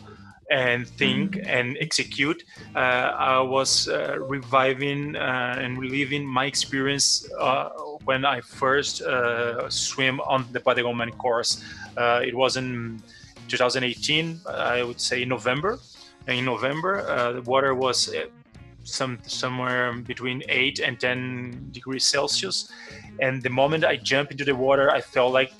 and 0.50 0.88
think 0.88 1.32
mm-hmm. 1.32 1.48
and 1.48 1.76
execute. 1.80 2.44
Uh, 2.74 2.78
I 2.78 3.40
was 3.40 3.88
uh, 3.88 4.18
reviving 4.18 5.16
uh, 5.16 5.56
and 5.58 5.78
reliving 5.78 6.26
my 6.26 6.46
experience 6.46 7.28
uh, 7.38 7.68
when 8.04 8.24
I 8.24 8.40
first 8.40 9.02
uh, 9.02 9.68
swim 9.68 10.20
on 10.20 10.46
the 10.52 10.60
Patagonia 10.60 11.10
course. 11.12 11.62
Uh, 11.96 12.22
it 12.24 12.34
was 12.34 12.56
in 12.56 13.02
2018, 13.48 14.40
I 14.46 14.82
would 14.82 15.00
say 15.00 15.24
November. 15.24 15.78
In 16.26 16.44
November, 16.44 17.32
the 17.32 17.42
water 17.42 17.74
was 17.74 18.14
some 18.84 19.18
somewhere 19.26 19.92
between 19.94 20.42
8 20.48 20.80
and 20.80 21.00
10 21.00 21.68
degrees 21.72 22.04
Celsius. 22.04 22.70
And 23.20 23.42
the 23.42 23.48
moment 23.50 23.84
I 23.84 23.96
jumped 23.96 24.32
into 24.32 24.44
the 24.44 24.54
water, 24.54 24.90
I 24.90 25.00
felt 25.00 25.32
like 25.32 25.52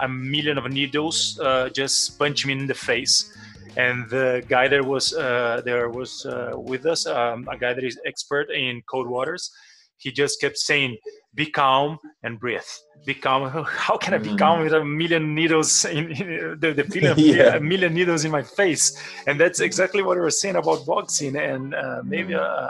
a 0.00 0.08
million 0.08 0.56
of 0.56 0.70
needles 0.70 1.38
just 1.74 2.18
punched 2.18 2.46
me 2.46 2.54
in 2.54 2.66
the 2.66 2.74
face 2.74 3.30
and 3.76 4.08
the 4.08 4.44
guy 4.48 4.68
that 4.68 4.84
was 4.84 5.14
uh, 5.14 5.62
there 5.64 5.88
was 5.88 6.26
uh, 6.26 6.52
with 6.56 6.86
us, 6.86 7.06
um, 7.06 7.48
a 7.50 7.56
guy 7.56 7.72
that 7.72 7.84
is 7.84 7.98
expert 8.06 8.50
in 8.50 8.82
cold 8.88 9.08
waters. 9.08 9.50
He 9.96 10.10
just 10.12 10.40
kept 10.40 10.58
saying, 10.58 10.96
"Be 11.34 11.46
calm 11.46 11.98
and 12.22 12.38
breathe. 12.38 12.70
Be 13.06 13.14
calm." 13.14 13.48
How 13.66 13.96
can 13.96 14.14
I 14.14 14.18
be 14.18 14.36
calm 14.36 14.62
with 14.62 14.74
a 14.74 14.84
million 14.84 15.34
needles 15.34 15.84
in, 15.84 16.12
in 16.12 16.58
the, 16.60 16.72
the 16.72 16.84
feeling 16.84 17.10
of 17.10 17.18
yeah. 17.36 17.56
a 17.56 17.60
million 17.60 17.94
needles 17.94 18.24
in 18.24 18.30
my 18.30 18.42
face? 18.42 18.96
And 19.26 19.40
that's 19.40 19.60
exactly 19.60 20.02
what 20.02 20.16
we 20.16 20.22
were 20.22 20.30
saying 20.30 20.56
about 20.56 20.86
boxing 20.86 21.36
and 21.36 21.74
uh, 21.74 22.02
maybe. 22.04 22.34
Uh, 22.34 22.68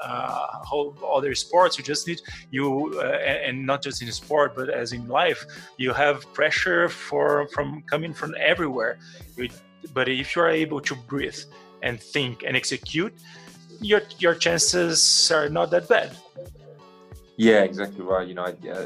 uh, 0.00 0.46
whole 0.62 0.96
other 1.12 1.34
sports 1.34 1.76
you 1.76 1.82
just 1.82 2.06
need 2.06 2.20
you 2.52 2.94
uh, 3.02 3.18
and 3.46 3.66
not 3.66 3.82
just 3.82 4.00
in 4.00 4.10
sport 4.12 4.54
but 4.54 4.70
as 4.70 4.92
in 4.92 5.08
life 5.08 5.44
you 5.76 5.92
have 5.92 6.24
pressure 6.32 6.88
for 6.88 7.48
from 7.48 7.82
coming 7.90 8.14
from 8.14 8.32
everywhere 8.38 8.96
you 9.36 9.48
but 9.98 10.08
if 10.08 10.36
you 10.36 10.42
are 10.42 10.48
able 10.48 10.80
to 10.80 10.94
breathe 10.94 11.42
and 11.82 12.00
think 12.00 12.44
and 12.46 12.56
execute, 12.56 13.12
your 13.80 14.02
your 14.20 14.34
chances 14.44 15.00
are 15.32 15.48
not 15.48 15.72
that 15.72 15.88
bad. 15.88 16.10
Yeah, 17.36 17.62
exactly 17.70 18.04
right. 18.04 18.26
You 18.28 18.34
know, 18.34 18.44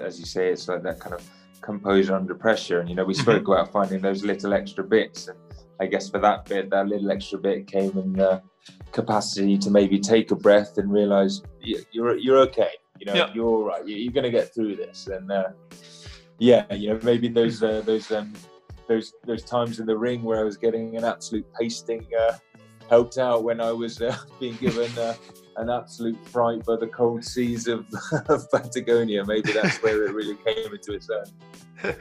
as 0.09 0.19
you 0.19 0.25
say, 0.25 0.45
it's 0.49 0.69
like 0.69 0.83
that 0.85 1.01
kind 1.01 1.15
of 1.15 1.23
composure 1.61 2.15
under 2.17 2.35
pressure. 2.35 2.81
And 2.81 2.89
you 2.89 2.95
know, 2.95 3.05
we 3.05 3.13
spoke 3.13 3.43
mm-hmm. 3.43 3.53
about 3.53 3.73
finding 3.73 4.01
those 4.01 4.25
little 4.25 4.55
extra 4.55 4.85
bits. 4.85 5.29
And 5.29 5.37
I 5.81 5.85
guess 5.93 6.09
for 6.09 6.19
that 6.21 6.47
bit, 6.47 6.71
that 6.71 6.89
little 6.89 7.11
extra 7.11 7.39
bit 7.39 7.67
came 7.67 7.93
in 7.99 8.15
the 8.15 8.41
capacity 8.93 9.59
to 9.59 9.71
maybe 9.71 10.01
take 10.01 10.31
a 10.31 10.39
breath 10.47 10.79
and 10.79 10.91
realize 10.91 11.43
you're 11.61 12.17
you're 12.17 12.41
okay. 12.49 12.73
You 12.99 13.05
know, 13.09 13.17
yeah. 13.21 13.29
you're 13.35 13.51
all 13.55 13.65
right. 13.65 13.87
You're 13.87 14.17
going 14.19 14.29
to 14.33 14.37
get 14.39 14.55
through 14.55 14.77
this. 14.77 15.09
And 15.09 15.31
uh, 15.31 15.51
yeah, 16.39 16.73
you 16.73 16.89
know, 16.89 16.99
maybe 17.03 17.29
those 17.29 17.63
uh, 17.63 17.83
those 17.85 18.11
um, 18.13 18.33
those 18.93 19.15
those 19.25 19.45
times 19.45 19.81
in 19.81 19.87
the 19.87 19.97
ring 19.97 20.23
where 20.23 20.41
I 20.41 20.45
was 20.45 20.57
getting 20.57 20.97
an 20.97 21.05
absolute 21.05 21.47
pasting 21.59 22.07
uh, 22.19 22.35
helped 22.89 23.19
out 23.19 23.43
when 23.43 23.61
I 23.61 23.73
was 23.73 24.03
uh, 24.03 24.17
being 24.41 24.57
given 24.57 24.91
uh, 24.99 25.15
an 25.57 25.71
absolute 25.71 26.19
fright 26.29 26.65
by 26.65 26.77
the 26.77 26.87
cold 26.87 27.25
seas 27.25 27.69
of, 27.69 27.87
of 28.29 28.51
Patagonia. 28.51 29.25
Maybe 29.25 29.53
that's 29.53 29.83
where 29.83 30.05
it 30.05 30.13
really 30.15 30.37
came 30.47 30.73
into 30.73 30.93
its 30.93 31.09
own. 31.11 31.95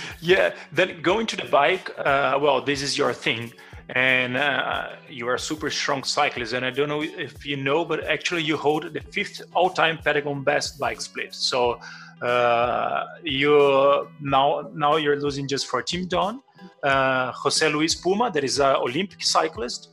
yeah, 0.20 0.54
then 0.72 1.00
going 1.02 1.26
to 1.26 1.36
the 1.36 1.44
bike. 1.44 1.90
Uh, 1.98 2.38
well, 2.40 2.62
this 2.62 2.82
is 2.82 2.96
your 2.96 3.12
thing. 3.12 3.52
And 3.94 4.36
uh, 4.36 4.96
you 5.08 5.26
are 5.28 5.34
a 5.34 5.38
super 5.38 5.70
strong 5.70 6.04
cyclist, 6.04 6.52
and 6.52 6.64
I 6.64 6.70
don't 6.70 6.90
know 6.90 7.02
if 7.02 7.46
you 7.46 7.56
know, 7.56 7.84
but 7.84 8.04
actually 8.04 8.42
you 8.42 8.56
hold 8.56 8.92
the 8.92 9.00
fifth 9.00 9.40
all-time 9.54 9.98
Patagon 9.98 10.44
best 10.44 10.78
bike 10.78 11.00
split. 11.00 11.34
So 11.34 11.80
uh, 12.20 13.04
you 13.22 14.08
now 14.20 14.70
now 14.74 14.96
you're 14.96 15.18
losing 15.18 15.48
just 15.48 15.66
for 15.66 15.80
Team 15.82 16.06
Don, 16.06 16.42
uh, 16.82 17.32
Jose 17.32 17.66
Luis 17.68 17.94
Puma, 17.94 18.30
that 18.30 18.44
is 18.44 18.58
an 18.60 18.76
Olympic 18.76 19.22
cyclist, 19.22 19.88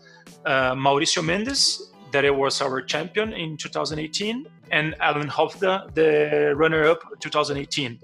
uh, 0.46 0.74
Mauricio 0.74 1.24
Mendes, 1.24 1.92
that 2.12 2.36
was 2.36 2.62
our 2.62 2.82
champion 2.82 3.34
in 3.34 3.58
2018, 3.58 4.48
and 4.72 4.96
Alan 5.00 5.30
Hofda, 5.30 5.94
the 5.94 6.54
runner-up 6.56 7.02
2018. 7.20 8.00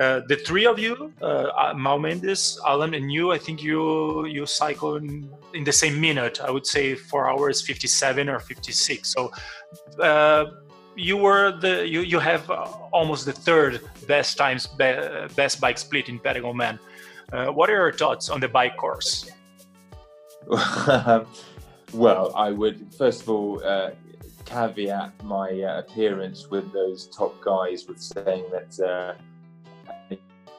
Uh, 0.00 0.20
the 0.26 0.34
three 0.34 0.66
of 0.66 0.76
you, 0.76 1.12
uh, 1.22 1.72
Mau 1.76 1.98
Mendes, 1.98 2.58
Alan, 2.66 2.94
and 2.94 3.12
you, 3.12 3.30
I 3.30 3.38
think 3.38 3.62
you 3.62 4.26
you 4.26 4.44
cycle 4.44 4.96
in, 4.96 5.30
in, 5.52 5.62
the 5.62 5.72
same 5.72 6.00
minute. 6.00 6.40
I 6.42 6.50
would 6.50 6.66
say 6.66 6.96
four 6.96 7.30
hours, 7.30 7.62
57 7.62 8.28
or 8.28 8.40
56. 8.40 9.08
So 9.08 9.30
uh, 10.00 10.46
you 10.96 11.16
were 11.16 11.52
the 11.60 11.86
you 11.86 12.00
you 12.00 12.18
have 12.18 12.50
uh, 12.50 12.66
almost 12.92 13.24
the 13.24 13.32
third 13.32 13.82
best 14.08 14.36
times 14.36 14.66
be, 14.66 14.90
best 15.36 15.60
bike 15.60 15.78
split 15.78 16.08
in 16.08 16.18
Patagon 16.18 16.56
Man. 16.56 16.80
Uh, 17.32 17.46
what 17.46 17.70
are 17.70 17.74
your 17.74 17.92
thoughts 17.92 18.30
on 18.30 18.40
the 18.40 18.48
bike 18.48 18.76
course? 18.76 19.30
well, 21.92 22.32
I 22.34 22.50
would 22.50 22.92
first 22.98 23.22
of 23.22 23.28
all 23.28 23.62
uh, 23.64 23.90
caveat 24.44 25.22
my 25.22 25.50
uh, 25.62 25.78
appearance 25.78 26.50
with 26.50 26.72
those 26.72 27.06
top 27.06 27.40
guys 27.40 27.86
with 27.86 28.00
saying 28.00 28.46
that. 28.50 29.16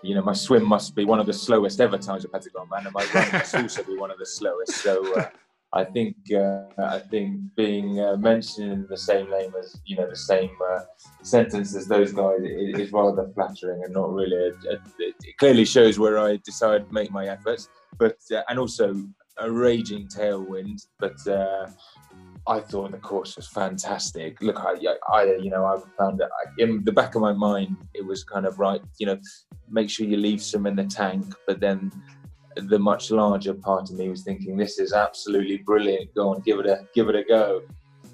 You 0.06 0.15
know, 0.15 0.22
my 0.22 0.34
swim 0.34 0.68
must 0.68 0.95
be 0.95 1.06
one 1.06 1.19
of 1.19 1.26
the 1.26 1.34
slowest 1.34 1.82
ever 1.82 1.98
times 1.98 2.26
of 2.26 2.32
Patagon 2.32 2.69
Man, 2.69 2.86
and 2.86 2.94
my 2.94 3.06
run 3.14 3.32
must 3.32 3.56
also 3.64 3.84
be 3.84 3.98
one 3.98 4.11
of 4.11 4.19
the 4.19 4.26
slowest. 4.26 4.73
So, 4.76 5.14
uh, 5.15 5.26
I 5.73 5.84
think 5.84 6.15
uh, 6.32 6.68
I 6.77 6.99
think 6.99 7.41
being 7.56 7.99
uh, 7.99 8.15
mentioned 8.15 8.72
in 8.72 8.88
the 8.90 8.98
same 8.98 9.30
name 9.30 9.52
as 9.60 9.77
you 9.86 9.98
know 9.98 10.10
the 10.10 10.15
same 10.15 10.52
uh, 10.72 10.82
sentence 11.22 11.76
as 11.76 11.88
those 11.88 12.14
guys 12.14 12.40
is, 12.41 12.91
rather 12.94 13.30
flattering 13.36 13.84
and 13.84 13.94
not 13.94 14.14
really. 14.14 14.38
A, 14.38 14.73
a, 14.73 14.77
it 14.99 15.38
clearly 15.38 15.65
shows 15.65 15.99
where 15.99 16.18
I 16.18 16.40
decide 16.45 16.88
to 16.88 16.94
make 16.94 17.11
my 17.11 17.27
efforts, 17.27 17.68
but 17.98 18.18
uh, 18.32 18.41
and 18.48 18.57
also 18.57 18.95
a 19.38 19.52
raging 19.52 20.07
tailwind. 20.07 20.88
But 20.98 21.27
uh, 21.27 21.68
I 22.48 22.60
thought 22.60 22.92
the 22.92 22.98
course 23.00 23.36
was 23.36 23.48
fantastic. 23.48 24.40
Look, 24.42 24.60
I, 24.60 24.76
I 25.12 25.36
you 25.42 25.50
know 25.50 25.66
I 25.66 25.78
found 25.98 26.20
that 26.20 26.30
in 26.60 26.84
the 26.84 26.92
back 26.92 27.16
of 27.16 27.22
my 27.22 27.34
mind 27.34 27.76
it 27.94 28.06
was 28.06 28.24
kind 28.24 28.46
of 28.46 28.60
right. 28.60 28.82
You 29.00 29.08
know, 29.08 29.20
make 29.70 29.90
sure 29.90 30.06
you 30.06 30.18
leave 30.18 30.42
some 30.42 30.68
in 30.68 30.76
the 30.76 30.86
tank, 30.86 31.26
but 31.48 31.60
then 31.60 31.92
the 32.56 32.80
much 32.80 33.12
larger 33.12 33.54
part 33.54 33.90
of 33.90 33.98
me 33.98 34.10
was 34.10 34.24
thinking, 34.24 34.56
this 34.58 34.80
is 34.80 34.94
absolutely 34.94 35.58
brilliant. 35.58 36.14
Go 36.16 36.30
on, 36.30 36.42
give 36.42 36.60
it 36.60 36.68
a 36.68 36.88
give 36.94 37.10
it 37.10 37.16
a 37.16 37.24
go. 37.24 37.62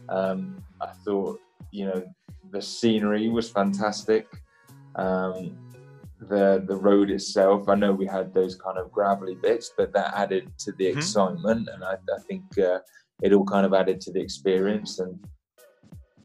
Um, 0.10 0.64
I 0.82 0.88
thought, 1.06 1.40
you 1.72 1.86
know, 1.86 2.04
the 2.52 2.62
scenery 2.62 3.30
was 3.30 3.50
fantastic. 3.50 4.28
Um, 4.96 5.58
the 6.20 6.64
the 6.68 6.76
road 6.76 7.10
itself, 7.10 7.68
I 7.68 7.76
know 7.76 7.92
we 7.92 8.06
had 8.06 8.34
those 8.34 8.56
kind 8.56 8.78
of 8.78 8.92
gravelly 8.92 9.36
bits, 9.36 9.72
but 9.76 9.94
that 9.94 10.14
added 10.16 10.52
to 10.60 10.72
the 10.74 10.86
mm-hmm. 10.86 11.00
excitement, 11.00 11.70
and 11.72 11.84
I, 11.84 11.94
I 11.94 12.20
think 12.28 12.44
uh, 12.58 12.80
it 13.22 13.34
all 13.34 13.46
kind 13.46 13.66
of 13.66 13.74
added 13.74 14.02
to 14.02 14.12
the 14.12 14.20
experience. 14.20 15.00
And 15.00 15.20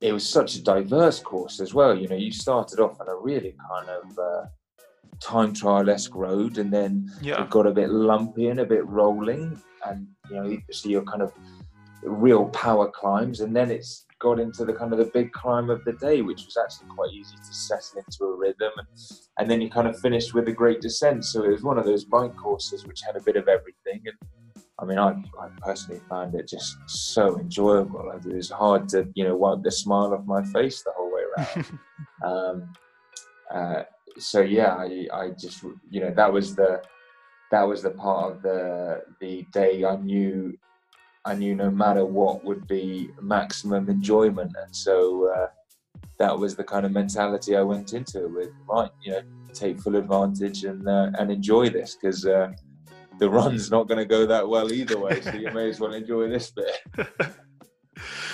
it 0.00 0.12
was 0.12 0.28
such 0.28 0.56
a 0.56 0.62
diverse 0.62 1.20
course 1.20 1.60
as 1.60 1.74
well. 1.74 1.96
You 1.96 2.08
know, 2.08 2.16
you 2.16 2.32
started 2.32 2.80
off 2.80 3.00
on 3.00 3.08
a 3.08 3.16
really 3.16 3.54
kind 3.70 3.88
of 3.88 4.18
uh, 4.18 4.46
time 5.20 5.52
trial 5.52 5.88
esque 5.90 6.14
road, 6.14 6.58
and 6.58 6.72
then 6.72 7.10
yeah. 7.20 7.42
it 7.42 7.50
got 7.50 7.66
a 7.66 7.72
bit 7.72 7.90
lumpy 7.90 8.48
and 8.48 8.60
a 8.60 8.66
bit 8.66 8.86
rolling, 8.86 9.60
and 9.86 10.06
you 10.30 10.36
know, 10.36 10.58
so 10.70 10.88
you're 10.88 11.02
kind 11.02 11.22
of 11.22 11.32
real 12.02 12.46
power 12.50 12.90
climbs, 12.90 13.40
and 13.40 13.54
then 13.54 13.70
it's 13.70 14.04
got 14.18 14.40
into 14.40 14.64
the 14.64 14.72
kind 14.72 14.92
of 14.92 14.98
the 14.98 15.10
big 15.12 15.32
climb 15.32 15.70
of 15.70 15.84
the 15.84 15.92
day, 15.94 16.22
which 16.22 16.44
was 16.44 16.56
actually 16.56 16.88
quite 16.88 17.12
easy 17.12 17.36
to 17.36 17.54
settle 17.54 17.98
into 17.98 18.24
a 18.24 18.36
rhythm, 18.36 18.72
and, 18.76 18.88
and 19.38 19.50
then 19.50 19.60
you 19.60 19.70
kind 19.70 19.88
of 19.88 19.98
finished 20.00 20.34
with 20.34 20.48
a 20.48 20.52
great 20.52 20.80
descent. 20.80 21.24
So 21.24 21.44
it 21.44 21.50
was 21.50 21.62
one 21.62 21.78
of 21.78 21.84
those 21.84 22.04
bike 22.04 22.36
courses 22.36 22.86
which 22.86 23.00
had 23.00 23.16
a 23.16 23.20
bit 23.20 23.36
of 23.36 23.48
everything, 23.48 24.02
and 24.04 24.14
I 24.78 24.84
mean, 24.84 24.98
I, 24.98 25.10
I 25.40 25.48
personally 25.62 26.00
found 26.08 26.34
it 26.34 26.48
just 26.48 26.76
so 26.86 27.38
enjoyable. 27.38 28.10
It 28.10 28.26
was 28.26 28.50
hard 28.50 28.88
to, 28.90 29.08
you 29.14 29.24
know, 29.24 29.34
wipe 29.34 29.62
the 29.62 29.70
smile 29.70 30.12
off 30.12 30.26
my 30.26 30.44
face 30.44 30.82
the 30.82 30.92
whole 30.94 31.12
way 31.12 31.22
around. 31.36 31.78
um, 32.24 32.72
uh, 33.50 33.82
so 34.18 34.40
yeah, 34.40 34.74
I, 34.74 35.08
I 35.12 35.30
just, 35.30 35.62
you 35.90 36.00
know, 36.00 36.12
that 36.14 36.30
was 36.30 36.54
the, 36.54 36.82
that 37.50 37.62
was 37.62 37.82
the 37.82 37.90
part 37.90 38.32
of 38.32 38.42
the 38.42 39.02
the 39.20 39.46
day 39.52 39.84
I 39.84 39.96
knew, 39.96 40.58
I 41.24 41.34
knew 41.34 41.54
no 41.54 41.70
matter 41.70 42.04
what 42.04 42.44
would 42.44 42.66
be 42.66 43.10
maximum 43.20 43.88
enjoyment, 43.88 44.52
and 44.60 44.74
so 44.74 45.32
uh, 45.32 45.46
that 46.18 46.36
was 46.36 46.56
the 46.56 46.64
kind 46.64 46.84
of 46.86 46.92
mentality 46.92 47.56
I 47.56 47.62
went 47.62 47.92
into 47.92 48.24
it 48.24 48.30
with. 48.32 48.50
Right, 48.68 48.90
you 49.02 49.12
know, 49.12 49.22
take 49.52 49.80
full 49.80 49.96
advantage 49.96 50.64
and 50.64 50.88
uh, 50.88 51.10
and 51.18 51.30
enjoy 51.30 51.70
this 51.70 51.96
because 51.96 52.26
uh, 52.26 52.52
the 53.18 53.28
run's 53.28 53.70
not 53.70 53.88
going 53.88 53.98
to 53.98 54.04
go 54.04 54.26
that 54.26 54.48
well 54.48 54.72
either 54.72 54.98
way. 54.98 55.20
So 55.20 55.32
you 55.32 55.50
may 55.52 55.68
as 55.68 55.80
well 55.80 55.92
enjoy 55.94 56.28
this 56.28 56.50
bit. 56.50 56.80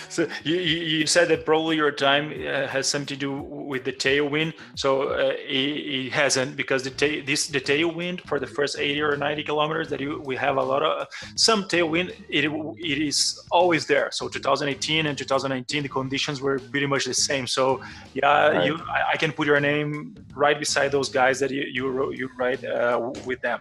so 0.08 0.26
you, 0.44 0.56
you 0.56 1.06
said 1.06 1.28
that 1.28 1.44
probably 1.44 1.76
your 1.76 1.90
time 1.90 2.32
uh, 2.32 2.66
has 2.66 2.88
something 2.88 3.06
to 3.06 3.16
do 3.16 3.32
with 3.32 3.84
the 3.84 3.92
tailwind. 3.92 4.54
So 4.74 5.10
uh, 5.10 5.34
it, 5.38 6.06
it, 6.06 6.12
hasn't 6.12 6.56
because 6.56 6.82
the 6.82 6.90
ta- 6.90 7.24
this 7.24 7.46
the 7.46 7.60
tailwind 7.60 8.20
for 8.22 8.38
the 8.38 8.46
first 8.46 8.78
80 8.78 9.00
or 9.02 9.16
90 9.16 9.42
kilometers 9.44 9.88
that 9.90 10.00
you, 10.00 10.20
we 10.24 10.36
have 10.36 10.56
a 10.56 10.62
lot 10.62 10.82
of 10.82 11.06
some 11.36 11.64
tailwind. 11.64 12.14
It 12.28 12.44
it 12.78 12.98
is 12.98 13.40
always 13.50 13.86
there. 13.86 14.10
So 14.10 14.28
2018 14.28 15.06
and 15.06 15.16
2019 15.16 15.82
the 15.82 15.88
conditions 15.88 16.40
were 16.40 16.58
pretty 16.58 16.86
much 16.86 17.04
the 17.04 17.14
same. 17.14 17.46
So 17.46 17.80
yeah, 18.14 18.48
right. 18.48 18.66
you 18.66 18.78
I, 18.88 19.12
I, 19.12 19.16
can 19.16 19.32
put 19.32 19.46
your 19.46 19.60
name 19.60 20.14
right 20.34 20.58
beside 20.58 20.92
those 20.92 21.08
guys 21.08 21.38
that 21.40 21.50
you 21.50 21.62
you, 21.62 22.12
you 22.12 22.28
ride 22.36 22.64
uh, 22.64 23.12
with 23.24 23.40
them. 23.40 23.60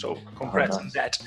So 0.00 0.18
congrats 0.36 0.76
oh, 0.76 0.82
nice. 0.82 0.86
on 0.86 0.90
that. 0.94 1.18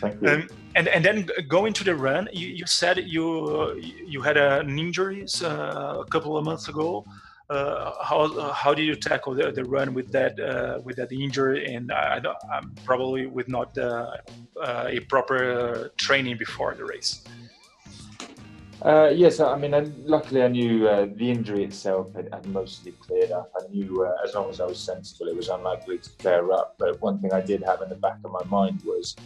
Thank 0.00 0.22
you. 0.22 0.28
Um, 0.28 0.48
and 0.76 0.88
and 0.88 1.04
then 1.04 1.28
going 1.48 1.72
to 1.74 1.84
the 1.84 1.94
run, 1.94 2.28
you, 2.32 2.48
you 2.48 2.66
said 2.66 2.98
you 2.98 3.80
you 4.06 4.20
had 4.22 4.36
an 4.36 4.78
injuries 4.78 5.42
uh, 5.42 6.04
a 6.04 6.08
couple 6.10 6.36
of 6.36 6.44
months 6.44 6.68
ago. 6.68 7.04
Uh, 7.50 7.92
how 8.02 8.52
how 8.52 8.74
did 8.74 8.84
you 8.84 8.94
tackle 8.94 9.34
the, 9.34 9.50
the 9.50 9.64
run 9.64 9.94
with 9.94 10.12
that 10.12 10.38
uh, 10.38 10.78
with 10.84 10.96
that 10.96 11.10
injury 11.10 11.64
and 11.74 11.90
I, 11.90 12.20
I 12.54 12.60
probably 12.84 13.26
with 13.26 13.48
not 13.48 13.76
uh, 13.78 14.16
uh, 14.60 14.96
a 14.96 15.00
proper 15.00 15.90
training 15.96 16.36
before 16.36 16.74
the 16.74 16.84
race? 16.84 17.24
Uh, 18.80 19.10
yes, 19.12 19.40
I 19.40 19.58
mean, 19.58 19.72
luckily 20.04 20.42
I 20.42 20.48
knew 20.48 20.86
uh, 20.86 21.06
the 21.12 21.30
injury 21.30 21.64
itself 21.64 22.14
had, 22.14 22.28
had, 22.32 22.46
mostly 22.46 22.92
cleared 22.92 23.32
up. 23.32 23.50
I 23.56 23.66
knew 23.72 24.04
uh, 24.04 24.12
as 24.24 24.34
long 24.36 24.50
as 24.50 24.60
I 24.60 24.66
was 24.66 24.78
sensible, 24.78 25.26
it 25.26 25.34
was 25.34 25.48
unlikely 25.48 25.98
to 25.98 26.10
flare 26.20 26.52
up. 26.52 26.76
But 26.78 27.00
one 27.00 27.18
thing 27.18 27.32
I 27.32 27.40
did 27.40 27.64
have 27.64 27.82
in 27.82 27.88
the 27.88 27.96
back 27.96 28.18
of 28.24 28.30
my 28.30 28.44
mind 28.44 28.82
was 28.84 29.16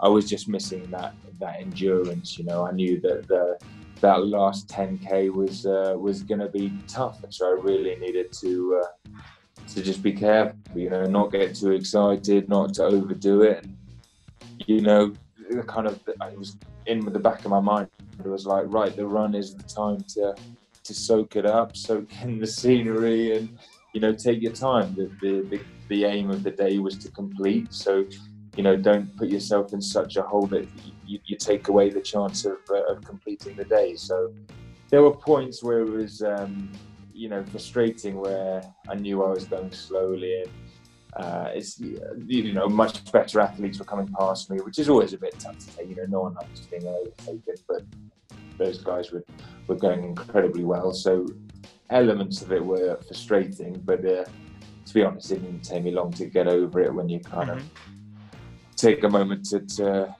I 0.00 0.08
was 0.08 0.30
just 0.30 0.48
missing 0.48 0.90
that 0.92 1.14
that 1.40 1.60
endurance. 1.60 2.38
You 2.38 2.46
know, 2.46 2.66
I 2.66 2.72
knew 2.72 3.00
that 3.02 3.28
the 3.28 3.58
that 4.00 4.26
last 4.26 4.68
10k 4.68 5.30
was 5.30 5.66
uh, 5.66 5.94
was 5.98 6.22
going 6.22 6.40
to 6.40 6.48
be 6.48 6.72
tough, 6.88 7.22
and 7.22 7.32
so 7.34 7.48
I 7.48 7.60
really 7.60 7.96
needed 7.96 8.32
to 8.40 8.82
uh, 8.82 9.18
to 9.74 9.82
just 9.82 10.02
be 10.02 10.12
careful. 10.12 10.58
You 10.74 10.88
know, 10.88 11.04
not 11.04 11.32
get 11.32 11.54
too 11.54 11.72
excited, 11.72 12.48
not 12.48 12.72
to 12.74 12.84
overdo 12.84 13.42
it. 13.42 13.62
And, 13.62 13.76
you 14.66 14.80
know, 14.80 15.12
kind 15.66 15.86
of 15.86 16.00
I 16.18 16.30
was 16.30 16.56
in 16.86 17.04
with 17.04 17.12
the 17.12 17.20
back 17.20 17.44
of 17.44 17.50
my 17.50 17.60
mind 17.60 17.88
it 18.26 18.30
was 18.30 18.46
like, 18.46 18.64
right, 18.68 18.94
the 18.94 19.06
run 19.06 19.34
is 19.34 19.54
the 19.54 19.62
time 19.62 20.02
to 20.14 20.34
to 20.84 20.94
soak 20.94 21.36
it 21.36 21.46
up, 21.46 21.76
soak 21.76 22.08
in 22.22 22.38
the 22.38 22.46
scenery, 22.46 23.36
and 23.36 23.58
you 23.92 24.00
know, 24.00 24.12
take 24.12 24.40
your 24.42 24.52
time. 24.52 24.94
The 24.94 25.10
the 25.20 25.42
the, 25.48 25.60
the 25.88 26.04
aim 26.04 26.30
of 26.30 26.42
the 26.42 26.50
day 26.50 26.78
was 26.78 26.96
to 26.98 27.10
complete, 27.10 27.72
so 27.72 28.04
you 28.56 28.62
know, 28.62 28.76
don't 28.76 29.16
put 29.16 29.28
yourself 29.28 29.72
in 29.72 29.80
such 29.80 30.16
a 30.16 30.22
hole 30.22 30.46
that 30.46 30.68
you, 31.06 31.18
you 31.24 31.36
take 31.36 31.68
away 31.68 31.88
the 31.88 32.00
chance 32.00 32.44
of, 32.44 32.58
uh, 32.70 32.82
of 32.84 33.02
completing 33.02 33.56
the 33.56 33.64
day. 33.64 33.96
So 33.96 34.32
there 34.90 35.02
were 35.02 35.14
points 35.14 35.62
where 35.62 35.80
it 35.80 35.90
was, 35.90 36.22
um, 36.22 36.70
you 37.14 37.30
know, 37.30 37.42
frustrating 37.44 38.20
where 38.20 38.62
I 38.90 38.94
knew 38.94 39.24
I 39.24 39.30
was 39.30 39.46
going 39.46 39.72
slowly 39.72 40.42
and 40.42 40.50
uh, 41.14 41.50
it's 41.54 41.78
you 41.78 42.54
know 42.54 42.68
much 42.68 43.10
better 43.12 43.40
athletes 43.40 43.78
were 43.78 43.84
coming 43.84 44.08
past 44.18 44.50
me, 44.50 44.58
which 44.62 44.78
is 44.78 44.88
always 44.88 45.12
a 45.12 45.18
bit 45.18 45.38
tough 45.38 45.58
to 45.58 45.70
say. 45.72 45.84
You 45.84 45.94
know, 45.96 46.06
no 46.08 46.20
one 46.22 46.34
likes 46.34 46.60
being 46.60 46.86
overtaken, 46.86 47.54
but 47.68 47.82
those 48.58 48.82
guys 48.82 49.10
were 49.12 49.24
were 49.66 49.76
going 49.76 50.04
incredibly 50.04 50.64
well. 50.64 50.92
So 50.92 51.26
elements 51.90 52.42
of 52.42 52.52
it 52.52 52.64
were 52.64 52.98
frustrating, 53.06 53.80
but 53.84 54.04
uh, 54.04 54.24
to 54.86 54.94
be 54.94 55.04
honest, 55.04 55.30
it 55.30 55.42
didn't 55.42 55.62
take 55.62 55.84
me 55.84 55.90
long 55.92 56.12
to 56.12 56.26
get 56.26 56.48
over 56.48 56.80
it 56.80 56.92
when 56.92 57.08
you 57.08 57.20
kind 57.20 57.50
mm-hmm. 57.50 57.58
of 57.58 57.70
take 58.76 59.04
a 59.04 59.08
moment 59.08 59.44
to, 59.50 59.60
to 59.60 60.16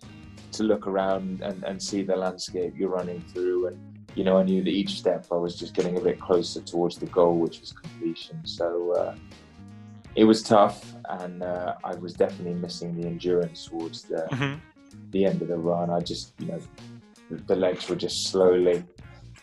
to 0.52 0.62
look 0.62 0.86
around 0.86 1.40
and, 1.42 1.64
and 1.64 1.82
see 1.82 2.02
the 2.02 2.14
landscape 2.14 2.74
you're 2.76 2.90
running 2.90 3.22
through 3.32 3.68
and 3.68 3.78
you 4.14 4.22
know 4.22 4.36
I 4.36 4.42
knew 4.42 4.62
that 4.62 4.70
each 4.70 4.98
step 4.98 5.26
I 5.32 5.36
was 5.36 5.56
just 5.56 5.74
getting 5.74 5.96
a 5.96 6.00
bit 6.00 6.20
closer 6.20 6.60
towards 6.60 6.98
the 6.98 7.06
goal 7.06 7.38
which 7.38 7.60
was 7.60 7.72
completion 7.72 8.38
so 8.44 8.92
uh, 8.92 9.16
it 10.14 10.24
was 10.24 10.42
tough, 10.42 10.94
and 11.08 11.42
uh, 11.42 11.74
I 11.84 11.94
was 11.96 12.14
definitely 12.14 12.54
missing 12.54 13.00
the 13.00 13.06
endurance 13.06 13.66
towards 13.66 14.02
the 14.02 14.26
mm-hmm. 14.30 14.58
the 15.10 15.24
end 15.24 15.40
of 15.42 15.48
the 15.48 15.56
run. 15.56 15.90
I 15.90 16.00
just, 16.00 16.34
you 16.38 16.46
know, 16.46 16.60
the, 17.46 17.56
legs 17.56 17.88
were 17.88 17.96
just 17.96 18.28
slowly 18.28 18.84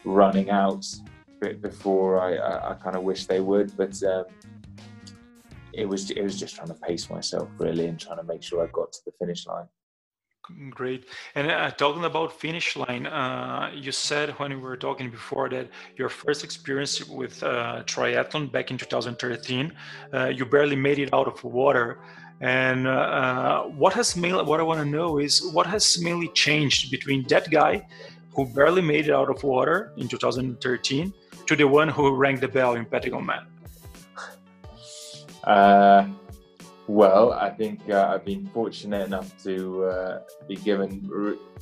running 0.05 0.49
out 0.49 0.85
before 1.61 2.19
I, 2.19 2.35
I, 2.35 2.71
I 2.71 2.73
kind 2.75 2.95
of 2.95 3.03
wish 3.03 3.25
they 3.25 3.39
would, 3.39 3.75
but. 3.77 4.01
Um, 4.03 4.25
it 5.71 5.87
was 5.87 6.09
it 6.11 6.23
was 6.23 6.39
just 6.39 6.55
trying 6.55 6.67
to 6.67 6.73
pace 6.73 7.09
myself 7.09 7.47
really 7.57 7.85
and 7.85 7.99
trying 7.99 8.17
to 8.17 8.23
make 8.23 8.41
sure 8.43 8.63
I 8.63 8.67
got 8.71 8.91
to 8.91 8.99
the 9.05 9.11
finish 9.19 9.45
line. 9.45 9.67
Great. 10.71 11.05
And 11.35 11.51
uh, 11.51 11.69
talking 11.71 12.05
about 12.05 12.33
finish 12.39 12.75
line, 12.75 13.05
uh, 13.05 13.71
you 13.73 13.91
said 13.91 14.31
when 14.39 14.49
we 14.51 14.57
were 14.57 14.77
talking 14.77 15.11
before 15.11 15.47
that 15.49 15.69
your 15.95 16.09
first 16.09 16.43
experience 16.43 17.07
with 17.07 17.43
uh, 17.43 17.83
triathlon 17.85 18.51
back 18.51 18.71
in 18.71 18.77
2013, 18.77 19.71
uh, 20.11 20.25
you 20.27 20.45
barely 20.45 20.75
made 20.75 20.97
it 20.97 21.13
out 21.13 21.27
of 21.27 21.43
water. 21.43 21.99
And 22.41 22.87
uh, 22.87 22.91
uh, 22.91 23.63
what 23.63 23.93
has 23.93 24.15
mainly, 24.15 24.43
what 24.43 24.59
I 24.59 24.63
want 24.63 24.79
to 24.79 24.85
know 24.85 25.19
is 25.19 25.45
what 25.51 25.67
has 25.67 26.01
mainly 26.01 26.29
changed 26.29 26.89
between 26.89 27.27
that 27.27 27.49
guy 27.51 27.85
who 28.33 28.45
barely 28.45 28.81
made 28.81 29.07
it 29.07 29.13
out 29.13 29.29
of 29.29 29.43
water 29.43 29.91
in 29.97 30.07
2013 30.07 31.13
to 31.47 31.55
the 31.55 31.67
one 31.67 31.89
who 31.89 32.15
rang 32.15 32.39
the 32.39 32.47
bell 32.47 32.75
in 32.75 32.85
Patagon 32.85 33.25
Man? 33.25 33.45
Well, 36.89 37.33
I 37.33 37.51
think 37.51 37.87
uh, 37.87 38.09
I've 38.11 38.25
been 38.25 38.47
fortunate 38.47 39.05
enough 39.05 39.37
to 39.43 39.83
uh, 39.85 40.21
be 40.47 40.55
given 40.55 41.07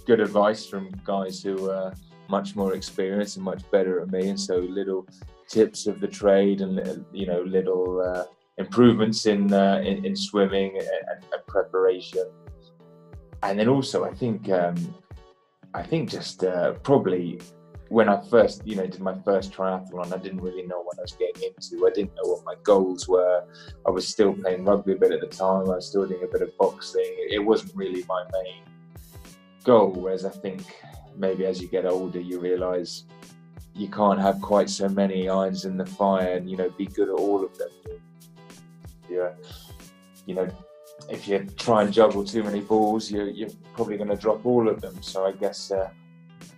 good 0.05 0.21
advice 0.21 0.65
from 0.65 0.89
guys 1.03 1.43
who 1.43 1.69
are 1.69 1.93
much 2.29 2.55
more 2.55 2.75
experienced 2.75 3.35
and 3.35 3.43
much 3.43 3.69
better 3.69 3.99
at 3.99 4.09
me, 4.09 4.29
and 4.29 4.39
so 4.39 4.59
little 4.59 5.05
tips 5.49 5.85
of 5.85 5.99
the 5.99 6.07
trade 6.07 6.61
and 6.61 7.05
you 7.11 7.25
know 7.25 7.41
little 7.41 7.99
uh, 7.99 8.23
improvements 8.57 9.25
in, 9.25 9.53
uh, 9.53 9.81
in, 9.85 10.05
in 10.05 10.15
swimming 10.15 10.77
and, 10.77 11.23
and, 11.33 11.47
preparation, 11.47 12.25
and 13.43 13.59
then 13.59 13.67
also 13.67 14.03
I 14.03 14.13
think 14.13 14.49
um, 14.49 14.75
I 15.73 15.83
think 15.83 16.09
just 16.09 16.43
uh, 16.43 16.73
probably 16.83 17.39
when 17.89 18.09
I 18.09 18.21
first, 18.29 18.65
you 18.65 18.75
know, 18.75 18.85
did 18.85 18.99
my 18.99 19.15
first 19.23 19.53
triathlon, 19.53 20.13
I 20.13 20.17
didn't 20.17 20.41
really 20.41 20.63
know 20.63 20.81
what 20.81 20.97
I 20.99 21.03
was 21.03 21.13
getting 21.13 21.43
into. 21.43 21.87
I 21.87 21.91
didn't 21.91 22.13
know 22.15 22.31
what 22.31 22.43
my 22.45 22.55
goals 22.63 23.07
were. 23.07 23.45
I 23.85 23.89
was 23.89 24.07
still 24.07 24.33
playing 24.33 24.65
rugby 24.65 24.93
a 24.93 24.95
bit 24.95 25.11
at 25.11 25.21
the 25.21 25.27
time. 25.27 25.69
I 25.69 25.75
was 25.75 25.87
still 25.87 26.05
doing 26.05 26.23
a 26.23 26.27
bit 26.27 26.41
of 26.41 26.55
boxing. 26.57 27.15
It 27.29 27.43
wasn't 27.43 27.75
really 27.75 28.03
my 28.07 28.23
main 28.33 28.63
goal. 29.63 29.91
Whereas 29.91 30.25
I 30.25 30.29
think 30.29 30.63
maybe 31.15 31.45
as 31.45 31.61
you 31.61 31.67
get 31.67 31.85
older, 31.85 32.19
you 32.19 32.39
realise 32.39 33.05
you 33.73 33.87
can't 33.87 34.19
have 34.19 34.41
quite 34.41 34.69
so 34.69 34.89
many 34.89 35.29
irons 35.29 35.65
in 35.65 35.77
the 35.77 35.85
fire 35.85 36.33
and 36.33 36.49
you 36.49 36.57
know 36.57 36.69
be 36.71 36.87
good 36.87 37.09
at 37.09 37.15
all 37.15 37.43
of 37.43 37.57
them. 37.57 37.69
Yeah, 39.17 39.33
you 40.25 40.35
know, 40.35 40.47
if 41.09 41.27
you 41.27 41.45
try 41.57 41.83
and 41.83 41.91
juggle 41.93 42.23
too 42.23 42.43
many 42.43 42.61
balls, 42.61 43.09
you're, 43.11 43.29
you're 43.29 43.49
probably 43.73 43.97
going 43.97 44.09
to 44.09 44.15
drop 44.15 44.45
all 44.45 44.67
of 44.67 44.81
them. 44.81 45.01
So 45.01 45.25
I 45.25 45.31
guess 45.31 45.71
uh, 45.71 45.89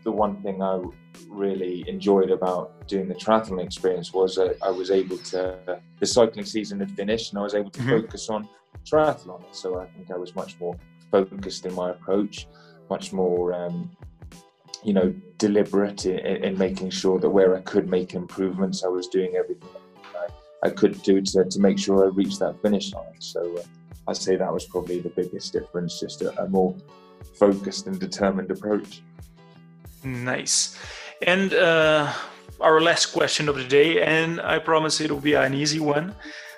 the 0.04 0.12
one 0.12 0.42
thing 0.42 0.62
I 0.62 0.82
really 1.28 1.88
enjoyed 1.88 2.32
about 2.32 2.88
doing 2.88 3.08
the 3.08 3.16
triathlon 3.16 3.64
experience 3.64 4.14
was 4.14 4.38
uh, 4.38 4.54
I 4.64 4.72
was 4.72 4.92
able 4.92 5.18
to, 5.18 5.82
the 6.00 6.06
cycling 6.06 6.46
season 6.46 6.80
had 6.80 6.92
finished 6.92 7.32
and 7.32 7.40
I 7.40 7.44
was 7.44 7.54
able 7.54 7.70
to 7.72 7.80
mm-hmm. 7.80 8.02
focus 8.02 8.30
on 8.30 8.48
triathlon. 8.86 9.44
So 9.52 9.80
I 9.80 9.86
think 9.86 10.12
I 10.12 10.18
was 10.18 10.36
much 10.36 10.60
more 10.60 10.76
focused 11.12 11.66
in 11.66 11.74
my 11.76 11.92
approach, 11.92 12.48
much 12.90 13.14
more 13.14 13.54
um, 13.54 13.92
you 14.84 14.94
know, 14.94 15.14
deliberate 15.38 16.06
in, 16.06 16.44
in, 16.44 16.58
making 16.58 16.90
sure 16.90 17.20
that 17.20 17.30
where 17.30 17.56
I 17.56 17.62
could 17.62 17.90
make 17.90 18.14
improvements, 18.14 18.84
I 18.84 18.88
was 18.88 19.08
doing 19.08 19.36
everything 19.36 19.70
I, 20.64 20.70
could 20.70 21.02
do 21.04 21.22
to, 21.22 21.46
to 21.46 21.60
make 21.60 21.78
sure 21.80 22.06
I 22.06 22.10
reached 22.10 22.40
that 22.40 22.62
finish 22.62 22.94
line. 22.94 23.20
So 23.20 23.58
uh, 23.58 23.64
I'd 24.08 24.18
say 24.18 24.36
that 24.36 24.54
was 24.54 24.66
probably 24.66 25.00
the 25.00 25.10
biggest 25.10 25.54
difference, 25.54 26.00
just 26.00 26.22
a, 26.22 26.42
a 26.42 26.48
more 26.48 26.76
focused 27.36 27.88
and 27.88 28.00
determined 28.00 28.52
approach. 28.52 29.02
Nice. 30.04 30.78
And 31.26 31.54
uh, 31.54 32.12
our 32.60 32.82
last 32.82 33.08
question 33.08 33.50
of 33.50 33.56
the 33.56 33.64
day, 33.64 34.02
and 34.02 34.42
I 34.42 34.60
promise 34.60 35.02
it 35.02 35.12
will 35.12 35.20
be 35.20 35.34
an 35.34 35.54
easy 35.54 35.80
one. 35.80 36.16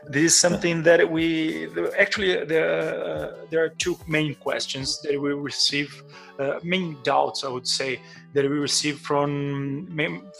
This 0.07 0.33
is 0.33 0.39
something 0.39 0.81
that 0.83 1.11
we 1.11 1.67
actually 1.97 2.43
there 2.45 2.69
uh, 3.05 3.45
there 3.51 3.63
are 3.63 3.69
two 3.69 3.95
main 4.07 4.33
questions 4.33 4.99
that 5.01 5.19
we 5.21 5.33
receive, 5.33 6.03
uh, 6.39 6.59
main 6.63 6.97
doubts 7.03 7.43
I 7.43 7.49
would 7.49 7.67
say 7.67 8.01
that 8.33 8.43
we 8.43 8.57
receive 8.57 8.97
from 8.99 9.87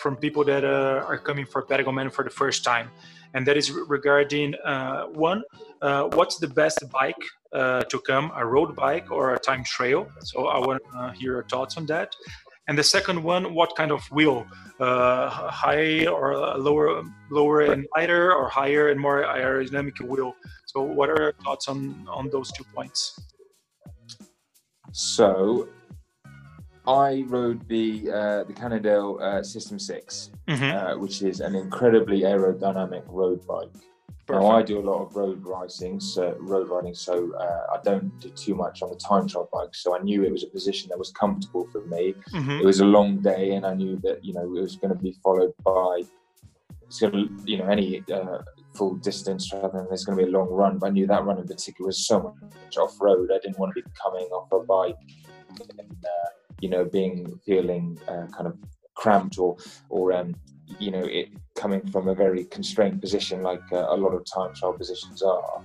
from 0.02 0.16
people 0.16 0.44
that 0.46 0.64
uh, 0.64 1.06
are 1.08 1.20
coming 1.20 1.46
for 1.46 1.62
Patagonia 1.62 2.10
for 2.10 2.24
the 2.24 2.32
first 2.32 2.64
time, 2.64 2.90
and 3.34 3.45
that 3.48 3.58
is 3.58 3.72
regarding 3.72 4.56
uh, 4.66 5.06
one, 5.06 5.44
uh, 5.82 6.03
what's 6.14 6.38
the 6.38 6.48
best 6.48 6.80
bike 6.91 7.24
uh, 7.53 7.82
to 7.84 7.99
come, 7.99 8.32
a 8.36 8.45
road 8.45 8.76
bike 8.76 9.12
or 9.12 9.34
a 9.34 9.40
time 9.40 9.64
trial? 9.64 10.08
So 10.24 10.48
I 10.48 10.60
want 10.60 10.82
to 10.94 11.14
hear 11.18 11.34
your 11.34 11.44
thoughts 11.44 11.78
on 11.78 11.86
that. 11.88 12.16
And 12.68 12.78
the 12.78 12.84
second 12.84 13.22
one, 13.24 13.53
what 13.53 13.76
kind 13.76 13.91
of 13.91 14.02
wheel, 14.12 14.45
high 14.80 16.06
or 16.06 16.58
lower, 16.58 17.03
lower 17.30 17.62
and 17.62 17.86
lighter, 17.95 18.34
or 18.34 18.48
higher 18.49 18.90
and 18.90 18.99
more 18.99 19.24
aerodynamic 19.24 19.99
wheel? 19.99 20.36
So, 20.68 20.82
what 20.82 21.10
are 21.10 21.22
your 21.22 21.34
thoughts 21.44 21.68
on 21.68 22.08
on 22.08 22.30
those 22.30 22.52
two 22.52 22.64
points? 22.76 23.20
So, 24.94 25.68
I 26.88 27.24
rode 27.28 27.68
the 27.68 28.12
uh, 28.12 28.44
the 28.44 28.53
Cannondale 28.53 29.20
uh, 29.22 29.44
System 29.44 29.78
6 29.78 30.32
mm-hmm. 30.48 30.64
uh, 30.64 30.98
which 30.98 31.22
is 31.22 31.40
an 31.40 31.56
incredibly 31.56 32.22
aerodynamic 32.22 33.03
road 33.08 33.45
bike. 33.45 33.70
Perfect. 34.28 34.44
Now 34.44 34.52
I 34.52 34.62
do 34.62 34.80
a 34.80 34.86
lot 34.86 35.02
of 35.03 35.16
road 35.16 35.44
riding, 35.45 35.99
so 35.99 36.36
road 36.40 36.70
riding, 36.70 36.94
so 36.94 37.34
uh, 37.36 37.76
I 37.76 37.82
don't 37.84 38.18
do 38.20 38.30
too 38.30 38.56
much 38.56 38.82
on 38.82 38.90
the 38.90 38.95
time 38.95 39.28
trial 39.28 39.49
bike. 39.52 39.74
So 39.74 39.95
I 39.95 40.02
knew 40.02 40.24
it 40.24 40.32
was 40.32 40.44
a 40.44 40.48
position 40.48 40.90
that 40.90 40.98
was 40.98 41.12
comfortable 41.12 41.68
for 41.72 41.82
me. 41.82 42.16
Mm-hmm. 42.32 42.62
It 42.62 42.66
was 42.66 42.80
a 42.80 42.86
long 42.86 43.18
day, 43.18 43.52
and 43.52 43.66
I 43.66 43.74
knew 43.74 43.98
that 44.03 44.24
you 44.24 44.34
know 44.34 44.44
it 44.44 44.62
was 44.62 44.76
going 44.76 44.95
to 44.95 44.99
be 44.99 45.16
followed 45.24 45.53
by 45.64 46.03
it's 46.84 46.99
going 46.99 47.14
to 47.14 47.30
you 47.45 47.58
know 47.58 47.66
any 47.66 48.03
uh, 48.14 48.40
full 48.74 48.95
distance 48.95 49.52
rather 49.53 49.70
than 49.70 49.88
there's 49.88 50.06
going 50.06 50.18
to 50.18 50.24
be 50.24 50.30
a 50.30 50.34
long 50.34 50.49
run. 50.49 50.78
But 50.78 50.88
I 50.88 50.90
knew 50.91 51.08
that 51.08 51.26
run 51.26 51.40
in 51.40 51.48
particular 51.48 51.88
was 51.88 52.06
so 52.06 52.36
much 52.41 52.78
off 52.78 52.99
road. 53.02 53.32
I 53.34 53.40
didn't 53.40 53.60
want 53.60 53.74
to 53.76 53.82
be 53.82 53.88
coming 54.02 54.26
off 54.26 54.52
a 54.52 54.60
bike 54.60 54.98
and 55.60 55.91
uh, 56.06 56.30
you 56.62 56.70
know 56.70 56.86
being 56.86 57.40
feeling 57.46 58.00
uh, 58.08 58.28
kind 58.36 58.48
of 58.48 58.58
cramped 58.96 59.38
or 59.38 59.58
or 59.90 60.14
um, 60.14 60.34
you 60.80 60.92
know, 60.92 61.04
it 61.04 61.30
coming 61.56 61.86
from 61.88 62.08
a 62.08 62.16
very 62.16 62.46
constrained 62.46 63.02
position 63.02 63.44
like 63.44 63.62
uh, 63.72 63.88
a 63.90 63.98
lot 63.98 64.14
of 64.14 64.24
time 64.26 64.54
trial 64.54 64.74
positions 64.74 65.22
are. 65.22 65.64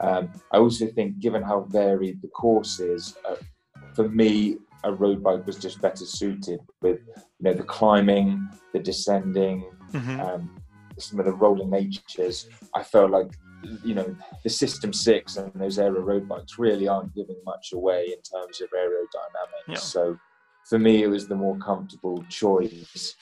Um, 0.00 0.30
I 0.52 0.58
also 0.58 0.86
think, 0.86 1.18
given 1.18 1.42
how 1.42 1.60
varied 1.68 2.22
the 2.22 2.28
course 2.28 2.80
is, 2.80 3.16
uh, 3.28 3.36
for 3.94 4.08
me, 4.08 4.58
a 4.84 4.92
road 4.92 5.22
bike 5.22 5.44
was 5.46 5.56
just 5.56 5.80
better 5.80 6.04
suited 6.04 6.60
with, 6.82 7.00
you 7.16 7.42
know, 7.42 7.52
the 7.52 7.64
climbing, 7.64 8.48
the 8.72 8.78
descending, 8.78 9.68
mm-hmm. 9.92 10.20
um, 10.20 10.60
some 10.98 11.18
of 11.18 11.26
the 11.26 11.32
rolling 11.32 11.70
natures. 11.70 12.48
I 12.74 12.84
felt 12.84 13.10
like, 13.10 13.32
you 13.84 13.94
know, 13.94 14.14
the 14.44 14.50
System 14.50 14.92
Six 14.92 15.36
and 15.36 15.52
those 15.54 15.80
aero 15.80 16.00
road 16.00 16.28
bikes 16.28 16.58
really 16.58 16.86
aren't 16.86 17.14
giving 17.14 17.36
much 17.44 17.72
away 17.72 18.06
in 18.06 18.22
terms 18.22 18.60
of 18.60 18.68
aerodynamics. 18.70 19.68
Yeah. 19.68 19.76
So, 19.76 20.16
for 20.68 20.78
me, 20.78 21.02
it 21.02 21.08
was 21.08 21.26
the 21.26 21.34
more 21.34 21.56
comfortable 21.58 22.22
choice. 22.28 23.14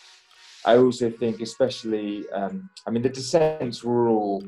I 0.64 0.76
also 0.78 1.10
think, 1.10 1.40
especially, 1.40 2.28
um, 2.30 2.68
I 2.86 2.90
mean, 2.90 3.02
the 3.02 3.08
descents 3.08 3.84
were 3.84 4.08
all 4.08 4.42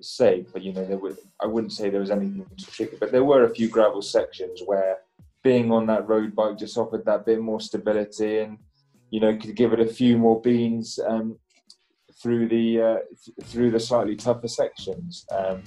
safe, 0.00 0.52
but 0.52 0.62
you 0.62 0.72
know, 0.72 0.84
there 0.84 0.98
were, 0.98 1.16
I 1.40 1.46
wouldn't 1.46 1.72
say 1.72 1.90
there 1.90 2.00
was 2.00 2.10
anything 2.10 2.46
tricky, 2.58 2.96
but 3.00 3.10
there 3.10 3.24
were 3.24 3.44
a 3.44 3.54
few 3.54 3.68
gravel 3.68 4.02
sections 4.02 4.62
where 4.64 4.98
being 5.42 5.72
on 5.72 5.86
that 5.86 6.06
road 6.06 6.36
bike 6.36 6.58
just 6.58 6.78
offered 6.78 7.04
that 7.04 7.26
bit 7.26 7.40
more 7.40 7.60
stability 7.60 8.38
and, 8.38 8.58
you 9.10 9.20
know, 9.20 9.36
could 9.36 9.56
give 9.56 9.72
it 9.72 9.80
a 9.80 9.86
few 9.86 10.16
more 10.16 10.40
beans 10.40 11.00
um, 11.06 11.38
through 12.22 12.48
the 12.48 12.80
uh, 12.80 12.96
th- 13.24 13.48
through 13.48 13.70
the 13.70 13.80
slightly 13.80 14.16
tougher 14.16 14.48
sections. 14.48 15.26
Um, 15.36 15.62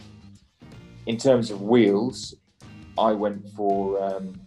in 1.05 1.17
terms 1.17 1.51
of 1.51 1.61
wheels, 1.61 2.35
I 2.97 3.11
went 3.13 3.47
for 3.49 4.01
um, 4.03 4.39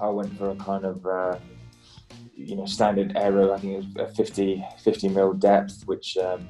I 0.00 0.08
went 0.08 0.36
for 0.38 0.50
a 0.50 0.56
kind 0.56 0.84
of 0.84 1.06
uh, 1.06 1.38
you 2.34 2.56
know 2.56 2.66
standard 2.66 3.12
aero. 3.16 3.52
I 3.52 3.58
think 3.58 3.72
it 3.74 3.96
was 3.96 4.10
a 4.10 4.14
50 4.14 4.64
50 4.82 5.08
mil 5.08 5.32
depth, 5.34 5.82
which 5.86 6.16
um. 6.16 6.48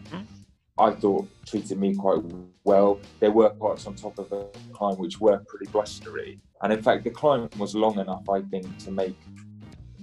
I 0.76 0.90
thought 0.90 1.28
treated 1.46 1.78
me 1.78 1.94
quite 1.94 2.20
well. 2.64 2.98
There 3.20 3.30
were 3.30 3.50
parts 3.50 3.86
on 3.86 3.94
top 3.94 4.18
of 4.18 4.28
the 4.28 4.48
climb 4.72 4.96
which 4.96 5.20
were 5.20 5.38
pretty 5.46 5.70
blustery, 5.70 6.40
and 6.62 6.72
in 6.72 6.82
fact 6.82 7.04
the 7.04 7.10
climb 7.10 7.48
was 7.58 7.76
long 7.76 7.98
enough, 8.00 8.28
I 8.28 8.40
think, 8.42 8.76
to 8.78 8.90
make 8.90 9.16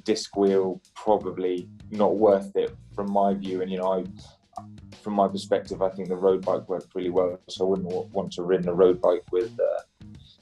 disc 0.05 0.35
wheel 0.35 0.81
probably 0.95 1.68
not 1.91 2.15
worth 2.15 2.55
it 2.55 2.76
from 2.95 3.11
my 3.11 3.34
view. 3.34 3.61
And 3.61 3.69
you 3.69 3.80
know, 3.80 3.91
I 3.91 4.05
from 5.01 5.13
my 5.13 5.27
perspective, 5.27 5.81
I 5.81 5.89
think 5.89 6.07
the 6.07 6.15
road 6.15 6.45
bike 6.45 6.69
worked 6.69 6.95
really 6.95 7.09
well, 7.09 7.38
so 7.49 7.65
I 7.65 7.69
wouldn't 7.69 8.13
want 8.13 8.31
to 8.34 8.43
ride 8.43 8.65
a 8.65 8.73
road 8.73 9.01
bike 9.01 9.23
with. 9.31 9.51
Uh, 9.59 9.81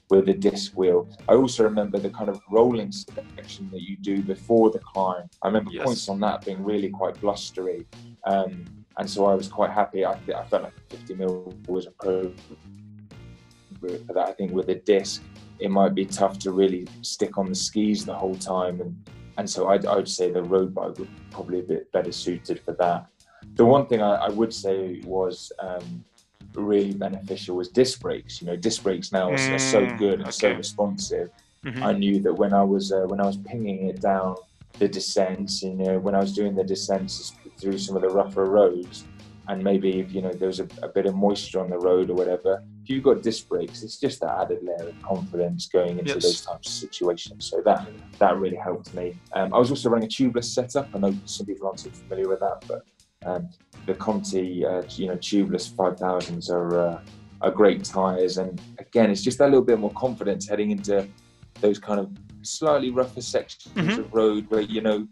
with 0.10 0.30
a 0.30 0.34
disc 0.34 0.76
wheel. 0.76 1.07
I 1.27 1.34
also 1.34 1.64
remember 1.64 1.99
the 1.99 2.10
kind 2.10 2.30
of 2.30 2.41
rolling 2.49 2.91
section 2.91 3.69
that 3.72 3.81
you 3.81 3.95
do 3.98 4.22
before 4.22 4.72
the 4.72 4.80
climb. 4.80 5.30
I 5.44 5.48
remember 5.48 5.72
yes. 5.72 5.86
points 5.86 6.10
on 6.10 6.19
that 6.22 6.44
being 6.44 6.64
really 6.64 6.90
quite 6.90 7.19
blustery. 7.22 7.86
Um, 8.26 8.65
and 8.98 9.10
so 9.10 9.26
I 9.26 9.36
was 9.36 9.48
quite 9.48 9.69
happy. 9.72 10.03
I, 10.03 10.14
I 10.14 10.45
felt 10.45 10.64
like 10.64 10.73
50 10.90 11.15
mil 11.15 11.53
was 11.68 11.86
appropriate 11.88 12.40
for 13.80 14.14
that. 14.14 14.27
I 14.27 14.34
think 14.34 14.52
with 14.52 14.69
a 14.69 14.76
disc, 14.76 15.22
it 15.60 15.69
might 15.69 15.94
be 15.94 16.06
tough 16.06 16.40
to 16.40 16.52
really 16.52 16.88
stick 17.02 17.38
on 17.38 17.48
the 17.48 17.56
skis 17.56 18.06
the 18.06 18.14
whole 18.14 18.36
time. 18.36 18.81
And, 18.81 19.10
and 19.38 19.49
so 19.49 19.69
I'd, 19.69 19.86
I 19.86 19.95
would 19.95 20.10
say 20.10 20.31
the 20.31 20.44
road 20.44 20.73
bike 20.73 20.98
would 20.98 21.10
probably 21.30 21.60
a 21.60 21.64
bit 21.64 21.91
better 21.91 22.11
suited 22.11 22.61
for 22.61 22.73
that. 22.73 23.06
The 23.53 23.65
one 23.65 23.86
thing 23.88 24.02
I, 24.02 24.15
I 24.15 24.30
would 24.30 24.53
say 24.53 25.02
was 25.06 25.52
um, 25.60 26.03
really 26.60 26.94
beneficial 26.94 27.56
was 27.56 27.69
disc 27.69 28.02
brakes. 28.02 28.41
You 28.41 28.48
know, 28.48 28.56
disc 28.56 28.84
brakes 28.84 29.11
now 29.11 29.30
mm, 29.30 29.56
are 29.56 29.60
so 29.60 29.86
mm, 29.86 29.98
good 29.98 30.19
and 30.19 30.23
okay. 30.23 30.31
so 30.31 30.53
responsive. 30.53 31.30
Mm-hmm. 31.65 31.84
I 31.84 31.94
knew 31.94 32.22
that 32.22 32.34
when 32.34 32.53
I 32.53 32.64
was 32.64 32.91
uh, 32.91 33.06
when 33.07 33.19
I 33.19 33.26
was 33.26 33.38
pinging 33.38 33.90
it 33.90 34.02
down 34.02 34.36
the 34.77 34.88
descents, 34.88 35.61
you 35.61 35.73
know, 35.73 35.99
when 35.99 36.15
I 36.15 36.19
was 36.19 36.34
doing 36.34 36.56
the 36.56 36.64
descents 36.64 37.34
through 37.60 37.77
some 37.77 37.95
of 37.95 38.02
the 38.02 38.10
rougher 38.10 38.45
roads, 38.45 39.03
and 39.49 39.64
maybe 39.64 39.99
if 39.99 40.14
you 40.14 40.22
know 40.22 40.31
there 40.31 40.48
was 40.48 40.60
a, 40.60 40.68
a 40.81 40.88
bit 40.88 41.06
of 41.06 41.15
moisture 41.15 41.60
on 41.60 41.69
the 41.69 41.77
road 41.77 42.10
or 42.10 42.14
whatever, 42.14 42.64
if 42.84 42.90
you've 42.90 43.03
got 43.03 43.22
disc 43.23 43.49
brakes, 43.49 43.84
it's 43.84 43.99
just 43.99 44.22
that 44.22 44.40
added 44.40 44.60
layer 44.64 44.90
of 44.90 45.02
confidence 45.02 45.68
going 45.68 45.99
into 45.99 46.14
yes. 46.14 46.23
those 46.23 46.41
types 46.45 46.68
of 46.68 46.73
situations. 46.73 47.45
So 47.45 47.61
that 47.65 47.88
that 48.19 48.38
really 48.38 48.57
helped 48.57 48.94
me. 48.94 49.18
Um, 49.34 49.53
I 49.53 49.57
was 49.57 49.69
also 49.69 49.90
running 49.90 50.06
a 50.06 50.10
tubeless 50.10 50.45
setup. 50.45 50.88
I 50.94 50.99
know 50.99 51.15
some 51.26 51.45
people 51.45 51.68
aren't 51.68 51.80
too 51.80 51.90
familiar 51.90 52.30
with 52.30 52.40
that, 52.40 52.64
but 52.68 52.86
um, 53.25 53.49
the 53.85 53.93
Conti, 53.95 54.65
uh, 54.65 54.83
you 54.89 55.07
know, 55.07 55.15
tubeless 55.15 55.71
5000s 55.71 56.49
are 56.49 56.79
uh, 56.79 57.01
are 57.41 57.51
great 57.51 57.83
tyres, 57.83 58.37
and 58.37 58.61
again, 58.79 59.09
it's 59.09 59.21
just 59.21 59.37
that 59.39 59.45
little 59.45 59.63
bit 59.63 59.79
more 59.79 59.93
confidence 59.93 60.47
heading 60.47 60.71
into 60.71 61.07
those 61.61 61.79
kind 61.79 61.99
of 61.99 62.09
slightly 62.41 62.89
rougher 62.89 63.21
sections 63.21 63.73
mm-hmm. 63.75 63.99
of 64.01 64.13
road 64.13 64.45
where 64.49 64.61
you 64.61 64.81
know, 64.81 65.07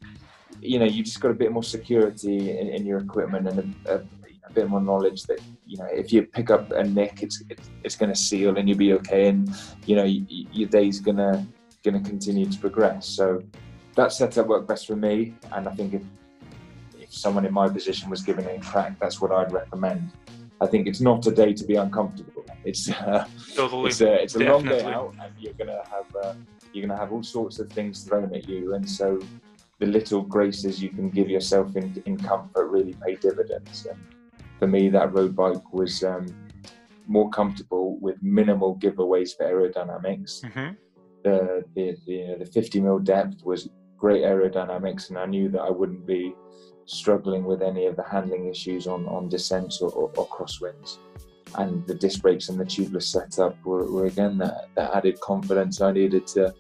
you 0.62 0.80
know, 0.80 0.86
you 0.86 1.04
just 1.04 1.20
got 1.20 1.32
a 1.32 1.34
bit 1.34 1.52
more 1.52 1.64
security 1.64 2.58
in, 2.58 2.68
in 2.70 2.86
your 2.86 3.00
equipment 3.00 3.48
and 3.48 3.76
a, 3.86 3.96
a, 3.96 3.98
a, 4.46 4.54
bit 4.54 4.70
more 4.70 4.82
knowledge 4.82 5.24
that 5.24 5.40
you 5.66 5.78
know 5.78 5.88
if 5.92 6.14
you 6.14 6.24
pick 6.24 6.50
up 6.50 6.72
a 6.72 6.84
nick, 6.84 7.24
it's 7.24 7.44
it's, 7.50 7.70
it's 7.84 7.96
going 7.96 8.12
to 8.12 8.16
seal 8.16 8.58
and 8.58 8.70
you'll 8.70 8.78
be 8.78 8.94
okay, 8.94 9.28
and 9.28 9.54
you 9.86 9.96
know 9.96 10.04
y- 10.04 10.26
your 10.52 10.70
day's 10.70 11.00
gonna 11.00 11.46
gonna 11.84 12.02
continue 12.02 12.46
to 12.46 12.58
progress. 12.60 13.08
So 13.08 13.42
that 13.96 14.14
setup 14.14 14.48
worked 14.48 14.68
best 14.68 14.88
for 14.88 14.96
me, 14.96 15.36
and 15.52 15.68
I 15.68 15.74
think 15.74 15.94
if 17.08 17.14
someone 17.14 17.46
in 17.46 17.54
my 17.54 17.70
position 17.70 18.10
was 18.10 18.22
giving 18.22 18.46
a 18.46 18.60
crack, 18.60 19.00
that's 19.00 19.22
what 19.22 19.32
I'd 19.32 19.52
recommend. 19.52 20.12
I 20.60 20.68
think 20.68 20.88
it's 20.88 21.02
not 21.02 21.26
a 21.28 21.32
day 21.32 21.54
to 21.54 21.66
be 21.66 21.76
uncomfortable. 21.76 22.46
It's 22.66 22.90
uh, 22.90 23.28
totally. 23.56 23.90
it's 23.90 24.02
a, 24.02 24.24
it's 24.24 24.36
a 24.36 24.40
long 24.40 24.66
day 24.66 24.84
out, 24.84 25.16
and 25.22 25.32
you're 25.40 25.54
gonna 25.54 25.84
have 25.90 26.16
uh, 26.24 26.34
you're 26.74 26.88
gonna 26.88 27.00
have 27.00 27.12
all 27.12 27.24
sorts 27.24 27.60
of 27.60 27.72
things 27.72 28.04
thrown 28.04 28.34
at 28.34 28.48
you, 28.50 28.74
and 28.74 28.90
so 28.90 29.20
the 29.80 29.86
little 29.86 30.22
graces 30.22 30.82
you 30.82 30.90
can 30.90 31.10
give 31.10 31.30
yourself 31.30 31.76
in, 31.76 32.02
in 32.06 32.18
comfort 32.18 32.68
really 32.68 32.96
pay 33.06 33.16
dividends. 33.16 33.86
And 33.86 34.00
for 34.58 34.68
me, 34.68 34.90
that 34.90 35.14
road 35.14 35.36
bike 35.36 35.72
was 35.72 36.04
um, 36.04 36.26
more 37.06 37.30
comfortable 37.30 38.00
with 38.00 38.22
minimal 38.24 38.76
giveaways 38.78 39.38
for 39.38 39.46
aerodynamics. 39.46 40.44
Mm-hmm. 40.44 40.74
The, 41.24 41.64
the, 41.76 41.96
the 42.08 42.36
the 42.40 42.46
50 42.46 42.82
mil 42.82 43.00
depth 43.00 43.44
was 43.44 43.70
great 43.98 44.24
aerodynamics, 44.24 45.10
and 45.10 45.18
I 45.18 45.26
knew 45.26 45.50
that 45.50 45.62
I 45.62 45.70
wouldn't 45.70 46.06
be 46.08 46.34
struggling 46.88 47.44
with 47.44 47.62
any 47.62 47.86
of 47.86 47.96
the 47.96 48.04
handling 48.04 48.50
issues 48.50 48.88
on, 48.88 49.06
on 49.08 49.30
descents 49.30 49.82
or, 49.82 49.92
or, 49.92 50.12
or 50.18 50.28
crosswinds. 50.28 50.98
And 51.56 51.86
the 51.88 51.94
disc 51.94 52.22
brakes 52.22 52.50
and 52.50 52.60
the 52.60 52.66
tubeless 52.66 53.04
setup 53.04 53.56
were, 53.64 53.90
were 53.92 54.08
again 54.08 54.38
that, 54.40 54.70
that 54.76 54.96
added 54.96 55.20
confidence 55.22 55.80
I 55.80 55.92
needed 55.92 56.28
to 56.28 56.54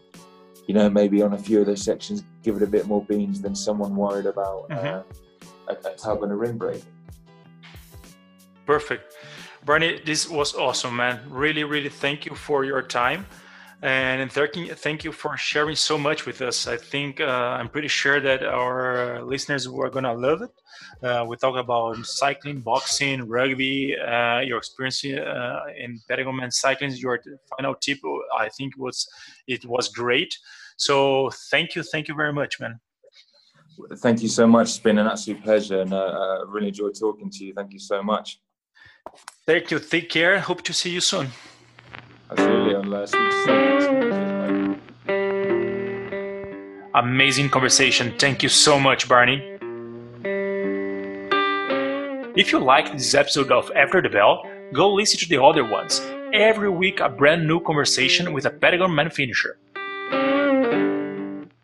you 0.67 0.73
know, 0.73 0.89
maybe 0.89 1.21
on 1.23 1.33
a 1.33 1.37
few 1.37 1.61
of 1.61 1.65
those 1.65 1.81
sections, 1.81 2.23
give 2.43 2.57
it 2.57 2.61
a 2.61 2.67
bit 2.67 2.85
more 2.85 3.03
beans 3.05 3.41
than 3.41 3.55
someone 3.55 3.95
worried 3.95 4.25
about 4.25 4.69
mm-hmm. 4.69 4.87
uh, 4.87 5.73
a, 5.73 5.89
a 5.89 5.95
tug 5.95 6.21
and 6.23 6.31
a 6.31 6.35
rim 6.35 6.57
brake. 6.57 6.83
Perfect. 8.65 9.15
Bernie, 9.63 10.01
this 10.05 10.29
was 10.29 10.53
awesome, 10.55 10.97
man. 10.97 11.21
Really, 11.29 11.63
really 11.63 11.89
thank 11.89 12.25
you 12.25 12.35
for 12.35 12.65
your 12.65 12.81
time. 12.81 13.25
And 13.83 14.31
thank 14.31 15.03
you 15.03 15.11
for 15.11 15.37
sharing 15.37 15.75
so 15.75 15.99
much 15.99 16.25
with 16.25 16.41
us. 16.41 16.67
I 16.67 16.77
think 16.77 17.21
uh, 17.21 17.25
I'm 17.59 17.69
pretty 17.69 17.87
sure 17.87 18.19
that 18.19 18.43
our 18.43 19.23
listeners 19.23 19.69
were 19.69 19.89
gonna 19.91 20.13
love 20.13 20.41
it. 20.41 20.49
Uh, 21.03 21.25
we 21.27 21.37
talk 21.37 21.55
about 21.57 22.03
cycling, 22.03 22.61
boxing, 22.61 23.27
rugby, 23.27 23.95
uh, 23.95 24.39
your 24.39 24.57
experience 24.57 25.05
uh, 25.05 25.59
in 25.77 25.99
Patagon 26.09 26.35
Man's 26.35 26.59
cycling. 26.59 26.91
Your 26.93 27.21
final 27.55 27.75
tip, 27.75 27.99
I 28.35 28.49
think, 28.49 28.75
was 28.77 29.07
it 29.47 29.63
was 29.65 29.89
great. 29.89 30.35
So 30.77 31.29
thank 31.51 31.75
you, 31.75 31.83
thank 31.83 32.07
you 32.07 32.15
very 32.15 32.33
much, 32.33 32.59
man. 32.59 32.79
Thank 33.97 34.23
you 34.23 34.29
so 34.29 34.47
much. 34.47 34.69
It's 34.69 34.79
been 34.79 34.97
an 34.97 35.05
absolute 35.05 35.43
pleasure, 35.43 35.81
and 35.81 35.93
uh, 35.93 35.97
I 35.97 36.43
really 36.47 36.69
enjoyed 36.69 36.95
talking 36.99 37.29
to 37.29 37.45
you. 37.45 37.53
Thank 37.53 37.73
you 37.73 37.79
so 37.79 38.01
much. 38.01 38.41
Thank 39.45 39.69
you. 39.69 39.77
Take 39.77 40.09
care. 40.09 40.39
Hope 40.39 40.63
to 40.63 40.73
see 40.73 40.89
you 40.89 41.01
soon. 41.01 41.27
Amazing 46.93 47.49
conversation. 47.49 48.13
Thank 48.19 48.43
you 48.43 48.49
so 48.49 48.79
much, 48.79 49.07
Barney. 49.07 49.41
If 52.35 52.51
you 52.51 52.59
liked 52.59 52.91
this 52.91 53.13
episode 53.13 53.51
of 53.51 53.71
After 53.75 54.01
the 54.01 54.09
Bell, 54.09 54.43
go 54.73 54.93
listen 54.93 55.19
to 55.19 55.29
the 55.29 55.41
other 55.41 55.63
ones. 55.63 56.01
Every 56.33 56.69
week, 56.69 56.99
a 56.99 57.07
brand 57.07 57.47
new 57.47 57.61
conversation 57.61 58.33
with 58.33 58.45
a 58.45 58.51
Patagon 58.51 58.93
man 58.93 59.09
finisher. 59.09 59.57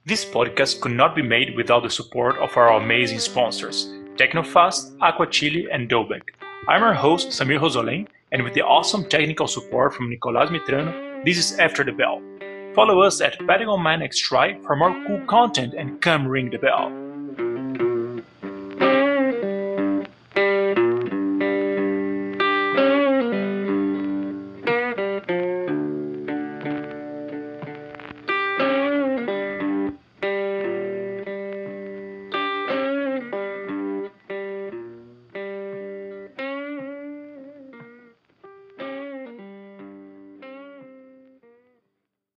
This 0.06 0.24
podcast 0.24 0.80
could 0.80 0.94
not 0.94 1.14
be 1.14 1.22
made 1.22 1.58
without 1.58 1.84
the 1.84 1.90
support 1.90 2.38
of 2.38 2.56
our 2.56 2.74
amazing 2.82 3.20
sponsors 3.20 3.90
Technofast, 4.16 4.96
Aqua 5.02 5.28
Chile, 5.28 5.68
and 5.72 5.90
Dobank. 5.90 6.24
I'm 6.70 6.82
your 6.82 6.94
host, 6.94 7.30
Samir 7.30 7.60
Rosolem, 7.60 8.08
and 8.34 8.44
with 8.44 8.56
the 8.56 8.64
awesome 8.64 9.06
technical 9.06 9.48
support 9.48 9.94
from 9.94 10.10
Nicolas 10.10 10.50
Mitrano, 10.50 11.24
this 11.24 11.38
is 11.38 11.60
After 11.60 11.84
the 11.84 11.92
Bell. 11.92 12.20
Follow 12.74 13.04
us 13.04 13.22
at 13.22 13.38
Patagon 13.42 14.04
X 14.04 14.18
Try 14.18 14.60
for 14.62 14.76
more 14.76 14.92
cool 15.06 15.22
content 15.28 15.76
and 15.78 16.02
come 16.02 16.28
ring 16.28 16.50
the 16.50 16.58
bell. 16.58 17.03